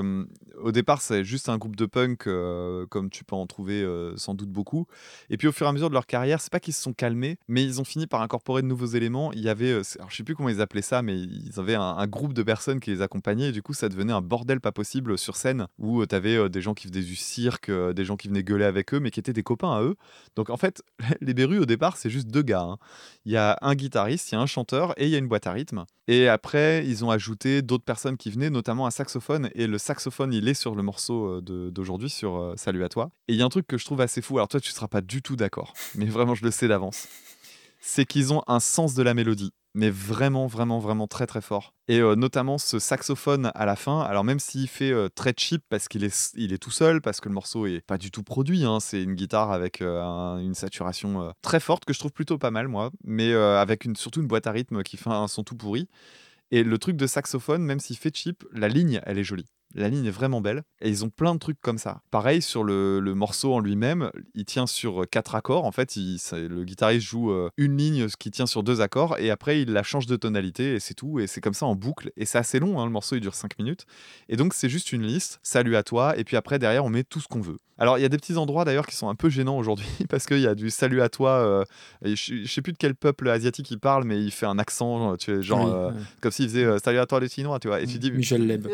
[0.61, 2.23] au départ, c'est juste un groupe de punk,
[2.89, 4.87] comme tu peux en trouver sans doute beaucoup.
[5.29, 6.93] Et puis au fur et à mesure de leur carrière, c'est pas qu'ils se sont
[6.93, 9.31] calmés, mais ils ont fini par incorporer de nouveaux éléments.
[9.33, 12.07] Il y avait, alors, je sais plus comment ils appelaient ça, mais ils avaient un,
[12.07, 13.49] groupe de personnes qui les accompagnaient.
[13.49, 16.61] Et du coup, ça devenait un bordel pas possible sur scène, où tu avais des
[16.61, 19.33] gens qui faisaient du cirque, des gens qui venaient gueuler avec eux, mais qui étaient
[19.33, 19.95] des copains à eux.
[20.35, 20.81] Donc en fait,
[21.21, 22.61] les Berus au départ, c'est juste deux gars.
[22.61, 22.77] hein.
[23.25, 25.27] Il y a un guitariste, il y a un chanteur et il y a une
[25.27, 25.85] boîte à rythme.
[26.07, 28.91] Et après, ils ont ajouté d'autres personnes qui venaient, notamment un
[29.55, 33.09] et le saxophone il est sur le morceau euh, d'aujourd'hui sur euh, Salut à toi.
[33.27, 34.37] Et il y a un truc que je trouve assez fou.
[34.37, 37.07] Alors toi tu seras pas du tout d'accord, mais vraiment je le sais d'avance.
[37.81, 41.73] C'est qu'ils ont un sens de la mélodie, mais vraiment vraiment vraiment très très fort.
[41.87, 44.01] Et euh, notamment ce saxophone à la fin.
[44.01, 47.29] Alors même s'il fait très cheap parce qu'il est il est tout seul parce que
[47.29, 48.65] le morceau est pas du tout produit.
[48.65, 52.51] hein, c'est une guitare avec un- une saturation très forte que je trouve plutôt pas
[52.51, 55.55] mal moi, mais avec une, surtout une boîte à rythme qui fait un son tout
[55.55, 55.87] pourri.
[56.51, 59.49] Et le truc de saxophone, même s'il fait cheap, la ligne, elle est jolie.
[59.75, 60.63] La ligne est vraiment belle.
[60.81, 62.01] Et ils ont plein de trucs comme ça.
[62.09, 65.65] Pareil, sur le, le morceau en lui-même, il tient sur euh, quatre accords.
[65.65, 69.17] En fait, il- le guitariste joue euh, une ligne qui tient sur deux accords.
[69.19, 70.73] Et après, il la change de tonalité.
[70.75, 71.19] Et c'est tout.
[71.19, 72.11] Et c'est comme ça en boucle.
[72.17, 72.79] Et c'est assez long.
[72.79, 73.85] hein, le morceau, il dure cinq minutes.
[74.27, 75.39] Et donc, c'est juste une liste.
[75.43, 76.17] Salut à toi.
[76.17, 77.57] Et puis après, derrière, on met tout ce qu'on veut.
[77.77, 79.85] Alors, il y a des petits endroits d'ailleurs qui sont un peu gênants aujourd'hui.
[80.09, 81.29] Parce qu'il y a du salut à toi.
[81.31, 81.63] euh,
[82.03, 84.57] et je, je sais plus de quel peuple asiatique il parle, mais il fait un
[84.59, 85.15] accent.
[85.17, 85.65] Tu sais, genre.
[85.65, 85.91] Oui, euh,
[86.21, 87.79] comme s'il faisait euh, salut à toi les Chinois, tu vois.
[87.81, 88.67] Et tu dis, Michel Leb.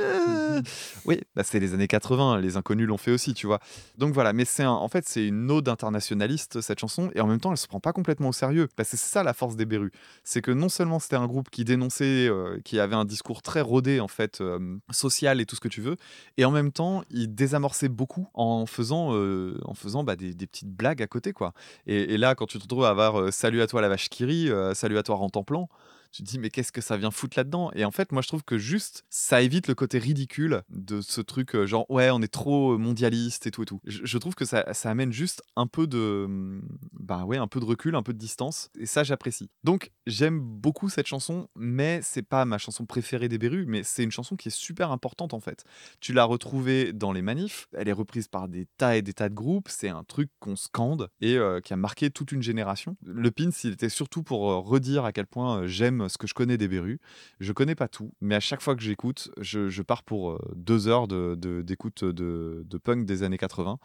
[1.05, 3.59] Oui, bah, c'est les années 80, les inconnus l'ont fait aussi, tu vois.
[3.97, 7.39] Donc voilà, mais c'est en fait c'est une ode internationaliste cette chanson et en même
[7.39, 9.91] temps elle se prend pas complètement au sérieux que c'est ça la force des Berus,
[10.23, 13.61] c'est que non seulement c'était un groupe qui dénonçait, euh, qui avait un discours très
[13.61, 15.97] rodé en fait euh, social et tout ce que tu veux,
[16.38, 20.69] et en même temps il désamorçait beaucoup en faisant, euh, en faisant bah, des, petites
[20.72, 21.53] blagues à côté quoi.
[21.88, 24.97] Et, là quand tu te retrouves à avoir salut à toi la vache euh, salut
[24.97, 25.69] à toi Rentemplant
[26.16, 27.72] tu te dis mais qu'est-ce que ça vient foutre là-dedans?
[27.76, 31.19] Et en fait, moi je trouve que juste ça évite le côté ridicule de ce
[31.19, 33.82] truc euh, genre ouais on est trop mondialiste et tout et tout.
[33.85, 36.61] Je, trouve que ça, ça amène juste un peu de hum,
[36.94, 39.50] bah ouais un peu de recul, un peu de distance et ça j'apprécie.
[39.66, 44.03] Donc j'aime beaucoup cette chanson, mais c'est pas ma chanson préférée des Berus, mais c'est
[44.03, 45.66] une chanson qui est super importante en fait.
[46.00, 49.27] Tu l'as retrouvée dans les manifs, elle est reprise par des tas et des tas
[49.27, 52.95] de groupes, c'est un truc qu'on scande et euh, qui a marqué toute une génération.
[53.03, 55.68] Le pins, il était surtout pour euh, redire à quel point euh,
[56.06, 57.00] j'aime ce que je connais des Berus.
[57.40, 60.40] Je connais pas tout, mais à chaque fois que j'écoute, je, je pars pour euh,
[60.56, 63.77] deux heures de- de- d'écoute de, de punk des années 80.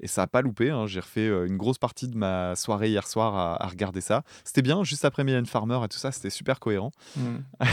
[0.00, 0.86] Et ça a pas loupé, hein.
[0.88, 4.24] j'ai refait euh, une grosse partie de ma soirée hier soir à, à regarder ça.
[4.42, 6.90] C'était bien, juste après Mylène Farmer et tout ça, c'était super cohérent.
[7.16, 7.36] Mm.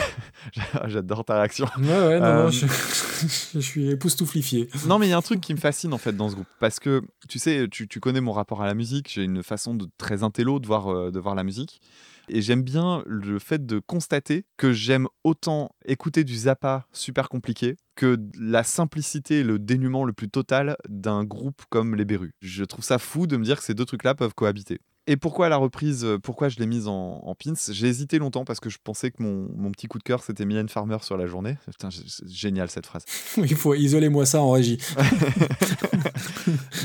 [0.88, 1.66] J'adore ta réaction.
[1.78, 2.66] Ouais, ouais, non, Euh, non, je,
[3.54, 4.70] je suis époustouflifié.
[4.88, 6.48] Non, mais il y a un truc qui me fascine en fait dans ce groupe.
[6.60, 9.10] Parce que tu sais, tu, tu connais mon rapport à la musique.
[9.12, 11.82] J'ai une façon de, très intello de voir, euh, de voir la musique.
[12.30, 17.76] Et j'aime bien le fait de constater que j'aime autant écouter du Zappa super compliqué
[17.96, 22.32] que la simplicité et le dénuement le plus total d'un groupe comme les Berus.
[22.42, 24.80] Je trouve ça fou de me dire que ces deux trucs-là peuvent cohabiter.
[25.10, 27.56] Et pourquoi la reprise, euh, pourquoi je l'ai mise en, en pins?
[27.72, 30.46] J'ai hésité longtemps parce que je pensais que mon, mon petit coup de cœur c'était
[30.46, 31.58] Mylène Farmer sur la journée.
[31.66, 31.90] Putain,
[32.28, 33.06] génial cette phrase.
[33.38, 34.78] Il faut isoler moi ça en régie.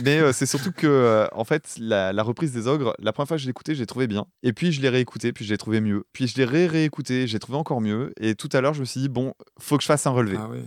[0.04, 3.28] Mais euh, c'est surtout que, euh, en fait, la, la reprise des ogres, la première
[3.28, 4.24] fois que je l'ai écouté, j'ai trouvé bien.
[4.42, 6.06] Et puis je l'ai réécouté, puis je l'ai trouvé mieux.
[6.14, 8.14] Puis je l'ai ré-réécouté, j'ai trouvé encore mieux.
[8.18, 10.38] Et tout à l'heure, je me suis dit, bon, faut que je fasse un relevé.
[10.40, 10.64] Ah ouais.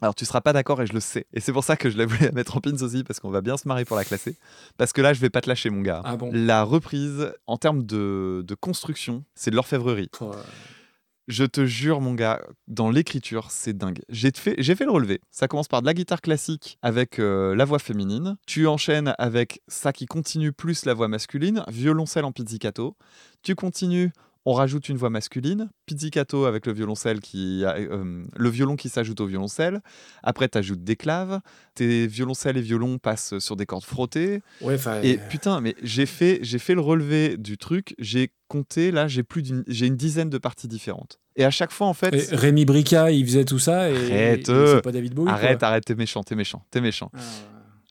[0.00, 1.26] Alors tu seras pas d'accord et je le sais.
[1.32, 3.40] Et c'est pour ça que je la voulais mettre en pins aussi, parce qu'on va
[3.40, 4.36] bien se marrer pour la classer.
[4.76, 6.02] Parce que là, je vais pas te lâcher, mon gars.
[6.04, 6.93] Ah bon La reprise,
[7.46, 10.10] en termes de, de construction, c'est de l'orfèvrerie.
[11.26, 14.02] Je te jure, mon gars, dans l'écriture, c'est dingue.
[14.10, 15.22] J'ai fait, j'ai fait le relevé.
[15.30, 18.36] Ça commence par de la guitare classique avec euh, la voix féminine.
[18.46, 22.94] Tu enchaînes avec ça qui continue plus la voix masculine, violoncelle en pizzicato.
[23.42, 24.12] Tu continues,
[24.46, 28.88] on rajoute une voix masculine, pizzicato avec le violoncelle qui, a- euh, le violon qui
[28.88, 29.80] s'ajoute au violoncelle.
[30.22, 31.40] Après, tu ajoutes des claves.
[31.74, 34.42] Tes violoncelles et violons passent sur des cordes frottées.
[34.60, 34.76] Ouais.
[35.02, 37.94] Et putain, mais j'ai fait, j'ai fait le relevé du truc.
[37.98, 41.18] J'ai compté là, j'ai plus d'une, j'ai une dizaine de parties différentes.
[41.36, 44.48] Et à chaque fois, en fait, Et Rémi Brica, il faisait tout ça et, Arrête,
[44.48, 45.28] et euh, c'est pas David Bowie.
[45.30, 45.68] arrête, quoi.
[45.68, 47.10] arrête, t'es méchant, t'es méchant, t'es méchant.
[47.14, 47.18] Ah,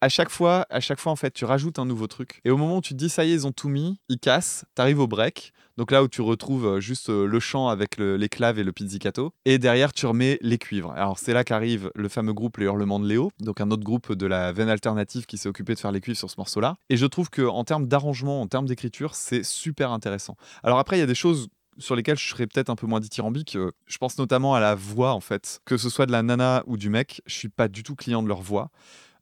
[0.01, 2.40] À chaque fois, à chaque fois, en fait, tu rajoutes un nouveau truc.
[2.45, 4.19] Et au moment où tu te dis ça y est, ils ont tout mis, ils
[4.19, 5.51] cassent, t'arrives au break.
[5.77, 8.63] Donc là où tu retrouves euh, juste euh, le chant avec le- les claves et
[8.63, 9.33] le pizzicato.
[9.45, 10.91] Et derrière, tu remets les cuivres.
[10.95, 14.13] Alors c'est là qu'arrive le fameux groupe Les Hurlements de Léo, donc un autre groupe
[14.13, 16.75] de la veine alternative qui s'est occupé de faire les cuivres sur ce morceau-là.
[16.89, 20.35] Et je trouve que en termes d'arrangement, en termes d'écriture, c'est super intéressant.
[20.63, 21.47] Alors après, il y a des choses
[21.79, 23.55] sur lesquelles je serais peut-être un peu moins dithyrambique.
[23.55, 25.59] Euh, Je pense notamment à la voix, en fait.
[25.65, 28.21] Que ce soit de la nana ou du mec, je suis pas du tout client
[28.21, 28.69] de leur voix.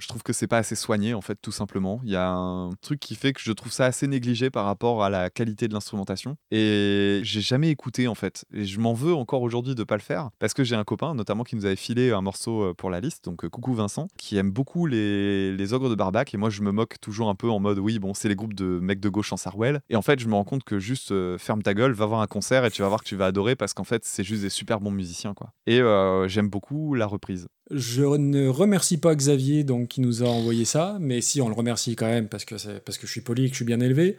[0.01, 2.01] Je trouve que c'est pas assez soigné, en fait, tout simplement.
[2.03, 5.03] Il y a un truc qui fait que je trouve ça assez négligé par rapport
[5.03, 6.37] à la qualité de l'instrumentation.
[6.49, 8.43] Et j'ai jamais écouté, en fait.
[8.51, 10.31] Et je m'en veux encore aujourd'hui de pas le faire.
[10.39, 12.99] Parce que j'ai un copain, notamment, qui nous avait filé un morceau euh, pour la
[12.99, 13.25] liste.
[13.25, 16.33] Donc, euh, coucou Vincent, qui aime beaucoup les, les ogres de Barbac.
[16.33, 18.55] Et moi, je me moque toujours un peu en mode, oui, bon, c'est les groupes
[18.55, 19.81] de mecs de gauche en Sarwell.
[19.91, 22.21] Et en fait, je me rends compte que juste euh, ferme ta gueule, va voir
[22.21, 24.41] un concert et tu vas voir que tu vas adorer parce qu'en fait, c'est juste
[24.41, 25.53] des super bons musiciens, quoi.
[25.67, 25.79] Et
[26.27, 27.47] j'aime beaucoup la reprise.
[27.69, 31.53] Je ne remercie pas Xavier donc, qui nous a envoyé ça, mais si on le
[31.53, 33.81] remercie quand même parce que, parce que je suis poli et que je suis bien
[33.81, 34.15] élevé.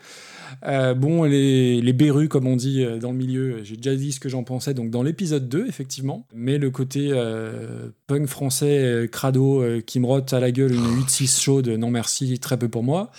[0.67, 4.13] Euh, bon, les, les berrues, comme on dit euh, dans le milieu, j'ai déjà dit
[4.13, 6.27] ce que j'en pensais donc dans l'épisode 2, effectivement.
[6.35, 11.43] Mais le côté euh, punk français, crado, qui me rote à la gueule une 8-6
[11.43, 13.11] chaude, non merci, très peu pour moi.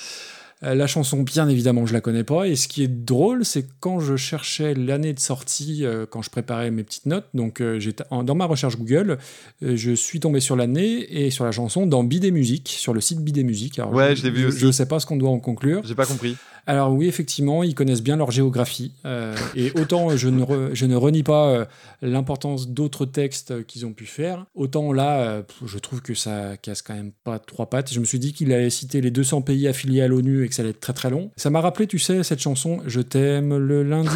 [0.63, 2.47] Euh, La chanson, bien évidemment, je la connais pas.
[2.47, 6.21] Et ce qui est drôle, c'est que quand je cherchais l'année de sortie, euh, quand
[6.21, 9.17] je préparais mes petites notes, donc euh, j'étais dans ma recherche Google,
[9.63, 13.01] euh, je suis tombé sur l'année et sur la chanson dans Bidet Musique, sur le
[13.01, 13.79] site Bidet Musique.
[13.79, 14.59] Alors, Ouais, je l'ai vu aussi.
[14.59, 15.81] Je sais pas ce qu'on doit en conclure.
[15.85, 16.35] J'ai pas compris.
[16.65, 18.93] Alors oui, effectivement, ils connaissent bien leur géographie.
[19.05, 21.65] euh, et autant je ne, re- je ne renie pas euh,
[22.01, 26.81] l'importance d'autres textes qu'ils ont pu faire, autant là, euh, je trouve que ça casse
[26.81, 27.93] quand même pas trois pattes.
[27.93, 30.55] Je me suis dit qu'il allait citer les 200 pays affiliés à l'ONU et que
[30.55, 31.31] ça allait être très très long.
[31.35, 34.09] Ça m'a rappelé, tu sais, cette chanson «Je t'aime le lundi,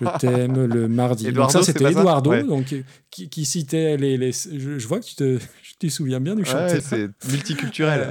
[0.00, 1.30] je t'aime le mardi».
[1.32, 2.42] Donc ça, c'était Eduardo, Ouais.
[2.42, 2.74] donc,
[3.10, 4.16] qui, qui citait les...
[4.16, 5.38] les- je, je vois que tu te,
[5.78, 8.08] te souviens bien du Ouais, chanteur c'est multiculturel.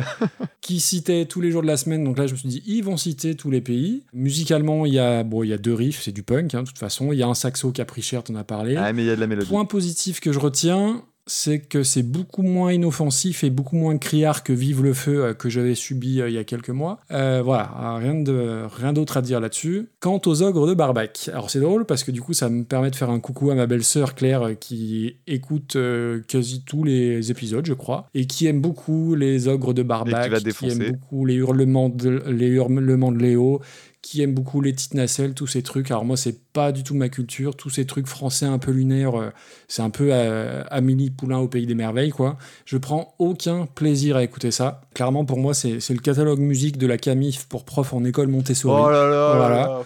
[0.61, 2.03] qui citait tous les jours de la semaine.
[2.03, 4.03] Donc là, je me suis dit, ils vont citer tous les pays.
[4.13, 6.67] Musicalement, il y a, bon, il y a deux riffs, c'est du punk, hein, de
[6.67, 7.11] toute façon.
[7.11, 8.75] Il y a un saxo qui a pris cher, t'en as parlé.
[8.77, 9.47] Ah, mais il y a de la mélodie.
[9.49, 14.43] Point positif que je retiens, c'est que c'est beaucoup moins inoffensif et beaucoup moins criard
[14.43, 16.99] que Vive le feu euh, que j'avais subi euh, il y a quelques mois.
[17.11, 19.89] Euh, voilà, euh, rien de rien d'autre à dire là-dessus.
[19.99, 22.91] Quant aux ogres de Barbac, alors c'est drôle parce que du coup ça me permet
[22.91, 27.65] de faire un coucou à ma belle-sœur Claire qui écoute euh, quasi tous les épisodes,
[27.65, 31.89] je crois, et qui aime beaucoup les ogres de Barbac, qui aime beaucoup les hurlements
[31.89, 33.61] de les hurlements de Léo,
[34.05, 35.89] qui aime beaucoup les petites nacelles, tous ces trucs.
[35.89, 37.55] Alors moi, c'est pas du tout ma culture.
[37.55, 39.31] Tous ces trucs français un peu lunaires, euh,
[39.67, 42.37] c'est un peu euh, Amélie Poulain au pays des merveilles, quoi.
[42.65, 44.81] Je prends aucun plaisir à écouter ça.
[44.93, 48.79] Clairement, pour moi, c'est le catalogue musique de la Camif pour prof en école Montessori.
[48.79, 49.81] Oh là là, Voilà.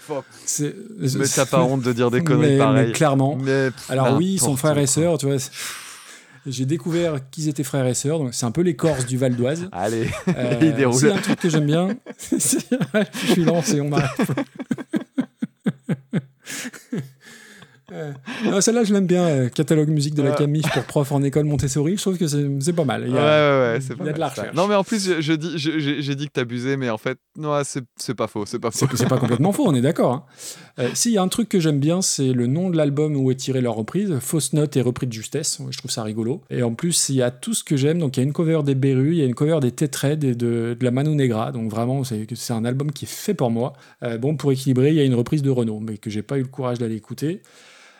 [0.99, 3.37] Mais t'as pas honte de dire des conneries mais, clairement.
[3.37, 5.37] Mais, pff, Alors oui, ils sont n'importe frères et sœurs, tu vois.
[6.49, 9.35] J'ai découvert qu'ils étaient frères et sœurs, donc c'est un peu les Corses du Val
[9.35, 9.69] d'Oise.
[9.71, 10.99] Allez, Euh, il déroule.
[10.99, 11.89] C'est un truc que j'aime bien.
[12.31, 14.09] Je suis lancé, on m'arrête.
[17.91, 19.23] Euh, Celle-là, je l'aime bien.
[19.25, 20.35] euh, catalogue musique de la Ouais.
[20.35, 21.97] Camif pour prof en école Montessori.
[21.97, 23.03] Je trouve que c'est pas mal.
[23.07, 24.45] Il y a, ouais, ouais, c'est il pas y a de la ça.
[24.53, 27.17] Non, mais en plus, je, je dis, je- j'ai dit que t'abusais, mais en fait,
[27.35, 28.85] non, c'est c'est pas faux, c'est pas faux.
[28.93, 30.13] C'est pas complètement faux, on est d'accord.
[30.13, 30.23] hein.
[30.79, 33.15] Euh, si, il y a un truc que j'aime bien, c'est le nom de l'album
[33.17, 35.59] où est tirée leur reprise, Fausse Note et reprise de justesse.
[35.69, 36.41] Je trouve ça rigolo.
[36.49, 37.99] Et en plus, il y a tout ce que j'aime.
[37.99, 40.23] Donc, il y a une cover des Berus, il y a une cover des Tetred
[40.23, 41.51] et de, la Manu Negra.
[41.51, 43.73] Donc, vraiment, c'est un album qui est fait pour moi.
[44.03, 46.37] Euh, bon, pour équilibrer, il y a une reprise de Renault, mais que j'ai pas
[46.37, 47.41] eu le courage d'aller écouter.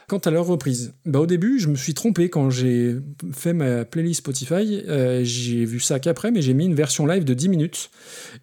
[0.10, 2.96] Quant à leur reprise, bah au début, je me suis trompé quand j'ai
[3.32, 4.82] fait ma playlist Spotify.
[4.88, 7.92] euh, j'ai vu ça qu'après, mais j'ai mis une version live de 10 minutes.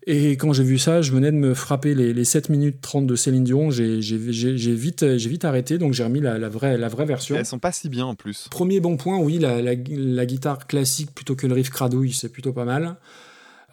[0.07, 3.07] Et quand j'ai vu ça, je venais de me frapper les, les 7 minutes 30
[3.07, 3.70] de Céline Dion.
[3.73, 7.36] J'ai vite, vite arrêté, donc j'ai remis la, la vraie, la vraie version.
[7.36, 8.47] Elles sont pas si bien en plus.
[8.51, 12.28] Premier bon point, oui, la, la- la guitare classique plutôt que le riff cradouille, c'est
[12.28, 12.97] plutôt pas mal.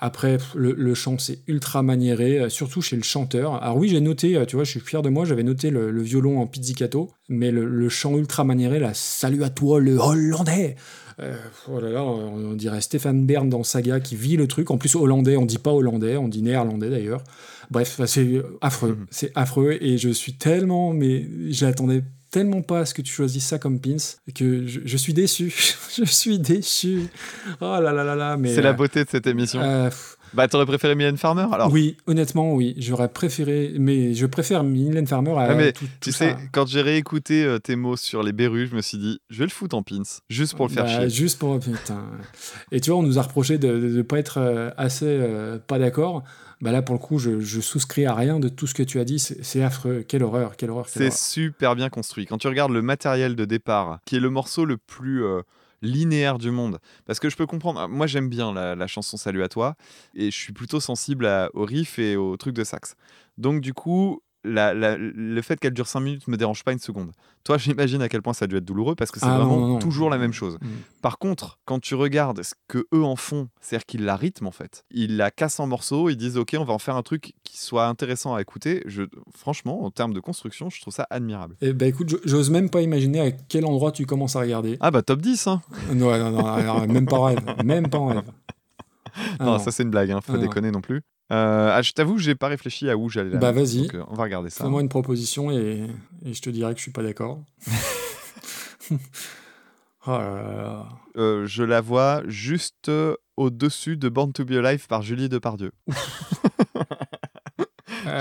[0.05, 3.63] Après, le, le chant, c'est ultra maniéré, euh, surtout chez le chanteur.
[3.63, 5.91] Alors oui, j'ai noté, euh, tu vois, je suis fier de moi, j'avais noté le,
[5.91, 9.95] le violon en pizzicato, mais le, le chant ultra maniéré, là, salut à toi le
[9.95, 10.75] Hollandais
[11.19, 11.37] Euh,
[11.69, 14.71] Oh là là, on, dirait Stéphane Bern dans Saga qui vit le truc.
[14.71, 17.23] En plus, hollandais, on dit pas hollandais, on dit néerlandais d'ailleurs.
[17.71, 22.85] Bref, bah, c'est affreux, c'est affreux, et je suis tellement, mais j'attendais tellement pas à
[22.87, 23.95] ce que tu choisisses ça comme pins
[24.33, 25.53] que je, je suis déçu.
[25.95, 27.03] je suis déçu.
[27.61, 28.55] Oh là là là là, mais...
[28.55, 29.61] C'est la euh, beauté de cette émission.
[29.61, 29.91] euh,
[30.33, 31.71] Bah, t'aurais préféré Mylène Farmer alors?
[31.71, 32.73] Oui, honnêtement, oui.
[32.79, 36.81] J'aurais préféré, mais je préfère Mylène Farmer à Ouais, mais tout, Tu sais, quand j'ai
[36.81, 39.77] réécouté euh, tes mots sur les berrues, je me suis dit, je vais le foutre
[39.77, 41.09] en pins, juste pour le faire Bah, chier.
[41.11, 41.59] Juste pour.
[41.59, 42.03] Putain.
[42.71, 45.77] Et tu vois, on nous a reproché de ne pas être euh, assez euh, pas
[45.77, 46.23] d'accord.
[46.63, 48.97] Bah là, pour le coup, je, je souscris à rien de tout ce que tu
[48.97, 49.19] as dit.
[49.19, 50.05] C'est affreux.
[50.07, 50.87] Quelle horreur, quelle horreur.
[50.87, 52.25] C'est super bien construit.
[52.25, 55.41] Quand tu regardes le matériel de départ, qui est le morceau le plus euh,
[55.81, 59.43] linéaire du monde, parce que je peux comprendre, moi j'aime bien la, la chanson Salut
[59.43, 59.75] à toi,
[60.15, 62.95] et je suis plutôt sensible à- au riff et au truc de sax.
[63.37, 66.79] Donc du coup, la- la- le fait qu'elle dure 5 minutes me dérange pas une
[66.79, 67.11] seconde.
[67.43, 69.57] Toi, j'imagine à quel point ça a dû être douloureux, parce que c'est Ah, vraiment
[69.59, 69.79] non, non.
[69.79, 70.57] toujours la même chose.
[70.61, 70.67] Mm.
[71.01, 74.51] Par contre, quand tu regardes ce que eux en font, c'est-à-dire qu'ils la rythment en
[74.51, 77.33] fait, ils la cassent en morceaux, ils disent ok, on va en faire un truc
[77.43, 78.81] qui soit intéressant à écouter.
[78.85, 79.03] Je,
[79.35, 81.55] franchement, en termes de construction, je trouve ça admirable.
[81.61, 84.77] Eh bah écoute, je- j'ose même pas imaginer à quel endroit tu commences à regarder.
[84.79, 85.61] Ah bah top 10 hein
[85.93, 87.39] Non, non, non, même pas en rêve.
[87.63, 88.23] Même pas en rêve.
[89.39, 89.59] Ah, Non, non.
[89.59, 91.01] ça c'est une blague, hein, faut Ah, déconner non plus.
[91.31, 93.39] Euh, ah, je t'avoue, j'ai pas réfléchi à où j'allais là.
[93.39, 93.83] Bah, vas-y.
[93.83, 94.63] Donc, euh, on va regarder ça.
[94.63, 95.87] Fais-moi une proposition et,
[96.25, 97.41] et je te dirai que je suis pas d'accord.
[100.07, 100.85] oh là là.
[101.17, 105.71] Euh, je la vois juste euh, au-dessus de Born to Be Alive par Julie Depardieu.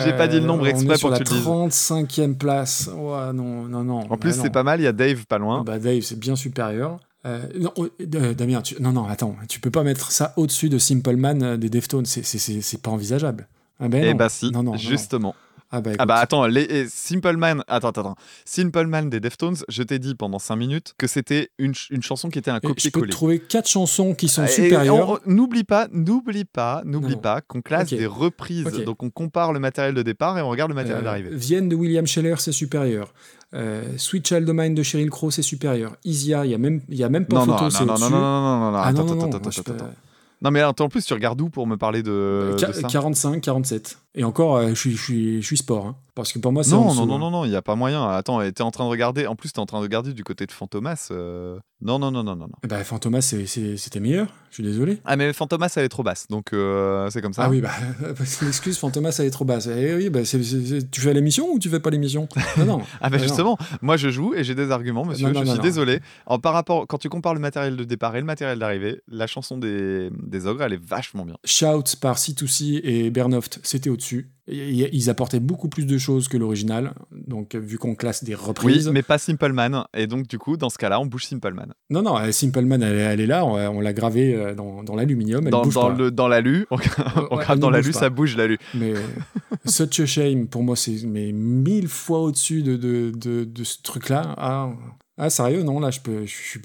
[0.04, 1.46] J'ai pas dit le nombre exprès pour que tu le dises.
[1.46, 2.88] 35e place.
[2.94, 4.00] Ouais, non, non, non.
[4.10, 4.50] En plus, c'est non.
[4.50, 5.64] pas mal, il y a Dave pas loin.
[5.64, 6.98] Bah Dave, c'est bien supérieur.
[7.24, 10.68] Euh, non, oh, euh, Damien, tu- non, non, attends, tu peux pas mettre ça au-dessus
[10.68, 12.22] de Simple Man euh, des Deftones, c'est-
[12.82, 13.46] pas envisageable.
[13.78, 14.72] Ah ben Eh bah si, Non, non,
[15.18, 15.34] non.
[15.74, 18.14] Ah bah, Ah bah attends, les, et Simple Man, attends, attends.
[18.44, 22.02] Simple Man des Deftones, je t'ai dit pendant 5 minutes que c'était une, ch- une
[22.02, 23.10] chanson qui était un Et je peux copier-coller.
[23.10, 25.20] trouver quatre chansons qui sont Et supérieures.
[25.26, 27.98] N'oublie pas, n'oublie pas, n'oublie pas qu'on classe Ok.
[27.98, 28.66] des reprises.
[28.66, 28.84] Ok.
[28.84, 31.30] Donc on compare le matériel de départ et on regarde le matériel Euh, d'arrivée.
[31.32, 33.12] Vienne de William Scheller, c'est supérieur.
[33.54, 35.96] Euh, Sweet Child of Mine de Sheryl Crow, c'est supérieur.
[36.04, 37.94] Isia, il y a même, y a même pas Non, non, photo, non, c'est non,
[37.98, 39.90] non, non, non, non, non, non, Ah attends, non, attends, attends, attends, attends.
[40.44, 42.88] Non mais attends, en plus tu regardes où pour me parler de, Qua- de ça?
[42.88, 43.96] 45, 47.
[44.14, 45.86] Et encore, euh, je suis, je suis, je suis sport.
[45.86, 45.96] hein.
[46.14, 47.18] Parce que pour moi, c'est Non, non, non, hein.
[47.18, 48.06] non, non, il n'y a pas moyen.
[48.06, 49.26] Attends, t'es en train de regarder.
[49.26, 51.08] En plus, t'es en train de regarder du côté de Fantomas.
[51.10, 52.54] euh, Non, non, non, non, non, non.
[52.62, 54.26] Eh ben, Fantomas, c'était meilleur.
[54.50, 54.98] Je suis désolé.
[55.06, 56.26] Ah, mais Fantomas, elle est trop basse.
[56.28, 57.44] Donc, euh, c'est comme ça.
[57.44, 57.70] Ah oui, bah,
[58.42, 59.66] l'excuse, Fantomas, elle est trop basse.
[59.74, 62.28] Eh oui, bah, tu fais l'émission ou tu fais pas l'émission?
[62.58, 62.82] Non, non.
[63.00, 65.30] Ah bah justement, moi je joue et j'ai des arguments, monsieur.
[65.30, 66.00] Non, je suis désolé.
[66.26, 69.26] En, par rapport, quand tu compares le matériel de départ et le matériel d'arrivée, la
[69.26, 71.36] chanson des, des ogres, elle est vachement bien.
[71.44, 74.30] Shout par C2C et Bernoft, c'était au-dessus.
[74.48, 76.94] Ils apportaient beaucoup plus de choses que l'original.
[77.28, 78.88] Donc, vu qu'on classe des Oui, reprises.
[78.88, 79.84] mais pas Simple Man.
[79.96, 81.72] Et donc du coup, dans ce cas-là, on bouge Simple Man.
[81.90, 83.44] Non, non, euh, Simple Man, elle, est- elle est là.
[83.46, 85.48] On, on l'a gravée euh, dans, dans l'aluminium.
[85.48, 85.94] Dans, bouge dans pas.
[85.96, 86.76] le, dans l'alu, on,
[87.30, 88.58] on Ouais, grave dans l'alu, ça bouge l'alu.
[88.74, 88.94] Mais
[89.64, 93.80] Such a Shame, pour moi, c'est mais mille fois au-dessus de, de, de, de ce
[93.82, 94.34] truc-là.
[94.36, 94.70] Ah,
[95.18, 96.24] ah, sérieux, non, là, je peux.
[96.26, 96.60] Je, suis-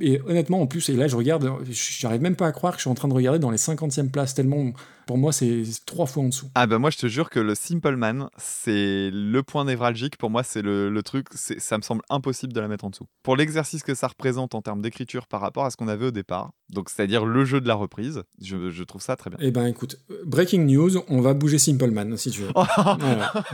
[0.00, 2.82] et honnêtement, en plus, et là, je regarde, j'arrive même pas à croire que je
[2.82, 4.70] suis en train de regarder dans les 50e places, tellement,
[5.06, 6.48] pour moi, c'est trois fois en dessous.
[6.54, 10.16] Ah bah moi je te jure que le Simple Man, c'est le point névralgique.
[10.18, 13.06] Pour moi, c'est le, le truc, ça me semble impossible de la mettre en dessous.
[13.22, 16.10] Pour l'exercice que ça représente en termes d'écriture par rapport à ce qu'on avait au
[16.10, 19.38] départ, donc c'est-à-dire le jeu de la reprise, je, je trouve ça très bien.
[19.40, 22.50] Eh ben, écoute, breaking news, on va bouger Simple Man, si tu veux.
[22.54, 23.32] Voilà.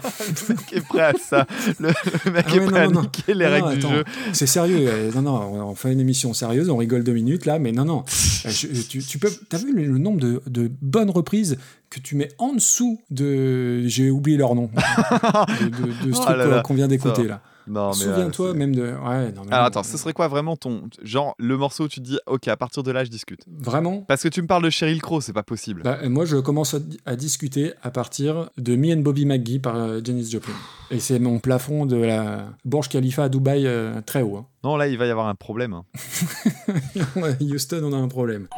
[0.48, 1.47] le mec est prêt à ça.
[1.78, 1.89] Le,
[2.24, 3.02] le mec Ah est prêt non, à non.
[3.02, 4.05] niquer les règles du jeu.
[4.32, 4.86] C'est sérieux.
[4.89, 7.84] euh, Non, non, on fait une émission sérieuse, on rigole deux minutes là, mais non,
[7.84, 8.05] non.
[8.44, 9.31] Euh, je- tu, tu peux.
[9.48, 11.41] T'as vu le, le nombre de, de bonnes reprises
[11.90, 13.86] que tu mets en dessous de.
[13.86, 14.70] J'ai oublié leur nom.
[15.60, 17.40] de, de- de ce Oh truc qu'on- vient d'écouter là.
[17.72, 18.82] Euh, Souviens-toi même de.
[18.82, 21.88] Ouais, non, mais Alors non, attends, ce serait quoi vraiment ton genre le morceau où
[21.88, 23.42] tu te dis ok à partir de là je discute.
[23.46, 25.82] Vraiment Parce que tu me parles de Sheryl Crow, c'est pas possible.
[25.84, 29.60] Bah, moi, je commence à, di- à discuter à partir de Me and Bobby McGee
[29.60, 30.54] par euh, Janis Joplin.
[30.90, 34.38] Et c'est mon plafond de la Burj Khalifa à Dubaï euh, très haut.
[34.38, 34.46] hein.
[34.64, 35.72] Non là il va y avoir un problème.
[35.74, 35.84] hein.
[37.40, 38.48] Houston, on a un problème.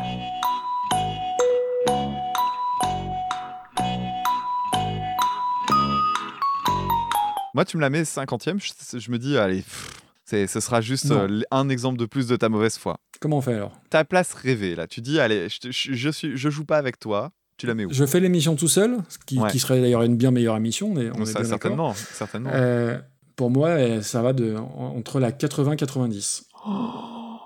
[7.55, 10.81] Moi tu me la mets 50ème, je, je me dis allez, pff, c'est, ce sera
[10.81, 12.99] juste euh, un exemple de plus de ta mauvaise foi.
[13.21, 13.79] Comment on fait alors?
[13.91, 16.99] Ta place rêvée là, tu dis allez, je, je, je suis, je joue pas avec
[16.99, 17.93] toi, tu la mets où?
[17.93, 19.51] Je fais l'émission tout seul, ce qui, Ouais.
[19.51, 22.51] qui serait d'ailleurs une bien meilleure émission, mais on Donc est ça, bien certainement, certainement.
[22.53, 22.99] Euh,
[23.37, 26.45] pour moi, euh, ça va de, en- entre la 80-90.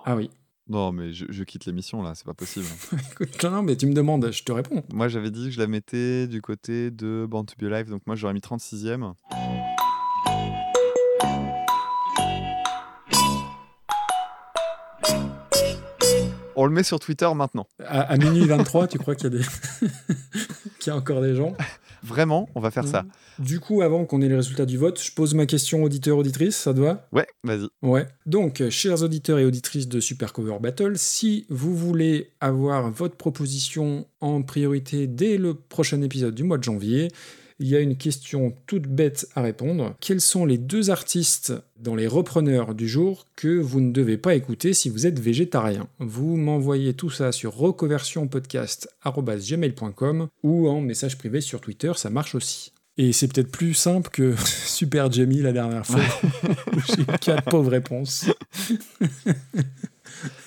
[0.05, 0.31] Ah oui.
[0.70, 2.67] Non mais je, je quitte l'émission là, c'est pas possible.
[3.12, 4.85] Écoute, non, non, mais tu me demandes, je te réponds.
[4.93, 8.03] moi j'avais dit que je la mettais du côté de Born to Be Alive, donc
[8.07, 9.12] moi j'aurais mis 36ème.
[16.61, 17.69] On le met sur Twitter maintenant.
[17.85, 19.45] À, à minuit 23, tu crois qu'il y, a des...
[20.81, 21.55] qu'il y a encore des gens?
[22.03, 23.05] Vraiment, on va faire ça.
[23.39, 26.75] Du coup, avant qu'on ait les résultats du vote, je pose ma question auditeur-auditrice, ça
[26.75, 27.07] te va?
[27.12, 27.69] Ouais, vas-y.
[27.83, 28.09] Ouais.
[28.27, 33.15] Donc, euh, chers auditeurs et auditrices de Super Cover Battle, si vous voulez avoir votre
[33.15, 37.07] proposition en priorité dès le prochain épisode du mois de janvier,
[37.59, 39.95] il y a une question toute bête à répondre.
[40.01, 44.35] Quels sont les deux artistes dans les repreneurs du jour que vous ne devez pas
[44.35, 45.89] écouter si vous êtes végétarien?
[45.99, 52.73] Vous m'envoyez tout ça sur reconversionpodcast.gmail.com ou en message privé sur Twitter, ça marche aussi.
[52.97, 56.01] Et c'est peut-être plus simple que Super Jamie la dernière fois.
[56.97, 58.27] J'ai quatre pauvres réponses.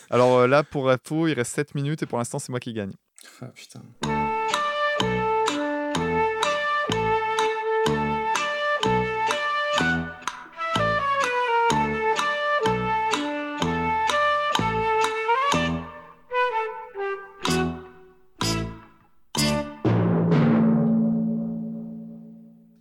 [0.10, 2.74] Alors euh, là, pour info, il reste 7 minutes et pour l'instant, c'est moi qui
[2.74, 2.92] gagne.
[3.42, 3.82] Ah putain.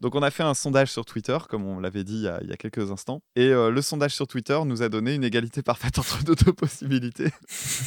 [0.01, 2.41] Donc on a fait un sondage sur Twitter, comme on l'avait dit il y, a,
[2.43, 3.23] il y a quelques instants.
[3.37, 6.53] Et euh, le sondage sur Twitter nous a donné une égalité parfaite entre nos deux
[6.53, 7.29] possibilités.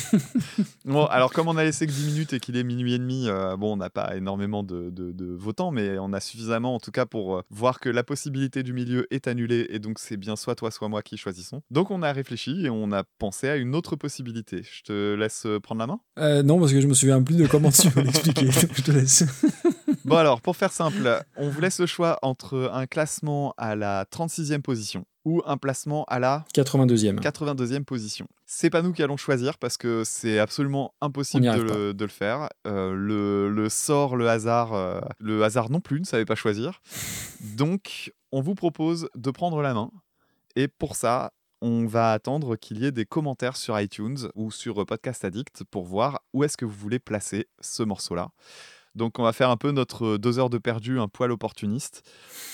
[0.85, 3.27] bon, alors comme on a laissé que 10 minutes et qu'il est minuit et demi,
[3.27, 6.79] euh, bon, on n'a pas énormément de, de- de votants, mais on a suffisamment en
[6.79, 10.17] tout cas pour euh, voir que la possibilité du milieu est annulée et donc c'est
[10.17, 11.61] bien soit toi, soit moi qui choisissons.
[11.71, 14.61] Donc on a réfléchi et on a pensé à une autre possibilité.
[14.63, 16.43] Je te laisse prendre la main?
[16.43, 18.49] Non, parce que je me souviens plus de comment tu veux l'expliquer.
[18.75, 19.23] je te laisse.
[20.05, 24.05] Bon alors, pour faire simple, on vous laisse le choix entre un classement à la
[24.05, 27.19] 36e position ou un placement à la 82e.
[27.21, 28.27] 82e position.
[28.45, 32.11] C'est pas nous qui allons choisir parce que c'est absolument impossible de le, de le
[32.11, 32.49] faire.
[32.67, 36.81] Euh, le, le sort, le hasard, euh, le hasard non plus ne savait pas choisir.
[37.55, 39.89] Donc, on vous propose de prendre la main.
[40.57, 44.85] Et pour ça, on va attendre qu'il y ait des commentaires sur iTunes ou sur
[44.85, 48.31] Podcast Addict pour voir où est-ce que vous voulez placer ce morceau-là.
[48.95, 52.03] Donc on va faire un peu notre deux heures de perdu, un poil opportuniste,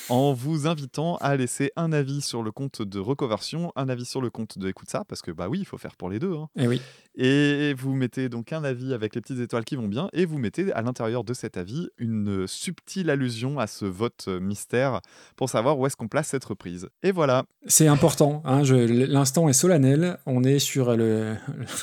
[0.09, 4.21] en vous invitant à laisser un avis sur le compte de Recoversion, un avis sur
[4.21, 6.33] le compte de Écoute ça, parce que bah oui, il faut faire pour les deux.
[6.33, 6.47] hein.
[6.57, 6.81] Eh oui.
[7.21, 10.37] Et vous mettez donc un avis avec les petites étoiles qui vont bien, et vous
[10.37, 15.01] mettez à l'intérieur de cet avis une subtile allusion à ce vote euh, mystère
[15.35, 16.87] pour savoir où est-ce qu'on place cette reprise.
[17.03, 18.41] Et voilà, C'est important.
[18.45, 20.17] hein, L'instant est solennel.
[20.25, 21.35] On est sur le,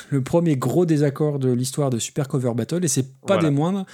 [0.09, 3.43] le premier gros désaccord de l'histoire de Super Cover Battle et c'est pas Voilà.
[3.43, 3.85] des moindres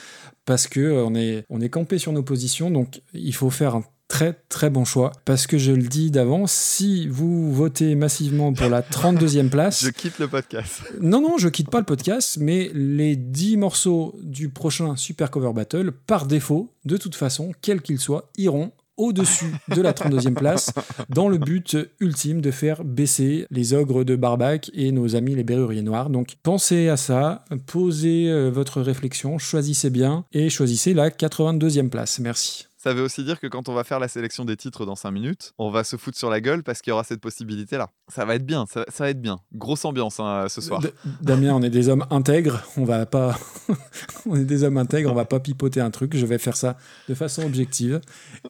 [0.45, 2.71] parce que euh, on est, on est campé sur nos positions.
[2.71, 6.51] Donc il faut faire un très très bon choix parce que je le dis d'avance,
[6.51, 10.83] si vous votez massivement pour la 32e place, je quitte le podcast.
[11.01, 15.53] non, non, je quitte pas le podcast, mais les 10 morceaux du prochain Super Cover
[15.53, 20.71] Battle, par défaut, de toute façon, quels qu'ils soient, iront au-dessus de la 32e place,
[21.09, 25.43] dans le but ultime de faire baisser les ogres de Barbac et nos amis les
[25.43, 26.09] berruriers noirs.
[26.09, 32.19] Donc pensez à ça, posez euh, votre réflexion, choisissez bien et choisissez la 82e place.
[32.19, 32.67] Merci.
[32.83, 35.09] Ça veut aussi dire que quand on va faire la sélection des titres dans 5
[35.11, 37.89] minutes, on va se foutre sur la gueule parce qu'il y aura cette possibilité-là.
[38.09, 39.39] Ça va être bien, ça, ça va être bien.
[39.53, 40.81] Grosse ambiance hein, ce soir.
[40.81, 43.39] D- Damien, on est des hommes intègres, on va pas.
[44.25, 46.17] on est des hommes intègres, on va pas pipoter un truc.
[46.17, 46.75] Je vais faire ça
[47.07, 48.01] de façon objective.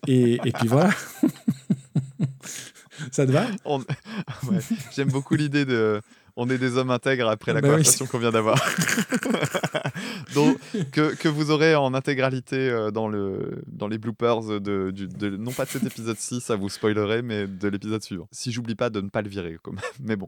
[0.07, 0.89] Et, et puis voilà.
[3.11, 3.45] ça te va?
[3.65, 3.79] On-
[4.49, 4.59] Ouais,
[4.95, 6.01] J'aime beaucoup l'idée de.
[6.35, 8.57] On est des hommes intègres après la Bah oui, conversation qu'on vient d'avoir.
[10.33, 10.57] Donc,
[10.91, 15.37] que, que vous aurez en intégralité euh, dans, le, dans les bloopers, de, du- de-
[15.37, 18.27] non pas de cet épisode-ci, ça vous spoilerait, mais de l'épisode suivant.
[18.31, 19.81] Si j'oublie pas de ne pas le virer, quand même.
[20.03, 20.27] Mais bon.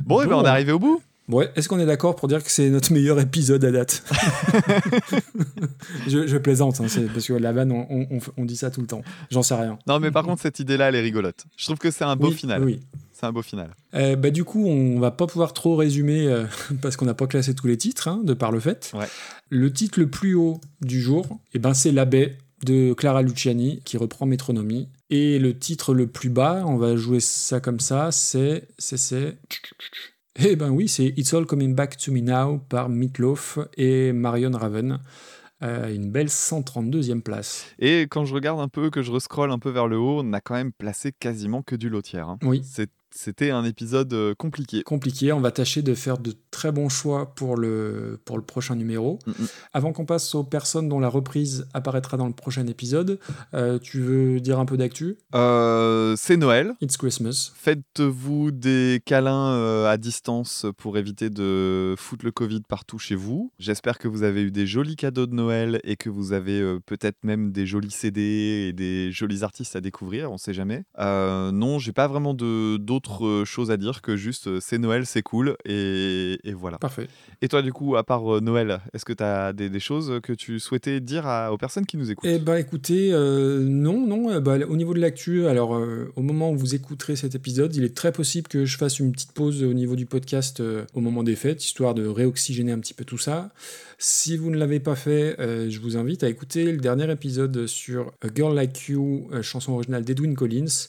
[0.00, 0.40] Bon, et ben Bon.
[0.40, 1.00] on est arrivé au bout.
[1.28, 4.02] Ouais, est-ce qu'on est d'accord pour dire que c'est notre meilleur épisode à date?
[6.08, 8.80] Je, je plaisante, hein, parce que la vanne, on, on- on- on dit ça tout
[8.80, 9.02] le temps.
[9.30, 9.78] J'en sais rien.
[9.86, 11.44] Non, mais par contre, cette idée-là, elle est rigolote.
[11.56, 12.64] Je trouve que c'est un beau Oui, final.
[12.64, 12.80] Oui.
[13.18, 13.74] C'est un beau final.
[13.94, 16.44] Euh, bah, du coup, on va pas pouvoir trop résumer euh,
[16.82, 18.92] parce qu'on n'a pas classé tous les titres, hein, de par le fait.
[18.94, 19.06] Ouais.
[19.50, 23.80] Le titre le plus haut du jour, eh ben, c'est La baie de Clara Luciani
[23.84, 24.88] qui reprend Métronomie.
[25.10, 28.68] Et le titre le plus bas, on va jouer ça comme ça, c'est.
[28.78, 29.36] c'est.
[30.40, 34.52] Eh ben oui, c'est It's All Coming Back to Me Now par Meatloaf et Marion
[34.52, 35.00] Raven.
[35.64, 37.66] Euh, une belle 132e place.
[37.80, 40.32] Et quand je regarde un peu, que je rescrolle un peu vers le haut, on
[40.32, 42.28] a quand même placé quasiment que du lotière.
[42.28, 42.38] hein.
[42.42, 42.62] Oui.
[42.64, 42.88] C'est-
[43.20, 44.84] C'était un épisode euh, compliqué.
[44.84, 45.32] compliqué.
[45.32, 49.20] On va tâcher de faire de très bons choix pour le, pour le prochain numéro.
[49.26, 49.46] Mm, mm.
[49.74, 53.20] Avant qu'on passe aux personnes dont la reprise apparaîtra dans le prochain épisode,
[53.54, 55.18] euh, tu veux dire un peu d'actu?
[55.36, 56.74] Euh, c'est Noël.
[56.80, 57.52] It's Christmas.
[57.54, 63.52] Faites-vous des câlins euh, à distance pour éviter de foutre le Covid partout chez vous.
[63.60, 67.18] J'espère que vous avez eu des jolis cadeaux de Noël et que vous avez peut-être
[67.22, 70.82] même des jolis CD et des jolis artistes à découvrir, on sait jamais.
[70.98, 75.56] Euh, non, j'ai pas vraiment d'autres choses à dire que juste c'est Noël, c'est cool
[75.64, 76.78] et, et voilà.
[76.78, 77.08] Parfait.
[77.42, 80.20] Et toi, du coup, à part euh, Noël, est-ce que tu as des, des choses
[80.22, 82.28] que tu souhaitais dire à- aux personnes qui nous écoutent?
[82.28, 84.30] Eh ben écoutez, euh, non, non.
[84.30, 87.74] euh, bah, au niveau de l'actu, alors euh, au moment où vous écouterez cet épisode,
[87.76, 90.62] il est très possible que je fasse une petite pause au niveau du podcast
[90.94, 93.50] au moment des fêtes, histoire de réoxygéner un petit peu tout ça.
[93.98, 98.12] Si vous ne l'avez pas fait, je vous invite à écouter le dernier épisode sur
[98.22, 100.88] A Girl Like You, chanson originale d'Edwin Collins,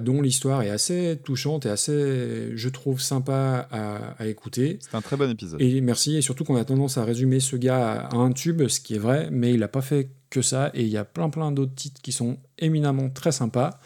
[0.00, 4.78] dont l'histoire est assez touchante et assez, je trouve, sympa à, à écouter.
[4.80, 5.60] C'est un très bon épisode.
[5.60, 8.80] Et merci, et surtout qu'on a tendance à résumer ce gars à un tube, ce
[8.80, 11.30] qui est vrai, mais il n'a pas fait que ça, et il y a plein
[11.30, 13.80] plein d'autres titres qui sont éminemment très sympas.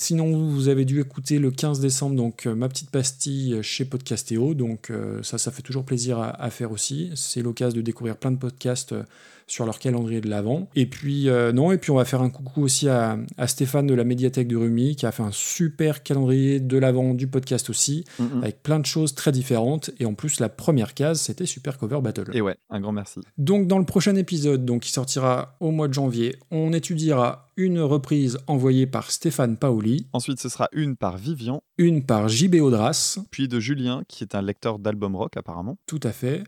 [0.00, 4.54] Sinon, vous avez dû écouter le 15 décembre donc euh, ma petite pastille chez Podcastéo,
[4.54, 7.10] donc euh, ça, ça fait toujours plaisir à, à faire aussi.
[7.16, 9.02] C'est l'occasion de découvrir plein de podcasts euh,
[9.48, 10.68] sur leur calendrier de l'avant.
[10.76, 13.86] Et puis euh, non, et puis on va faire un coucou aussi à, à Stéphane
[13.86, 17.70] de la médiathèque de Rumi qui a fait un super calendrier de l'avant du podcast
[17.70, 18.42] aussi, Mhm.
[18.42, 19.90] avec plein de choses très différentes.
[19.98, 22.30] Et en plus, la première case, c'était Super Cover Battle.
[22.34, 23.20] Et ouais, un grand merci.
[23.38, 27.80] Donc dans le prochain épisode, donc qui sortira au mois de janvier, on étudiera une
[27.80, 33.18] reprise envoyée par Stéphane Paoli, Ensuite, ce sera une par Vivian, une par JB Audras,
[33.32, 35.76] puis de Julien, qui est un lecteur d'album rock apparemment.
[35.86, 36.44] tout à fait,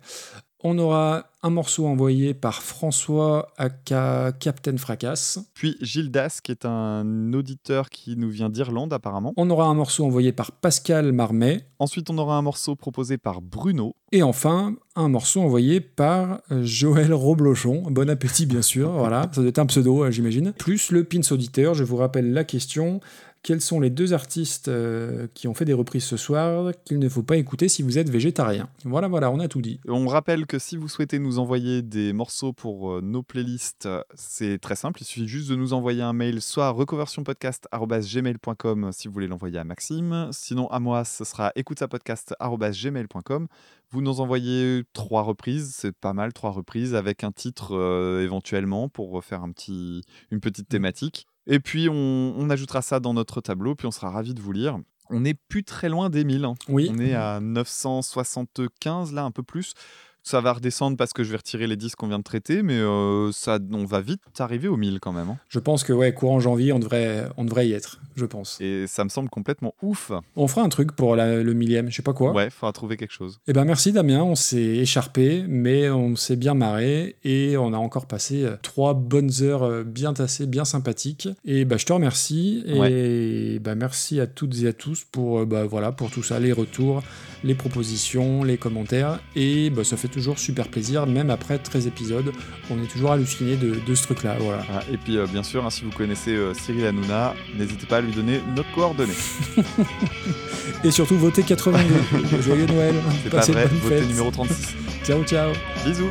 [0.63, 5.39] On aura un morceau envoyé par François aka Captain Fracas.
[5.55, 9.33] Puis Gildas, qui est un auditeur qui nous vient d'Irlande apparemment.
[9.39, 11.65] On aura un morceau envoyé par Pascal Marmet.
[11.79, 13.97] Ensuite, on aura un morceau proposé par Bruno.
[14.13, 17.85] Et enfin, un morceau envoyé par euh, Joël Roblochon.
[17.91, 18.91] Bon appétit, bien sûr.
[18.99, 20.53] voilà, ça doit être un pseudo, euh, j'imagine.
[20.53, 21.73] Plus le pins auditeur.
[21.73, 23.01] Je vous rappelle la question.
[23.43, 27.09] Quels sont les deux artistes euh, qui ont fait des reprises ce soir qu'il ne
[27.09, 29.81] faut pas écouter si vous êtes végétarien Voilà, voilà, on a tout dit.
[29.89, 34.59] On rappelle que si vous souhaitez nous envoyer des morceaux pour euh, nos playlists, c'est
[34.59, 35.01] très simple.
[35.01, 39.65] Il suffit juste de nous envoyer un mail, soit reconversionpodcast.gmail.com si vous voulez l'envoyer à
[39.65, 40.29] Maxime.
[40.33, 43.47] Sinon, à moi, ce sera écoutesapodcast.gmail.com.
[43.93, 48.91] Vous nous envoyez trois reprises, c'est pas mal, trois reprises, avec un titre euh, éventuellement
[48.91, 51.27] pour faire un petit, une petite thématique.
[51.47, 54.53] Et puis, on, on ajoutera ça dans notre tableau, puis on sera ravis de vous
[54.53, 54.79] lire.
[55.09, 56.45] On n'est plus très loin des 1000.
[56.45, 56.55] hein.
[56.69, 56.89] Oui.
[56.93, 59.75] On est à 975, là, un peu plus.
[60.23, 62.75] Ça va redescendre parce que je vais retirer les 10 qu'on vient de traiter, mais
[62.79, 65.29] euh, ça, on va vite arriver aux 1000 quand même.
[65.31, 65.39] hein.
[65.49, 68.59] Je pense que, ouais, courant janvier, on devrait, on devrait y être, je pense.
[68.61, 70.13] Et ça me semble complètement ouf.
[70.37, 72.33] On fera un truc pour la- le millième, je sais pas quoi.
[72.33, 73.41] Ouais, faudra trouver quelque chose.
[73.49, 77.79] Eh ben merci Damien, on s'est écharpé, mais on s'est bien marré et on a
[77.79, 81.29] encore passé euh, trois bonnes heures euh, bien tassées, bien sympathiques.
[81.45, 85.65] Et bah, je te remercie et bah, merci à toutes et à tous pour bah,
[85.65, 87.03] voilà pour tout ça, les retours,
[87.45, 92.33] les propositions, les commentaires et bah, ça fait toujours super plaisir, même après 13 épisodes,
[92.71, 94.37] on est toujours halluciné de, de ce truc-là.
[94.39, 94.63] Voilà.
[94.63, 94.83] Voilà.
[94.93, 98.01] Et puis, euh, bien sûr, hein, si vous connaissez euh, Cyril Hanouna, n'hésitez pas à
[98.01, 99.13] lui donner nos coordonnées.
[100.85, 102.41] Et surtout votez 82.
[102.43, 102.95] Joyeux Noël.
[103.23, 104.75] C'est pas vrai, votez numéro 36.
[105.05, 105.53] Ciao ciao.
[105.85, 106.11] Bisous.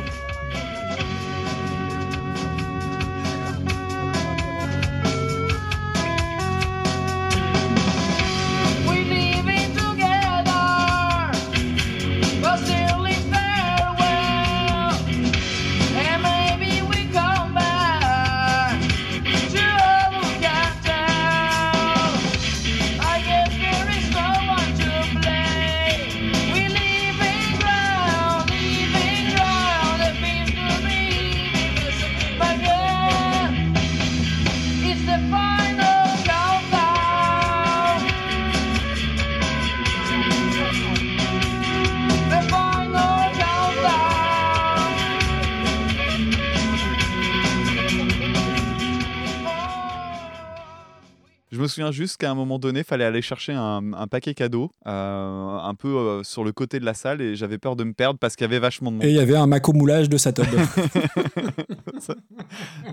[51.70, 55.74] Souviens juste qu'à un moment donné, fallait aller chercher un, un paquet cadeau, euh, un
[55.74, 58.36] peu euh, sur le côté de la salle, et j'avais peur de me perdre parce
[58.36, 59.04] qu'il y avait vachement de monde.
[59.06, 60.16] Et il y avait un maco moulage de.
[62.00, 62.14] Ça-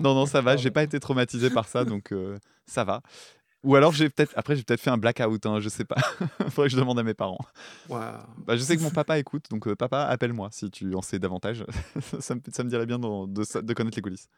[0.00, 0.56] non, non, ça va.
[0.56, 3.02] J'ai pas été traumatisé par ça, donc euh, ça va.
[3.64, 5.96] Ou alors j'ai peut-être après j'ai peut-être fait un blackout, hein, je sais pas.
[6.50, 7.38] Faudrait que je demande à mes parents.
[8.46, 11.18] Bah, je sais que mon papa écoute, donc euh, papa appelle-moi si tu en sais
[11.18, 11.64] davantage.
[12.20, 12.98] ça, me, ça me dirait bien
[13.44, 14.28] sa- de connaître les coulisses.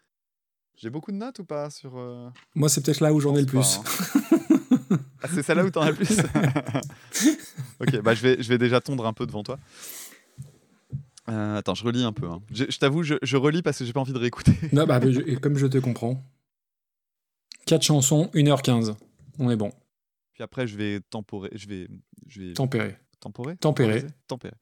[0.81, 3.41] J'ai beaucoup de notes ou pas sur euh, Moi, c'est peut-être là où j'en ai
[3.41, 3.77] le plus.
[3.77, 6.19] pas, Ah, c'est celle-là où t'en as le plus
[7.81, 9.59] Ok, bah je vais, je vais déjà tondre un peu devant toi.
[11.29, 12.27] Euh, attends, je relis un peu.
[12.27, 12.41] hein.
[12.51, 14.53] Je, je t'avoue, je, je relis parce que j'ai pas envie de réécouter.
[14.73, 16.23] Non, bah, je- et comme je te comprends.
[17.67, 18.95] 4 chansons, 1h15.
[19.39, 19.71] On est bon.
[20.33, 21.51] Puis après, je vais temporer.
[21.55, 21.89] Je vais,
[22.27, 22.97] je vais Tempéré.
[23.21, 23.57] temporer?
[23.59, 24.01] Tempérer.
[24.01, 24.55] Temporiser Tempérer.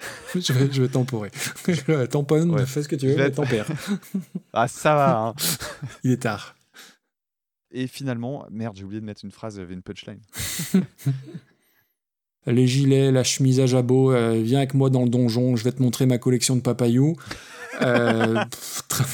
[0.34, 1.30] je, vais, je vais temporer.
[1.68, 2.66] Je tamponne, Ouais.
[2.66, 3.66] fais ce que tu Je veux, vais mais tempère.
[4.52, 5.18] Ah, ça va.
[5.18, 5.34] hein.
[6.04, 6.54] Il est tard.
[7.70, 9.56] Et finalement, merde, j'ai oublié de mettre une phrase.
[9.56, 10.20] J'avais une punchline.
[12.46, 15.72] Les gilets, la chemise à jabot, euh, viens avec moi dans le donjon, je vais
[15.72, 17.14] te montrer ma collection de papayou.
[17.82, 18.42] Euh,
[18.88, 19.04] très,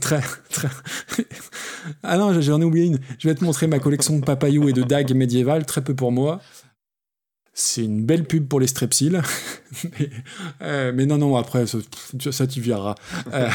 [0.00, 0.20] très,
[0.50, 0.68] très-
[2.02, 2.98] Ah non, j'en ai oublié une.
[3.18, 6.10] Je vais te montrer ma collection de papayou et de dagues médiévales, très peu pour
[6.10, 6.40] moi.
[7.54, 9.20] C'est une belle pub pour les strepsils.
[9.98, 10.10] mais,
[10.62, 11.78] euh, mais non, non, après, ça,
[12.30, 12.94] ça tu verras.
[13.32, 13.50] Euh,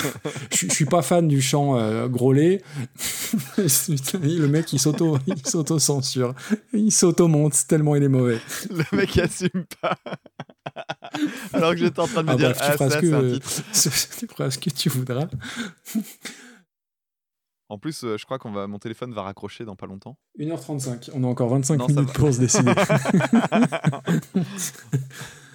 [0.52, 2.08] Je suis pas fan du chant euh,
[3.58, 6.36] le mec, il s'auto- il s'auto-censure.
[6.74, 8.40] Il s'auto-monte tellement il est mauvais.
[8.70, 9.98] Le mec assume pas.
[11.54, 13.32] Alors que j'étais en train de me Ah, dire, bref, tu ah, ça, c'est un
[13.34, 13.50] titre.
[14.20, 15.28] tu feras ce que tu voudras.
[17.70, 20.18] En plus, euh, je crois qu'on va, mon téléphone va raccrocher dans pas longtemps.
[20.40, 22.74] 1h35, on a encore 25 Non, minutes pour se décider.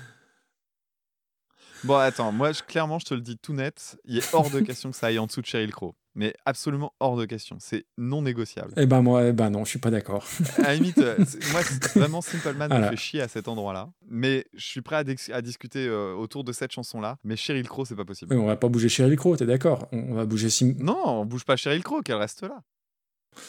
[1.84, 4.60] Bon, attends, moi, je- clairement, je te le dis tout net, il est hors de
[4.60, 5.94] question que ça aille en dessous de Cheryl Crow.
[6.14, 7.56] Mais absolument hors de question.
[7.58, 8.74] C'est non négociable.
[8.76, 10.26] eh ben moi, eh ben non, je suis pas d'accord.
[10.58, 11.16] À la limite, euh,
[11.52, 11.62] moi,
[11.94, 13.88] vraiment, Simple Man me fait chier à cet endroit-là.
[14.10, 17.16] Mais je suis prêt à, dis- à discuter euh, autour de cette chanson-là.
[17.24, 18.34] Mais Cheryl Crow, c'est pas possible.
[18.34, 19.88] Mais on va pas bouger Cheryl Crow, t'es d'accord?
[19.90, 20.74] On, on va bouger Sim...
[20.80, 22.60] Non, on bouge pas Cheryl Crow, qu'elle reste là.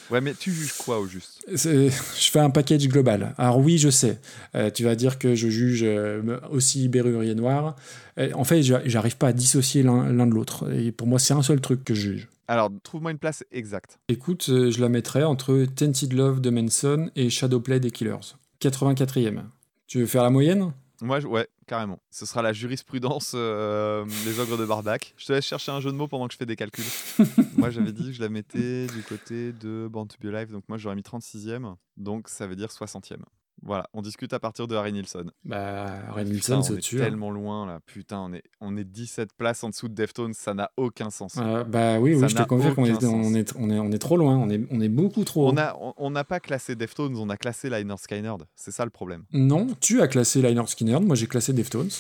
[0.10, 1.44] Ouais, mais tu juges quoi au juste?
[1.54, 1.90] Je
[2.32, 3.34] fais un package global.
[3.38, 4.20] Alors oui, je sais.
[4.56, 7.76] Euh, tu vas dire que je juge euh, aussi Berrurier Noir.
[8.20, 10.72] Euh, en fait, j'a- j'arrive pas à dissocier l'un de l'autre.
[10.74, 12.28] Et pour moi, c'est un seul truc que je juge.
[12.48, 14.00] Alors, trouve-moi une place exacte.
[14.10, 18.36] Écoute, je la mettrais entre Tented Love de Manson et Shadowplay des Killers.
[18.62, 19.44] 84e.
[19.88, 20.74] Tu veux faire la moyenne?
[21.04, 22.00] Moi, je- ouais, carrément.
[22.12, 25.14] Ce sera la jurisprudence euh, des ogres de Barbac.
[25.18, 26.86] Je te laisse chercher un jeu de mots pendant que je fais des calculs.
[27.58, 30.64] moi, j'avais dit que je la mettais du côté de Born to Be Alive, donc
[30.70, 33.18] moi, j'aurais mis 36e, donc ça veut dire 60e.
[33.62, 35.28] Voilà, on discute à partir de Harry Nilsson.
[35.46, 37.00] Bah, Harry Nilsson, on c'est est dessus.
[37.00, 37.04] hein.
[37.06, 37.80] tellement loin là.
[37.86, 41.36] Putain, on est, on est 17 places en dessous de Deftones, ça n'a aucun sens.
[41.38, 44.00] Euh, bah oui, oui, je te confirme qu'on est, on est, on est, on est
[44.00, 44.36] trop loin.
[44.36, 45.50] On est, on est beaucoup trop.
[45.50, 48.44] On a- on- on n'a pas classé Deftones, on a classé Liner Skynerd.
[48.56, 49.24] C'est ça le problème.
[49.32, 51.92] Non, tu as classé Liner Skinner, moi j'ai classé Deftones.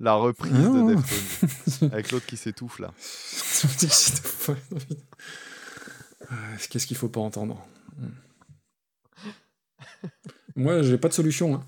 [0.00, 0.68] La reprise Ah.
[0.68, 1.88] de Deftones.
[1.92, 2.92] avec l'autre qui s'étouffe là.
[6.70, 7.64] Qu'est-ce qu'il faut pas entendre?
[10.56, 11.54] Moi, j'ai pas de solution.
[11.54, 11.64] hein.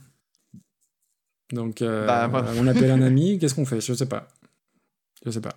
[1.52, 3.80] Donc, euh, Bah, on appelle un ami, qu'est-ce qu'on fait?
[3.80, 4.28] Je sais pas.
[5.24, 5.54] Je sais pas.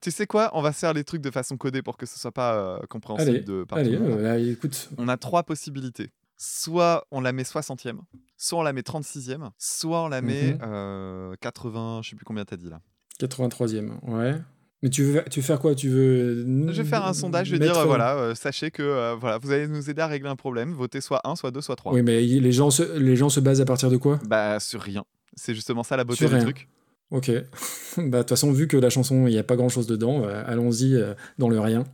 [0.00, 0.50] Tu sais quoi?
[0.54, 3.30] On va faire les trucs de façon codée pour que ce soit pas euh, compréhensible
[3.30, 4.88] Allez, de par allez, euh, là, écoute.
[4.98, 6.10] On a trois possibilités.
[6.38, 8.00] Soit on la met 60e,
[8.38, 10.58] soit on la met 36e, soit on la met Mhm.
[10.62, 12.80] euh, 80, je sais plus combien t'as dit là.
[13.18, 14.40] 83e, ouais.
[14.82, 15.74] Mais tu veux, tu veux faire quoi?
[15.74, 16.42] Tu veux.
[16.72, 19.36] Je vais faire un sondage, je vais dire, euh, voilà, euh, sachez que euh, voilà,
[19.38, 21.92] vous allez nous aider à régler un problème, votez soit 1, soit 2, soit 3.
[21.92, 24.18] Oui, mais les gens, se, les gens se basent à partir de quoi?
[24.26, 25.04] Bah sur rien.
[25.34, 26.44] C'est justement ça la beauté Sur du rien.
[26.44, 26.68] truc.
[27.10, 27.30] Ok.
[27.98, 30.22] bah, de toute façon, vu que la chanson, il n'y a pas grand chose dedans,
[30.24, 31.84] euh, allons-y euh, dans le rien.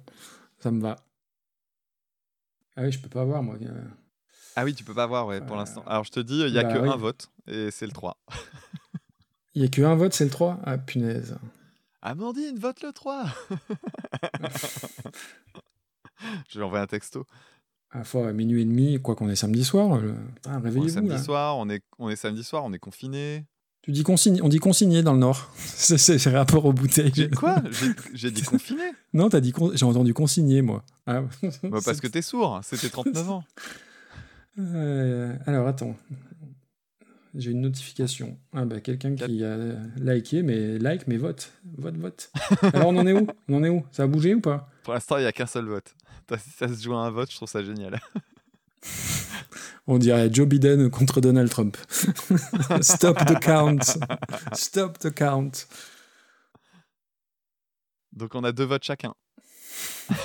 [0.60, 0.96] Ça me va.
[2.76, 3.56] Ah oui, je peux pas voir, moi.
[3.62, 3.68] euh.
[4.54, 5.82] Ah oui, tu peux pas voir, ouais, pour l'instant.
[5.86, 6.88] Alors je te dis, il y a bah que oui.
[6.88, 8.16] un vote, et c'est le 3.
[9.54, 11.36] Il n'y a que un vote, c'est le 3 Ah, punaise.
[12.02, 13.24] Amandine, vote le 3
[16.48, 17.26] Je lui envoie un texto.
[17.90, 20.14] À la fois à minuit et demi, quoi qu'on est samedi soir, le...
[20.34, 21.22] Putain, On est réveillez-vous samedi là.
[21.22, 23.44] soir, on est, on est samedi soir, on est confiné.
[23.82, 25.50] Tu dis consigne, on dit consigné dans le Nord.
[25.56, 27.30] c'est c'est rapport aux bouteilles.
[27.30, 27.56] Quoi?
[27.70, 30.82] J'ai- J'ai dit confiné Non, t'as dit con- j'ai entendu consigné moi.
[31.06, 31.22] Ah.
[31.62, 33.44] Bah, Parce que t'es sourd, c'était 39 ans.
[34.58, 35.94] Euh, alors attends,
[37.36, 38.38] j'ai une notification.
[38.52, 39.56] Ah bah quelqu'un qui a
[39.96, 42.30] liké, mais like, mais vote, vote, vote.
[42.74, 43.26] Alors on en est où?
[43.48, 43.84] On en est où?
[43.92, 44.68] Ça a bougé ou pas?
[44.82, 45.94] Pour l'instant, il n'y a qu'un seul vote.
[46.38, 48.00] Si ça se joue à un vote, je trouve ça génial.
[49.86, 51.76] On dirait Joe Biden contre Donald Trump.
[52.80, 53.96] Stop the count.
[54.52, 55.68] Stop the count.
[58.12, 59.14] Donc on a deux votes chacun.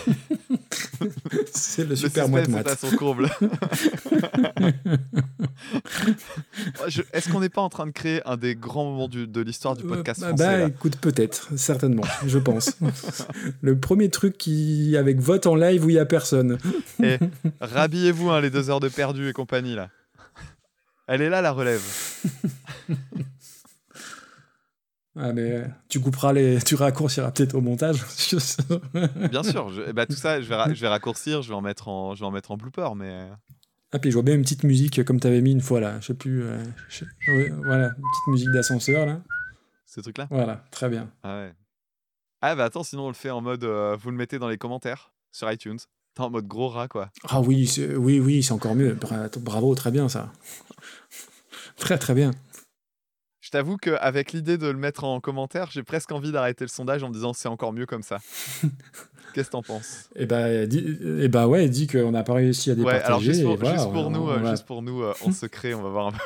[1.53, 2.67] C'est le Le super suspense moite-moite.
[2.67, 3.29] est à son comble.
[7.13, 9.75] Est-ce qu'on n'est pas en train de créer un des grands moments du- de l'histoire
[9.75, 12.77] du podcast Euh, français bah là écoute, peut-être, certainement, je pense.
[13.61, 16.57] le premier truc qui avec vote en live où il y a personne.
[17.01, 17.17] Et
[17.61, 19.89] rhabillez-vous hein, les deux heures de perdu et compagnie là.
[21.07, 21.81] Elle est là la relève.
[25.17, 27.97] Ah mais euh, tu couperas les, tu raccourciras peut-être au montage.
[29.29, 31.55] Bien sûr, je- eh ben, tout ça je vais, ra- je vais raccourcir, je vais
[31.55, 33.27] en mettre en, je vais en mettre en blooper, mais euh,
[33.91, 35.99] Ah puis je vois bien une petite musique comme t'avais mis une fois là.
[35.99, 36.43] Je sais plus.
[36.43, 39.21] euh, je- ouais, voilà, une petite musique d'ascenseur là.
[39.85, 40.27] ce truc là.
[40.31, 41.09] Voilà, très bien.
[41.23, 41.53] Ah ouais.
[42.41, 44.57] Ah bah attends, sinon on le fait en mode, euh, vous le mettez dans les
[44.57, 45.77] commentaires sur iTunes.
[46.15, 47.09] T'es en mode gros rat quoi.
[47.27, 48.93] Ah oui, c'est- oui, oui, c'est encore mieux.
[48.93, 50.31] Bra- Bravo, très bien ça.
[51.77, 52.31] Très très bien.
[53.51, 57.09] T'avoue qu'avec l'idée de le mettre en commentaire, j'ai presque envie d'arrêter le sondage en
[57.09, 58.17] me disant c'est encore mieux comme ça.
[59.33, 60.09] Qu'est-ce que t'en penses?
[60.15, 63.05] Et bah, dis, eh bah ouais, dis qu'on n'a pas réussi à Ouais, départager.
[63.07, 65.31] alors juste pour, et voilà, juste on- pour nous, on juste pour nous euh, en
[65.31, 66.17] secret, on va voir un peu.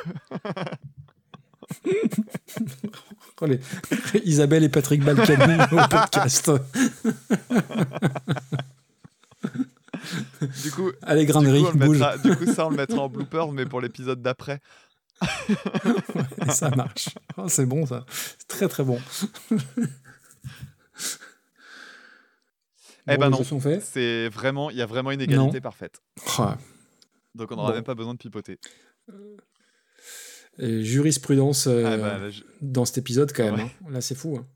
[3.42, 3.60] Oh, les-
[4.24, 6.50] Isabelle et Patrick Balkany au podcast.
[10.62, 13.50] Du coup, Allez, du coup, on mettra- du coup, ça on le mettra en blooper,
[13.52, 14.60] mais pour l'épisode d'après.
[16.52, 17.08] Ça marche.
[17.36, 18.04] Oh, c'est bon ça.
[18.08, 19.00] C'est très très bon.
[23.08, 23.40] Eh ben non,
[23.80, 25.60] c'est vraiment, il y a vraiment une égalité Non.
[25.60, 26.00] parfaite.
[27.34, 27.74] Donc on n'aura Bon.
[27.76, 28.58] même pas besoin de pipoter.
[30.58, 33.54] Et jurisprudence euh, Ah bah, là, je- dans cet épisode quand même.
[33.56, 33.62] Ouais.
[33.86, 33.90] hein.
[33.90, 34.38] Là, c'est fou.
[34.40, 34.46] hein.